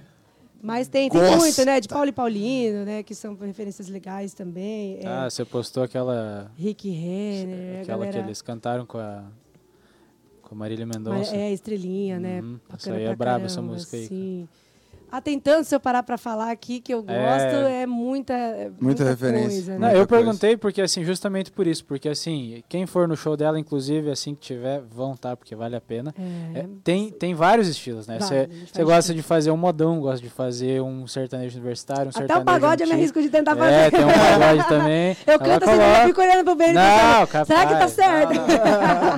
Mas 0.61 0.87
tem, 0.87 1.09
tem 1.09 1.37
muito, 1.37 1.65
né? 1.65 1.79
De 1.79 1.87
Paulo 1.87 2.09
e 2.09 2.11
Paulino, 2.11 2.83
né? 2.83 3.03
Que 3.03 3.13
são 3.13 3.35
referências 3.35 3.87
legais 3.87 4.33
também. 4.33 4.99
É, 5.01 5.07
Ah, 5.07 5.29
você 5.29 5.45
postou 5.45 5.83
aquela, 5.83 6.51
Rick 6.57 6.89
Renner, 6.89 7.81
aquela 7.81 8.05
que 8.05 8.11
galera... 8.11 8.19
eles 8.27 8.41
cantaram 8.41 8.85
com 8.85 8.97
a, 8.97 9.23
Com 10.41 10.55
a 10.55 10.57
Marília 10.57 10.85
Mendonça. 10.85 11.35
É, 11.35 11.51
Estrelinha, 11.51 12.19
né? 12.19 12.41
Uhum. 12.41 12.59
Bacana 12.69 12.75
Essa 12.77 12.93
aí 12.93 13.03
é 13.03 13.07
pra 13.07 13.15
braba, 13.15 13.45
essa 13.45 13.61
música 13.61 13.97
aí, 13.97 14.07
Sim. 14.07 14.47
Ah, 14.51 14.66
tem 15.23 15.39
tanto, 15.39 15.65
se 15.65 15.73
eu 15.75 15.79
parar 15.79 16.03
pra 16.03 16.17
falar 16.17 16.51
aqui, 16.51 16.79
que 16.81 16.93
eu 16.93 17.01
gosto, 17.01 17.15
É. 17.15 17.83
é, 17.83 17.85
muita, 17.85 18.33
é 18.33 18.69
Muita 18.79 19.03
referência. 19.03 19.49
coisa, 19.49 19.71
Não, 19.73 19.79
né? 19.79 19.85
Muita 19.87 19.99
eu 20.01 20.07
coisa. 20.07 20.23
perguntei 20.23 20.57
porque, 20.57 20.81
assim, 20.81 21.03
justamente 21.03 21.51
por 21.51 21.65
isso. 21.67 21.83
Porque, 21.85 22.09
assim, 22.09 22.63
quem 22.67 22.85
for 22.85 23.07
no 23.07 23.15
show 23.15 23.35
dela, 23.37 23.59
inclusive, 23.59 24.09
assim 24.11 24.33
que 24.35 24.41
tiver, 24.41 24.81
vão, 24.81 25.15
tá? 25.15 25.35
Porque 25.35 25.55
vale 25.55 25.75
a 25.75 25.81
pena. 25.81 26.13
É, 26.53 26.59
É, 26.59 26.65
tem, 26.83 27.09
tem 27.11 27.33
vários 27.33 27.67
estilos, 27.67 28.07
né? 28.07 28.19
Você 28.19 28.49
a 28.49 28.73
faz 28.75 28.85
gosta 28.87 29.13
de 29.13 29.17
de 29.17 29.23
fazer 29.23 29.49
um 29.49 29.57
modão, 29.57 29.99
gosta 29.99 30.21
de 30.21 30.29
fazer 30.29 30.79
um 30.81 31.07
sertanejo 31.07 31.55
universitário, 31.57 32.05
um 32.05 32.09
Até 32.09 32.19
sertanejo 32.19 32.41
o 32.41 32.45
pagode 32.45 32.83
eu 32.83 32.87
me 32.87 32.93
antigo. 32.93 33.01
arrisco 33.01 33.21
de 33.21 33.29
tentar 33.29 33.53
É, 33.53 33.55
fazer. 33.55 33.91
tem 33.91 34.05
um 34.05 34.07
pagode 34.09 34.67
também. 34.67 35.17
Eu 35.25 35.39
canto 35.39 35.63
assim, 35.69 35.81
eu 36.01 36.07
fico 36.07 36.21
olhando 36.21 36.43
pro 36.55 36.63
e 36.67 36.73
Não, 36.73 37.25
capaz. 37.27 37.47
será 37.47 37.65
que 37.65 37.73
tá 37.73 37.87
certo? 37.87 38.33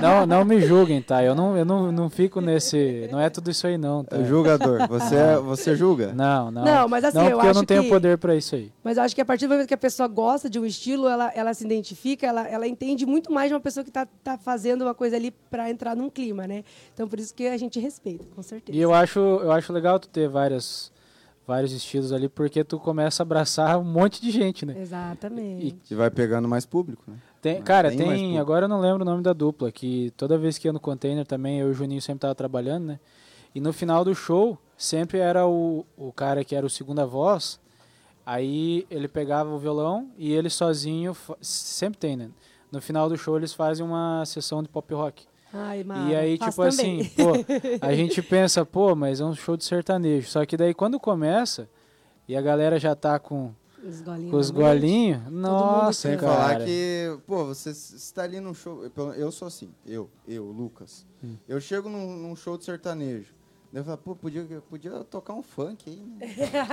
não, 0.20 0.26
não 0.26 0.44
me 0.44 0.60
julguem, 0.60 1.02
tá? 1.02 1.22
Eu 1.22 1.34
não, 1.34 1.56
eu 1.56 1.64
não, 1.64 1.92
não 1.92 2.08
fico 2.08 2.40
nesse. 2.40 3.08
Não 3.12 3.20
é 3.20 3.28
tudo 3.28 3.50
isso 3.50 3.66
aí, 3.66 3.76
não. 3.76 4.04
Tá? 4.04 4.16
O 4.16 4.24
julgador, 4.24 4.86
você, 4.88 5.16
é- 5.16 5.36
você 5.36 5.76
julga? 5.80 6.12
Não, 6.12 6.50
não. 6.50 6.64
Não, 6.64 6.88
mas 6.88 7.02
assim, 7.04 7.18
não, 7.18 7.24
eu 7.24 7.30
porque 7.32 7.46
eu 7.46 7.50
acho 7.50 7.58
não 7.60 7.64
tenho 7.66 7.82
que- 7.82 7.88
poder 7.88 8.18
pra 8.18 8.36
isso 8.36 8.54
aí. 8.54 8.70
Mas 8.84 8.96
eu 8.96 9.02
acho 9.02 9.14
que 9.14 9.20
a 9.20 9.24
partir 9.24 9.46
do 9.46 9.50
momento 9.50 9.66
que 9.66 9.74
a 9.74 9.78
pessoa 9.78 10.06
gosta 10.06 10.48
de 10.48 10.58
um 10.60 10.64
estilo, 10.66 11.08
ela, 11.08 11.32
ela 11.34 11.52
se 11.54 11.64
identifica, 11.64 12.26
ela, 12.26 12.46
ela 12.46 12.68
entende 12.68 13.04
muito 13.06 13.32
mais 13.32 13.48
de 13.48 13.54
uma 13.54 13.60
pessoa 13.60 13.82
que 13.82 13.90
tá, 13.90 14.06
tá 14.22 14.38
fazendo 14.38 14.82
uma 14.82 14.94
coisa 14.94 15.16
ali 15.16 15.30
pra 15.50 15.70
entrar 15.70 15.96
num 15.96 16.08
clima, 16.10 16.46
né? 16.46 16.62
Então 16.94 17.08
por 17.08 17.18
isso 17.18 17.34
que 17.34 17.46
a 17.46 17.56
gente 17.56 17.80
respeita, 17.80 18.24
com 18.36 18.42
certeza. 18.42 18.76
E 18.76 18.80
eu 18.80 18.92
acho, 18.94 19.18
eu 19.18 19.50
acho 19.50 19.72
legal 19.72 19.98
tu 19.98 20.08
ter 20.08 20.28
várias, 20.28 20.92
vários 21.46 21.72
estilos 21.72 22.12
ali, 22.12 22.28
porque 22.28 22.62
tu 22.62 22.78
começa 22.78 23.22
a 23.22 23.24
abraçar 23.24 23.78
um 23.78 23.84
monte 23.84 24.20
de 24.22 24.30
gente, 24.30 24.64
né? 24.64 24.76
Exatamente. 24.80 25.76
E 25.90 25.94
vai 25.94 26.10
pegando 26.10 26.46
mais 26.48 26.64
público, 26.66 27.02
né? 27.08 27.16
Tem, 27.42 27.54
Mas 27.56 27.64
cara, 27.64 27.88
tem 27.88 27.98
tem. 27.98 28.38
Agora 28.38 28.66
eu 28.66 28.68
não 28.68 28.80
lembro 28.80 29.00
o 29.02 29.04
nome 29.04 29.22
da 29.22 29.32
dupla, 29.32 29.72
que 29.72 30.12
toda 30.16 30.36
vez 30.36 30.58
que 30.58 30.68
ia 30.68 30.72
no 30.74 30.78
container 30.80 31.26
também, 31.26 31.58
eu 31.60 31.68
e 31.68 31.70
o 31.70 31.74
Juninho 31.74 32.02
sempre 32.02 32.20
tava 32.20 32.34
trabalhando, 32.34 32.84
né? 32.84 33.00
E 33.54 33.60
no 33.60 33.72
final 33.72 34.04
do 34.04 34.14
show, 34.14 34.58
sempre 34.80 35.18
era 35.18 35.46
o, 35.46 35.84
o 35.94 36.10
cara 36.10 36.42
que 36.42 36.56
era 36.56 36.64
o 36.64 36.70
segunda 36.70 37.04
voz. 37.04 37.60
Aí 38.24 38.86
ele 38.90 39.08
pegava 39.08 39.50
o 39.50 39.58
violão 39.58 40.10
e 40.16 40.32
ele 40.32 40.48
sozinho. 40.48 41.14
Sempre 41.40 41.98
tem, 41.98 42.16
né? 42.16 42.30
No 42.72 42.80
final 42.80 43.08
do 43.08 43.16
show 43.16 43.36
eles 43.36 43.52
fazem 43.52 43.84
uma 43.84 44.24
sessão 44.24 44.62
de 44.62 44.68
pop 44.68 44.92
rock. 44.94 45.26
Ai, 45.52 45.84
e 46.08 46.14
aí, 46.14 46.38
tipo 46.38 46.62
assim, 46.62 47.04
pô, 47.16 47.32
a 47.84 47.92
gente 47.92 48.22
pensa, 48.22 48.64
pô, 48.64 48.94
mas 48.94 49.20
é 49.20 49.24
um 49.24 49.34
show 49.34 49.56
de 49.56 49.64
sertanejo. 49.64 50.28
Só 50.28 50.46
que 50.46 50.56
daí 50.56 50.72
quando 50.72 50.98
começa 50.98 51.68
e 52.28 52.36
a 52.36 52.40
galera 52.40 52.78
já 52.78 52.94
tá 52.94 53.18
com, 53.18 53.52
os 53.84 54.00
golinhos. 54.00 54.30
com 54.30 54.36
os 54.36 54.50
golinhos, 54.50 55.22
nossa, 55.28 56.08
Sem 56.08 56.16
cara. 56.16 56.32
falar 56.32 56.64
que, 56.64 57.18
pô, 57.26 57.46
você 57.46 57.70
está 57.70 58.22
ali 58.22 58.38
num 58.38 58.54
show. 58.54 58.84
Eu 59.16 59.32
sou 59.32 59.48
assim, 59.48 59.70
eu, 59.84 60.08
eu, 60.28 60.44
Lucas. 60.44 61.04
Hum. 61.22 61.34
Eu 61.48 61.60
chego 61.60 61.88
num, 61.88 62.16
num 62.16 62.36
show 62.36 62.56
de 62.56 62.64
sertanejo. 62.64 63.39
Daí 63.72 63.80
Eu 63.80 63.84
falo, 63.84 63.98
pô, 63.98 64.16
podia, 64.16 64.44
podia 64.68 64.90
tocar 65.04 65.34
um 65.34 65.42
funk 65.42 65.88
aí, 65.88 65.96
né? 65.96 66.18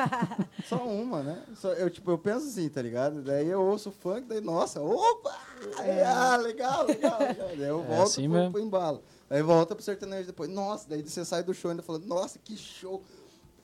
Só 0.68 0.84
uma, 0.86 1.22
né? 1.24 1.44
Só, 1.56 1.74
eu, 1.74 1.90
tipo, 1.90 2.10
eu 2.12 2.18
penso 2.18 2.48
assim, 2.48 2.68
tá 2.70 2.82
ligado? 2.82 3.22
Daí 3.22 3.48
eu 3.48 3.62
ouço 3.62 3.92
funk, 3.92 4.22
daí, 4.28 4.42
nossa, 4.42 4.82
opa! 4.82 5.36
Aí, 5.78 6.02
ah, 6.02 6.38
legal, 6.38 6.86
legal, 6.86 7.20
legal. 7.20 7.48
Daí 7.58 7.68
eu 7.70 7.82
É 7.82 7.88
volto 7.88 8.08
assim 8.08 8.30
pro, 8.30 8.52
pro 8.52 8.62
embalo. 8.62 9.04
Aí 9.30 9.42
volta 9.42 9.76
pro 9.76 9.84
sertanejo 9.84 10.28
depois. 10.28 10.50
Nossa, 10.50 10.88
daí 10.90 11.02
você 11.02 11.24
sai 11.26 11.44
do 11.44 11.54
show 11.54 11.70
ainda 11.72 11.84
falando, 11.84 12.06
nossa, 12.06 12.40
que 12.40 12.56
show! 12.58 13.04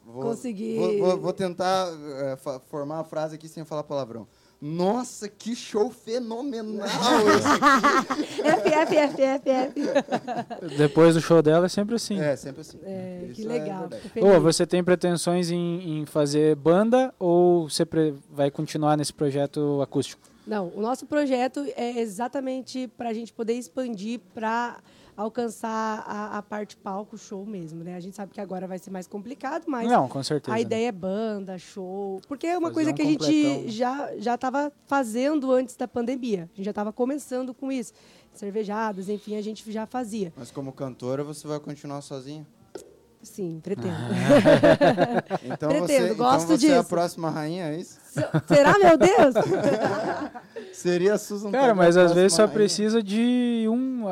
Vou, 0.06 0.22
Consegui. 0.22 0.76
Vou, 0.78 0.98
vou- 0.98 1.18
vou 1.22 1.34
tentar 1.34 1.88
eh, 1.90 2.38
formar 2.70 3.00
a 3.00 3.04
frase 3.06 3.36
aqui 3.36 3.48
sem 3.48 3.64
falar 3.64 3.84
palavrão. 3.84 4.28
Nossa, 4.66 5.28
que 5.28 5.54
show 5.54 5.90
fenomenal 5.92 6.88
esse 7.36 8.42
F, 8.48 8.70
F, 8.70 8.96
F, 8.96 9.22
F, 9.22 9.50
F. 9.50 10.78
Depois 10.78 11.16
do 11.16 11.20
show 11.22 11.42
dela 11.42 11.66
é 11.66 11.70
sempre 11.70 11.96
assim. 11.96 12.18
É, 12.18 12.34
sempre 12.38 12.62
assim. 12.62 12.80
É, 12.82 13.30
que 13.34 13.44
é 13.44 13.48
legal. 13.48 13.90
feliz. 14.14 14.30
Ô, 14.30 14.40
você 14.40 14.66
tem 14.66 14.82
pretensões 14.82 15.52
em, 15.52 16.00
em 16.00 16.06
fazer 16.06 16.56
banda 16.56 17.14
ou 17.20 17.70
você 17.70 17.86
pre- 17.86 18.14
vai 18.32 18.50
continuar 18.50 18.96
nesse 18.96 19.12
projeto 19.14 19.82
acústico? 19.82 20.22
Não, 20.48 20.72
o 20.74 20.80
nosso 20.82 21.06
projeto 21.06 21.66
é 21.76 22.00
exatamente 22.00 22.88
para 22.98 23.10
a 23.10 23.14
gente 23.14 23.34
poder 23.34 23.54
expandir 23.56 24.22
para 24.34 24.78
alcançar 25.16 26.04
a, 26.08 26.38
a 26.38 26.42
parte 26.42 26.76
palco, 26.78 27.18
show 27.18 27.46
mesmo, 27.46 27.84
né? 27.84 27.96
A 27.96 28.00
gente 28.00 28.16
sabe 28.16 28.32
que 28.34 28.42
agora 28.42 28.68
vai 28.68 28.80
ser 28.80 28.90
mais 28.92 29.08
complicado, 29.08 29.66
mas 29.68 29.88
Não, 29.90 30.08
com 30.08 30.22
certeza. 30.24 30.52
a 30.52 30.56
né? 30.56 30.62
ideia 30.62 30.88
é 30.88 30.92
banda, 30.92 31.58
show, 31.58 32.20
porque 32.28 32.48
é 32.48 32.58
uma 32.58 32.70
Fazer 32.70 32.74
coisa 32.74 32.92
um 32.92 32.94
que 32.94 33.02
a 33.02 33.06
gente 33.06 33.20
completão. 33.20 33.70
já 33.70 34.12
já 34.18 34.36
estava 34.36 34.72
fazendo 34.88 35.52
antes 35.52 35.76
da 35.76 35.88
pandemia. 35.88 36.50
A 36.54 36.56
gente 36.58 36.66
já 36.66 36.72
estava 36.72 36.92
começando 36.94 37.54
com 37.54 37.72
isso, 37.72 37.94
cervejadas, 38.34 39.10
enfim, 39.10 39.36
a 39.36 39.42
gente 39.42 39.70
já 39.72 39.86
fazia. 39.86 40.34
Mas 40.36 40.52
como 40.52 40.72
cantora, 40.72 41.24
você 41.24 41.48
vai 41.48 41.60
continuar 41.60 42.02
sozinha? 42.02 42.46
Sim, 43.22 43.62
pretendo. 43.64 43.94
Então 45.44 45.70
Pretendo, 45.70 46.08
você, 46.10 46.14
gosto 46.14 46.44
então 46.46 46.58
você 46.58 46.68
é 46.68 46.74
a 46.74 46.78
disso. 46.80 46.90
próxima 46.90 47.30
rainha, 47.30 47.66
é 47.70 47.78
isso? 47.80 47.98
Será, 48.48 48.78
meu 48.78 48.98
Deus? 48.98 49.34
Seria 50.74 51.14
a 51.14 51.18
Susan 51.18 51.52
Cara, 51.52 51.74
mas 51.74 51.96
às 51.96 52.12
vezes 52.14 52.34
só 52.34 52.44
rainha. 52.44 52.54
precisa 52.54 53.02
de 53.02 53.66
um, 53.70 54.06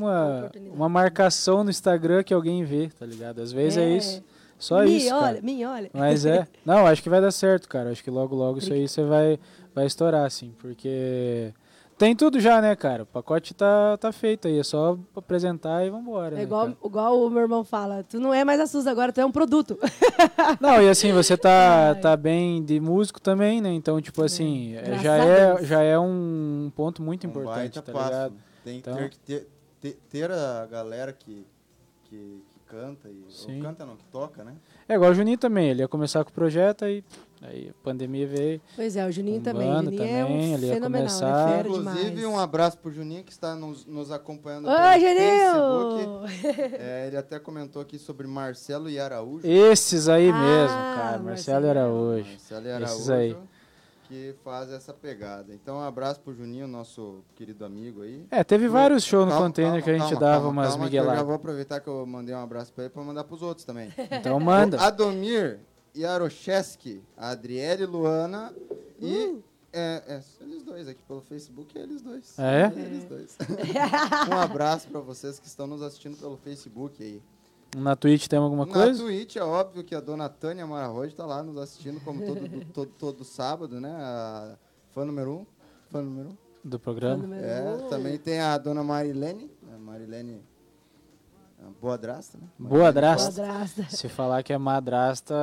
uma, 0.00 0.50
uma 0.74 0.88
marcação 0.88 1.62
no 1.64 1.70
Instagram 1.70 2.22
que 2.22 2.32
alguém 2.34 2.64
vê, 2.64 2.88
tá 2.98 3.04
ligado? 3.06 3.40
Às 3.40 3.52
vezes 3.52 3.78
é, 3.78 3.84
É. 3.84 3.96
isso. 3.96 4.24
Só 4.58 4.80
me 4.82 4.96
isso, 4.96 5.14
olha, 5.14 5.20
cara. 5.34 5.40
me 5.42 5.66
olha. 5.66 5.90
Mas 5.92 6.24
é. 6.24 6.46
Não, 6.64 6.86
acho 6.86 7.02
que 7.02 7.10
vai 7.10 7.20
dar 7.20 7.30
certo, 7.30 7.68
cara. 7.68 7.90
Acho 7.90 8.02
que 8.02 8.10
logo, 8.10 8.34
logo 8.34 8.58
isso 8.58 8.72
aí 8.72 8.88
você 8.88 9.02
vai, 9.04 9.38
vai 9.74 9.84
estourar, 9.84 10.24
assim. 10.24 10.54
Porque 10.58 11.52
tem 11.98 12.16
tudo 12.16 12.40
já, 12.40 12.62
né, 12.62 12.74
cara? 12.74 13.02
O 13.02 13.06
pacote 13.06 13.52
tá, 13.52 13.98
tá 13.98 14.10
feito 14.12 14.48
aí. 14.48 14.58
É 14.58 14.62
só 14.62 14.98
apresentar 15.14 15.84
e 15.84 15.90
vambora. 15.90 16.36
É 16.36 16.38
né, 16.38 16.42
igual, 16.44 16.64
cara? 16.68 16.76
igual 16.86 17.20
o 17.22 17.28
meu 17.28 17.42
irmão 17.42 17.64
fala, 17.64 18.02
tu 18.02 18.18
não 18.18 18.32
é 18.32 18.46
mais 18.46 18.58
a 18.58 18.66
Suza 18.66 18.90
agora, 18.90 19.12
tu 19.12 19.20
é 19.20 19.26
um 19.26 19.30
produto. 19.30 19.78
Não, 20.58 20.80
e 20.82 20.88
assim, 20.88 21.12
você 21.12 21.36
tá, 21.36 21.88
Ai. 21.94 22.00
tá 22.00 22.16
bem 22.16 22.64
de 22.64 22.80
músico 22.80 23.20
também, 23.20 23.60
né? 23.60 23.70
Então, 23.74 24.00
tipo 24.00 24.22
assim, 24.22 24.74
é, 24.76 24.98
já, 25.00 25.16
é, 25.18 25.64
já 25.64 25.82
é 25.82 25.98
um 25.98 26.72
ponto 26.74 27.02
muito 27.02 27.26
Um 27.26 27.30
importante, 27.30 27.82
tá 27.82 27.92
passo. 27.92 28.04
ligado? 28.08 28.34
Tem 28.64 28.80
que 28.80 28.88
Então- 28.90 28.96
ter, 28.96 29.10
que 29.10 29.18
ter, 29.18 29.48
ter, 29.80 29.98
ter 30.10 30.30
a 30.30 30.66
galera 30.66 31.12
que, 31.12 31.46
que, 32.04 32.42
que 32.50 32.60
canta, 32.66 33.08
e, 33.08 33.24
Sim. 33.28 33.56
ou 33.58 33.62
canta 33.62 33.84
não, 33.86 33.96
que 33.96 34.04
toca, 34.06 34.42
né? 34.44 34.54
É 34.88 34.94
igual 34.94 35.10
o 35.10 35.14
Juninho 35.14 35.38
também, 35.38 35.68
ele 35.70 35.82
ia 35.82 35.88
começar 35.88 36.22
com 36.24 36.30
o 36.30 36.32
projeto, 36.32 36.84
aí, 36.84 37.02
aí 37.42 37.68
a 37.70 37.84
pandemia 37.84 38.26
veio. 38.26 38.60
Pois 38.76 38.96
é, 38.96 39.06
o 39.06 39.10
Juninho 39.12 39.40
também. 39.40 39.70
Juninho 39.72 40.02
é 40.02 40.22
também, 40.22 40.24
um 40.52 40.54
ele 40.54 40.66
ia 40.66 40.74
fenomenal, 40.74 41.08
começar. 41.08 41.48
é 41.50 41.56
fera 41.56 41.68
Inclusive, 41.68 42.10
demais. 42.10 42.24
um 42.26 42.38
abraço 42.38 42.78
pro 42.78 42.90
Juninho 42.92 43.24
que 43.24 43.32
está 43.32 43.54
nos, 43.56 43.84
nos 43.86 44.10
acompanhando 44.12 44.68
Oi, 44.68 45.00
Facebook. 45.00 46.02
Juninho! 46.02 46.16
É, 46.78 47.06
ele 47.08 47.16
até 47.16 47.38
comentou 47.38 47.80
aqui 47.82 47.98
sobre 47.98 48.26
Marcelo 48.26 48.88
e 48.88 48.98
Araújo. 48.98 49.46
Esses 49.46 50.08
aí 50.08 50.30
Ah, 50.30 50.32
mesmo, 50.38 50.76
cara, 50.76 51.18
Marcelo 51.18 51.24
Marcelo. 51.24 51.66
Araújo. 51.68 52.28
Marcelo 52.30 52.66
e 52.66 52.68
Esses 52.82 53.08
Araújo 53.10 53.12
aí. 53.12 53.36
Que 54.06 54.34
faz 54.44 54.70
essa 54.70 54.92
pegada. 54.92 55.52
Então, 55.54 55.76
um 55.76 55.80
abraço 55.82 56.20
pro 56.20 56.34
Juninho, 56.34 56.66
nosso 56.66 57.22
querido 57.34 57.64
amigo 57.64 58.02
aí. 58.02 58.26
É, 58.30 58.42
teve 58.44 58.68
vários 58.68 59.04
shows 59.04 59.24
no 59.26 59.32
Calma, 59.32 59.46
container 59.46 59.72
calma, 59.72 59.84
que 59.84 59.90
a 59.90 59.92
gente 59.94 60.02
calma, 60.12 60.20
dava 60.20 60.44
calma, 60.44 60.48
umas 60.62 60.68
calma, 60.70 60.88
que 60.88 60.96
Eu 60.96 60.98
já 60.98 61.02
migueladas. 61.02 61.26
vou 61.26 61.34
aproveitar 61.34 61.80
que 61.80 61.88
eu 61.88 62.06
mandei 62.06 62.34
um 62.34 62.38
abraço 62.42 62.72
pra 62.72 62.84
ele 62.84 62.92
pra 62.92 63.02
mandar 63.02 63.24
pros 63.24 63.42
outros 63.42 63.64
também. 63.64 63.92
Então 64.10 64.38
manda. 64.40 64.76
O 64.76 64.80
Adomir 64.80 65.60
Yarocheski, 65.96 67.02
a 67.16 67.30
Adriele 67.30 67.86
Luana 67.86 68.52
e. 69.00 69.38
É, 69.72 70.02
é, 70.08 70.20
eles 70.40 70.62
dois 70.62 70.88
aqui 70.88 71.02
pelo 71.02 71.20
Facebook, 71.20 71.76
é 71.78 71.82
eles 71.82 72.00
dois. 72.00 72.34
Ah, 72.38 72.50
é? 72.50 72.72
Eles 72.74 73.04
dois. 73.04 73.36
um 74.30 74.38
abraço 74.40 74.88
pra 74.88 75.00
vocês 75.00 75.38
que 75.38 75.46
estão 75.46 75.66
nos 75.66 75.82
assistindo 75.82 76.16
pelo 76.16 76.38
Facebook 76.38 77.02
aí. 77.02 77.20
Na 77.74 77.94
Twitch 77.96 78.26
tem 78.26 78.38
alguma 78.38 78.64
Na 78.66 78.72
coisa? 78.72 79.02
Twitch 79.02 79.36
é 79.36 79.42
óbvio 79.42 79.84
que 79.84 79.94
a 79.94 80.00
dona 80.00 80.28
Tânia 80.28 80.66
Mararroja 80.66 81.14
tá 81.14 81.26
lá 81.26 81.42
nos 81.42 81.56
assistindo, 81.58 82.00
como 82.00 82.24
todo, 82.24 82.48
do- 82.48 82.64
todo, 82.72 82.90
todo 82.98 83.24
sábado, 83.24 83.80
né? 83.80 83.90
A 83.92 84.56
fã 84.92 85.04
número 85.04 85.32
um. 85.40 85.46
Fã 85.90 86.00
número 86.00 86.30
um. 86.30 86.36
Do 86.64 86.78
programa? 86.80 87.36
É, 87.36 87.76
também 87.90 88.18
tem 88.18 88.40
a 88.40 88.56
dona 88.58 88.82
Marilene. 88.82 89.50
A 89.74 89.78
Marilene. 89.78 90.42
a 91.60 91.70
Boa 91.80 91.98
Drasta, 91.98 92.38
né? 92.38 92.48
Boa 92.58 92.70
Marilene 92.84 92.94
Drasta. 92.94 93.42
Madrasta. 93.42 93.86
Se 93.96 94.08
falar 94.08 94.42
que 94.42 94.52
é 94.52 94.58
madrasta, 94.58 95.34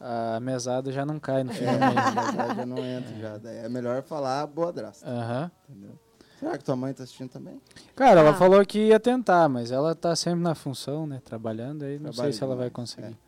a 0.00 0.40
mesada 0.40 0.90
já 0.90 1.04
não 1.04 1.20
cai 1.20 1.44
no 1.44 1.52
filme. 1.52 1.68
É, 1.78 1.94
mas 1.94 2.56
já 2.56 2.66
não 2.66 2.78
entra 2.78 3.14
já. 3.16 3.36
Daí 3.38 3.58
é 3.58 3.68
melhor 3.68 4.02
falar 4.02 4.46
Boa 4.46 4.72
Drasta, 4.72 5.06
Aham. 5.08 5.50
entendeu? 5.68 5.98
Será 6.38 6.56
que 6.56 6.64
tua 6.64 6.76
mãe 6.76 6.92
tá 6.94 7.02
assistindo 7.02 7.28
também? 7.30 7.60
Cara, 7.96 8.20
ela 8.20 8.30
Ah. 8.30 8.34
falou 8.34 8.64
que 8.64 8.78
ia 8.88 9.00
tentar, 9.00 9.48
mas 9.48 9.70
ela 9.72 9.94
tá 9.94 10.14
sempre 10.14 10.40
na 10.40 10.54
função, 10.54 11.06
né? 11.06 11.20
Trabalhando 11.24 11.84
aí, 11.84 11.98
não 11.98 12.10
Trabalha 12.12 12.32
sei 12.32 12.38
se 12.38 12.44
ela 12.44 12.54
vai 12.54 12.68
demais, 12.68 12.72
conseguir. 12.72 13.08
Quer- 13.08 13.27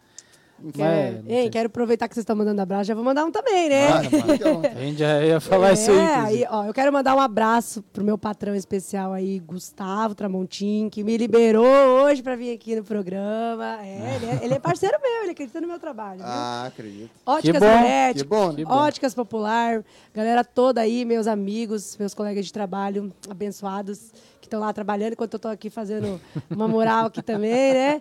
Mas, 0.63 1.25
não 1.25 1.31
Ei, 1.31 1.49
quero 1.49 1.67
aproveitar 1.69 2.09
que 2.09 2.15
vocês 2.15 2.23
estão 2.23 2.37
mandando 2.37 2.61
abraço, 2.61 2.85
já 2.85 2.95
vou 2.95 3.03
mandar 3.05 3.25
um 3.25 3.31
também, 3.31 3.69
né? 3.69 3.89
À 3.89 4.03
vontade. 4.03 4.67
A 4.77 4.81
gente 4.81 4.99
já 4.99 5.23
ia 5.25 5.41
falar 5.41 5.73
isso 5.73 5.91
aí, 5.91 5.99
É, 5.99 6.19
inclusive. 6.19 6.47
ó, 6.51 6.65
eu 6.67 6.75
quero 6.75 6.93
mandar 6.93 7.15
um 7.17 7.21
abraço 7.21 7.83
pro 7.93 8.05
meu 8.05 8.19
patrão 8.19 8.55
especial 8.55 9.13
aí, 9.13 9.39
Gustavo 9.41 10.15
Tramontim, 10.15 10.89
que 10.91 11.03
me 11.03 11.17
liberou 11.17 11.65
hoje 11.67 12.23
pra 12.23 12.37
vir 12.37 12.53
aqui 12.55 12.77
no 12.77 12.85
programa. 12.85 13.79
É, 13.83 14.17
ele, 14.17 14.27
é, 14.27 14.41
ele 14.45 14.55
é 14.55 14.59
parceiro 14.61 14.99
meu, 15.03 15.23
ele 15.23 15.33
acredita 15.33 15.61
no 15.61 15.67
meu 15.67 15.79
trabalho. 15.79 16.19
viu? 16.19 16.27
Ah, 16.29 16.65
acredito. 16.67 17.11
Óticas 17.25 17.55
Que 17.55 17.61
bom, 17.61 17.77
Moretti, 17.79 18.19
que 18.23 18.29
bom, 18.29 18.53
né? 18.53 18.65
Óticas 18.67 19.15
Popular, 19.15 19.85
galera 20.15 20.45
toda 20.45 20.81
aí, 20.81 21.05
meus 21.05 21.27
amigos, 21.27 21.97
meus 21.99 22.15
colegas 22.15 22.45
de 22.47 22.53
trabalho 22.53 23.13
abençoados, 23.29 24.13
que 24.41 24.47
estão 24.47 24.61
lá 24.61 24.73
trabalhando, 24.73 25.13
enquanto 25.13 25.35
eu 25.35 25.39
estou 25.39 25.51
aqui 25.51 25.71
fazendo 25.71 26.21
uma 26.49 26.67
moral 26.69 27.07
aqui 27.07 27.23
também, 27.23 27.73
né? 27.75 28.01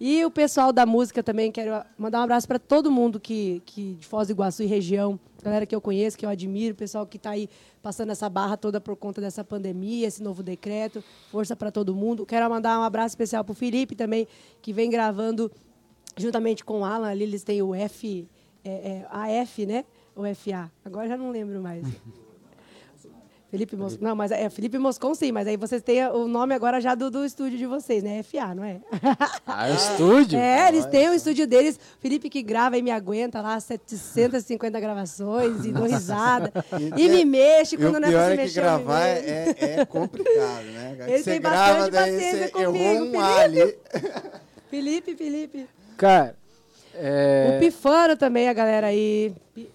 E 0.00 0.24
o 0.24 0.30
pessoal 0.30 0.72
da 0.72 0.86
música 0.86 1.22
também, 1.22 1.50
quero 1.50 1.84
mandar 1.96 2.20
um 2.20 2.22
abraço 2.22 2.46
para 2.46 2.58
todo 2.58 2.90
mundo 2.90 3.18
que, 3.18 3.60
que 3.66 3.94
de 3.94 4.06
Foz 4.06 4.28
do 4.28 4.30
Iguaçu 4.30 4.62
e 4.62 4.66
região, 4.66 5.18
galera 5.42 5.66
que 5.66 5.74
eu 5.74 5.80
conheço, 5.80 6.16
que 6.16 6.24
eu 6.24 6.30
admiro, 6.30 6.74
pessoal 6.74 7.04
que 7.04 7.16
está 7.16 7.30
aí 7.30 7.50
passando 7.82 8.10
essa 8.10 8.28
barra 8.28 8.56
toda 8.56 8.80
por 8.80 8.94
conta 8.94 9.20
dessa 9.20 9.42
pandemia, 9.42 10.06
esse 10.06 10.22
novo 10.22 10.40
decreto. 10.42 11.02
Força 11.30 11.56
para 11.56 11.72
todo 11.72 11.94
mundo. 11.94 12.24
Quero 12.24 12.48
mandar 12.48 12.78
um 12.78 12.82
abraço 12.82 13.08
especial 13.08 13.42
para 13.42 13.52
o 13.52 13.56
Felipe 13.56 13.96
também, 13.96 14.28
que 14.62 14.72
vem 14.72 14.88
gravando 14.88 15.50
juntamente 16.16 16.64
com 16.64 16.80
o 16.80 16.84
Alan. 16.84 17.08
Ali 17.08 17.24
eles 17.24 17.42
têm 17.42 17.60
o 17.60 17.74
F, 17.74 18.28
é, 18.64 18.70
é, 18.70 19.40
AF, 19.42 19.66
né? 19.66 19.84
O 20.14 20.22
FA. 20.34 20.70
Agora 20.84 21.08
já 21.08 21.16
não 21.16 21.30
lembro 21.30 21.60
mais. 21.60 21.84
Felipe 23.50 23.76
Moscon. 23.76 24.04
Não, 24.04 24.14
mas 24.14 24.30
é 24.30 24.50
Felipe 24.50 24.76
Moscon 24.76 25.14
sim, 25.14 25.32
mas 25.32 25.46
aí 25.46 25.56
vocês 25.56 25.80
têm 25.82 26.06
o 26.08 26.28
nome 26.28 26.54
agora 26.54 26.80
já 26.82 26.94
do, 26.94 27.10
do 27.10 27.24
estúdio 27.24 27.56
de 27.56 27.64
vocês, 27.64 28.02
né? 28.02 28.22
FA, 28.22 28.54
não 28.54 28.62
é? 28.62 28.80
Ah, 29.46 29.68
o 29.70 29.74
estúdio? 29.74 30.38
É, 30.38 30.68
eles 30.68 30.84
têm 30.86 31.08
o 31.08 31.14
estúdio 31.14 31.46
deles. 31.46 31.80
Felipe 31.98 32.28
que 32.28 32.42
grava 32.42 32.76
e 32.76 32.82
me 32.82 32.90
aguenta 32.90 33.40
lá, 33.40 33.58
750 33.58 34.78
gravações 34.78 35.64
e 35.64 35.72
dou 35.72 35.84
risada. 35.86 36.52
e 36.96 37.08
me 37.08 37.24
mexe 37.24 37.74
E 37.76 37.78
quando 37.78 37.96
o 37.96 38.00
não 38.00 38.08
é 38.08 38.10
pior 38.10 38.26
pra 38.26 38.28
se 38.28 38.32
é 38.32 38.36
que 38.36 38.42
mexer. 38.42 38.60
eu 38.60 38.62
me 38.62 38.84
gravar 38.84 39.06
é, 39.06 39.54
é 39.58 39.84
complicado, 39.86 40.64
né? 40.64 40.96
Ele 41.08 41.18
Você 41.18 41.30
tem 41.30 41.40
grava, 41.40 41.72
bastante 41.74 41.94
paciência 41.94 42.38
você 42.38 42.48
comigo, 42.50 42.76
errou 42.76 43.02
um 43.02 43.10
Felipe. 43.10 43.18
Ali. 43.42 43.78
Felipe, 44.70 45.16
Felipe. 45.16 45.66
Cara, 45.96 46.36
é... 46.94 47.54
O 47.56 47.60
Pifano 47.60 48.16
também, 48.16 48.48
a 48.48 48.52
galera 48.52 48.88
aí. 48.88 49.32
Pi... 49.54 49.70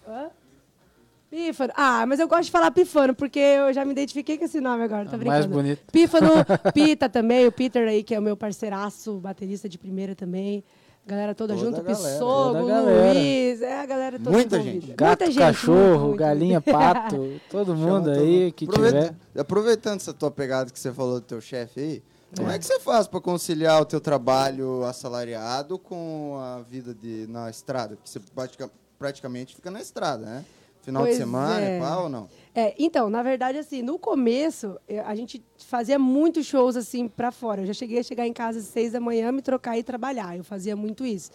Pífano. 1.38 1.74
Ah, 1.76 2.06
mas 2.06 2.20
eu 2.20 2.28
gosto 2.28 2.44
de 2.44 2.52
falar 2.52 2.70
Pifano, 2.70 3.16
porque 3.16 3.40
eu 3.40 3.74
já 3.74 3.84
me 3.84 3.92
identifiquei 3.92 4.38
com 4.38 4.46
esse 4.46 4.62
nome 4.62 4.84
agora, 4.84 5.06
tô 5.06 5.18
brincando. 5.18 5.30
mais 5.30 5.46
bonito. 5.48 5.82
Pífano, 5.92 6.30
Pita 6.76 7.10
também, 7.10 7.48
o 7.48 7.52
Peter 7.52 7.88
aí, 7.88 8.04
que 8.04 8.14
é 8.14 8.20
o 8.20 8.22
meu 8.22 8.38
parceiraço, 8.38 9.16
baterista 9.16 9.68
de 9.68 9.80
primeira 9.80 10.14
também. 10.14 10.64
Galera 11.08 11.34
toda, 11.34 11.56
Toda 11.56 11.66
junto, 11.66 11.80
a 11.80 11.84
galera. 11.84 12.14
Pissogo. 12.14 12.60
Luiz, 12.60 13.62
é 13.64 13.82
a 13.82 13.86
galera 13.88 14.18
toda 14.20 14.30
Muita 14.30 14.58
envolvida. 14.58 14.86
gente. 14.86 14.96
Gato, 14.96 15.08
Muita 15.08 15.26
gente, 15.26 15.40
cachorro, 15.40 15.76
muito, 15.90 16.02
muito, 16.06 16.20
galinha, 16.20 16.64
muito. 16.66 16.72
pato, 16.72 17.42
todo 17.50 17.76
mundo 17.76 18.06
Chama 18.06 18.16
todo 18.16 18.20
aí 18.24 18.44
mundo. 18.44 18.54
que 18.54 18.66
Aproveita- 18.66 19.00
tiver. 19.34 19.42
Aproveitando 19.42 19.96
essa 20.00 20.14
tua 20.14 20.30
pegada 20.30 20.70
que 20.72 20.80
você 20.80 20.94
falou 20.94 21.16
do 21.16 21.22
teu 21.26 21.42
chefe 21.42 21.80
aí, 21.80 22.04
como 22.38 22.50
é 22.52 22.58
que 22.60 22.66
você 22.66 22.80
faz 22.80 23.08
para 23.08 23.20
conciliar 23.20 23.82
o 23.82 23.86
teu 23.86 24.00
trabalho 24.00 24.84
assalariado 24.86 25.78
com 25.80 26.38
a 26.40 26.62
vida 26.62 26.94
de, 26.94 27.26
na 27.28 27.50
estrada? 27.50 27.96
Porque 27.96 28.10
você 28.10 28.20
pratica- 28.20 28.70
praticamente 29.00 29.56
fica 29.56 29.70
na 29.72 29.82
estrada, 29.82 30.24
né? 30.26 30.46
Final 30.84 31.04
Pois 31.04 31.16
de 31.16 31.22
semana, 31.24 31.62
é. 31.66 31.96
ou 31.98 32.10
não? 32.10 32.28
É, 32.54 32.76
então, 32.78 33.10
na 33.10 33.24
verdade, 33.24 33.58
assim, 33.58 33.82
no 33.82 33.98
começo, 33.98 34.78
eh, 34.88 35.00
a 35.00 35.16
gente 35.16 35.44
fazia 35.58 35.98
muitos 35.98 36.46
shows, 36.46 36.76
assim, 36.76 37.08
pra 37.08 37.32
fora. 37.32 37.62
Eu 37.62 37.66
já 37.66 37.74
cheguei 37.74 38.00
a 38.00 38.04
chegar 38.04 38.28
em 38.28 38.34
casa 38.34 38.60
às 38.60 38.66
seis 38.66 38.92
da 38.92 39.00
manhã, 39.00 39.32
me 39.32 39.42
trocar 39.42 39.78
e 39.78 39.82
trabalhar. 39.84 40.38
Eu 40.38 40.44
fazia 40.44 40.76
muito 40.76 41.06
isso. 41.06 41.32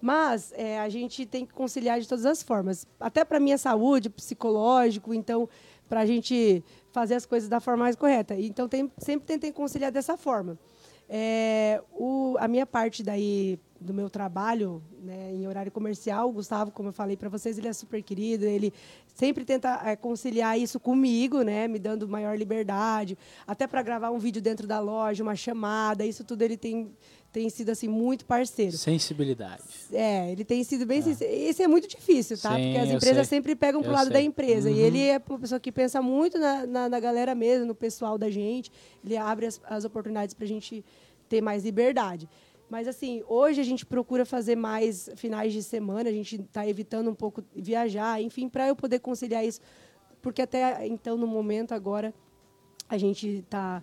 Mas 0.00 0.52
eh, 0.56 0.78
a 0.80 0.88
gente 0.88 1.24
tem 1.26 1.44
que 1.46 1.52
conciliar 1.52 2.00
de 2.00 2.08
todas 2.08 2.24
as 2.26 2.42
formas. 2.42 2.86
Até 2.98 3.24
para 3.24 3.38
minha 3.38 3.58
saúde, 3.58 4.08
psicológico, 4.08 5.12
então, 5.14 5.48
para 5.88 6.00
a 6.00 6.06
gente 6.06 6.64
fazer 6.90 7.14
as 7.14 7.26
coisas 7.26 7.48
da 7.50 7.60
forma 7.60 7.84
mais 7.84 7.94
correta. 7.96 8.34
Então, 8.34 8.66
tem- 8.66 8.90
sempre 8.98 9.26
tentei 9.26 9.52
conciliar 9.52 9.92
dessa 9.92 10.16
forma. 10.16 10.58
É, 11.08 11.80
o- 11.92 12.36
a 12.40 12.48
minha 12.48 12.66
parte 12.66 13.02
daí 13.02 13.58
do 13.80 13.92
meu 13.92 14.08
trabalho 14.08 14.82
né, 15.02 15.32
em 15.34 15.46
horário 15.46 15.70
comercial, 15.70 16.28
o 16.28 16.32
Gustavo, 16.32 16.70
como 16.70 16.88
eu 16.88 16.92
falei 16.92 17.16
para 17.16 17.28
vocês, 17.28 17.58
ele 17.58 17.68
é 17.68 17.72
super 17.72 18.02
querido, 18.02 18.44
ele 18.44 18.72
sempre 19.14 19.44
tenta 19.44 19.80
é, 19.84 19.94
conciliar 19.96 20.58
isso 20.58 20.80
comigo, 20.80 21.42
né, 21.42 21.68
me 21.68 21.78
dando 21.78 22.08
maior 22.08 22.36
liberdade, 22.38 23.16
até 23.46 23.66
para 23.66 23.82
gravar 23.82 24.10
um 24.10 24.18
vídeo 24.18 24.40
dentro 24.42 24.66
da 24.66 24.80
loja, 24.80 25.22
uma 25.22 25.36
chamada, 25.36 26.04
isso 26.04 26.24
tudo 26.24 26.42
ele 26.42 26.56
tem, 26.56 26.90
tem 27.32 27.48
sido 27.50 27.70
assim 27.70 27.86
muito 27.88 28.24
parceiro. 28.24 28.76
Sensibilidade. 28.76 29.62
É, 29.92 30.32
ele 30.32 30.44
tem 30.44 30.64
sido 30.64 30.86
bem 30.86 31.02
sincero. 31.02 31.30
Isso 31.32 31.62
é 31.62 31.68
muito 31.68 31.86
difícil, 31.86 32.38
tá? 32.38 32.56
Sim, 32.56 32.62
Porque 32.64 32.78
as 32.78 32.88
empresas 32.90 33.28
sei. 33.28 33.36
sempre 33.36 33.54
pegam 33.54 33.82
pro 33.82 33.90
Eu 33.90 33.94
lado 33.94 34.08
da 34.08 34.16
sei. 34.16 34.24
empresa. 34.26 34.70
E 34.70 34.74
Uhum. 34.74 34.78
ele 34.80 35.02
é 35.02 35.20
uma 35.28 35.38
pessoa 35.38 35.60
que 35.60 35.70
pensa 35.70 36.00
muito 36.00 36.38
na, 36.38 36.66
na, 36.66 36.88
na 36.88 36.98
galera 37.00 37.34
mesmo, 37.34 37.66
no 37.66 37.74
pessoal 37.74 38.16
da 38.16 38.30
gente. 38.30 38.72
Ele 39.04 39.16
abre 39.18 39.46
as, 39.46 39.60
as 39.68 39.84
oportunidades 39.84 40.34
pra 40.34 40.46
gente 40.46 40.84
ter 41.28 41.40
mais 41.42 41.64
liberdade. 41.64 42.28
Mas, 42.68 42.88
assim, 42.88 43.22
hoje 43.28 43.60
a 43.60 43.64
gente 43.64 43.86
procura 43.86 44.24
fazer 44.24 44.56
mais 44.56 45.08
finais 45.16 45.52
de 45.52 45.62
semana, 45.62 46.08
a 46.08 46.12
gente 46.12 46.36
está 46.36 46.66
evitando 46.66 47.10
um 47.10 47.14
pouco 47.14 47.42
viajar, 47.54 48.20
enfim, 48.20 48.48
para 48.48 48.66
eu 48.66 48.74
poder 48.74 48.98
conciliar 48.98 49.44
isso. 49.44 49.60
Porque 50.20 50.42
até 50.42 50.86
então, 50.86 51.16
no 51.16 51.26
momento 51.26 51.72
agora, 51.72 52.12
a 52.88 52.98
gente 52.98 53.28
está 53.28 53.82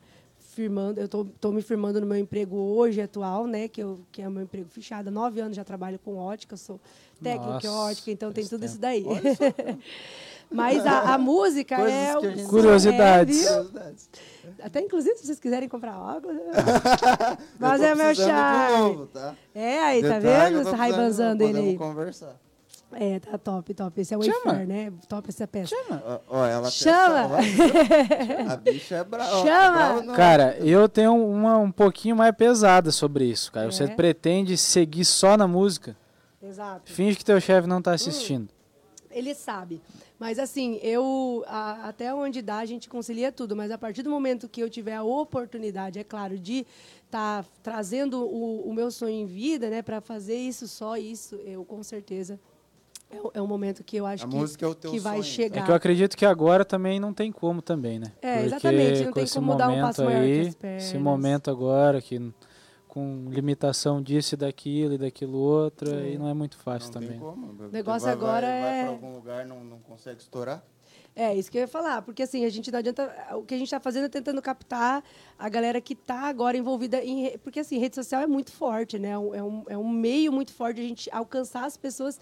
firmando, 0.53 0.99
eu 0.99 1.05
estou 1.05 1.51
me 1.51 1.61
firmando 1.61 1.99
no 1.99 2.05
meu 2.05 2.17
emprego 2.17 2.55
hoje 2.55 3.01
atual, 3.01 3.47
né, 3.47 3.67
que, 3.67 3.81
eu, 3.81 4.01
que 4.11 4.21
é 4.21 4.27
o 4.27 4.31
meu 4.31 4.43
emprego 4.43 4.69
fechado. 4.69 5.09
Nove 5.09 5.39
anos 5.41 5.55
já 5.55 5.63
trabalho 5.63 5.97
com 5.97 6.17
ótica, 6.17 6.55
sou 6.55 6.79
técnica 7.21 7.71
ótica, 7.71 8.11
então 8.11 8.31
tem 8.31 8.43
tudo 8.43 8.61
tempo. 8.61 8.71
isso 8.71 8.79
daí. 8.79 9.03
Mas 10.53 10.85
a, 10.85 11.13
a 11.13 11.17
música 11.17 11.75
Coisas 11.75 11.93
é... 11.93 12.17
o- 12.17 12.21
gente- 12.21 12.43
Curiosidades. 12.47 13.45
É, 13.45 13.61
viu? 13.63 13.71
Até, 14.63 14.79
inclusive, 14.81 15.17
se 15.17 15.25
vocês 15.25 15.39
quiserem 15.39 15.67
comprar 15.67 15.97
óculos... 15.99 16.37
Mas 17.59 17.81
é 17.81 17.95
meu 17.95 18.13
charme. 18.15 18.77
novo, 18.77 19.05
tá? 19.07 19.35
É, 19.53 19.79
aí, 19.79 20.01
tá 20.01 20.19
Detalhe, 20.19 20.55
vendo? 20.55 20.67
Essa 20.67 20.75
um, 20.75 21.35
dele 21.35 21.59
aí. 21.59 21.77
Conversar. 21.77 22.35
É, 22.95 23.19
tá 23.19 23.37
top, 23.39 23.73
top. 23.73 23.99
Esse 23.99 24.13
é 24.13 24.17
o 24.17 24.21
Chama. 24.21 24.37
Wayfair, 24.45 24.67
né? 24.67 24.93
Top 25.09 25.27
essa 25.27 25.47
peça. 25.47 25.75
Ó, 25.89 26.19
ó, 26.29 26.45
ela 26.45 26.69
Chama! 26.69 27.29
A 28.53 28.55
bicha 28.57 28.95
é 28.97 29.03
brava. 29.03 29.41
Chama! 29.43 30.13
Cara, 30.15 30.55
eu 30.59 30.87
tenho 30.87 31.15
uma 31.15 31.57
um 31.57 31.71
pouquinho 31.71 32.15
mais 32.15 32.35
pesada 32.35 32.91
sobre 32.91 33.25
isso, 33.25 33.51
cara. 33.51 33.71
Você 33.71 33.85
É? 33.85 33.87
pretende 33.87 34.55
seguir 34.57 35.05
só 35.05 35.35
na 35.35 35.47
música? 35.47 35.97
Exato. 36.41 36.91
Finge 36.91 37.17
que 37.17 37.25
teu 37.25 37.41
chefe 37.41 37.67
não 37.67 37.77
Hum. 37.77 37.81
tá 37.81 37.93
assistindo. 37.93 38.49
Ele 39.09 39.33
sabe. 39.33 39.81
Mas 40.23 40.39
assim, 40.39 40.79
eu 40.81 41.43
a- 41.47 41.89
até 41.89 42.13
onde 42.15 42.41
dá 42.41 42.59
a 42.59 42.65
gente 42.65 42.87
concilia 42.87 43.29
tudo, 43.29 43.57
mas 43.57 43.69
a 43.71 43.77
partir 43.77 44.03
do 44.03 44.09
momento 44.09 44.47
que 44.47 44.63
eu 44.63 44.69
tiver 44.69 44.95
a 44.95 45.03
oportunidade, 45.03 45.99
é 45.99 46.03
claro, 46.05 46.39
de 46.39 46.65
estar 47.05 47.45
trazendo 47.61 48.21
o, 48.23 48.69
o 48.69 48.73
meu 48.73 48.89
sonho 48.89 49.13
em 49.13 49.25
vida, 49.25 49.69
né, 49.69 49.81
para 49.81 49.99
fazer 49.99 50.37
isso 50.37 50.65
só 50.65 50.95
isso, 50.95 51.35
eu 51.45 51.65
com 51.65 51.83
certeza 51.83 52.39
é, 53.11 53.17
o- 53.19 53.31
é 53.33 53.41
um 53.41 53.47
momento 53.47 53.83
que 53.83 53.97
eu 53.97 54.05
acho 54.05 54.23
A 54.23 54.29
que, 54.29 54.35
música 54.37 54.65
é 54.65 54.69
o 54.69 54.73
teu 54.73 54.91
que 54.91 54.99
vai 54.99 55.17
sonho. 55.21 55.23
chegar. 55.25 55.59
É 55.61 55.65
que 55.65 55.71
eu 55.71 55.75
acredito 55.75 56.15
que 56.15 56.25
agora 56.25 56.63
também 56.63 57.01
não 57.01 57.13
tem 57.13 57.29
como 57.29 57.61
também, 57.61 57.99
né? 57.99 58.13
É, 58.21 58.31
Porque 58.31 58.45
exatamente, 58.45 59.03
não 59.03 59.11
tem 59.11 59.27
como 59.27 59.55
dar 59.57 59.67
um 59.67 59.71
momento 59.71 59.85
passo 59.87 60.05
maior 60.05 60.19
que 60.25 60.31
aí, 60.39 60.47
as 60.47 60.55
pernas. 60.55 60.83
Esse 60.85 60.97
momento 60.97 61.51
agora 61.51 62.01
que 62.01 62.31
com 62.93 63.25
limitação 63.27 63.99
disso 64.03 64.35
e 64.35 64.37
daquilo 64.37 64.93
e 64.93 64.97
daquilo 64.99 65.35
outro, 65.39 65.91
aí 65.95 66.15
não 66.15 66.27
é 66.29 66.33
muito 66.35 66.55
fácil 66.57 66.89
Não 66.89 66.93
também. 66.93 67.09
tem 67.09 67.19
como. 67.19 67.47
O 67.65 67.71
negócio 67.71 68.07
agora 68.07 68.45
vai, 68.45 68.55
é- 68.55 68.61
Vai 68.61 68.81
pra 68.83 68.89
algum 68.91 69.15
lugar 69.15 69.45
não, 69.47 69.63
não 69.63 69.79
consegue 69.79 70.21
estourar? 70.21 70.63
É, 71.15 71.35
isso 71.35 71.51
que 71.51 71.57
eu 71.57 71.61
ia 71.61 71.67
falar, 71.67 72.03
porque 72.03 72.21
assim, 72.21 72.45
a 72.45 72.49
gente 72.49 72.71
não 72.71 72.77
adianta. 72.77 73.11
O 73.33 73.41
que 73.43 73.55
a 73.55 73.57
gente 73.57 73.65
está 73.67 73.79
fazendo 73.79 74.05
é 74.05 74.09
tentando 74.09 74.39
captar 74.43 75.03
a 75.39 75.49
galera 75.49 75.81
que 75.81 75.93
está 75.93 76.21
agora 76.21 76.55
envolvida 76.55 77.03
em. 77.03 77.35
Porque 77.39 77.59
assim, 77.59 77.79
rede 77.79 77.95
social 77.95 78.21
é 78.21 78.27
muito 78.27 78.51
forte, 78.51 78.99
né? 78.99 79.09
É 79.09 79.17
um, 79.17 79.33
é 79.35 79.43
um, 79.43 79.63
é 79.69 79.77
um 79.77 79.89
meio 79.89 80.31
muito 80.31 80.53
forte 80.53 80.75
de 80.77 80.81
a 80.85 80.87
gente 80.87 81.09
alcançar 81.11 81.65
as 81.65 81.77
pessoas 81.77 82.19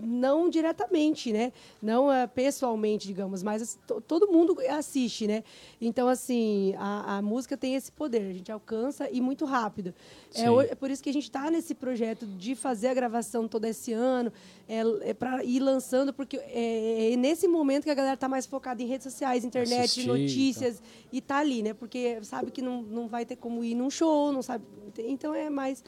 não 0.00 0.48
diretamente, 0.50 1.32
né? 1.32 1.52
Não 1.80 2.12
eh, 2.12 2.26
pessoalmente, 2.26 3.06
digamos, 3.06 3.42
mas 3.42 3.78
to- 3.86 4.00
todo 4.00 4.28
mundo 4.28 4.56
assiste, 4.70 5.26
né? 5.26 5.42
Então, 5.80 6.08
assim, 6.08 6.74
a, 6.78 7.16
a 7.18 7.22
música 7.22 7.56
tem 7.56 7.74
esse 7.74 7.90
poder, 7.92 8.22
a 8.28 8.32
gente 8.32 8.50
alcança 8.52 9.08
e 9.10 9.20
muito 9.20 9.44
rápido. 9.44 9.94
É, 10.34 10.40
é 10.64 10.74
por 10.74 10.90
isso 10.90 11.02
que 11.02 11.10
a 11.10 11.12
gente 11.12 11.24
está 11.24 11.50
nesse 11.50 11.74
projeto 11.74 12.26
de 12.26 12.54
fazer 12.54 12.88
a 12.88 12.94
gravação 12.94 13.48
todo 13.48 13.64
esse 13.64 13.92
ano, 13.92 14.32
é, 14.68 15.14
para 15.14 15.42
ir 15.44 15.60
lançando, 15.60 16.12
porque 16.12 16.36
é, 16.36 17.12
é 17.12 17.16
nesse 17.16 17.46
momento 17.48 17.84
que 17.84 17.90
a 17.90 17.94
galera 17.94 18.14
está 18.14 18.28
mais 18.28 18.46
focada 18.46 18.82
em 18.82 18.86
redes 18.86 19.04
sociais, 19.04 19.44
internet, 19.44 19.84
Assistir, 19.84 20.06
notícias, 20.06 20.82
e 21.12 21.20
tá 21.20 21.38
ali, 21.38 21.62
né? 21.62 21.72
Porque 21.74 22.18
sabe 22.22 22.50
que 22.50 22.60
não, 22.60 22.82
não 22.82 23.08
vai 23.08 23.24
ter 23.24 23.36
como 23.36 23.62
ir 23.64 23.74
num 23.74 23.90
show, 23.90 24.32
não 24.32 24.42
sabe. 24.42 24.64
Então 24.98 25.34
é 25.34 25.48
mais 25.50 25.82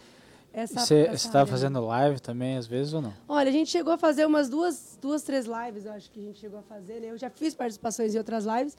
essa. 0.59 0.81
Você 0.81 1.09
está 1.13 1.47
fazendo 1.47 1.81
live 1.85 2.21
também, 2.21 2.57
às 2.57 2.67
vezes, 2.67 2.93
ou 2.93 3.01
não? 3.01 3.15
Olha, 3.29 3.49
a 3.49 3.53
gente 3.53 3.71
chegou 3.71 3.93
a 3.93 3.99
fazer 3.99 4.27
umas 4.27 4.49
duas, 4.49 4.99
duas, 5.01 5.23
três 5.23 5.47
lives, 5.47 5.85
eu 5.85 5.93
acho 5.93 6.11
que 6.11 6.21
a 6.21 6.23
gente 6.23 6.39
chegou 6.39 6.59
a 6.59 6.63
fazer. 6.63 7.01
Né? 7.01 7.11
Eu 7.11 7.19
já 7.19 7.31
fiz 7.31 7.55
participações 7.55 8.15
em 8.15 8.19
outras 8.19 8.45
lives, 8.45 8.77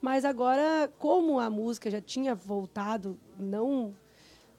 mas 0.00 0.24
agora, 0.24 0.90
como 0.98 1.38
a 1.38 1.48
música 1.48 1.90
já 1.90 2.00
tinha 2.00 2.34
voltado, 2.34 3.18
não 3.38 3.94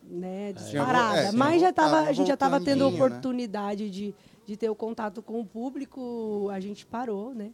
né, 0.01 0.53
disparada, 0.53 1.17
é, 1.17 1.30
tinha 1.30 1.34
mas 1.34 1.61
já 1.61 1.71
tava, 1.71 2.01
a 2.01 2.11
gente 2.11 2.28
já 2.28 2.34
estava 2.34 2.59
tendo 2.59 2.89
né? 2.89 2.95
oportunidade 2.95 3.89
de, 3.89 4.13
de 4.45 4.57
ter 4.57 4.69
o 4.69 4.76
contato 4.76 5.21
com 5.21 5.39
o 5.39 5.45
público, 5.45 6.49
a 6.51 6.59
gente 6.59 6.86
parou, 6.86 7.34
né? 7.34 7.51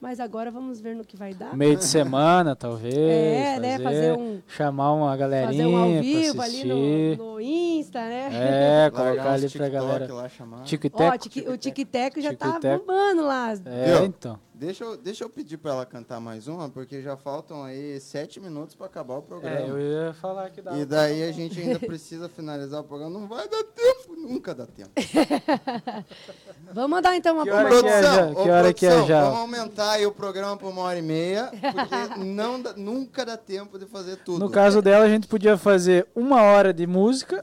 Mas 0.00 0.20
agora 0.20 0.48
vamos 0.48 0.80
ver 0.80 0.94
no 0.94 1.04
que 1.04 1.16
vai 1.16 1.34
dar. 1.34 1.56
Meio 1.56 1.76
de 1.76 1.84
semana, 1.84 2.54
talvez. 2.54 2.94
É, 2.96 3.58
né, 3.58 3.78
fazer 3.80 4.12
um- 4.16 4.40
Chamar 4.46 4.92
uma 4.92 5.16
galerinha 5.16 5.48
Fazer 5.48 5.66
um 5.66 5.76
ao 5.76 6.00
vivo 6.00 6.40
ali 6.40 6.64
no, 6.64 7.16
no 7.34 7.40
Insta, 7.40 7.98
né? 7.98 8.28
É, 8.86 8.90
colocar 8.94 9.32
ali 9.32 9.50
pra 9.50 9.68
galera. 9.68 10.14
lá, 10.14 10.28
chamar. 10.28 10.62
Tico 10.62 10.86
e 10.86 10.90
Ó, 10.94 10.96
teco. 10.98 11.18
tique- 11.18 11.48
o 11.48 11.58
Tic-Tac 11.58 12.20
já 12.20 12.32
tá 12.32 12.56
e 12.56 12.60
teco. 12.60 12.84
bombando 12.86 13.22
lá. 13.22 13.52
É, 13.66 14.04
então. 14.04 14.38
Deixa 14.58 14.82
eu, 14.82 14.96
deixa 14.96 15.22
eu 15.22 15.30
pedir 15.30 15.56
pra 15.56 15.70
ela 15.70 15.86
cantar 15.86 16.18
mais 16.20 16.48
uma, 16.48 16.68
porque 16.68 17.00
já 17.00 17.16
faltam 17.16 17.62
aí 17.62 18.00
sete 18.00 18.40
minutos 18.40 18.74
pra 18.74 18.86
acabar 18.86 19.14
o 19.18 19.22
programa. 19.22 19.56
É, 19.56 19.70
eu 19.70 19.78
ia 19.78 20.12
falar 20.14 20.50
que 20.50 20.60
dá. 20.60 20.76
E 20.76 20.84
daí 20.84 21.22
a 21.22 21.30
gente 21.32 21.60
ainda 21.60 21.78
precisa 21.80 22.28
finalizar 22.28 22.80
o 22.80 22.84
programa. 22.84 23.18
Não 23.20 23.28
vai 23.28 23.48
dar 23.48 23.62
tempo, 23.62 24.16
nunca 24.16 24.54
dá 24.54 24.66
tempo. 24.66 24.90
Vamos 26.72 26.90
mandar 26.90 27.16
então 27.16 27.34
uma 27.36 27.44
Que 27.44 27.50
hora 27.50 27.68
bomba. 27.68 27.82
que 27.82 27.88
é 27.88 28.02
já? 28.02 28.26
ô, 28.26 28.34
Que 28.42 28.50
hora 28.50 28.72
que 28.74 28.86
é 28.86 28.88
produção, 28.90 29.08
já? 29.08 29.22
Vamos 29.24 29.38
aumentar 29.38 29.90
aí 29.92 30.06
o 30.06 30.12
programa 30.12 30.56
por 30.56 30.68
uma 30.70 30.82
hora 30.82 30.98
e 30.98 31.02
meia, 31.02 31.50
porque 31.50 32.18
não 32.24 32.60
dá- 32.60 32.74
nunca 32.76 33.24
dá 33.24 33.36
tempo 33.36 33.78
de 33.78 33.86
fazer 33.86 34.16
tudo. 34.16 34.40
No 34.40 34.50
caso 34.50 34.82
dela, 34.82 35.04
a 35.04 35.08
gente 35.08 35.26
podia 35.28 35.56
fazer 35.56 36.06
uma 36.14 36.42
hora 36.42 36.72
de 36.72 36.86
música 36.86 37.42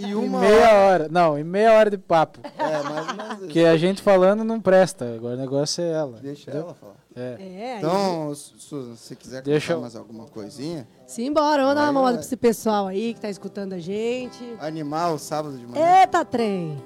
e 0.00 0.08
e 0.10 0.14
uma 0.14 0.40
meia 0.40 0.68
hora. 0.72 0.84
hora. 1.04 1.08
Não, 1.10 1.38
e 1.38 1.44
meia 1.44 1.72
hora 1.74 1.90
de 1.90 1.96
papo. 1.98 2.40
É, 2.58 2.82
mais 2.82 3.08
ou 3.08 3.14
menos 3.14 3.32
isso. 3.34 3.40
Porque 3.40 3.60
a 3.60 3.76
gente 3.76 4.02
falando 4.02 4.42
não 4.42 4.60
presta. 4.60 5.14
Agora 5.14 5.34
o 5.36 5.38
negócio 5.38 5.82
é 5.82 5.90
ela. 5.92 6.18
Deixa 6.20 6.39
entendeu? 6.42 6.62
ela 6.62 6.74
falar. 6.74 6.96
É. 7.16 7.36
É, 7.40 7.76
Então, 7.78 8.34
Su- 8.34 8.54
Susan, 8.58 8.96
se 8.96 9.16
quiser 9.16 9.42
Deixa 9.42 9.72
eu- 9.72 9.80
mais 9.80 9.94
alguma 9.96 10.26
coisinha, 10.26 10.86
Simbora, 11.06 11.62
vamos 11.62 11.74
dar 11.76 11.82
uma 11.82 11.92
mamada 11.92 12.12
vai. 12.12 12.18
pra 12.18 12.26
esse 12.26 12.36
pessoal 12.36 12.86
aí 12.86 13.14
que 13.14 13.20
tá 13.20 13.28
escutando 13.28 13.72
a 13.72 13.78
gente. 13.78 14.42
animar 14.60 15.12
o 15.12 15.18
sábado 15.18 15.56
de 15.56 15.66
manhã. 15.66 16.00
Eita, 16.02 16.24
trem! 16.24 16.82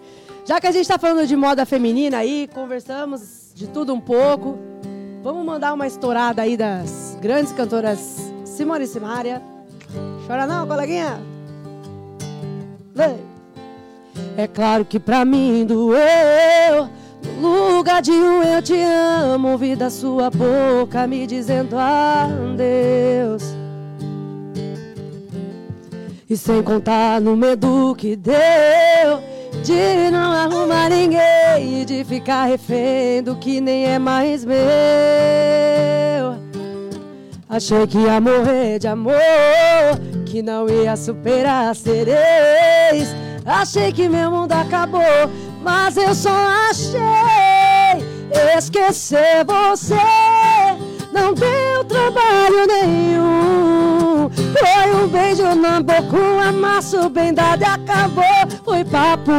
Já 0.46 0.60
que 0.60 0.66
a 0.66 0.72
gente 0.72 0.86
tá 0.88 0.98
falando 0.98 1.26
de 1.26 1.36
moda 1.36 1.64
feminina 1.64 2.18
aí, 2.18 2.48
conversamos 2.52 3.52
de 3.54 3.66
tudo 3.66 3.94
um 3.94 4.00
pouco. 4.00 4.58
Vamos 5.22 5.44
mandar 5.44 5.72
uma 5.72 5.86
estourada 5.86 6.42
aí 6.42 6.54
das 6.56 7.16
grandes 7.20 7.50
cantoras 7.52 8.18
Simone 8.44 8.84
e 8.84 8.86
Simária. 8.86 9.42
Chora 10.26 10.46
não, 10.46 10.66
coleguinha? 10.66 11.18
Vem! 12.94 13.16
É 14.36 14.46
claro 14.46 14.84
que 14.84 14.98
pra 15.00 15.24
mim 15.24 15.64
doeu. 15.64 16.88
Lugar 17.40 18.00
de 18.00 18.12
um 18.12 18.42
eu 18.42 18.62
te 18.62 18.80
amo, 18.80 19.52
ouvir 19.52 19.76
da 19.76 19.90
sua 19.90 20.30
boca 20.30 21.06
me 21.06 21.26
dizendo 21.26 21.76
adeus. 21.78 23.42
E 26.28 26.36
sem 26.36 26.62
contar 26.62 27.20
no 27.20 27.36
medo 27.36 27.94
que 27.96 28.16
deu 28.16 28.34
de 29.62 30.10
não 30.10 30.32
arrumar 30.32 30.88
ninguém 30.90 31.80
e 31.80 31.84
de 31.84 32.04
ficar 32.04 32.44
refém 32.46 33.22
do 33.22 33.36
que 33.36 33.60
nem 33.60 33.86
é 33.86 33.98
mais 33.98 34.44
meu. 34.44 34.54
Achei 37.48 37.86
que 37.86 37.98
ia 37.98 38.20
morrer 38.20 38.78
de 38.78 38.88
amor, 38.88 39.14
que 40.26 40.42
não 40.42 40.68
ia 40.68 40.96
superar 40.96 41.74
ser 41.76 42.08
ex. 42.08 43.08
Achei 43.46 43.92
que 43.92 44.08
meu 44.08 44.30
mundo 44.30 44.52
acabou, 44.52 45.00
mas 45.64 45.96
eu 45.96 46.14
só 46.14 46.30
achei 46.70 48.04
esquecer 48.56 49.44
você. 49.46 49.94
Não 51.12 51.32
deu 51.32 51.84
trabalho 51.84 52.66
nenhum. 52.66 54.30
Foi 54.30 54.94
um 54.94 55.08
beijo 55.08 55.54
na 55.54 55.80
boca, 55.80 56.16
um 56.16 56.40
amasso 56.40 57.08
bem 57.08 57.32
dado 57.32 57.62
e 57.62 57.64
acabou. 57.64 58.24
Foi 58.64 58.84
papo 58.84 59.32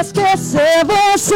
esquecer 0.00 0.84
você. 0.84 1.34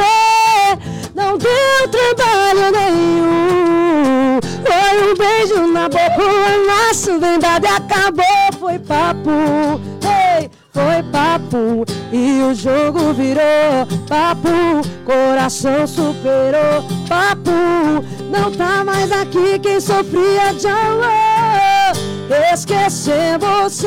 Não 1.14 1.36
deu 1.38 1.88
trabalho 1.90 2.70
nenhum. 2.72 4.40
Foi 4.62 5.10
um 5.10 5.14
beijo 5.14 5.66
na 5.72 5.88
boca, 5.88 6.22
um 6.22 6.70
amasso 6.70 7.18
bem 7.18 7.38
dado 7.38 7.64
e 7.64 7.68
acabou. 7.68 8.24
Foi 8.58 8.78
papo, 8.78 9.80
ei, 10.38 10.50
foi 10.72 11.02
papo. 11.10 11.84
E 12.18 12.40
o 12.40 12.54
jogo 12.54 13.12
virou 13.12 13.86
papo. 14.08 14.48
Coração 15.04 15.86
superou 15.86 16.82
papo. 17.06 17.50
Não 18.30 18.50
tá 18.50 18.82
mais 18.82 19.12
aqui 19.12 19.58
quem 19.58 19.78
sofria 19.78 20.54
de 20.58 20.66
amor. 20.66 21.92
Esquecer 22.54 23.38
você 23.38 23.86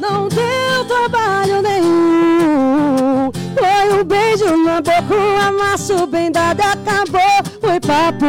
não 0.00 0.28
deu 0.28 0.84
trabalho 0.86 1.60
nenhum. 1.60 3.32
Foi 3.32 4.00
um 4.00 4.04
beijo 4.04 4.56
na 4.64 4.80
boca, 4.80 5.12
um 5.12 5.40
amasso 5.40 6.06
bem 6.06 6.30
dado 6.30 6.60
acabou. 6.60 7.20
Foi 7.60 7.80
papo, 7.80 8.26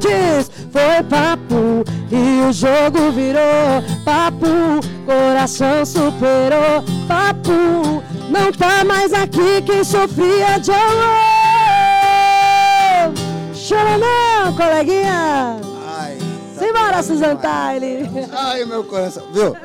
diz, 0.00 0.50
foi 0.72 1.00
papo. 1.08 1.84
E 2.10 2.42
o 2.48 2.52
jogo 2.52 3.12
virou 3.12 3.84
papo. 4.04 4.80
Coração 5.06 5.86
superou 5.86 6.82
papo. 7.06 8.02
Não 8.30 8.52
tá 8.52 8.84
mais 8.84 9.12
aqui 9.12 9.62
quem 9.64 9.82
sofria 9.84 10.58
de 10.58 10.70
amor. 10.70 11.16
Chora 13.68 13.98
não, 13.98 14.54
coleguinha. 14.54 15.58
Ai, 15.98 16.16
tá 16.54 16.60
Simbora, 16.60 16.84
pegando 16.88 17.02
Susan. 17.04 17.36
Tyler. 17.36 18.08
Ai, 18.32 18.64
meu 18.64 18.84
coração. 18.84 19.24
Viu? 19.32 19.56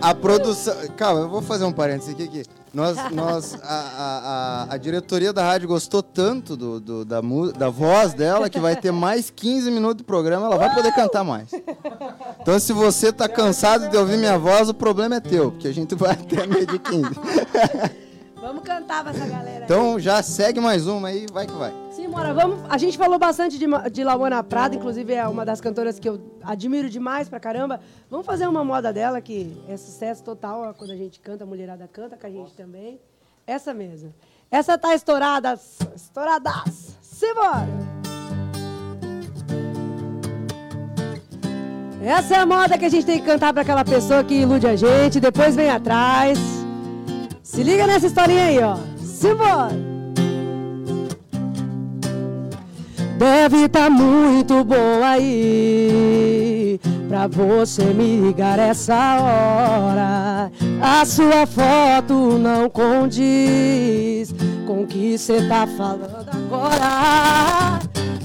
A 0.00 0.14
produção. 0.14 0.74
Calma, 0.96 1.20
eu 1.22 1.28
vou 1.28 1.42
fazer 1.42 1.64
um 1.64 1.72
parênteses 1.72 2.14
aqui. 2.14 2.24
aqui. 2.24 2.42
Nós, 2.72 2.96
nós, 3.12 3.56
a, 3.62 4.66
a, 4.68 4.74
a, 4.74 4.76
diretoria 4.76 5.32
da 5.32 5.44
rádio 5.44 5.68
gostou 5.68 6.02
tanto 6.02 6.56
do, 6.56 6.80
do- 6.80 7.04
da, 7.04 7.22
mu- 7.22 7.52
da 7.52 7.68
voz 7.70 8.12
dela 8.14 8.50
que 8.50 8.58
vai 8.58 8.74
ter 8.74 8.90
mais 8.90 9.30
15 9.30 9.70
minutos 9.70 9.98
do 9.98 10.04
programa, 10.04 10.46
ela 10.46 10.56
vai 10.56 10.74
poder 10.74 10.92
cantar 10.92 11.22
mais. 11.22 11.50
Então, 12.40 12.58
se 12.58 12.72
você 12.72 13.12
tá 13.12 13.28
cansado 13.28 13.88
de 13.88 13.96
ouvir 13.96 14.16
minha 14.16 14.36
voz, 14.36 14.68
o 14.68 14.74
problema 14.74 15.14
é 15.14 15.20
teu, 15.20 15.52
porque 15.52 15.68
a 15.68 15.72
gente 15.72 15.94
vai 15.94 16.10
até 16.14 16.44
meio 16.48 16.66
de 16.66 16.80
15. 16.80 17.04
Vamos 18.44 18.62
cantar 18.62 19.02
pra 19.02 19.10
essa 19.10 19.26
galera. 19.26 19.64
Então, 19.64 19.98
já 19.98 20.22
segue 20.22 20.60
mais 20.60 20.86
uma 20.86 21.08
aí, 21.08 21.24
vai 21.32 21.46
que 21.46 21.54
vai. 21.54 21.72
Simbora, 21.90 22.34
vamos. 22.34 22.60
A 22.68 22.76
gente 22.76 22.98
falou 22.98 23.18
bastante 23.18 23.58
de, 23.58 23.64
de 23.90 24.04
Laona 24.04 24.44
Prada, 24.44 24.76
inclusive 24.76 25.14
é 25.14 25.26
uma 25.26 25.46
das 25.46 25.62
cantoras 25.62 25.98
que 25.98 26.06
eu 26.06 26.20
admiro 26.42 26.90
demais 26.90 27.26
pra 27.26 27.40
caramba. 27.40 27.80
Vamos 28.10 28.26
fazer 28.26 28.46
uma 28.46 28.62
moda 28.62 28.92
dela 28.92 29.18
que 29.22 29.56
é 29.66 29.78
sucesso 29.78 30.22
total 30.22 30.74
quando 30.76 30.90
a 30.90 30.96
gente 30.96 31.20
canta, 31.20 31.44
a 31.44 31.46
mulherada 31.46 31.88
canta 31.90 32.18
com 32.18 32.26
a 32.26 32.30
gente 32.30 32.52
também. 32.52 33.00
Essa 33.46 33.72
mesmo. 33.72 34.14
Essa 34.50 34.76
tá 34.76 34.94
estourada, 34.94 35.58
estouradaço. 35.96 36.98
Simbora! 37.00 37.66
Essa 42.02 42.34
é 42.34 42.38
a 42.40 42.44
moda 42.44 42.76
que 42.76 42.84
a 42.84 42.90
gente 42.90 43.06
tem 43.06 43.18
que 43.20 43.24
cantar 43.24 43.54
pra 43.54 43.62
aquela 43.62 43.86
pessoa 43.86 44.22
que 44.22 44.34
ilude 44.34 44.66
a 44.66 44.76
gente, 44.76 45.18
depois 45.18 45.56
vem 45.56 45.70
atrás. 45.70 46.63
Se 47.54 47.62
liga 47.62 47.86
nessa 47.86 48.08
historinha 48.08 48.46
aí, 48.46 48.58
ó. 48.60 48.76
Simbora! 48.98 49.70
Deve 53.16 53.68
tá 53.68 53.88
muito 53.88 54.64
bom 54.64 55.04
aí 55.04 56.80
pra 57.08 57.28
você 57.28 57.84
me 57.84 58.16
ligar 58.22 58.58
essa 58.58 59.20
hora. 59.20 60.50
A 60.82 61.04
sua 61.04 61.46
foto 61.46 62.38
não 62.38 62.68
condiz 62.68 64.34
com 64.66 64.82
o 64.82 64.86
que 64.88 65.16
cê 65.16 65.42
tá 65.42 65.64
falando 65.76 66.28
agora. 66.28 67.78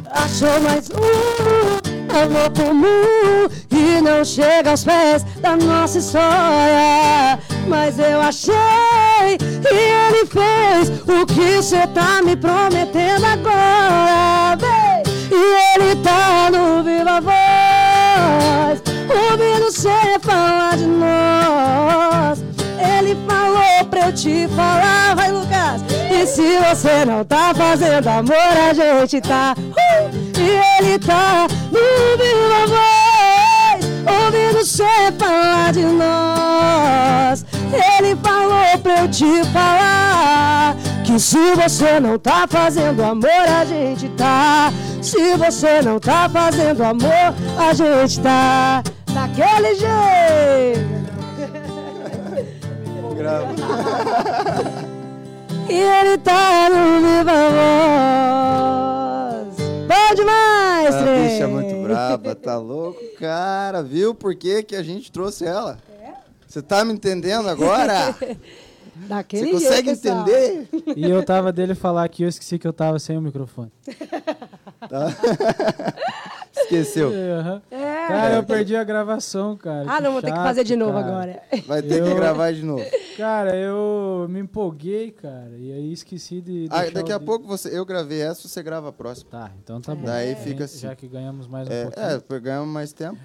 Achou 0.09 0.59
mais 0.61 0.89
um 0.89 1.77
amor 2.17 2.49
comum 2.57 3.47
e 3.69 4.01
não 4.01 4.25
chega 4.25 4.71
aos 4.71 4.83
pés 4.83 5.23
da 5.39 5.55
nossa 5.55 5.99
história. 5.99 7.37
Mas 7.67 7.99
eu 7.99 8.19
achei 8.19 8.88
e 9.37 9.75
ele 9.75 10.25
fez 10.25 10.89
o 11.07 11.25
que 11.25 11.61
cê 11.61 11.85
tá 11.87 12.21
me 12.23 12.35
prometendo 12.35 13.25
agora. 13.25 14.57
Vem! 14.57 15.03
E 15.31 15.75
ele 15.75 15.95
tá 15.97 16.49
no 16.51 16.83
Viva 16.83 17.21
Voz, 17.21 18.81
ouvindo 19.09 19.71
cê 19.71 20.19
falar 20.21 20.75
de 20.75 20.85
nós. 20.85 22.43
Ele 22.79 23.15
falou 23.27 23.85
pra 23.89 24.07
eu 24.07 24.13
te 24.13 24.47
falar, 24.55 25.15
vai 25.15 25.31
Lucas. 25.31 25.83
E 26.11 26.25
se 26.25 26.57
você 26.59 27.05
não 27.05 27.23
tá 27.23 27.53
fazendo 27.55 28.07
amor, 28.07 28.35
a 28.35 28.73
gente 28.73 29.21
tá. 29.21 29.55
Uh! 29.57 30.29
E 30.39 30.83
ele 30.83 30.99
tá 30.99 31.47
no 31.71 32.17
Viva 32.17 32.65
Voz, 32.67 33.85
ouvindo 34.25 34.65
cê 34.65 35.11
falar 35.17 35.71
de 35.73 35.83
nós. 35.83 37.45
Ele 37.73 38.15
falou 38.15 38.77
pra 38.81 39.01
eu 39.01 39.07
te 39.09 39.43
falar 39.51 40.75
que 41.05 41.19
se 41.19 41.55
você 41.55 41.99
não 41.99 42.17
tá 42.17 42.47
fazendo 42.47 43.03
amor, 43.03 43.29
a 43.29 43.65
gente 43.65 44.09
tá. 44.09 44.71
Se 45.01 45.35
você 45.37 45.81
não 45.81 45.99
tá 45.99 46.29
fazendo 46.29 46.83
amor, 46.83 47.33
a 47.57 47.73
gente 47.73 48.19
tá 48.21 48.83
daquele 49.13 49.75
jeito. 49.75 50.99
E 55.69 55.73
ele 55.73 56.17
tá 56.17 56.69
no 56.69 56.99
Viva 57.01 57.49
Voz. 57.51 58.79
Bom 59.87 60.15
demais! 60.15 60.49
braba, 61.89 62.35
tá 62.35 62.57
louco? 62.57 62.99
Cara, 63.19 63.81
viu 63.81 64.13
por 64.13 64.35
que, 64.35 64.63
que 64.63 64.75
a 64.75 64.83
gente 64.83 65.11
trouxe 65.11 65.45
ela? 65.45 65.77
Você 66.49 66.61
tá 66.63 66.83
me 66.83 66.91
entendendo 66.93 67.47
agora? 67.47 68.15
Daquele 69.07 69.53
Você 69.53 69.59
jeito, 69.59 69.63
consegue 69.69 69.89
pessoal. 69.91 70.21
entender? 70.27 70.67
E 70.97 71.09
eu 71.09 71.23
tava 71.23 71.53
dele 71.53 71.73
falar 71.75 72.03
aqui, 72.03 72.23
eu 72.23 72.27
esqueci 72.27 72.57
que 72.59 72.67
eu 72.67 72.73
tava 72.73 72.97
sem 72.99 73.17
o 73.17 73.21
microfone. 73.21 73.71
Esqueceu. 76.51 77.09
Aham. 77.09 77.61
É. 77.71 78.07
Cara, 78.07 78.35
eu 78.35 78.43
perdi 78.43 78.75
a 78.75 78.83
gravação, 78.83 79.55
cara. 79.55 79.85
Ah, 79.87 80.01
não, 80.01 80.11
vou 80.13 80.21
ter 80.21 80.31
que 80.31 80.35
chato, 80.35 80.45
fazer 80.47 80.63
de 80.63 80.75
novo 80.75 80.93
cara. 80.93 81.05
agora. 81.07 81.41
Vai 81.65 81.81
ter 81.81 82.03
que 82.03 82.09
Eu- 82.09 82.15
gravar 82.15 82.51
de 82.51 82.63
novo. 82.63 82.83
Cara, 83.15 83.55
eu 83.55 84.27
me 84.29 84.39
empolguei, 84.39 85.11
cara, 85.11 85.51
e 85.57 85.71
aí 85.71 85.93
esqueci 85.93 86.41
de. 86.41 86.67
Ah, 86.71 86.89
daqui 86.89 87.11
o 87.11 87.15
a 87.15 87.19
pouco 87.19 87.45
você, 87.47 87.75
eu 87.77 87.85
gravei 87.85 88.21
essa, 88.21 88.47
você 88.47 88.61
grava 88.63 88.89
a 88.89 88.91
próxima. 88.91 89.29
Tá, 89.31 89.51
então 89.63 89.79
tá 89.81 89.93
bom. 89.95 90.05
Daí 90.05 90.31
É. 90.31 90.35
fica 90.35 90.65
assim. 90.65 90.79
Já 90.79 90.95
que 90.95 91.07
ganhamos 91.07 91.47
mais 91.47 91.67
um 91.67 91.71
É, 91.71 91.83
pouquinho. 91.83 92.05
é, 92.05 92.19
pegamos 92.19 92.73
mais 92.73 92.91
tempo. 92.93 93.17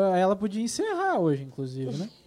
Ela 0.00 0.34
podia 0.36 0.62
encerrar 0.62 1.18
hoje, 1.18 1.42
inclusive, 1.44 1.96
né? 1.96 2.08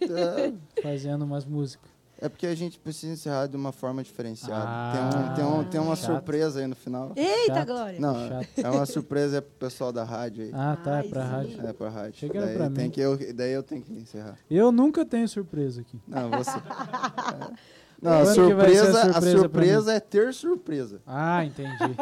É, 0.76 0.82
Fazendo 0.82 1.24
umas 1.24 1.44
músicas. 1.44 1.90
é 2.18 2.28
porque 2.28 2.46
a 2.46 2.54
gente 2.54 2.78
precisa 2.78 3.12
encerrar 3.12 3.46
de 3.46 3.56
uma 3.56 3.72
forma 3.72 4.02
diferenciada. 4.02 4.64
Ah, 4.66 4.92
tem, 4.92 5.04
um, 5.04 5.34
tem, 5.34 5.44
um, 5.44 5.64
tem 5.70 5.80
uma 5.80 5.96
chato. 5.96 6.12
surpresa 6.12 6.60
aí 6.60 6.66
no 6.66 6.76
final. 6.76 7.12
Eita, 7.16 7.54
Chato. 7.54 7.66
Glória. 7.66 8.00
Não, 8.00 8.28
Chato. 8.28 8.48
é 8.58 8.70
uma 8.70 8.86
surpresa 8.86 9.42
pro 9.42 9.52
pessoal 9.68 9.92
da 9.92 10.04
rádio 10.04 10.44
aí. 10.44 10.50
Ah, 10.54 10.76
tá, 10.82 10.94
Ai, 10.98 11.06
é 11.06 11.08
pra 11.10 11.22
sim. 11.22 11.28
rádio. 11.30 11.66
É 11.66 11.72
pra 11.72 11.88
rádio. 11.88 12.30
Era 12.34 12.46
daí, 12.46 12.56
pra 12.56 12.70
tem 12.70 12.84
mim. 12.84 12.90
Que 12.90 13.00
eu, 13.00 13.34
daí 13.34 13.52
eu 13.52 13.62
tenho 13.62 13.82
que 13.82 13.92
encerrar. 13.92 14.38
Eu 14.50 14.70
nunca 14.72 15.04
tenho 15.04 15.28
surpresa 15.28 15.80
aqui. 15.80 16.00
Não, 16.06 16.30
você. 16.30 16.50
É. 16.50 17.76
Não, 18.00 18.12
a 18.12 18.20
a 18.20 18.26
surpresa, 18.26 18.82
a 18.90 18.92
surpresa 18.92 19.14
pra 19.14 19.40
surpresa 19.40 19.92
é 19.94 20.00
ter 20.00 20.34
surpresa. 20.34 21.00
Ah, 21.06 21.42
entendi. 21.46 21.96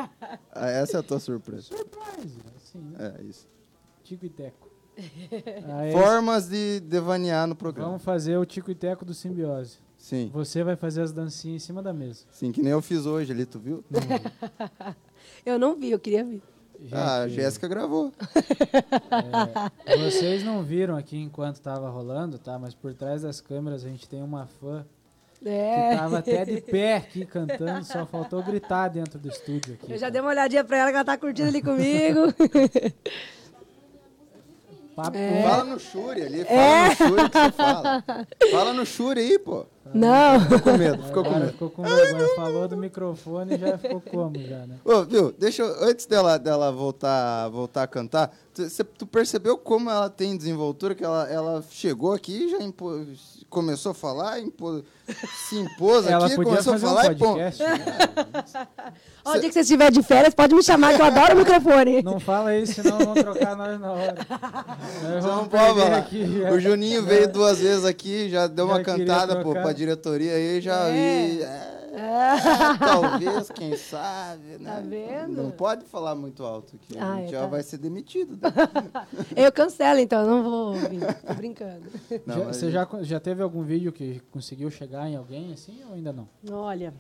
Ah, 0.53 0.69
Essa 0.69 0.97
é 0.97 1.01
a 1.01 1.03
tua 1.05 1.21
surpresa. 1.21 1.63
Surprise, 1.63 2.37
assim, 2.57 2.79
né? 2.81 3.15
É 3.17 3.23
isso. 3.23 3.47
Tico 4.03 4.27
e 4.27 4.29
Teco. 4.29 4.74
Aí, 5.79 5.93
Formas 5.93 6.49
de 6.49 6.81
devanear 6.81 7.47
no 7.47 7.55
programa. 7.55 7.89
vamos 7.91 8.03
fazer 8.05 8.37
o 8.37 8.45
Tico 8.45 8.71
e 8.71 8.75
Teco 8.75 9.05
do 9.05 9.13
Simbiose. 9.15 9.79
Sim. 9.99 10.31
Você 10.33 10.63
vai 10.63 10.77
fazer 10.77 11.03
as 11.03 11.13
dancinhas 11.13 11.63
em 11.63 11.67
cima 11.67 11.83
da 11.83 11.93
mesa. 11.93 12.25
Sim, 12.31 12.53
que 12.53 12.63
nem 12.63 12.73
eu 12.73 12.83
fiz 12.83 13.07
hoje 13.07 13.33
ali, 13.33 13.47
tu 13.47 13.59
viu? 13.59 13.83
Eu 15.45 15.59
não 15.59 15.75
vi, 15.77 15.91
eu 15.91 15.99
queria 15.99 16.25
ver. 16.25 16.43
Gente, 16.81 16.95
ah, 16.95 17.23
a 17.23 17.29
Jéssica 17.29 17.69
gravou. 17.69 18.13
é, 19.87 19.97
vocês 19.97 20.43
não 20.43 20.63
viram 20.63 20.97
aqui 20.97 21.19
enquanto 21.19 21.61
tava 21.61 21.89
rolando, 21.89 22.39
tá? 22.39 22.59
Mas 22.59 22.75
por 22.75 22.95
trás 22.95 23.23
das 23.23 23.41
câmeras 23.41 23.85
a 23.85 23.89
gente 23.89 24.09
tem 24.09 24.23
uma 24.23 24.47
fã 24.47 24.85
que 25.39 25.49
É. 25.49 25.97
tava 25.97 26.19
até 26.19 26.45
de 26.45 26.61
pé 26.63 26.97
aqui 26.97 27.25
cantando, 27.27 27.85
só 27.85 28.05
faltou 28.07 28.43
gritar 28.43 28.89
dentro 28.89 29.19
do 29.19 29.29
estúdio 29.29 29.75
aqui. 29.75 29.87
Eu 29.93 29.97
já 29.97 30.01
cara. 30.07 30.11
dei 30.13 30.21
uma 30.21 30.31
olhadinha 30.31 30.65
pra 30.65 30.79
ela 30.79 30.91
que 30.91 30.97
ela 30.97 31.05
tá 31.05 31.17
curtindo 31.17 31.49
ali 31.49 31.63
comigo. 31.63 32.21
Papo 34.95 35.17
Fala 35.43 35.65
no 35.65 35.79
Shuri 35.81 36.23
ali, 36.23 36.45
fala 36.45 36.57
É. 36.61 36.89
no 36.89 36.95
Shuri 36.97 37.29
que 37.31 37.39
você 37.39 37.51
fala. 37.53 38.05
Fala 38.51 38.73
no 38.73 38.87
Shuri 38.87 39.21
aí, 39.21 39.39
pô. 39.39 39.67
Não. 39.93 40.41
Ficou 40.41 40.61
com 40.61 40.79
medo, 40.79 41.03
ficou 41.03 41.23
com 41.23 41.29
Agora 41.29 41.41
medo. 41.41 41.53
ficou 41.53 41.71
com 41.71 41.83
vergonha. 41.83 42.29
Falou 42.37 42.69
do 42.69 42.77
microfone 42.77 43.55
e 43.55 43.59
já 43.59 43.77
ficou 43.79 44.01
como 44.01 44.39
já, 44.39 44.67
né? 44.67 44.77
Ô, 44.85 45.03
viu, 45.05 45.31
deixa 45.33 45.63
eu, 45.63 45.85
antes 45.85 46.07
dela, 46.07 46.39
dela 46.39 46.73
voltar, 46.73 47.49
voltar 47.51 47.83
a 47.83 47.87
cantar, 47.87 48.33
tu, 48.55 48.69
cê- 48.71 48.83
tu 48.85 49.07
percebeu 49.07 49.59
como 49.59 49.91
ela 49.91 50.09
tem 50.09 50.37
desenvoltura, 50.37 50.95
que 50.95 51.05
ela, 51.05 51.29
ela 51.31 51.63
chegou 51.71 52.13
aqui 52.13 52.45
e 52.47 52.51
já 52.51 52.59
impo- 52.63 53.05
começou 53.51 53.93
a 53.93 53.95
falar, 53.95 54.41
impo- 54.41 54.83
se 55.49 55.57
impôs 55.59 56.07
Ela 56.07 56.27
aqui, 56.27 56.35
podia 56.37 56.51
começou 56.53 56.73
a 56.75 56.79
fazer 56.79 56.87
um 56.87 56.97
falar 56.97 57.13
e 57.13 57.17
pô. 57.17 57.27
podcast. 57.35 57.63
né? 57.63 58.93
Ó, 59.25 59.31
o 59.33 59.41
dia 59.41 59.49
que 59.49 59.53
você 59.55 59.61
estiver 59.61 59.91
de 59.91 60.03
férias, 60.03 60.35
pode 60.35 60.55
me 60.55 60.63
chamar 60.63 60.95
que 60.95 61.01
eu 61.01 61.07
adoro 61.07 61.35
o 61.35 61.39
microfone. 61.39 62.03
Não 62.05 62.21
fala 62.21 62.57
isso, 62.57 62.83
senão 62.83 62.99
vão 62.99 63.15
trocar 63.15 63.57
nós 63.57 63.81
na 63.81 63.93
hora. 63.93 64.15
Nós 65.03 65.25
Não 65.25 65.31
vamos 65.35 65.49
pode 65.49 65.81
falar. 65.81 65.97
aqui 65.99 66.41
já. 66.41 66.51
O 66.51 66.61
Juninho 66.61 67.03
veio 67.05 67.27
duas 67.33 67.59
vezes 67.59 67.85
aqui, 67.85 68.29
já 68.29 68.47
deu 68.47 68.67
uma 68.67 68.79
Já 68.79 68.85
queria 68.85 69.07
cantada 69.07 69.43
pô, 69.43 69.53
pra 69.53 69.73
diretoria 69.73 70.33
aí, 70.35 70.61
já 70.61 70.89
É. 70.89 70.93
vi. 71.27 71.43
é, 71.43 72.79
talvez, 72.79 73.49
quem 73.51 73.77
sabe, 73.77 74.59
né? 74.61 74.71
Tá 74.71 74.81
vendo? 74.81 75.43
Não 75.43 75.51
pode 75.51 75.85
falar 75.87 76.15
muito 76.15 76.43
alto 76.45 76.77
aqui, 76.77 76.99
a 76.99 77.13
Ah, 77.13 77.17
gente 77.17 77.29
é, 77.29 77.31
já 77.33 77.41
tá. 77.43 77.47
vai 77.47 77.63
ser 77.63 77.79
demitido. 77.79 78.33
né? 78.43 78.51
Eu 79.37 79.51
cancelo, 79.53 80.01
então, 80.01 80.21
eu 80.23 80.27
não 80.29 80.43
vou 80.43 80.73
vir. 80.75 81.01
Tô 81.27 81.35
brincando. 81.35 81.83
Não, 82.27 82.37
Já- 82.39 82.45
mas- 82.45 82.57
você 82.57 82.71
já, 82.71 82.87
já 83.03 83.21
teve 83.21 83.43
algum 83.43 83.63
vídeo 83.63 83.93
que 83.93 84.21
conseguiu 84.31 84.71
chegar 84.71 85.09
em 85.09 85.17
alguém 85.17 85.53
assim 85.53 85.79
ou 85.89 85.95
ainda 85.95 86.13
não? 86.13 86.29
Olha, 86.51 86.93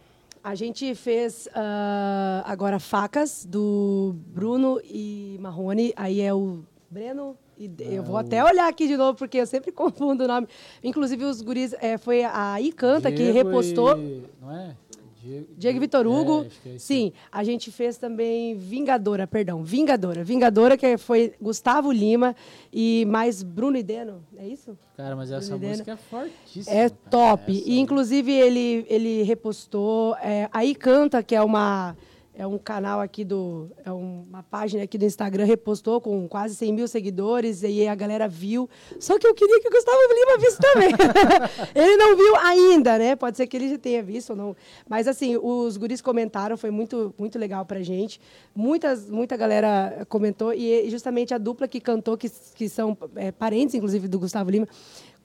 a 0.45 0.55
gente 0.55 0.95
fez 0.95 1.49
ah, 1.55 2.42
agora 2.47 2.78
facas 2.78 3.47
do 3.49 4.14
Bruno 4.26 4.78
e 4.84 5.38
Marrone. 5.40 5.95
Aí 5.97 6.20
é 6.20 6.34
o 6.34 6.62
Breno. 6.90 7.34
E 7.57 7.70
eu 7.78 8.03
vou 8.03 8.16
até 8.18 8.45
olhar 8.45 8.68
aqui 8.68 8.86
de 8.86 8.97
novo, 8.97 9.16
porque 9.16 9.38
eu 9.38 9.47
sempre 9.47 9.72
confundo 9.72 10.24
o 10.24 10.28
nome. 10.28 10.47
Inclusive, 10.82 11.24
os 11.24 11.40
guris. 11.40 11.74
é, 11.80 11.97
foi 11.97 12.24
a 12.24 12.61
Icanta 12.61 13.11
que 13.11 13.30
repostou. 13.30 13.97
e- 13.97 14.22
não 14.40 14.53
é? 14.55 14.76
Diego, 15.25 15.47
Diego 15.57 15.81
Vitor 15.81 16.07
Hugo. 16.07 16.43
É, 16.43 16.49
que 16.62 16.75
é 16.75 16.79
Sim, 16.79 17.12
a 17.33 17.43
gente 17.43 17.72
fez 17.72 17.97
também 17.97 18.55
Vingadora, 18.57 19.27
perdão, 19.27 19.64
Vingadora. 19.64 20.22
Vingadora, 20.22 20.77
que 20.77 20.99
foi 20.99 21.33
Gustavo 21.41 21.91
Lima 21.91 22.37
e 22.70 23.07
mais 23.07 23.43
Bruno 23.43 23.79
e 23.79 23.83
Deno, 23.83 24.22
é 24.37 24.47
isso? 24.47 24.77
Cara, 24.97 25.16
mas 25.16 25.31
essa 25.31 25.53
Entendendo? 25.55 25.70
música 25.70 25.93
é 25.93 25.97
fortíssima. 25.97 26.77
É 26.77 26.89
top. 26.91 27.53
Essa 27.57 27.68
E 27.70 27.79
inclusive 27.79 28.31
ele, 28.31 28.85
ele 28.89 29.22
repostou. 29.22 30.14
É, 30.16 30.49
aí 30.53 30.75
canta, 30.75 31.22
que 31.22 31.35
é 31.35 31.43
uma. 31.43 31.97
É 32.37 32.45
um 32.45 32.59
canal 32.59 33.01
aqui 33.01 33.24
do. 33.24 33.70
É 33.85 33.93
uma 33.93 34.43
página 34.43 34.82
aqui 34.82 34.99
do 34.99 35.05
Instagram, 35.05 35.45
repostou 35.45 36.01
com 36.01 36.26
quase 36.28 36.57
100 36.57 36.72
mil 36.72 36.89
seguidores, 36.89 37.62
e 37.62 37.87
a 37.87 37.95
galera 37.95 38.26
viu. 38.26 38.68
Só 38.99 39.16
que 39.20 39.26
eu 39.26 39.32
queria 39.35 39.61
que 39.61 39.68
o 39.68 39.70
Gustavo 39.70 39.99
Lima 40.12 40.39
visse 40.39 40.59
também. 40.61 40.91
ele 41.76 41.97
não 41.97 42.16
viu 42.16 42.35
ainda, 42.37 42.99
né? 42.99 43.14
Pode 43.14 43.37
ser 43.37 43.47
que 43.47 43.57
ele 43.57 43.68
já 43.68 43.78
tenha 43.78 44.03
visto 44.03 44.30
ou 44.30 44.37
não. 44.37 44.57
Mas 44.89 45.07
assim, 45.07 45.37
os 45.41 45.76
guris 45.76 46.01
comentaram, 46.01 46.57
foi 46.57 46.72
muito, 46.72 47.14
muito 47.16 47.39
legal 47.39 47.64
pra 47.64 47.80
gente. 47.82 48.20
Muitas, 48.53 49.09
muita 49.09 49.37
galera 49.37 50.05
comentou, 50.09 50.53
e 50.53 50.91
justamente 50.91 51.32
a 51.32 51.39
dupla 51.39 51.68
que 51.68 51.80
cantou, 51.80 52.16
que, 52.16 52.28
que 52.57 52.68
são 52.68 52.99
é, 53.14 53.30
parentes, 53.30 53.76
inclusive, 53.76 54.09
do 54.09 54.18
Gustavo 54.18 54.51
Lima, 54.51 54.66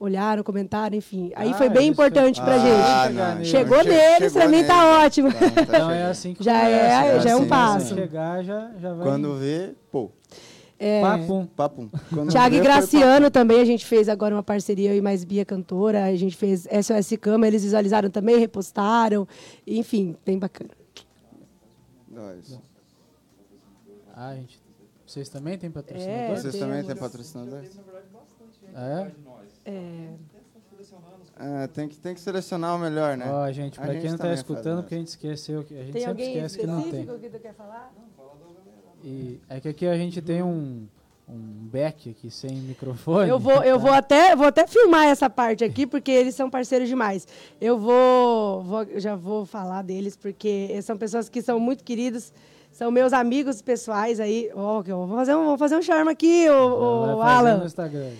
olharam, 0.00 0.42
comentaram, 0.42 0.96
enfim. 0.96 1.30
Aí 1.36 1.50
Ah, 1.50 1.54
foi 1.54 1.68
bem 1.68 1.86
importante 1.88 2.40
pra 2.40 2.54
Ah, 2.54 3.04
gente. 3.06 3.14
não. 3.14 3.44
Chegou 3.44 3.82
che- 3.82 3.88
neles, 3.90 4.32
pra 4.32 4.48
mim 4.48 4.64
tá 4.64 5.04
ótimo. 5.04 5.30
Tá, 5.32 5.38
tá 5.50 5.62
Então 5.62 5.90
é 5.90 6.04
assim 6.04 6.32
que 6.34 6.42
Já 6.42 6.58
começa, 6.58 6.70
é- 6.76 6.82
né? 7.16 7.20
já 7.20 7.30
é 7.30 7.36
um 7.36 7.38
Assim, 7.40 7.48
passo. 7.48 7.86
Se 7.88 7.94
chegar, 7.94 8.42
já, 8.42 8.70
já 8.80 8.94
vai. 8.94 9.06
Quando 9.06 9.36
vê, 9.36 9.74
pô, 9.92 10.10
É, 10.82 11.02
Papum. 11.02 11.44
papum. 11.54 11.90
Quando 12.08 12.30
Thiago 12.30 12.54
vê, 12.54 12.56
e 12.56 12.64
Graciano 12.64 13.30
também, 13.30 13.60
a 13.60 13.64
gente 13.66 13.84
fez 13.84 14.08
agora 14.08 14.34
uma 14.34 14.42
parceria, 14.42 14.90
eu 14.90 14.96
e 14.96 15.02
mais 15.02 15.22
Bia 15.24 15.44
Cantora, 15.44 16.04
a 16.06 16.16
gente 16.16 16.34
fez 16.34 16.66
SOS 16.70 17.18
Cama, 17.18 17.46
eles 17.46 17.62
visualizaram 17.62 18.08
também, 18.08 18.38
repostaram, 18.38 19.28
enfim, 19.66 20.16
bem 20.24 20.38
bacana. 20.38 20.70
papum. 20.70 21.06
Nós. 22.08 22.58
Ah, 24.16 24.34
gente. 24.34 24.58
Vocês 25.06 25.28
também 25.28 25.58
têm 25.58 25.68
É, 25.68 25.72
patrocinador? 25.72 26.36
Vocês 26.36 26.54
temos. 26.54 26.58
também 26.58 26.84
têm 26.84 26.96
patrocinadores? 26.96 27.70
É? 28.74 29.10
É, 29.64 30.08
Ah, 31.36 31.68
tem, 31.72 31.88
que, 31.88 31.96
tem 31.96 32.14
que 32.14 32.20
selecionar 32.20 32.76
o 32.76 32.78
melhor, 32.78 33.16
né? 33.16 33.30
Ó, 33.30 33.50
gente, 33.50 33.78
A 33.78 33.82
pra 33.82 33.92
gente 33.94 34.02
quem 34.02 34.10
não 34.10 34.18
tá 34.18 34.32
escutando, 34.32 34.82
porque 34.82 34.94
a 34.94 34.98
gente 34.98 35.08
esqueceu, 35.08 35.64
que 35.64 35.74
a 35.74 35.82
gente 35.82 35.92
tem 35.92 36.02
sempre 36.02 36.22
esquece 36.24 36.58
que 36.58 36.66
não 36.66 36.82
tem. 36.82 37.06
que 37.06 37.28
tu 37.30 37.38
quer 37.38 37.54
falar? 37.54 37.92
E 39.02 39.40
é 39.48 39.58
que 39.60 39.68
aqui 39.68 39.86
a 39.86 39.96
gente 39.96 40.20
tem 40.20 40.42
um, 40.42 40.86
um 41.26 41.68
back 41.72 42.10
aqui 42.10 42.30
sem 42.30 42.50
microfone. 42.56 43.30
Eu 43.30 43.38
vou, 43.38 43.62
eu 43.62 43.78
tá? 43.78 43.82
vou 43.82 43.92
até, 43.94 44.36
vou 44.36 44.46
até 44.46 44.66
filmar 44.66 45.06
essa 45.06 45.30
parte 45.30 45.64
aqui, 45.64 45.86
porque 45.86 46.10
eles 46.10 46.34
são 46.34 46.50
parceiros 46.50 46.88
demais. 46.88 47.26
Eu 47.58 47.78
vou, 47.78 48.62
vou- 48.62 49.00
já 49.00 49.16
vou 49.16 49.46
falar 49.46 49.80
deles, 49.82 50.16
porque 50.16 50.78
são 50.82 50.98
pessoas 50.98 51.28
que 51.30 51.40
são 51.40 51.58
muito 51.58 51.82
queridos, 51.82 52.32
são 52.70 52.90
meus 52.90 53.14
amigos 53.14 53.62
pessoais 53.62 54.20
aí. 54.20 54.50
Eu 54.52 55.06
vou 55.06 55.16
fazer 55.16 55.34
um, 55.34 55.44
vou 55.46 55.56
fazer 55.58 55.76
um 55.76 55.82
charme 55.82 56.10
aqui, 56.10 56.48
o, 56.50 57.16
fazer 57.16 57.22
Alan. 57.22 57.56
no 57.58 57.64
Instagram. 57.66 58.10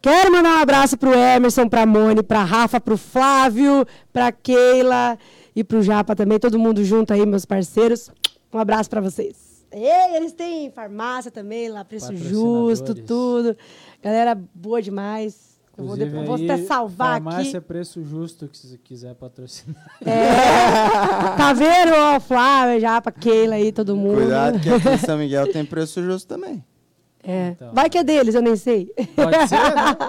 Quero 0.00 0.30
mandar 0.32 0.58
um 0.58 0.62
abraço 0.62 0.96
pro 0.96 1.12
Emerson, 1.12 1.68
pra 1.68 1.84
Mone, 1.84 2.22
pra 2.22 2.44
Rafa, 2.44 2.80
pro 2.80 2.96
Flávio, 2.96 3.84
pra 4.12 4.30
Keila 4.30 5.18
e 5.54 5.64
pro 5.64 5.82
Japa 5.82 6.14
também, 6.14 6.38
todo 6.38 6.58
mundo 6.58 6.84
junto 6.84 7.12
aí, 7.12 7.26
meus 7.26 7.44
parceiros. 7.44 8.10
Um 8.52 8.58
abraço 8.58 8.88
pra 8.88 9.00
vocês. 9.00 9.66
E 9.72 10.16
eles 10.16 10.32
têm 10.32 10.70
farmácia 10.70 11.30
também, 11.30 11.68
lá, 11.68 11.84
preço 11.84 12.16
justo, 12.16 12.94
tudo. 12.94 13.56
Galera 14.02 14.40
boa 14.54 14.80
demais. 14.80 15.58
Eu 15.76 15.84
vou, 15.84 15.96
depois, 15.96 16.26
vou 16.26 16.34
até 16.34 16.58
salvar 16.58 17.20
farmácia 17.22 17.58
aqui. 17.58 17.66
preço 17.68 18.02
justo, 18.02 18.48
que 18.48 18.56
se 18.56 18.78
quiser 18.78 19.14
patrocinar. 19.14 19.84
É, 20.04 21.36
tá 21.36 21.52
vendo, 21.52 21.92
ó, 21.94 22.16
o 22.16 22.20
Flávio, 22.20 22.80
Japa, 22.80 23.12
Keila 23.12 23.56
aí, 23.56 23.70
todo 23.72 23.96
mundo. 23.96 24.16
Cuidado 24.16 24.58
que 24.58 24.70
aqui 24.70 24.88
em 24.88 24.98
São 24.98 25.18
Miguel 25.18 25.52
tem 25.52 25.64
preço 25.64 26.02
justo 26.02 26.26
também. 26.26 26.64
É. 27.30 27.48
Então. 27.48 27.72
Vai 27.74 27.90
que 27.90 27.98
é 27.98 28.04
deles, 28.04 28.34
eu 28.34 28.42
nem 28.42 28.56
sei. 28.56 28.86
Pode 29.14 29.48
ser, 29.48 29.56
né? 29.74 29.94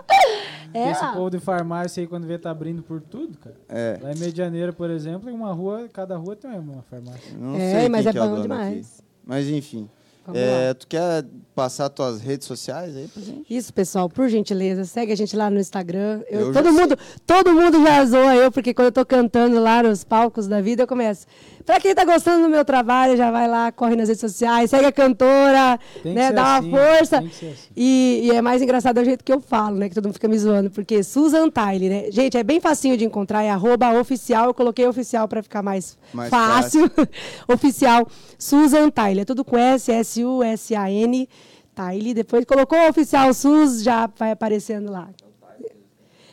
Porque 0.69 0.77
É, 0.77 0.91
esse 0.91 1.05
povo 1.13 1.31
de 1.31 1.39
farmácia 1.39 1.99
aí, 2.01 2.07
quando 2.07 2.27
vê, 2.27 2.37
tá 2.37 2.51
abrindo 2.51 2.83
por 2.83 3.01
tudo, 3.01 3.37
cara. 3.39 3.55
É. 3.67 3.97
Lá 4.01 4.11
em 4.13 4.19
Medianeira, 4.19 4.71
por 4.71 4.89
exemplo, 4.91 5.27
em 5.29 5.33
uma 5.33 5.51
rua, 5.51 5.89
cada 5.91 6.15
rua 6.15 6.35
tem 6.35 6.51
uma 6.51 6.83
farmácia. 6.83 7.35
Não 7.37 7.55
É, 7.55 7.79
sei 7.81 7.89
mas 7.89 8.05
é 8.05 8.09
é 8.09 8.13
bom 8.13 8.41
demais. 8.41 8.77
aqui. 8.99 9.09
Mas 9.25 9.47
enfim. 9.49 9.89
É, 10.37 10.73
tu 10.73 10.87
quer 10.87 11.25
passar 11.55 11.89
tuas 11.89 12.21
redes 12.21 12.47
sociais 12.47 12.95
aí 12.95 13.07
pra 13.07 13.21
gente? 13.21 13.45
Isso, 13.53 13.73
pessoal, 13.73 14.09
por 14.09 14.29
gentileza, 14.29 14.85
segue 14.85 15.11
a 15.11 15.15
gente 15.17 15.35
lá 15.35 15.49
no 15.49 15.59
Instagram. 15.59 16.21
Eu- 16.29 16.47
Eu 16.47 16.53
todo, 16.53 16.71
mundo, 16.71 16.97
todo 17.27 17.53
mundo 17.53 17.83
já 17.83 18.05
zoa 18.05 18.35
eu, 18.35 18.51
porque 18.51 18.73
quando 18.73 18.85
eu 18.87 18.91
tô 18.93 19.05
cantando 19.05 19.59
lá 19.59 19.83
nos 19.83 20.03
palcos 20.05 20.47
da 20.47 20.61
vida, 20.61 20.83
eu 20.83 20.87
começo. 20.87 21.25
Pra 21.65 21.79
quem 21.79 21.93
tá 21.93 22.03
gostando 22.05 22.43
do 22.43 22.49
meu 22.49 22.63
trabalho, 22.65 23.15
já 23.17 23.29
vai 23.29 23.47
lá, 23.47 23.71
corre 23.71 23.95
nas 23.95 24.07
redes 24.07 24.21
sociais, 24.21 24.69
segue 24.69 24.85
a 24.85 24.91
cantora, 24.91 25.77
né, 26.03 26.31
dá 26.31 26.57
assim, 26.57 26.69
uma 26.69 26.77
força. 26.79 27.17
assim. 27.19 27.53
E, 27.75 28.21
e 28.23 28.31
é 28.31 28.41
mais 28.41 28.61
engraçado 28.61 28.97
o 28.99 29.03
jeito 29.05 29.23
que 29.23 29.31
eu 29.31 29.39
falo, 29.41 29.75
né? 29.75 29.89
Que 29.89 29.93
todo 29.95 30.05
mundo 30.05 30.13
fica 30.15 30.27
me 30.27 30.39
zoando, 30.39 30.71
porque 30.71 31.03
Susan 31.03 31.49
Tile, 31.49 31.89
né? 31.89 32.05
Gente, 32.09 32.37
é 32.37 32.43
bem 32.43 32.59
facinho 32.61 32.95
de 32.97 33.05
encontrar, 33.05 33.43
é 33.43 33.49
arroba 33.51 33.91
oficial. 33.99 34.47
Eu 34.47 34.53
coloquei 34.53 34.87
oficial 34.87 35.27
pra 35.27 35.43
ficar 35.43 35.61
mais, 35.61 35.97
Mais 36.13 36.29
fácil. 36.29 36.89
oficial. 37.47 38.07
Susan 38.37 38.89
Tile, 38.89 39.19
é 39.21 39.25
tudo 39.25 39.43
com 39.43 39.57
S, 39.57 39.91
S-U-S-A-N, 40.19 41.27
Tile. 41.75 42.13
Depois 42.13 42.45
colocou 42.45 42.77
oficial 42.89 43.33
Sus, 43.33 43.81
já 43.83 44.07
vai 44.17 44.31
aparecendo 44.31 44.91
lá. 44.91 45.09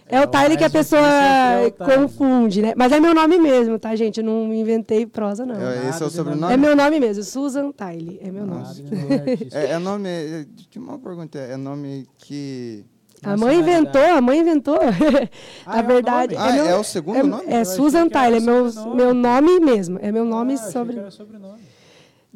É, 0.09 0.20
o 0.20 0.22
o 0.22 0.26
Tile 0.28 0.57
que 0.57 0.62
a 0.62 0.70
pessoa 0.70 1.03
é 1.05 1.66
o 1.66 1.72
confunde, 1.72 2.62
né? 2.62 2.74
Mas 2.76 2.93
é 2.93 3.01
meu 3.01 3.12
nome 3.12 3.39
mesmo, 3.41 3.76
tá, 3.76 3.97
gente? 3.97 4.18
Eu 4.18 4.24
não 4.24 4.55
inventei 4.55 5.05
prosa, 5.05 5.45
não. 5.45 5.57
É, 5.61 5.89
esse 5.89 6.01
é 6.01 6.07
o 6.07 6.11
sobrenome? 6.11 6.53
É 6.55 6.57
meu 6.57 6.76
nome 6.76 7.01
mesmo, 7.01 7.24
Susan 7.24 7.72
Tile. 7.72 8.20
É 8.22 8.30
meu 8.30 8.47
nome. 8.47 8.61
Artístico. 8.61 8.89
É, 9.53 9.72
é 9.72 9.78
nome. 9.78 10.09
é, 10.09 10.47
Tinha 10.70 10.84
uma 10.84 10.97
pergunta, 10.99 11.39
é 11.39 11.57
nome 11.57 12.07
que. 12.18 12.84
A 13.24 13.37
mãe 13.37 13.59
inventou, 13.59 14.01
a 14.01 14.20
mãe 14.20 14.39
inventou. 14.39 14.78
Ah, 15.66 15.72
Na 15.76 15.80
é 15.80 15.82
o 15.82 15.87
verdade. 15.89 16.34
nome? 16.37 16.49
Ah, 16.49 16.53
meu- 16.53 16.66
é 16.66 16.76
o 16.76 16.84
segundo 16.84 17.16
é, 17.18 17.22
nome? 17.24 17.45
É 17.49 17.64
Susan 17.64 18.09
Tyler, 18.09 18.41
meu, 18.41 18.70
sobrenome. 18.70 18.97
meu 19.03 19.14
nome 19.14 19.59
mesmo. 19.59 19.99
É 20.01 20.12
meu 20.12 20.24
nome 20.24 20.53
Ah, 20.53 20.57
achei 20.57 20.70
sobre. 20.70 20.93
que 20.93 20.99
era 21.01 21.11
sobrenome. 21.11 21.59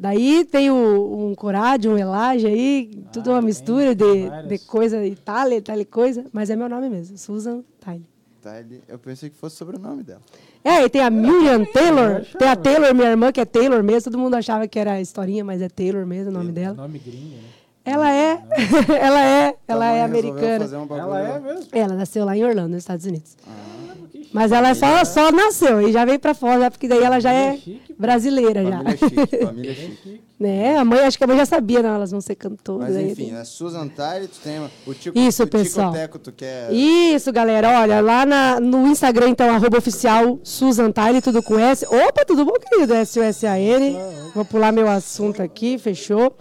Daí 0.01 0.43
tem 0.45 0.71
o, 0.71 1.27
um 1.29 1.35
corade, 1.35 1.87
um 1.87 1.95
elage 1.95 2.47
aí, 2.47 2.89
tudo 3.13 3.29
Ah, 3.29 3.33
uma 3.33 3.39
tem 3.39 3.45
mistura 3.45 3.93
de, 3.93 4.27
várias. 4.27 4.49
de 4.49 4.57
coisa 4.65 5.05
Itália, 5.05 5.61
tal 5.61 5.79
e 5.79 5.85
coisa, 5.85 6.25
mas 6.33 6.49
é 6.49 6.55
meu 6.55 6.67
nome 6.67 6.89
mesmo, 6.89 7.15
Susan 7.19 7.61
Tyler. 7.79 8.01
Tá, 8.41 8.59
ele- 8.59 8.81
eu 8.87 8.97
pensei 8.97 9.29
que 9.29 9.35
fosse 9.35 9.57
sobrenome 9.57 10.01
dela. 10.01 10.21
É, 10.63 10.83
e 10.83 10.89
tem 10.89 11.01
a 11.03 11.09
Miriam 11.11 11.63
Taylor, 11.65 12.21
achava. 12.21 12.37
tem 12.39 12.47
a 12.47 12.55
Taylor, 12.55 12.95
minha 12.95 13.09
irmã, 13.11 13.31
que 13.31 13.39
é 13.39 13.45
Taylor 13.45 13.83
mesmo, 13.83 14.11
todo 14.11 14.17
mundo 14.19 14.33
achava 14.33 14.67
que 14.67 14.79
era 14.79 14.99
historinha, 14.99 15.43
mas 15.45 15.61
é 15.61 15.69
Taylor 15.69 16.03
mesmo 16.03 16.31
o 16.31 16.33
nome 16.33 16.51
dela. 16.51 16.73
Nome 16.75 16.97
gringo, 16.97 17.35
né? 17.35 17.41
Ela 17.85 18.11
é, 18.11 18.43
ela 18.99 19.23
é, 19.23 19.55
ela 19.67 19.91
é 19.91 20.03
americana. 20.03 20.65
um. 20.79 20.95
Ela 20.97 21.19
é 21.21 21.39
mesmo? 21.39 21.67
Ela 21.71 21.93
nasceu 21.93 22.25
lá 22.25 22.35
em 22.35 22.43
Orlando, 22.43 22.69
nos 22.69 22.79
Estados 22.79 23.05
Unidos. 23.05 23.37
Ah, 23.47 23.90
Mas 24.33 24.51
ela 24.51 24.73
só, 24.75 25.03
só 25.05 25.31
nasceu 25.31 25.87
e 25.87 25.91
já 25.91 26.05
veio 26.05 26.19
pra 26.19 26.33
fora, 26.33 26.69
porque 26.71 26.87
daí 26.87 27.03
ela 27.03 27.19
já 27.19 27.31
é 27.33 27.57
chique, 27.57 27.93
pô. 27.93 27.95
brasileira 27.97 28.63
já. 28.63 28.77
Família 28.77 28.97
chique, 28.97 29.37
família 29.45 29.73
chique. 29.75 30.21
Né? 30.39 30.75
A 30.75 30.83
mãe, 30.83 31.01
acho 31.01 31.19
que 31.19 31.23
a 31.23 31.27
mãe 31.27 31.37
já 31.37 31.45
sabia, 31.45 31.83
não, 31.83 31.93
elas 31.93 32.09
vão 32.09 32.19
ser 32.19 32.33
cantoras. 32.33 32.87
Mas 32.87 32.97
aí. 32.97 33.11
enfim, 33.11 33.31
é 33.35 33.43
Susan 33.43 33.87
Tyle, 33.87 34.27
tu 34.27 34.39
tem 34.43 34.59
o 34.87 34.93
Tico, 34.95 35.19
Isso, 35.19 35.43
o 35.43 35.47
pessoal. 35.47 35.91
Tico 35.91 36.01
Teco, 36.01 36.17
tu 36.19 36.31
quer. 36.31 36.71
Isso, 36.73 37.31
galera. 37.31 37.79
Olha, 37.79 38.01
lá 38.01 38.25
na- 38.25 38.59
no 38.59 38.87
Instagram, 38.87 39.29
então, 39.29 39.47
arroba 39.53 39.77
oficial 39.77 40.39
Susan 40.43 40.91
Tile, 40.91 41.21
tudo 41.21 41.43
com 41.43 41.59
S. 41.59 41.85
Opa, 41.85 42.25
tudo 42.25 42.43
bom, 42.43 42.53
querido? 42.53 42.91
S-U-S-A-N. 42.95 43.95
Vou 44.33 44.43
pular 44.43 44.71
meu 44.71 44.87
assunto 44.89 45.43
aqui, 45.43 45.77
fechou. 45.77 46.35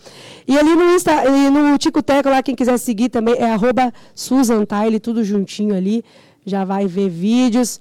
E 0.48 0.58
ali 0.58 0.74
no 0.74 0.94
Insta, 0.94 1.12
e 1.28 1.50
no 1.50 1.76
Tico 1.76 2.02
Teco, 2.02 2.30
lá, 2.30 2.42
quem 2.42 2.54
quiser 2.54 2.78
seguir 2.78 3.10
também, 3.10 3.34
é 3.36 3.50
arroba 3.50 3.92
Susan 4.14 4.64
Tile, 4.64 4.98
tudo 4.98 5.22
juntinho 5.22 5.74
ali. 5.74 6.02
Já 6.50 6.64
vai 6.64 6.86
ver 6.86 7.08
vídeos 7.08 7.80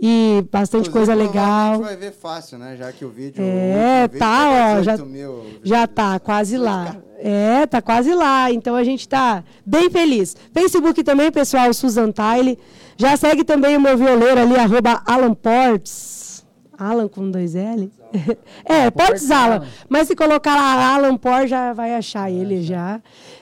e 0.00 0.44
bastante 0.50 0.88
Inclusive, 0.88 0.92
coisa 0.92 1.14
legal. 1.14 1.80
vai 1.80 1.96
ver 1.96 2.12
fácil, 2.12 2.58
né? 2.58 2.76
Já 2.76 2.92
que 2.92 3.04
o 3.04 3.10
vídeo. 3.10 3.42
É, 3.42 3.44
o 3.44 4.02
último 4.02 4.08
vídeo 4.12 4.18
tá, 4.18 4.50
ó, 4.50 4.78
18 4.80 4.98
já- 4.98 5.04
mil 5.04 5.44
Já 5.62 5.86
tá 5.86 6.18
quase 6.18 6.56
lá. 6.58 6.96
É, 7.18 7.64
tá 7.66 7.80
quase 7.80 8.14
lá. 8.14 8.50
Então 8.50 8.74
a 8.76 8.84
gente 8.84 9.08
tá 9.08 9.42
bem 9.64 9.88
feliz. 9.90 10.36
Facebook 10.52 11.02
também, 11.02 11.30
pessoal, 11.32 11.72
Susan 11.72 12.10
Tile. 12.12 12.58
Já 12.96 13.16
segue 13.16 13.44
também 13.44 13.76
o 13.76 13.80
meu 13.80 13.96
violeiro 13.96 14.40
ali, 14.40 14.56
arroba 14.56 15.02
Alan 15.06 15.34
Portes. 15.34 16.44
Alan 16.76 17.08
com 17.08 17.30
dois 17.30 17.54
L? 17.54 17.90
é, 18.66 18.90
Portes 18.90 19.30
Alan. 19.30 19.64
Mas 19.88 20.08
se 20.08 20.16
colocar 20.16 20.54
lá 20.54 20.94
Alan 20.94 21.16
Portes, 21.16 21.50
já 21.50 21.72
vai 21.72 21.94
achar 21.94 22.30
ele 22.30 22.62
já. 22.62 23.00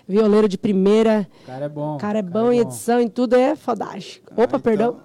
Violeiro 0.09 0.48
de 0.48 0.59
primeira. 0.59 1.26
O 1.42 1.46
cara 1.46 1.64
é 1.64 1.68
bom. 1.68 1.94
O 1.94 1.98
cara 1.98 2.18
é 2.18 2.22
bom 2.22 2.53
em 2.53 2.59
edição, 2.61 3.00
em 3.00 3.09
tudo 3.09 3.34
é 3.36 3.55
fodástico. 3.57 4.32
Opa, 4.32 4.44
então. 4.44 4.61
perdão. 4.61 4.96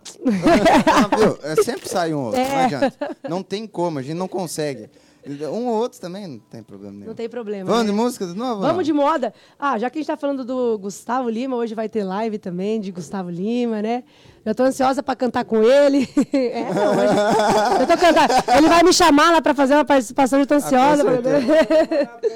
Ah, 0.86 1.16
viu? 1.18 1.38
É, 1.44 1.56
sempre 1.64 1.88
sai 1.88 2.14
um 2.14 2.26
outro, 2.26 2.40
não 2.42 2.46
É. 2.48 2.66
adianta. 2.66 3.18
Não 3.30 3.44
tem 3.44 3.68
como, 3.68 4.00
a 4.00 4.02
gente 4.02 4.16
não 4.18 4.28
consegue. 4.28 4.90
Um 5.30 5.68
ou 5.68 5.76
outro 5.76 6.00
também 6.00 6.28
não 6.28 6.40
tem 6.40 6.64
problema 6.64 6.94
nenhum. 6.94 7.08
Não 7.08 7.16
tem 7.16 7.28
problema. 7.30 7.70
Vamos 7.70 7.86
né? 7.86 7.92
de 7.92 7.96
música 7.98 8.26
de 8.28 8.34
novo? 8.34 8.62
Vamos 8.62 8.86
de 8.86 8.94
moda. 8.94 9.34
Ah, 9.60 9.78
já 9.78 9.90
que 9.90 9.98
a 9.98 10.02
gente 10.02 10.08
tá 10.08 10.18
falando 10.18 10.44
do 10.46 10.78
Gustavo 10.78 11.30
Lima, 11.30 11.56
hoje 11.56 11.76
vai 11.76 11.90
ter 11.90 12.04
live 12.04 12.38
também 12.38 12.80
de 12.80 12.92
Gustavo 12.92 13.30
Lima, 13.30 13.82
né? 13.82 14.04
Eu 14.46 14.56
tô 14.56 14.64
ansiosa 14.64 15.04
para 15.04 15.16
cantar 15.16 15.44
com 15.44 15.62
ele. 15.62 16.08
é, 16.32 16.64
não, 16.74 16.92
hoje... 16.92 17.82
Eu 17.82 17.88
tô 17.88 17.98
cantando. 17.98 18.34
Ele 18.58 18.70
vai 18.70 18.82
me 18.84 18.94
chamar 18.94 19.32
lá 19.32 19.42
para 19.42 19.54
fazer 19.54 19.74
uma 19.74 19.84
participação, 19.86 20.40
eu 20.40 20.48
tô 20.48 20.54
ansiosa. 20.56 21.04
com 21.04 21.22
pra- 21.22 22.18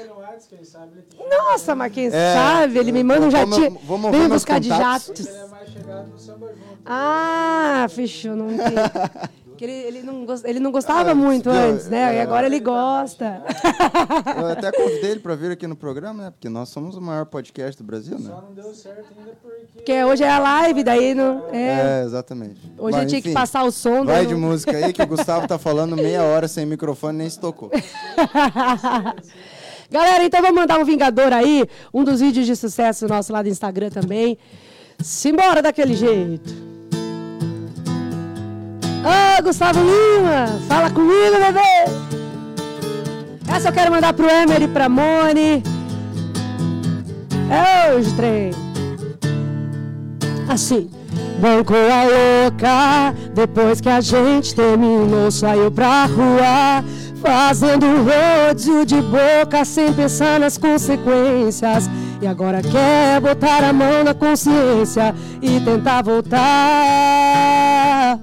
Nossa, 1.30 1.74
mas 1.74 1.92
quem 1.92 2.06
É, 2.06 2.34
sabe? 2.34 2.78
Ele 2.78 2.92
me 2.92 3.02
manda 3.02 3.26
um 3.26 3.30
jatinho. 3.30 3.78
vamos 3.84 4.10
Vem 4.10 4.20
me 4.22 4.28
buscar 4.28 4.60
de 4.60 4.68
jatos. 4.68 5.26
é 5.26 5.46
mais 5.46 5.68
chegado 5.70 6.08
no 6.08 6.18
samba 6.18 6.48
junto. 6.48 6.82
Ah, 6.84 7.86
fechou, 7.90 8.36
não 8.36 8.50
entendi. 8.50 8.74
Que 9.62 9.66
ele, 9.70 9.98
ele, 9.98 10.02
não 10.02 10.26
ele 10.42 10.58
não 10.58 10.72
gostava 10.72 11.12
Ah, 11.12 11.14
muito 11.14 11.48
não, 11.48 11.54
antes, 11.54 11.88
né? 11.88 12.14
E 12.14 12.16
é. 12.16 12.22
agora 12.22 12.46
ele 12.46 12.58
gosta. 12.58 13.40
Eu 14.36 14.46
até 14.48 14.72
convidei 14.72 15.12
ele 15.12 15.20
para 15.20 15.36
vir 15.36 15.52
aqui 15.52 15.68
no 15.68 15.76
programa, 15.76 16.24
né? 16.24 16.30
Porque 16.32 16.48
nós 16.48 16.68
somos 16.68 16.96
o 16.96 17.00
maior 17.00 17.26
podcast 17.26 17.80
do 17.80 17.86
Brasil, 17.86 18.18
né? 18.18 18.28
Só 18.28 18.40
não 18.40 18.52
deu 18.54 18.74
certo 18.74 19.04
ainda 19.16 19.30
porque. 19.40 19.66
Porque 19.72 20.02
hoje 20.04 20.24
é 20.24 20.30
a 20.30 20.40
live, 20.40 20.82
daí 20.82 21.14
não. 21.14 21.44
É. 21.52 22.00
É, 22.00 22.02
exatamente. 22.04 22.60
Hoje 22.76 22.96
Mas, 22.96 23.02
eu 23.04 23.08
tinha 23.08 23.22
que 23.22 23.28
enfim, 23.28 23.34
passar 23.38 23.62
o 23.62 23.70
som. 23.70 24.04
Vai 24.04 24.16
daí 24.16 24.26
de 24.26 24.34
não- 24.34 24.40
música 24.40 24.76
aí 24.76 24.92
que 24.92 25.00
o 25.00 25.06
Gustavo 25.06 25.46
tá 25.46 25.56
falando 25.60 25.94
meia 25.94 26.24
hora 26.24 26.48
sem 26.48 26.66
microfone 26.66 27.18
nem 27.18 27.30
se 27.30 27.38
tocou. 27.38 27.70
Galera, 29.88 30.24
então 30.24 30.42
vamos 30.42 30.56
mandar 30.56 30.80
um 30.80 30.84
Vingador 30.84 31.32
aí. 31.32 31.64
Um 31.94 32.02
dos 32.02 32.18
vídeos 32.18 32.46
de 32.46 32.56
sucesso 32.56 33.06
nosso 33.06 33.32
lá 33.32 33.40
do 33.42 33.48
Instagram 33.48 33.90
também. 33.90 34.36
Simbora 34.98 35.62
daquele 35.62 35.94
jeito. 35.94 36.71
Ô, 39.04 39.42
Gustavo 39.42 39.80
Lima, 39.80 40.60
fala 40.68 40.88
comigo, 40.90 41.36
bebê. 41.44 41.60
Essa 43.52 43.68
eu 43.68 43.72
quero 43.72 43.90
mandar 43.90 44.12
pro 44.12 44.30
Emery, 44.30 44.68
pra 44.68 44.88
Mone. 44.88 45.62
É 47.50 47.92
hoje, 47.92 48.14
trem. 48.14 48.52
Assim. 50.48 50.88
Banco 51.40 51.74
a 51.74 52.04
louca, 52.04 53.14
depois 53.34 53.80
que 53.80 53.88
a 53.88 54.00
gente 54.00 54.54
terminou, 54.54 55.28
saiu 55.32 55.72
pra 55.72 56.04
rua, 56.04 56.84
fazendo 57.20 57.84
rodízio 58.04 58.86
de 58.86 59.02
boca, 59.02 59.64
sem 59.64 59.92
pensar 59.92 60.38
nas 60.38 60.56
consequências. 60.56 61.90
E 62.20 62.26
agora 62.28 62.62
quer 62.62 63.20
botar 63.20 63.64
a 63.64 63.72
mão 63.72 64.04
na 64.04 64.14
consciência 64.14 65.12
e 65.42 65.58
tentar 65.58 66.02
voltar. 66.02 66.40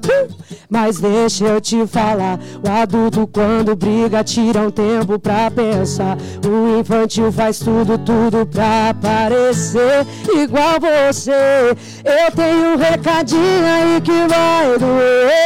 Uh! 0.06 0.39
Mas 0.70 1.00
deixa 1.00 1.46
eu 1.46 1.60
te 1.60 1.88
falar, 1.88 2.40
o 2.64 2.70
adulto 2.70 3.26
quando 3.26 3.76
briga 3.76 4.24
tira 4.24 4.62
um 4.62 4.70
tempo 4.70 5.18
pra 5.18 5.50
pensar. 5.50 6.16
O 6.46 6.80
infantil 6.80 7.32
faz 7.32 7.58
tudo, 7.58 7.98
tudo 7.98 8.46
pra 8.46 8.94
parecer 9.02 10.06
igual 10.32 10.80
você. 10.80 11.76
Eu 12.06 12.32
tenho 12.36 12.74
um 12.74 12.78
recadinho 12.78 13.66
aí 13.66 14.00
que 14.00 14.12
vai 14.28 14.78
doer. 14.78 15.40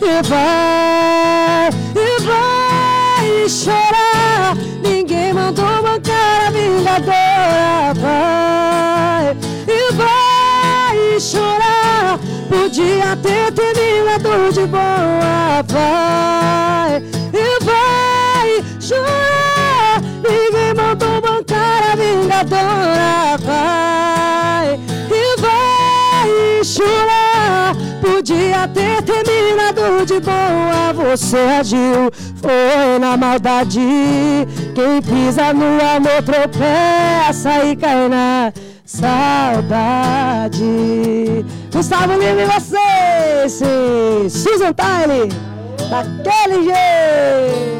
E 0.00 0.22
vai, 0.26 1.68
e 1.94 2.22
vai 2.22 3.48
chorar. 3.48 4.56
Ninguém 4.82 5.34
mandou 5.34 5.82
bancar 5.82 6.46
a 6.46 6.50
vingadora. 6.50 7.94
Vai, 8.00 9.36
e 9.68 9.92
vai 9.92 11.20
chorar. 11.20 12.18
Podia 12.48 13.15
terminado 13.74 14.52
de 14.52 14.66
boa. 14.66 15.62
Vai, 15.66 17.02
e 17.32 17.64
vai 17.64 18.64
chorar. 18.80 20.00
Ninguém 20.22 20.74
mandou 20.74 21.20
bancar 21.20 21.92
a 21.92 21.96
vingadora. 21.96 23.36
Vai, 23.40 24.80
e 25.10 25.40
vai 25.40 26.64
chorar. 26.64 27.76
Podia 28.00 28.68
ter 28.68 29.02
terminado 29.02 30.06
de 30.06 30.20
boa. 30.20 30.92
Você 30.94 31.38
agiu, 31.38 32.10
foi 32.40 32.98
na 32.98 33.16
maldade. 33.16 33.80
Quem 34.74 35.00
pisa 35.02 35.52
no 35.52 35.80
amor 35.80 36.22
tropeça 36.24 37.64
e 37.64 37.76
cai 37.76 38.08
na 38.08 38.52
saudade. 38.84 40.64
Gustavo 41.76 42.14
Lima 42.14 42.40
e 42.40 42.46
vocês. 42.46 43.52
Susan 44.32 44.72
Tile, 44.72 45.28
daquele 45.90 46.64
jeito. 46.64 47.76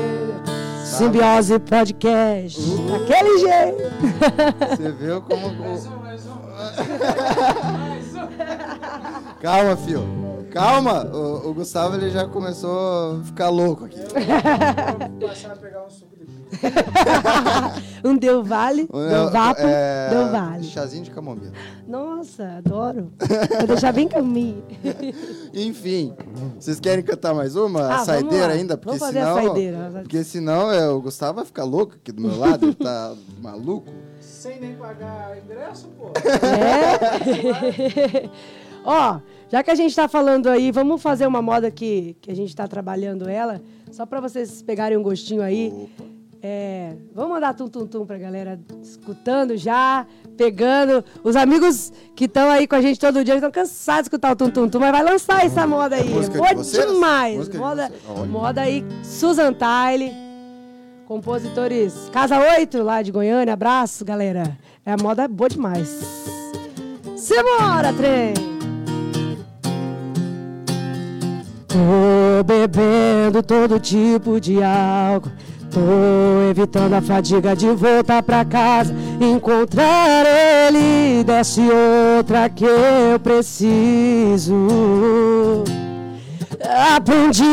Simbiose 0.84 1.58
Podcast. 1.60 2.60
Daquele 2.60 3.38
jeito. 3.38 3.82
Você 4.76 4.92
viu 4.92 5.22
como. 5.22 5.48
Calma, 9.40 9.76
fio. 9.78 10.06
Calma. 10.52 11.06
O, 11.06 11.48
o 11.48 11.54
Gustavo 11.54 11.96
ele 11.96 12.10
já 12.10 12.28
começou 12.28 13.16
a 13.18 13.24
ficar 13.24 13.48
louco 13.48 13.86
aqui. 13.86 14.00
passar 15.26 15.52
a 15.52 15.56
pegar 15.56 15.86
um 15.86 15.90
suco 15.90 16.15
Um 18.04 18.16
Deu 18.16 18.42
Vale, 18.44 18.86
Deu 18.86 19.30
Vapo, 19.30 19.60
É, 19.62 20.08
Deu 20.10 20.30
Vale. 20.30 20.64
Chazinho 20.64 21.02
de 21.04 21.10
camomila. 21.10 21.52
Nossa, 21.88 22.58
adoro. 22.58 23.12
Vou 23.58 23.66
deixar 23.66 23.92
bem 23.92 24.06
caminho. 24.06 24.62
Enfim, 25.52 26.14
vocês 26.58 26.78
querem 26.78 27.04
cantar 27.04 27.34
mais 27.34 27.56
uma? 27.56 27.94
Ah, 27.96 28.04
saideira 28.04 28.52
ainda? 28.52 28.76
Porque 28.76 28.98
Vamos 28.98 29.14
fazer 29.14 29.18
a 29.20 29.34
senão, 29.34 29.46
saideira. 29.46 29.90
Porque 30.02 30.24
senão 30.24 30.70
é, 30.70 30.88
o 30.88 31.00
Gustavo 31.00 31.36
vai 31.36 31.44
ficar 31.44 31.64
louco 31.64 31.94
aqui 31.94 32.12
do 32.12 32.22
meu 32.22 32.38
lado, 32.38 32.66
ele 32.66 32.74
tá 32.74 33.14
maluco. 33.42 33.90
Sem 34.20 34.60
nem 34.60 34.74
pagar 34.76 35.36
ingresso, 35.38 35.88
pô. 35.98 36.12
É. 36.46 38.30
Ó, 38.84 39.18
já 39.48 39.62
que 39.64 39.70
a 39.70 39.74
gente 39.74 39.94
tá 39.96 40.06
falando 40.08 40.48
aí, 40.48 40.70
vamos 40.70 41.02
fazer 41.02 41.26
uma 41.26 41.42
moda 41.42 41.70
que, 41.70 42.16
que 42.20 42.30
a 42.30 42.36
gente 42.36 42.54
tá 42.54 42.68
trabalhando 42.68 43.28
ela, 43.28 43.60
só 43.90 44.06
para 44.06 44.20
vocês 44.20 44.62
pegarem 44.62 44.96
um 44.96 45.02
gostinho 45.02 45.42
aí. 45.42 45.88
É, 46.42 46.94
vamos 47.14 47.30
mandar 47.32 47.54
tum-tum-tum 47.54 48.06
pra 48.06 48.18
galera 48.18 48.60
escutando 48.82 49.56
já, 49.56 50.06
pegando. 50.36 51.04
Os 51.24 51.34
amigos 51.34 51.92
que 52.14 52.26
estão 52.26 52.48
aí 52.50 52.66
com 52.66 52.76
a 52.76 52.80
gente 52.80 53.00
todo 53.00 53.24
dia 53.24 53.34
estão 53.34 53.50
cansados 53.50 54.02
de 54.02 54.06
escutar 54.08 54.32
o 54.32 54.36
tum-tum-tum, 54.36 54.78
mas 54.78 54.92
vai 54.92 55.02
lançar 55.02 55.44
essa 55.44 55.66
moda 55.66 55.96
aí. 55.96 56.04
de 56.04 56.30
Boa 56.36 56.54
vocês? 56.54 56.86
demais. 56.86 57.36
Música 57.36 57.52
de 57.52 57.58
Moda, 57.58 57.92
moda 58.28 58.60
aí, 58.60 58.84
Susan 59.02 59.52
Tile, 59.52 60.12
compositores 61.06 62.08
Casa 62.12 62.38
8, 62.38 62.82
lá 62.82 63.02
de 63.02 63.10
Goiânia. 63.10 63.54
Abraço, 63.54 64.04
galera. 64.04 64.56
É 64.84 64.92
a 64.92 64.96
moda 64.96 65.26
boa 65.26 65.48
demais. 65.48 65.88
Simbora, 67.16 67.92
trem! 67.94 68.34
Tô 71.66 72.44
bebendo 72.44 73.42
todo 73.42 73.80
tipo 73.80 74.40
de 74.40 74.62
álcool. 74.62 75.30
Tô 75.76 76.48
evitando 76.48 76.94
a 76.94 77.02
fadiga 77.02 77.54
de 77.54 77.68
voltar 77.68 78.22
pra 78.22 78.46
casa. 78.46 78.96
Encontrar 79.20 80.24
ele, 80.24 81.22
desce 81.22 81.60
outra 82.16 82.48
que 82.48 82.64
eu 82.64 83.20
preciso. 83.22 84.54
Aprendi 86.96 87.44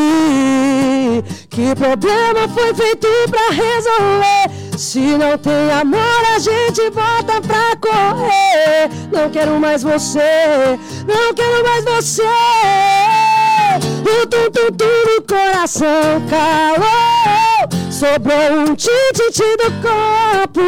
que 1.49 1.75
problema 1.75 2.47
foi 2.47 2.73
feito 2.73 3.09
pra 3.29 3.49
resolver. 3.49 4.77
Se 4.77 5.01
não 5.17 5.37
tem 5.37 5.71
amor, 5.73 5.99
a 6.33 6.39
gente 6.39 6.89
bota 6.91 7.41
pra 7.41 7.75
correr. 7.75 8.89
Não 9.11 9.29
quero 9.29 9.59
mais 9.59 9.83
você, 9.83 10.79
não 11.05 11.33
quero 11.33 11.61
mais 11.61 11.83
você. 11.83 12.23
O 13.99 14.25
tum 14.27 14.49
tum 14.49 14.71
tum 14.71 15.17
do 15.17 15.21
coração 15.27 16.21
calou. 16.29 17.82
Sobrou 18.03 18.59
um 18.59 18.75
tititi 18.75 19.55
do 19.55 19.71
corpo. 19.81 20.61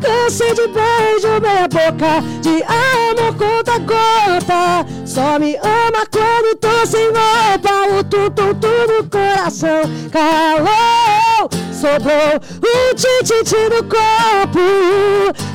Cansei 0.00 0.54
de 0.54 0.68
beijo, 0.68 1.40
meia 1.42 1.66
boca 1.66 2.22
de 2.40 2.62
amor 2.62 3.34
conta 3.36 3.78
gota. 3.80 4.86
Só 5.04 5.40
me 5.40 5.56
ama 5.56 6.06
quando 6.08 6.56
tô 6.58 6.86
sem 6.86 7.06
roupa. 7.06 7.98
O 7.98 8.04
tum 8.04 8.30
do 8.30 9.10
coração 9.10 9.82
calou. 10.12 11.50
Sobrou 11.72 12.38
um 12.62 12.94
tititi 12.94 13.68
do 13.68 13.82
corpo. 13.88 14.60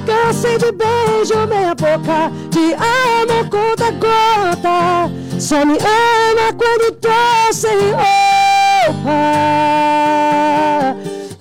Cansei 0.05 0.57
de 0.57 0.73
beijo, 0.73 1.47
meia 1.47 1.73
boca 1.73 2.29
de 2.49 2.73
amor 2.73 3.49
conta 3.49 3.91
gota. 3.91 5.09
Só 5.39 5.65
me 5.65 5.77
ama 5.77 6.51
quando 6.57 6.91
tô 6.95 7.53
sem 7.53 7.91
roupa. 7.91 8.54
Oh, 8.87 8.91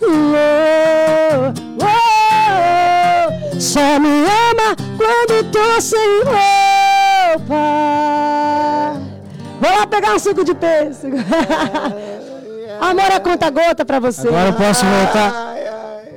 oh, 0.02 1.52
oh. 1.82 3.60
Só 3.60 3.98
me 4.00 4.08
ama 4.08 4.74
quando 4.96 5.50
tô 5.50 5.80
sem 5.80 6.22
roupa. 6.24 7.54
Vou 9.60 9.70
lá 9.70 9.86
pegar 9.86 10.14
um 10.14 10.18
suco 10.18 10.42
de 10.42 10.54
pêssego. 10.54 11.18
Amor 12.80 13.12
a 13.12 13.20
conta 13.20 13.50
gota 13.50 13.84
pra 13.84 14.00
você. 14.00 14.26
Agora 14.26 14.48
eu 14.48 14.54
posso 14.54 14.86
voltar. 14.86 15.54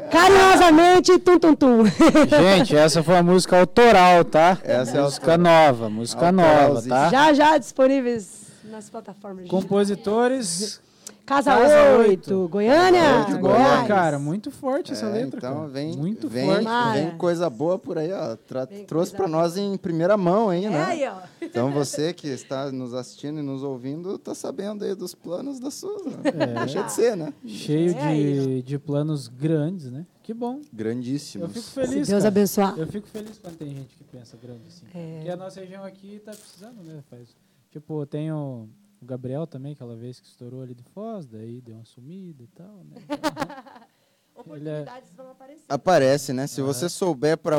Carinhosamente, 0.10 1.20
tum 1.20 1.38
tum 1.38 1.54
tum. 1.56 1.84
Gente, 2.56 2.74
essa 2.74 3.04
foi 3.04 3.18
a 3.18 3.24
música 3.24 3.60
autoral, 3.60 4.24
tá? 4.24 4.58
Essa 4.64 4.98
é 4.98 5.02
música 5.02 5.38
nova, 5.38 5.90
música 5.90 6.32
nova, 6.32 6.82
tá? 6.82 7.10
Já 7.10 7.34
já 7.34 7.58
disponíveis 7.58 8.48
nas 8.72 8.90
plataformas. 8.90 9.50
Compositores. 9.50 10.80
Casa, 11.28 11.52
Casa 11.52 11.98
8, 11.98 12.10
Oito. 12.10 12.48
Goiânia. 12.50 13.20
Oito, 13.28 13.38
Boa, 13.40 13.54
Goiás. 13.54 13.88
cara, 13.88 14.18
muito 14.18 14.50
forte 14.50 14.94
essa 14.94 15.08
É, 15.08 15.12
letra, 15.12 15.40
então 15.40 15.56
cara. 15.56 15.68
vem, 15.68 15.96
muito 15.98 16.30
vem, 16.30 16.46
forte. 16.48 16.64
Mara. 16.64 17.00
vem 17.02 17.18
coisa 17.18 17.50
boa 17.50 17.78
por 17.78 17.98
aí, 17.98 18.14
ó. 18.14 18.38
Tra- 18.38 18.64
Vem 18.64 18.86
trouxe 18.86 19.14
pra 19.14 19.28
nós 19.28 19.58
em 19.58 19.76
primeira 19.78 20.16
mão 20.16 20.50
aí, 20.50 20.64
É 20.66 20.70
né? 20.70 20.84
aí, 20.86 21.06
ó. 21.06 21.18
Então 21.42 21.70
você 21.72 22.14
que 22.14 22.30
está 22.30 22.72
nos 22.72 22.94
assistindo 22.94 23.40
e 23.40 23.44
nos 23.44 23.62
ouvindo, 23.62 24.18
tá 24.18 24.34
sabendo 24.34 24.86
aí 24.86 24.96
dos 24.96 25.14
planos 25.14 25.60
da 25.60 25.70
Susan. 25.70 26.12
Deixa 26.64 26.84
de 26.84 26.92
ser, 26.94 27.18
né? 27.18 27.34
Cheio 27.46 27.92
É 27.98 28.02
aí, 28.04 28.40
de, 28.40 28.62
de 28.64 28.80
planos 28.80 29.28
grandes, 29.28 29.92
né? 29.92 30.06
Que 30.24 30.34
bom. 30.34 30.56
Eu 30.56 30.62
Grandíssimos. 30.74 31.50
fico 31.52 31.60
Se 31.66 31.72
feliz, 31.72 32.08
Deus 32.08 32.20
cara. 32.24 32.28
abençoar. 32.30 32.74
Eu 32.78 32.88
fico 32.88 33.08
feliz 33.08 33.38
quando 33.38 33.58
tem 33.58 33.70
gente 33.76 33.96
que 33.98 34.04
pensa 34.06 34.38
grande 34.42 34.62
assim. 34.68 34.86
É. 34.94 35.16
Porque 35.18 35.30
a 35.32 35.36
nossa 35.38 35.60
região 35.60 35.84
aqui 35.84 36.22
tá 36.24 36.32
precisando, 36.32 36.82
né? 36.84 37.04
Faz, 37.10 37.30
tipo, 37.72 38.06
tem 38.06 38.32
o, 38.32 38.68
o 39.02 39.06
Gabriel 39.06 39.46
também, 39.46 39.74
aquela 39.74 39.96
vez 39.96 40.20
que 40.20 40.28
estourou 40.28 40.62
ali 40.62 40.74
de 40.74 40.84
Foz, 40.84 41.26
daí 41.26 41.62
deu 41.62 41.76
uma 41.76 41.86
sumida 41.86 42.44
e 42.44 42.48
tal, 42.48 42.84
né? 42.84 42.96
Oportunidades 44.38 45.12
vão 45.16 45.32
aparecer. 45.32 45.66
Aparece, 45.68 46.32
né? 46.34 46.46
Se 46.46 46.62
você 46.62 46.88
souber 46.88 47.38
para 47.38 47.58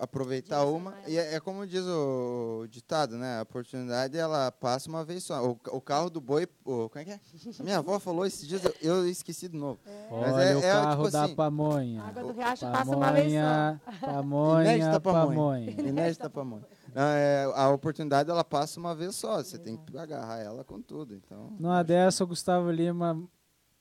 aproveitar 0.00 0.64
uma. 0.64 0.94
E 1.06 1.18
é, 1.18 1.34
é 1.34 1.40
como 1.40 1.66
diz 1.66 1.84
o 1.84 2.66
ditado, 2.70 3.18
né? 3.18 3.40
A 3.40 3.42
oportunidade 3.42 4.16
ela 4.16 4.50
passa 4.50 4.88
uma 4.88 5.04
vez 5.04 5.24
só. 5.24 5.44
O, 5.44 5.50
o 5.70 5.80
carro 5.82 6.08
do 6.08 6.18
boi. 6.18 6.48
O, 6.64 6.88
como 6.88 7.02
é 7.02 7.04
que 7.04 7.10
é? 7.10 7.20
Minha 7.62 7.78
avó 7.78 8.00
falou 8.00 8.24
esses 8.24 8.48
dias, 8.48 8.64
eu, 8.64 8.74
eu 8.80 9.08
esqueci 9.08 9.48
de 9.48 9.56
novo. 9.56 9.78
Mas 10.10 10.32
Olha 10.32 10.42
é- 10.44 10.56
o 10.56 10.58
é, 10.60 10.72
carro 10.72 11.02
tipo 11.02 11.12
da 11.12 11.24
assim, 11.24 11.34
pamonha. 11.34 12.02
A 12.02 12.08
água 12.08 12.22
do 12.22 12.32
riacho 12.32 12.72
passa 12.72 12.96
uma 12.96 13.12
vez 13.12 13.32
só. 13.32 13.38
Pamonha, 13.40 13.80
pamonha, 14.00 14.62
Inédita 14.74 15.00
pamonha. 15.00 15.26
pamonha. 15.26 15.70
Inédita 15.70 16.30
pamonha. 16.30 16.62
É, 17.00 17.48
a 17.54 17.68
oportunidade 17.70 18.28
ela 18.28 18.42
passa 18.42 18.80
uma 18.80 18.92
vez 18.94 19.14
só. 19.14 19.36
Você 19.36 19.56
tem 19.56 19.76
que 19.76 19.96
agarrar 19.96 20.40
ela 20.40 20.64
com 20.64 20.80
tudo. 20.82 21.14
Então. 21.14 21.52
Numa 21.58 21.82
dessa, 21.84 22.24
o 22.24 22.26
Gustavo 22.26 22.70
Lima 22.72 23.22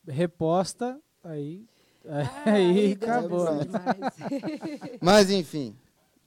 reposta, 0.07 0.99
aí, 1.23 1.65
aí 2.45 2.93
acabou. 2.93 3.47
Mas 5.01 5.31
enfim. 5.31 5.75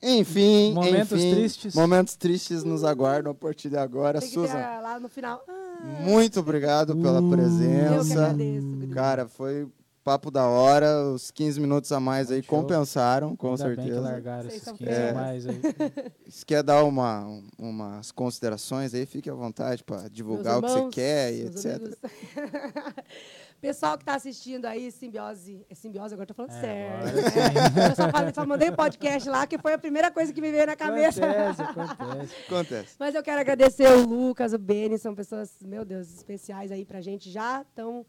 Enfim, 0.03 0.73
Momentos 0.73 1.13
enfim, 1.13 1.35
tristes. 1.35 1.75
Momentos 1.75 2.17
tristes 2.17 2.65
nos 2.65 2.83
aguardam 2.85 3.33
a 3.33 3.35
partir 3.35 3.69
de 3.69 3.77
agora. 3.77 4.19
Tem 4.19 4.31
Susan, 4.31 4.55
lá 4.81 4.99
no 4.99 5.11
final. 5.11 5.45
Ah, 5.47 6.01
muito 6.01 6.41
obrigado 6.41 6.97
pela 6.97 7.21
Uh. 7.21 7.25
eu 7.25 7.31
que 7.31 7.37
presença. 7.37 8.25
agradeço. 8.25 8.89
Cara, 8.95 9.29
foi 9.29 9.69
papo 10.05 10.31
da 10.31 10.47
hora. 10.47 11.03
Os 11.13 11.31
15 11.31 11.61
minutos 11.61 11.91
a 11.93 12.01
mais 12.01 12.31
aí 12.31 12.43
Show. 12.43 12.59
compensaram, 12.59 13.37
com 13.37 13.51
Ainda 13.51 13.65
bem 13.65 13.77
que 13.77 13.83
certeza. 13.83 14.01
largaram 14.01 14.43
Vocês 14.43 14.55
esses 14.55 14.65
são 14.65 14.77
15 14.77 14.91
É. 14.91 15.11
a 15.11 15.15
mais 15.15 15.47
aí. 15.47 15.61
Se 16.29 16.47
quer 16.47 16.63
dar 16.63 16.85
uma, 16.85 17.27
umas 17.59 18.11
considerações 18.13 18.95
aí, 18.95 19.05
fique 19.07 19.29
à 19.31 19.35
vontade 19.35 19.83
para 19.85 20.09
divulgar 20.09 20.59
o 20.59 20.63
que 20.63 20.69
você 20.69 20.89
quer 20.91 21.33
e 21.35 21.47
etc. 21.47 21.81
Pessoal 23.61 23.99
que 23.99 24.03
está 24.03 24.15
assistindo 24.15 24.65
aí, 24.65 24.91
Simbiose. 24.91 25.67
É 25.69 25.75
Simbiose, 25.75 26.15
agora 26.15 26.27
tô 26.27 26.33
falando 26.33 26.53
É, 26.65 26.89
agora 26.89 27.13
né? 27.13 27.89
Eu 27.91 27.97
só, 27.97 28.11
falei, 28.11 28.33
só 28.35 28.47
mandei 28.47 28.71
podcast 28.73 29.29
lá, 29.29 29.47
que 29.47 29.59
foi 29.59 29.75
a 29.75 29.79
primeira 29.79 30.11
coisa 30.11 30.33
que 30.33 30.41
me 30.41 30.51
veio 30.51 30.67
na 30.67 30.75
cabeça. 30.75 31.23
Acontece, 31.23 31.63
acontece. 32.01 32.35
Acontece. 32.47 32.97
Mas 32.99 33.15
eu 33.15 33.23
quero 33.23 33.39
agradecer 33.39 33.87
o 33.89 34.07
Lucas, 34.07 34.55
o 34.55 34.59
Beni, 34.59 34.99
são 34.99 35.15
pessoas, 35.15 35.53
meu 35.61 35.85
Deus, 35.85 36.11
especiais 36.11 36.73
aí 36.73 36.87
pra 36.87 37.03
gente. 37.03 37.31
Já 37.31 37.61
estão 37.61 38.07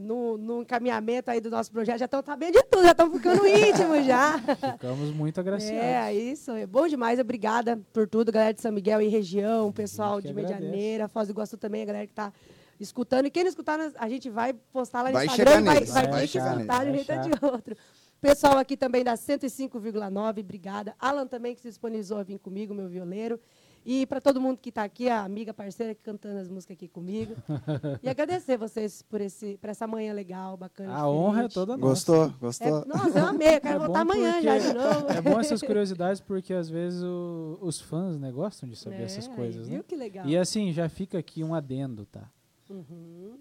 no, 0.00 0.38
no 0.38 0.62
encaminhamento 0.62 1.28
aí 1.28 1.40
do 1.40 1.50
nosso 1.50 1.72
projeto, 1.72 1.98
já 1.98 2.04
estão 2.04 2.22
sabendo 2.24 2.52
de 2.52 2.62
tudo, 2.62 2.84
já 2.84 2.92
estão 2.92 3.12
ficando 3.12 3.46
íntimos 3.46 4.04
já. 4.06 4.38
Ficamos 4.72 5.10
muito 5.10 5.40
agraciados. 5.40 5.82
É, 5.82 6.14
isso, 6.14 6.52
é 6.52 6.66
bom 6.66 6.86
demais. 6.86 7.18
Obrigada 7.18 7.80
por 7.92 8.06
tudo, 8.06 8.30
galera 8.30 8.54
de 8.54 8.60
São 8.60 8.70
Miguel 8.70 9.02
e 9.02 9.08
região, 9.08 9.72
pessoal 9.72 10.20
de. 10.20 10.32
Medianeira, 10.32 11.08
Foz 11.08 11.26
do 11.26 11.32
Iguaçu 11.32 11.56
também, 11.56 11.82
a 11.82 11.86
galera 11.86 12.06
que 12.06 12.12
está 12.12 12.32
escutando. 12.80 13.26
E 13.26 13.30
quem 13.30 13.42
não 13.44 13.48
escutar, 13.48 13.78
a 13.96 14.08
gente 14.08 14.28
vai 14.30 14.52
postar 14.52 15.02
lá 15.02 15.08
no 15.08 15.14
Vai 15.14 15.26
Instagram, 15.26 15.52
chegar 15.52 15.64
vai, 15.64 15.84
vai 15.84 16.02
vai 16.08 16.12
ter 16.12 16.20
que 16.20 16.26
chegar 16.28 16.56
escutar 16.56 16.84
de 16.84 16.90
um 16.90 16.94
jeito 16.94 17.38
de 17.38 17.44
outro. 17.44 17.76
Pessoal 18.20 18.58
aqui 18.58 18.76
também 18.76 19.04
da 19.04 19.14
105,9, 19.14 20.40
obrigada. 20.40 20.94
Alan 20.98 21.26
também 21.26 21.54
que 21.54 21.60
se 21.60 21.68
disponibilizou 21.68 22.18
a 22.18 22.22
vir 22.22 22.38
comigo, 22.38 22.74
meu 22.74 22.88
violeiro. 22.88 23.38
E 23.86 24.04
para 24.06 24.20
todo 24.20 24.40
mundo 24.40 24.58
que 24.60 24.68
está 24.70 24.82
aqui, 24.82 25.08
a 25.08 25.22
amiga 25.24 25.54
parceira 25.54 25.94
que 25.94 26.02
cantando 26.02 26.38
as 26.40 26.48
músicas 26.48 26.74
aqui 26.76 26.88
comigo. 26.88 27.34
e 28.02 28.08
agradecer 28.08 28.58
vocês 28.58 29.02
por, 29.02 29.20
esse, 29.20 29.56
por 29.58 29.70
essa 29.70 29.86
manhã 29.86 30.12
legal, 30.12 30.56
bacana. 30.56 30.94
A 30.94 31.08
honra 31.08 31.44
é 31.44 31.48
toda 31.48 31.76
nossa. 31.76 31.88
Gostou? 31.88 32.24
É, 32.26 32.28
Gostou? 32.40 32.84
nossa, 32.86 33.18
eu 33.18 33.26
amei. 33.26 33.54
Eu 33.56 33.60
quero 33.60 33.76
É 33.76 33.78
voltar 33.78 34.04
bom 34.04 34.12
amanhã 34.12 34.32
porque- 34.32 34.44
já 34.44 34.58
de 34.58 34.72
novo. 34.74 35.06
É 35.12 35.20
bom 35.22 35.40
essas 35.40 35.62
curiosidades 35.62 36.20
porque 36.20 36.52
às 36.52 36.68
vezes 36.68 37.02
o- 37.02 37.56
os 37.62 37.80
fãs 37.80 38.18
né, 38.18 38.30
gostam 38.32 38.68
de 38.68 38.76
saber 38.76 38.96
É, 39.00 39.02
essas 39.04 39.28
aí, 39.28 39.34
coisas, 39.36 39.68
né? 39.68 39.74
Viu 39.76 39.84
que 39.84 39.96
legal? 39.96 40.26
E 40.26 40.36
assim, 40.36 40.70
já 40.72 40.88
fica 40.88 41.16
aqui 41.18 41.42
um 41.42 41.54
adendo, 41.54 42.04
tá? 42.04 42.28
Uhum. 42.68 43.38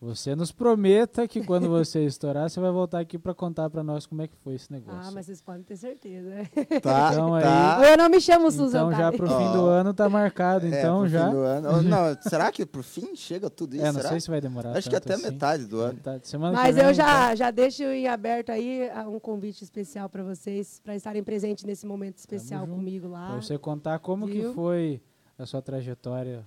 Você 0.00 0.36
nos 0.36 0.52
prometa 0.52 1.26
que 1.26 1.42
quando 1.44 1.68
você 1.68 2.04
estourar, 2.06 2.48
você 2.48 2.60
vai 2.60 2.70
voltar 2.70 3.00
aqui 3.00 3.18
pra 3.18 3.34
contar 3.34 3.68
pra 3.68 3.82
nós 3.82 4.06
como 4.06 4.22
é 4.22 4.28
que 4.28 4.36
foi 4.36 4.54
esse 4.54 4.70
negócio. 4.70 5.00
Ah, 5.08 5.10
mas 5.10 5.26
vocês 5.26 5.42
podem 5.42 5.64
ter 5.64 5.76
certeza. 5.76 6.30
Tá, 6.80 7.10
Então 7.12 7.34
aí- 7.34 7.42
tá. 7.42 7.78
Ou 7.80 7.84
eu 7.84 7.96
não 7.98 8.08
me 8.08 8.20
chamo 8.20 8.48
Suzana. 8.52 8.92
Então 8.92 8.96
já 8.96 9.10
tá? 9.10 9.16
pro 9.16 9.26
fim 9.26 9.52
do 9.52 9.66
ano 9.66 9.92
tá 9.92 10.08
marcado, 10.08 10.66
É, 10.66 10.68
então 10.68 11.00
pro 11.00 11.08
já. 11.08 11.26
fim 11.26 11.32
do 11.34 11.40
ano. 11.40 11.68
Oh, 11.72 11.82
Não, 11.82 12.16
será 12.22 12.52
que 12.52 12.64
pro 12.64 12.84
fim 12.84 13.16
chega 13.16 13.50
tudo 13.50 13.74
isso? 13.74 13.84
É, 13.84 13.90
não 13.90 13.94
será? 13.98 14.08
sei 14.10 14.20
se 14.20 14.30
vai 14.30 14.40
demorar. 14.40 14.76
Acho 14.76 14.88
que 14.88 14.94
até 14.94 15.14
assim. 15.14 15.22
metade 15.24 15.66
do 15.66 15.80
ano. 15.80 15.94
Metade. 15.94 16.28
Semana 16.28 16.56
que 16.56 16.62
Mas 16.62 16.76
vem, 16.76 16.84
eu 16.84 16.94
já, 16.94 17.24
então, 17.24 17.36
já 17.36 17.50
deixo 17.50 17.82
em 17.82 18.06
aberto 18.06 18.50
aí 18.50 18.88
ah, 18.94 19.08
um 19.08 19.18
convite 19.18 19.64
especial 19.64 20.08
para 20.08 20.22
vocês, 20.22 20.80
para 20.84 20.94
estarem 20.94 21.24
presentes 21.24 21.64
nesse 21.64 21.84
momento 21.84 22.18
especial 22.18 22.68
comigo 22.68 23.08
lá. 23.08 23.26
Pra 23.32 23.42
você 23.42 23.58
contar 23.58 23.98
como 23.98 24.28
que 24.28 24.42
Viu? 24.42 24.54
foi 24.54 25.02
a 25.36 25.44
sua 25.44 25.60
trajetória 25.60 26.46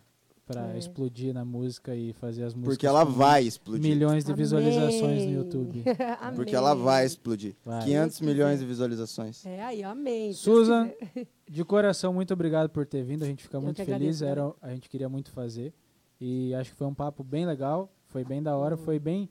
pra 0.52 0.74
É. 0.74 0.78
explodir 0.78 1.34
na 1.34 1.44
música 1.46 1.96
e 1.96 2.14
fazer 2.14 2.44
as 2.44 2.54
músicas. 2.54 2.76
Porque 2.76 2.88
ela 2.88 3.04
vai 3.04 3.44
explodir. 3.44 3.82
Milhões 3.90 4.24
de 4.24 4.32
Amém. 4.32 4.44
visualizações 4.44 5.26
no 5.26 5.32
YouTube. 5.32 5.84
Amém. 6.22 6.36
Porque 6.36 6.56
ela 6.56 6.74
vai 6.74 7.06
explodir. 7.06 7.56
Vai. 7.66 7.84
500 7.86 8.20
Deus 8.20 8.30
milhões 8.32 8.60
de 8.60 8.66
visualizações. 8.66 9.46
É, 9.46 9.64
aí, 9.64 9.84
amém. 9.84 10.34
Susan, 10.34 10.90
de 11.50 11.64
coração, 11.64 12.14
muito 12.14 12.34
obrigado 12.34 12.70
por 12.70 12.86
ter 12.86 13.04
vindo. 13.04 13.24
A 13.24 13.28
gente 13.28 13.44
fica 13.44 13.58
Eu 13.58 13.62
muito 13.62 13.78
feliz. 13.78 13.94
agradeço, 14.22 14.26
Era, 14.26 14.54
a 14.62 14.70
gente 14.74 14.90
queria 14.90 15.10
muito 15.10 15.32
fazer. 15.32 15.74
E 16.20 16.54
acho 16.56 16.72
que 16.72 16.78
foi 16.78 16.88
um 16.88 16.94
papo 16.94 17.24
bem 17.24 17.46
legal. 17.46 17.92
Foi 18.08 18.24
bem 18.24 18.44
da 18.44 18.56
hora. 18.56 18.78
Foi 18.78 19.00
bem, 19.00 19.30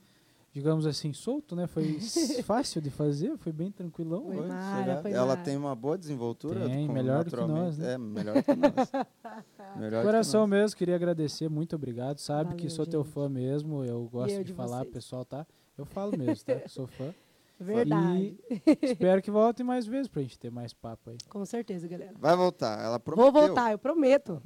digamos 0.52 0.86
assim, 0.86 1.12
solto, 1.12 1.55
né? 1.55 1.66
Foi 1.66 1.98
fácil 2.44 2.81
de 2.81 2.90
fazer. 2.90 3.36
Foi 3.39 3.52
bem 3.52 3.70
tranquilão. 3.70 4.24
Foi 4.24 4.36
Oi, 4.40 4.48
mara, 4.48 5.02
foi 5.02 5.12
ela 5.12 5.27
mara. 5.28 5.40
tem 5.40 5.56
uma 5.56 5.74
boa 5.74 5.97
desenvoltura. 5.97 6.68
Tem, 6.68 6.86
como 6.86 6.93
melhor 6.93 7.24
do 7.24 7.31
que 7.31 7.44
nós, 7.44 7.78
né? 7.78 7.94
É, 7.94 7.98
melhor 7.98 8.43
que 8.43 8.55
nós. 8.55 8.90
melhor 9.77 9.90
do 9.90 10.01
que 10.01 10.06
Coração 10.06 10.40
nós. 10.43 10.51
mesmo, 10.51 10.77
queria 10.77 10.97
agradecer, 10.97 11.48
muito 11.48 11.77
obrigado. 11.77 12.18
Sabe 12.18 12.51
que 12.55 12.62
Valeu, 12.64 12.70
sou 12.70 12.86
teu 12.86 13.02
gente. 13.05 13.12
fã 13.12 13.28
mesmo, 13.28 13.85
eu 13.85 14.09
gosto 14.10 14.35
eu 14.35 14.39
de, 14.39 14.51
de 14.51 14.52
falar, 14.52 14.81
vocês. 14.81 14.93
pessoal, 14.93 15.24
tá? 15.24 15.47
Eu 15.78 15.85
falo 15.85 16.16
mesmo, 16.18 16.44
tá? 16.44 16.56
Que 16.56 16.68
sou 16.68 16.86
fã. 16.86 17.14
Verdade. 17.61 18.39
E 18.51 18.78
espero 18.87 19.20
que 19.20 19.31
voltem 19.31 19.65
mais 19.65 19.87
vezes 19.87 20.09
pra 20.09 20.23
gente 20.23 20.39
ter 20.39 20.51
mais 20.51 20.73
papo 20.73 21.11
aí. 21.11 21.19
Com 21.28 21.45
certeza, 21.45 21.87
galera. 21.87 22.15
Vai 22.19 22.35
voltar, 22.35 22.82
ela 22.82 22.99
prometeu. 22.99 23.31
Vou 23.32 23.47
voltar, 23.47 23.73
eu 23.73 23.78
prometo. 23.78 24.43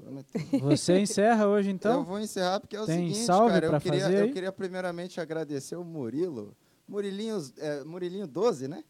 Você 0.60 0.98
encerra 1.00 1.46
hoje 1.46 1.68
eu 1.70 1.74
então? 1.74 2.04
vou 2.04 2.18
encerrar 2.18 2.58
porque 2.58 2.74
é 2.74 2.80
o 2.80 2.86
tem 2.86 3.08
seguinte, 3.08 3.24
salve 3.24 3.54
cara, 3.54 3.68
pra 3.68 3.76
eu 3.76 3.80
queria, 3.80 4.00
fazer 4.00 4.18
eu 4.18 4.24
aí? 4.24 4.32
queria 4.32 4.52
primeiramente 4.52 5.20
agradecer 5.20 5.76
o 5.76 5.84
Murilo. 5.84 6.56
Murilinho, 6.88 7.40
é, 7.58 7.84
Murilinho 7.84 8.26
12, 8.26 8.66
né? 8.68 8.82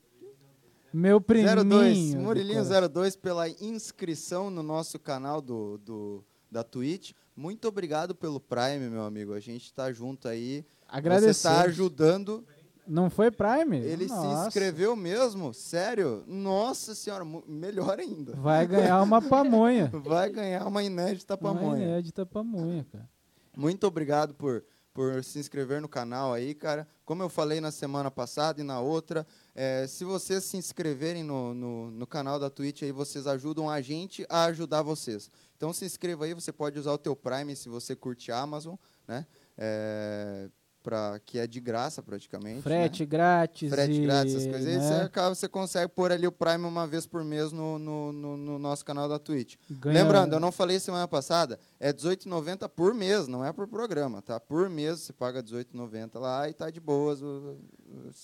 Meu 0.93 1.21
priminho. 1.21 1.65
02, 1.65 2.15
do 2.15 2.21
Murilinho 2.21 2.65
coração. 2.65 2.89
02 2.89 3.17
pela 3.17 3.49
inscrição 3.49 4.49
no 4.49 4.63
nosso 4.63 4.99
canal 4.99 5.43
do, 5.43 5.77
do 5.79 6.25
da 6.51 6.63
Twitch. 6.63 7.13
Muito 7.37 7.67
obrigado 7.67 8.15
pelo 8.15 8.39
Prime, 8.39 8.89
meu 8.89 9.03
amigo. 9.03 9.35
A 9.35 9.41
gente 9.41 9.73
tá 9.75 9.93
junto 9.93 10.29
aí. 10.29 10.65
Agradecer. 10.89 11.35
Você 11.35 11.49
tá 11.49 11.63
ajudando. 11.63 12.47
Não 12.87 13.09
foi 13.09 13.31
Prime? 13.31 13.79
Ele 13.79 14.07
Nossa. 14.07 14.43
se 14.43 14.49
inscreveu 14.49 14.95
mesmo? 14.95 15.53
Sério? 15.55 16.23
Nossa 16.27 16.95
senhora, 16.95 17.25
melhor 17.47 17.99
ainda. 17.99 18.35
Vai 18.37 18.67
ganhar 18.67 19.03
uma 19.03 19.21
pamonha. 19.23 19.91
Vai 20.05 20.31
ganhar 20.31 20.67
uma 20.67 20.83
inédita 20.83 21.35
Uma 21.35 21.55
pamonha. 21.55 21.83
inédita 21.83 22.27
pamonha, 22.27 22.87
cara. 22.91 23.09
Muito 23.57 23.87
obrigado 23.87 24.35
por, 24.35 24.65
por 24.93 25.23
se 25.25 25.39
inscrever 25.39 25.81
no 25.81 25.89
canal 25.89 26.33
aí, 26.33 26.55
cara. 26.55 26.87
Como 27.05 27.23
eu 27.23 27.29
falei 27.29 27.61
na 27.61 27.71
semana 27.71 28.11
passada 28.11 28.61
e 28.61 28.65
na 28.65 28.81
outra, 28.81 29.27
é, 29.55 29.87
se 29.87 30.05
vocês 30.05 30.45
se 30.45 30.57
inscreverem 30.57 31.23
no, 31.23 31.55
no, 31.55 31.91
no 31.91 32.07
canal 32.07 32.39
da 32.39 32.51
Twitch 32.51 32.83
aí, 32.83 32.93
vocês 32.93 33.27
ajudam 33.27 33.71
a 33.71 33.81
gente 33.81 34.27
a 34.29 34.45
ajudar 34.47 34.83
vocês. 34.83 35.31
Então 35.57 35.73
se 35.73 35.85
inscreva 35.85 36.25
aí, 36.25 36.35
você 36.35 36.53
pode 36.53 36.79
usar 36.79 36.93
o 36.93 36.99
teu 36.99 37.15
Prime 37.15 37.55
se 37.57 37.69
você 37.69 37.95
curte 37.95 38.31
Amazon, 38.33 38.75
né? 39.07 39.27
É, 39.57 40.49
pra, 40.85 41.19
que 41.25 41.39
é 41.39 41.47
de 41.47 41.59
graça 41.61 42.03
praticamente. 42.03 42.61
Frete 42.61 43.01
né? 43.03 43.07
grátis. 43.07 43.71
Frete 43.73 43.93
e, 43.93 44.03
grátis, 44.05 44.35
essas 44.35 44.47
coisas. 44.47 44.67
aí, 44.69 44.77
né, 44.77 44.81
você, 44.81 44.95
acaba, 45.03 45.35
você 45.35 45.49
consegue 45.49 45.89
pôr 45.91 46.13
ali 46.13 46.27
o 46.27 46.31
Prime 46.33 46.65
uma 46.67 46.87
vez 46.87 47.07
por 47.07 47.25
mês 47.25 47.51
no, 47.51 47.79
no, 47.79 48.13
no, 48.13 48.37
no 48.37 48.59
nosso 48.59 48.85
canal 48.85 49.09
da 49.09 49.19
Twitch. 49.19 49.57
ganha- 49.71 50.03
Lembrando, 50.03 50.35
eu 50.35 50.41
não 50.41 50.53
falei 50.53 50.79
semana 50.79 51.09
passada, 51.09 51.59
é 51.81 51.87
R$18,90 51.87 52.69
por 52.69 52.93
mês, 52.93 53.27
não 53.27 53.43
é 53.43 53.51
por 53.53 53.67
programa, 53.67 54.21
tá? 54.21 54.39
Por 54.39 54.69
mês 54.69 55.01
você 55.01 55.13
paga 55.15 55.41
R$18,90 55.41 56.21
lá 56.21 56.49
e 56.51 56.53
tá 56.53 56.69
de 56.69 56.81
boas. 56.81 57.21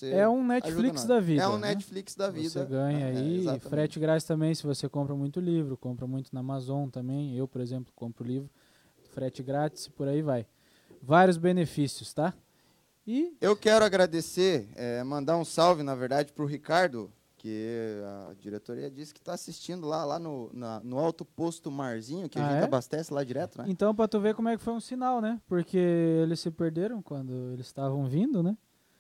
É 0.03 0.29
um 0.29 0.45
Netflix 0.47 1.05
da 1.05 1.19
vida. 1.19 1.43
É 1.43 1.49
um 1.49 1.59
né? 1.59 1.69
Netflix 1.69 2.15
da 2.15 2.29
vida. 2.29 2.51
Você 2.51 2.65
ganha 2.67 3.07
É, 3.07 3.17
aí. 3.17 3.39
exatamente. 3.39 3.69
frete 3.69 3.99
grátis 4.01 4.27
também, 4.27 4.55
se 4.55 4.67
você 4.67 4.87
compra 4.89 5.15
muito 5.15 5.41
livro, 5.41 5.77
compra 5.79 6.07
muito 6.07 6.29
na 6.35 6.41
Amazon 6.41 6.89
também. 6.91 7.35
Eu, 7.37 7.49
por 7.49 7.63
exemplo, 7.63 7.91
compro 7.97 8.23
livro. 8.27 8.51
Frete 9.13 9.43
grátis 9.43 9.87
e 9.87 9.91
por 9.91 10.07
aí 10.07 10.21
vai. 10.21 10.47
Vários 11.03 11.39
benefícios, 11.39 12.13
tá? 12.13 12.35
E 13.13 13.37
Eu 13.41 13.57
quero 13.57 13.85
agradecer, 13.85 14.69
é, 14.77 15.03
mandar 15.03 15.37
um 15.37 15.45
salve, 15.45 15.83
na 15.83 15.95
verdade, 15.97 16.33
para 16.33 16.45
o 16.45 16.47
Ricardo, 16.47 17.11
que 17.37 17.67
a 18.31 18.35
diretoria 18.39 18.89
disse 18.91 19.13
que 19.13 19.19
está 19.19 19.33
assistindo 19.33 19.87
lá, 19.87 20.05
lá 20.05 20.19
no, 20.19 20.49
na- 20.53 20.81
no 20.85 20.99
alto 20.99 21.25
posto 21.25 21.71
Marzinho, 21.71 22.29
que 22.29 22.39
a 22.39 22.43
Ah, 22.47 22.53
gente 22.53 22.61
é? 22.61 22.65
abastece 22.65 23.13
lá 23.13 23.25
direto, 23.25 23.59
né? 23.59 23.65
então, 23.67 23.93
pra 23.95 24.07
tu 24.07 24.21
ver 24.21 24.35
como 24.35 24.49
é 24.49 24.57
que 24.57 24.63
foi 24.63 24.75
um 24.75 24.81
sinal, 24.81 25.21
né? 25.21 25.41
Porque 25.49 25.77
eles 25.79 26.39
se 26.39 26.51
perderam 26.51 27.03
quando 27.03 27.33
eles 27.53 27.67
estavam 27.67 28.07
vindo, 28.07 28.43
né? 28.43 28.57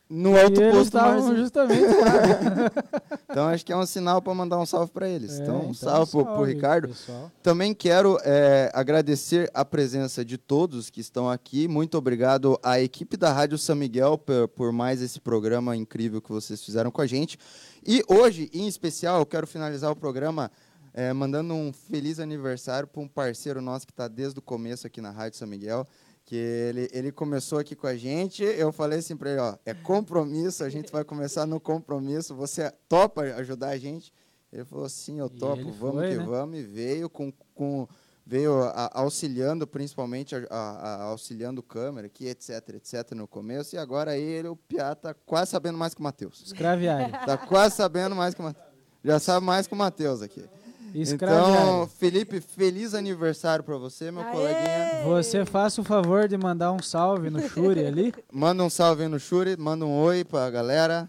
No 0.09 0.37
alto 0.37 0.61
eles 0.61 0.75
posto 0.75 0.87
estavam 0.97 1.13
Marzinho. 1.21 1.37
justamente 1.37 1.87
lá. 1.87 2.71
Então 3.41 3.49
acho 3.49 3.65
que 3.65 3.73
é 3.73 3.77
um 3.77 3.87
sinal 3.87 4.21
para 4.21 4.35
mandar 4.35 4.59
um 4.59 4.67
salve 4.67 4.93
para 4.93 5.09
eles. 5.09 5.39
É, 5.39 5.43
então, 5.43 5.71
um 5.71 5.73
salve, 5.73 6.11
pro, 6.11 6.25
pro 6.25 6.35
salve, 6.35 6.53
Ricardo. 6.53 6.89
pessoal. 6.89 7.33
Também 7.43 7.73
quero 7.73 8.19
é, 8.23 8.71
agradecer 8.75 9.51
a 9.55 9.65
presença 9.65 10.23
de 10.23 10.37
todos 10.37 10.91
que 10.91 11.01
estão 11.01 11.29
aqui. 11.29 11.67
Muito 11.67 11.97
obrigado 11.97 12.59
à 12.63 12.79
equipe 12.79 13.17
da 13.17 13.33
Rádio 13.33 13.57
São 13.57 13.75
Miguel 13.75 14.19
por, 14.19 14.49
por 14.49 14.73
mais 14.73 15.01
esse 15.01 15.19
programa 15.19 15.75
incrível 15.75 16.21
que 16.21 16.31
vocês 16.31 16.63
fizeram 16.63 16.91
com 16.91 17.01
a 17.01 17.07
gente. 17.07 17.39
E 17.87 18.05
hoje, 18.07 18.51
em 18.53 18.69
especial, 18.69 19.21
eu 19.21 19.27
quero 19.27 19.47
finalizar 19.47 19.91
o 19.91 19.97
programa 19.97 20.51
é, 20.93 21.11
mandando 21.13 21.55
um 21.55 21.73
feliz 21.73 22.21
aniversário 22.21 22.87
para 22.87 23.01
um 23.01 23.09
parceiro 23.09 23.63
nosso 23.63 23.87
que 23.87 23.93
está 23.93 24.07
desde 24.07 24.39
o 24.39 24.43
começo 24.43 24.87
aqui 24.87 25.01
na 25.01 25.11
Rádio 25.11 25.39
São 25.39 25.49
Miguel. 25.49 25.89
Que 26.31 26.37
ele, 26.37 26.89
ele 26.93 27.11
começou 27.11 27.59
aqui 27.59 27.75
com 27.75 27.89
a 27.89 27.97
gente, 27.97 28.45
eu 28.45 28.71
falei 28.71 29.01
assim 29.01 29.17
para 29.17 29.31
ele, 29.33 29.41
ó, 29.41 29.57
é 29.67 29.75
compromisso, 29.75 30.63
a 30.63 30.69
gente 30.69 30.93
vai 30.93 31.03
começar 31.03 31.45
no 31.45 31.59
compromisso, 31.59 32.37
você 32.37 32.73
topa 32.89 33.23
ajudar 33.23 33.71
a 33.71 33.77
gente? 33.77 34.13
Ele 34.53 34.65
falou, 34.65 34.89
sim, 34.89 35.19
eu 35.19 35.29
topo, 35.29 35.73
vamos 35.73 35.97
foi, 35.97 36.11
que 36.11 36.19
né? 36.19 36.25
vamos, 36.25 36.57
e 36.57 36.63
veio 36.63 37.11
com, 37.11 37.33
com 37.53 37.89
veio 38.25 38.63
a- 38.63 38.93
auxiliando, 38.95 39.67
principalmente 39.67 40.37
a- 40.37 40.47
a- 40.49 41.03
auxiliando 41.07 41.65
câmera 41.65 42.07
aqui, 42.07 42.29
etc, 42.29 42.77
etc, 42.77 43.11
no 43.17 43.27
começo, 43.27 43.75
e 43.75 43.79
agora 43.79 44.13
aí 44.13 44.23
ele, 44.23 44.47
o 44.47 44.55
Piá, 44.55 44.95
tá 44.95 45.13
quase 45.13 45.51
sabendo 45.51 45.79
mais 45.79 45.95
que 45.95 46.01
o 46.01 46.05
Matheus. 46.05 46.41
Escraviário. 46.47 47.11
Tá 47.27 47.37
quase 47.37 47.75
sabendo 47.75 48.15
mais 48.15 48.37
que 48.37 48.41
o 48.41 48.45
Matheus. 48.45 48.71
Já 49.03 49.19
sabe 49.19 49.45
mais 49.45 49.67
que 49.67 49.75
o 49.75 49.77
Matheus 49.77 50.23
aqui. 50.23 50.45
Então, 50.91 51.03
Escraviário. 51.03 51.87
Felipe, 51.99 52.41
feliz 52.41 52.95
aniversário 52.95 53.65
para 53.65 53.77
você, 53.77 54.11
meu 54.11 54.23
Aê! 54.23 54.33
coleguinha. 54.33 55.05
Você 55.07 55.45
faça 55.45 55.81
o 55.81 55.85
favor 55.85 56.27
de 56.29 56.37
mandar 56.37 56.73
um 56.73 56.83
salve 56.83 57.31
no 57.31 57.41
Shuri 57.49 57.87
ali. 57.87 58.15
Manda 58.33 58.63
um 58.65 58.71
salve 58.71 59.07
no 59.09 59.19
Shuri, 59.19 59.57
manda 59.57 59.85
um 59.85 59.99
oi 60.01 60.25
pra 60.25 60.51
galera. 60.51 61.09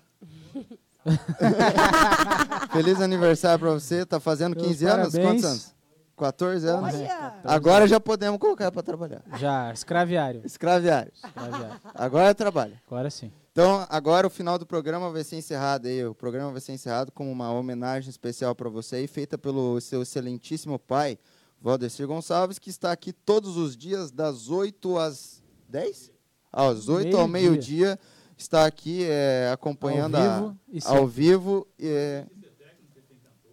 Feliz 2.72 3.02
aniversário 3.02 3.60
pra 3.60 3.72
você, 3.72 4.06
tá 4.06 4.20
fazendo 4.20 4.56
Meus 4.56 4.68
15 4.68 4.86
anos? 4.86 5.12
parabéns. 5.14 5.26
Quantos 5.26 5.46
anos? 5.46 5.76
14 6.18 6.68
anos? 6.68 6.94
Olha! 6.96 7.34
Agora 7.44 7.88
já 7.88 8.00
podemos 8.00 8.40
colocar 8.40 8.72
para 8.72 8.84
trabalhar. 8.84 9.24
Já, 9.38 9.72
escraviário. 9.74 10.42
Escraviários. 10.46 11.16
escraviário. 11.24 11.82
Agora 11.96 12.36
trabalha. 12.36 12.80
Agora 12.88 13.10
sim. 13.10 13.32
Então, 13.52 13.86
agora 13.90 14.26
o 14.26 14.30
final 14.30 14.58
do 14.58 14.66
programa 14.66 15.10
vai 15.12 15.24
ser 15.26 15.36
encerrado 15.36 15.86
aí. 15.88 16.06
O 16.06 16.16
programa 16.16 16.52
vai 16.52 16.62
ser 16.62 16.72
encerrado 16.72 17.12
com 17.12 17.30
uma 17.30 17.52
homenagem 17.52 18.10
especial 18.10 18.56
para 18.56 18.70
você 18.70 18.98
aí, 18.98 19.08
feita 19.08 19.38
pelo 19.38 19.80
seu 19.82 20.02
excelentíssimo 20.02 20.80
pai, 20.80 21.20
Valdecir 21.62 22.08
Gonçalves, 22.08 22.58
que 22.58 22.70
está 22.70 22.92
aqui 22.94 23.12
todos 23.12 23.58
os 23.58 23.76
dias, 23.76 24.10
das 24.10 24.48
8 24.50 24.98
às 24.98 25.44
10? 25.68 26.12
Às 26.52 26.88
8 26.88 27.16
ao 27.18 27.28
Meio-dia. 27.28 28.00
Está 28.38 28.66
aqui 28.66 29.06
é, 29.08 29.52
acompanhando 29.54 30.16
Ao 30.16 30.24
a- 30.24 30.38
vivo 30.40 30.58
e 30.72 30.80
ao 30.86 31.06
vivo. 31.08 31.68
é, 31.80 32.26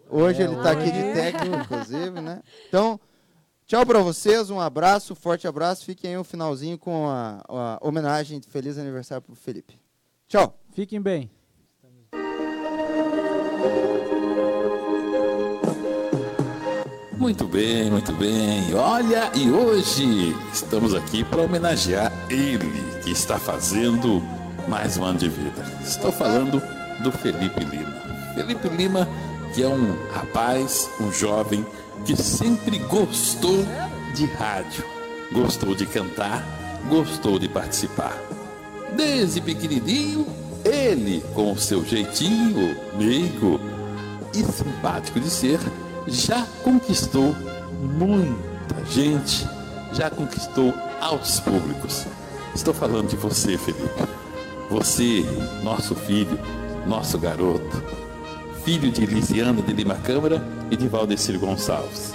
hoje 0.09 0.41
É, 0.41 0.45
ele 0.45 0.55
está 0.55 0.71
aqui 0.71 0.91
de 0.91 1.03
técnico, 1.13 1.57
inclusive, 1.57 2.11
né? 2.23 2.41
Então, 2.69 2.99
tchau 3.67 3.85
para 3.85 3.99
vocês, 3.99 4.49
um 4.49 4.59
abraço, 4.59 5.15
forte 5.15 5.47
abraço. 5.47 5.85
Fiquem 5.85 6.13
aí 6.13 6.19
um 6.19 6.25
finalzinho 6.25 6.79
com 6.79 7.07
a, 7.07 7.45
a 7.47 7.79
homenagem 7.83 8.41
de 8.41 8.49
feliz 8.49 8.79
aniversário 8.79 9.23
para 9.23 9.33
o 9.35 9.37
Felipe. 9.37 9.79
Tchau. 10.29 10.55
Fiquem 10.75 11.01
bem. 11.01 11.31
Muito 17.17 17.49
bem, 17.49 17.91
muito 17.91 18.13
bem. 18.13 18.75
Olha, 18.75 19.33
e 19.35 19.51
hoje 19.51 20.37
estamos 20.53 20.95
aqui 20.95 21.25
para 21.25 21.41
homenagear 21.41 22.13
ele 22.31 23.01
que 23.03 23.11
está 23.11 23.39
fazendo 23.39 24.23
mais 24.69 24.99
um 24.99 25.05
ano 25.05 25.19
de 25.19 25.31
vida. 25.31 25.65
Estou 25.83 26.13
falando 26.13 26.61
do 27.03 27.11
Felipe 27.11 27.65
Lima. 27.65 27.95
Felipe 28.35 28.69
Lima, 28.69 29.09
que 29.55 29.63
é 29.63 29.67
um 29.67 29.97
rapaz, 30.13 30.91
um 31.01 31.11
jovem 31.11 31.65
que 32.05 32.15
sempre 32.15 32.79
gostou 32.81 33.65
de 34.15 34.27
rádio, 34.27 34.85
gostou 35.33 35.75
de 35.75 35.87
cantar, 35.87 36.45
gostou 36.89 37.39
de 37.39 37.49
participar. 37.49 38.28
Desde 38.97 39.41
pequenininho, 39.41 40.27
ele, 40.65 41.23
com 41.35 41.57
seu 41.57 41.85
jeitinho 41.85 42.77
meigo 42.97 43.61
e 44.35 44.43
simpático 44.45 45.21
de 45.21 45.31
ser, 45.31 45.61
já 46.07 46.47
conquistou 46.63 47.35
muita 47.81 48.85
gente, 48.91 49.47
já 49.93 50.11
conquistou 50.11 50.75
altos 51.01 51.41
públicos. 51.41 52.07
Estou 52.55 52.75
falando 52.75 53.09
de 53.09 53.17
você, 53.17 53.57
Felipe. 53.57 53.89
Você, 54.71 55.25
nosso 55.63 55.95
filho, 55.95 56.39
nosso 56.87 57.19
garoto, 57.19 57.83
filho 58.65 58.91
de 58.91 59.03
Elisiana 59.03 59.63
de 59.63 59.73
Lima 59.73 59.95
Câmara 59.95 60.47
e 60.71 60.77
de 60.77 60.89
Valdecir 60.89 61.39
Gonçalves. 61.39 62.13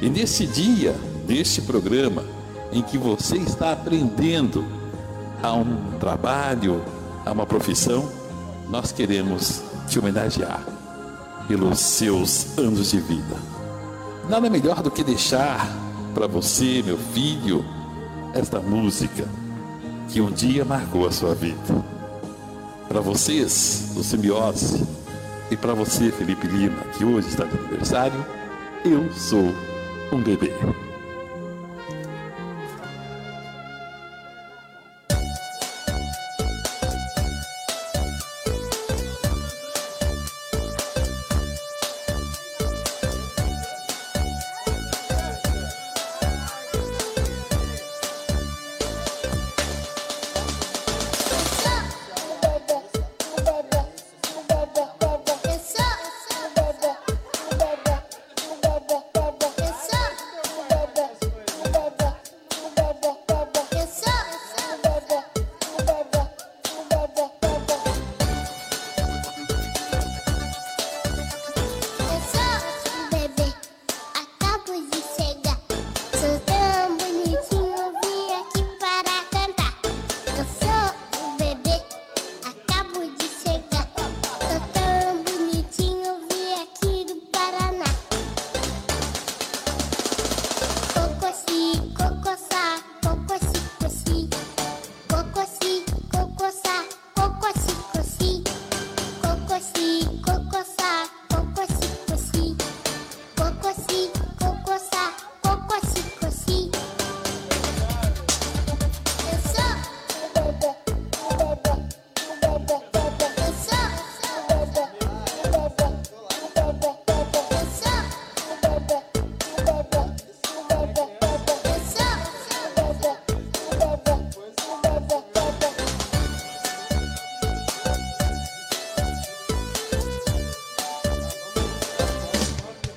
E 0.00 0.08
nesse 0.08 0.46
dia, 0.46 0.96
neste 1.28 1.60
programa, 1.62 2.24
em 2.72 2.82
que 2.82 2.98
você 2.98 3.36
está 3.36 3.72
aprendendo 3.72 4.64
a 5.42 5.52
um 5.52 5.98
trabalho, 5.98 6.82
a 7.26 7.32
uma 7.32 7.44
profissão, 7.44 8.08
nós 8.68 8.92
queremos 8.92 9.62
te 9.88 9.98
homenagear 9.98 10.62
pelos 11.48 11.78
seus 11.80 12.56
anos 12.58 12.90
de 12.90 13.00
vida. 13.00 13.36
Nada 14.28 14.48
melhor 14.48 14.82
do 14.82 14.90
que 14.90 15.02
deixar 15.02 15.68
para 16.14 16.26
você, 16.26 16.82
meu 16.84 16.96
filho, 16.96 17.64
esta 18.34 18.60
música 18.60 19.26
que 20.08 20.20
um 20.20 20.30
dia 20.30 20.64
marcou 20.64 21.06
a 21.06 21.10
sua 21.10 21.34
vida. 21.34 21.84
Para 22.88 23.00
vocês, 23.00 23.92
do 23.94 24.04
Simbiose, 24.04 24.86
e 25.50 25.56
para 25.56 25.74
você, 25.74 26.10
Felipe 26.10 26.46
Lima, 26.46 26.82
que 26.96 27.04
hoje 27.04 27.28
está 27.28 27.44
de 27.44 27.56
aniversário, 27.58 28.24
eu 28.84 29.12
sou 29.12 29.52
um 30.12 30.22
bebê. 30.22 30.50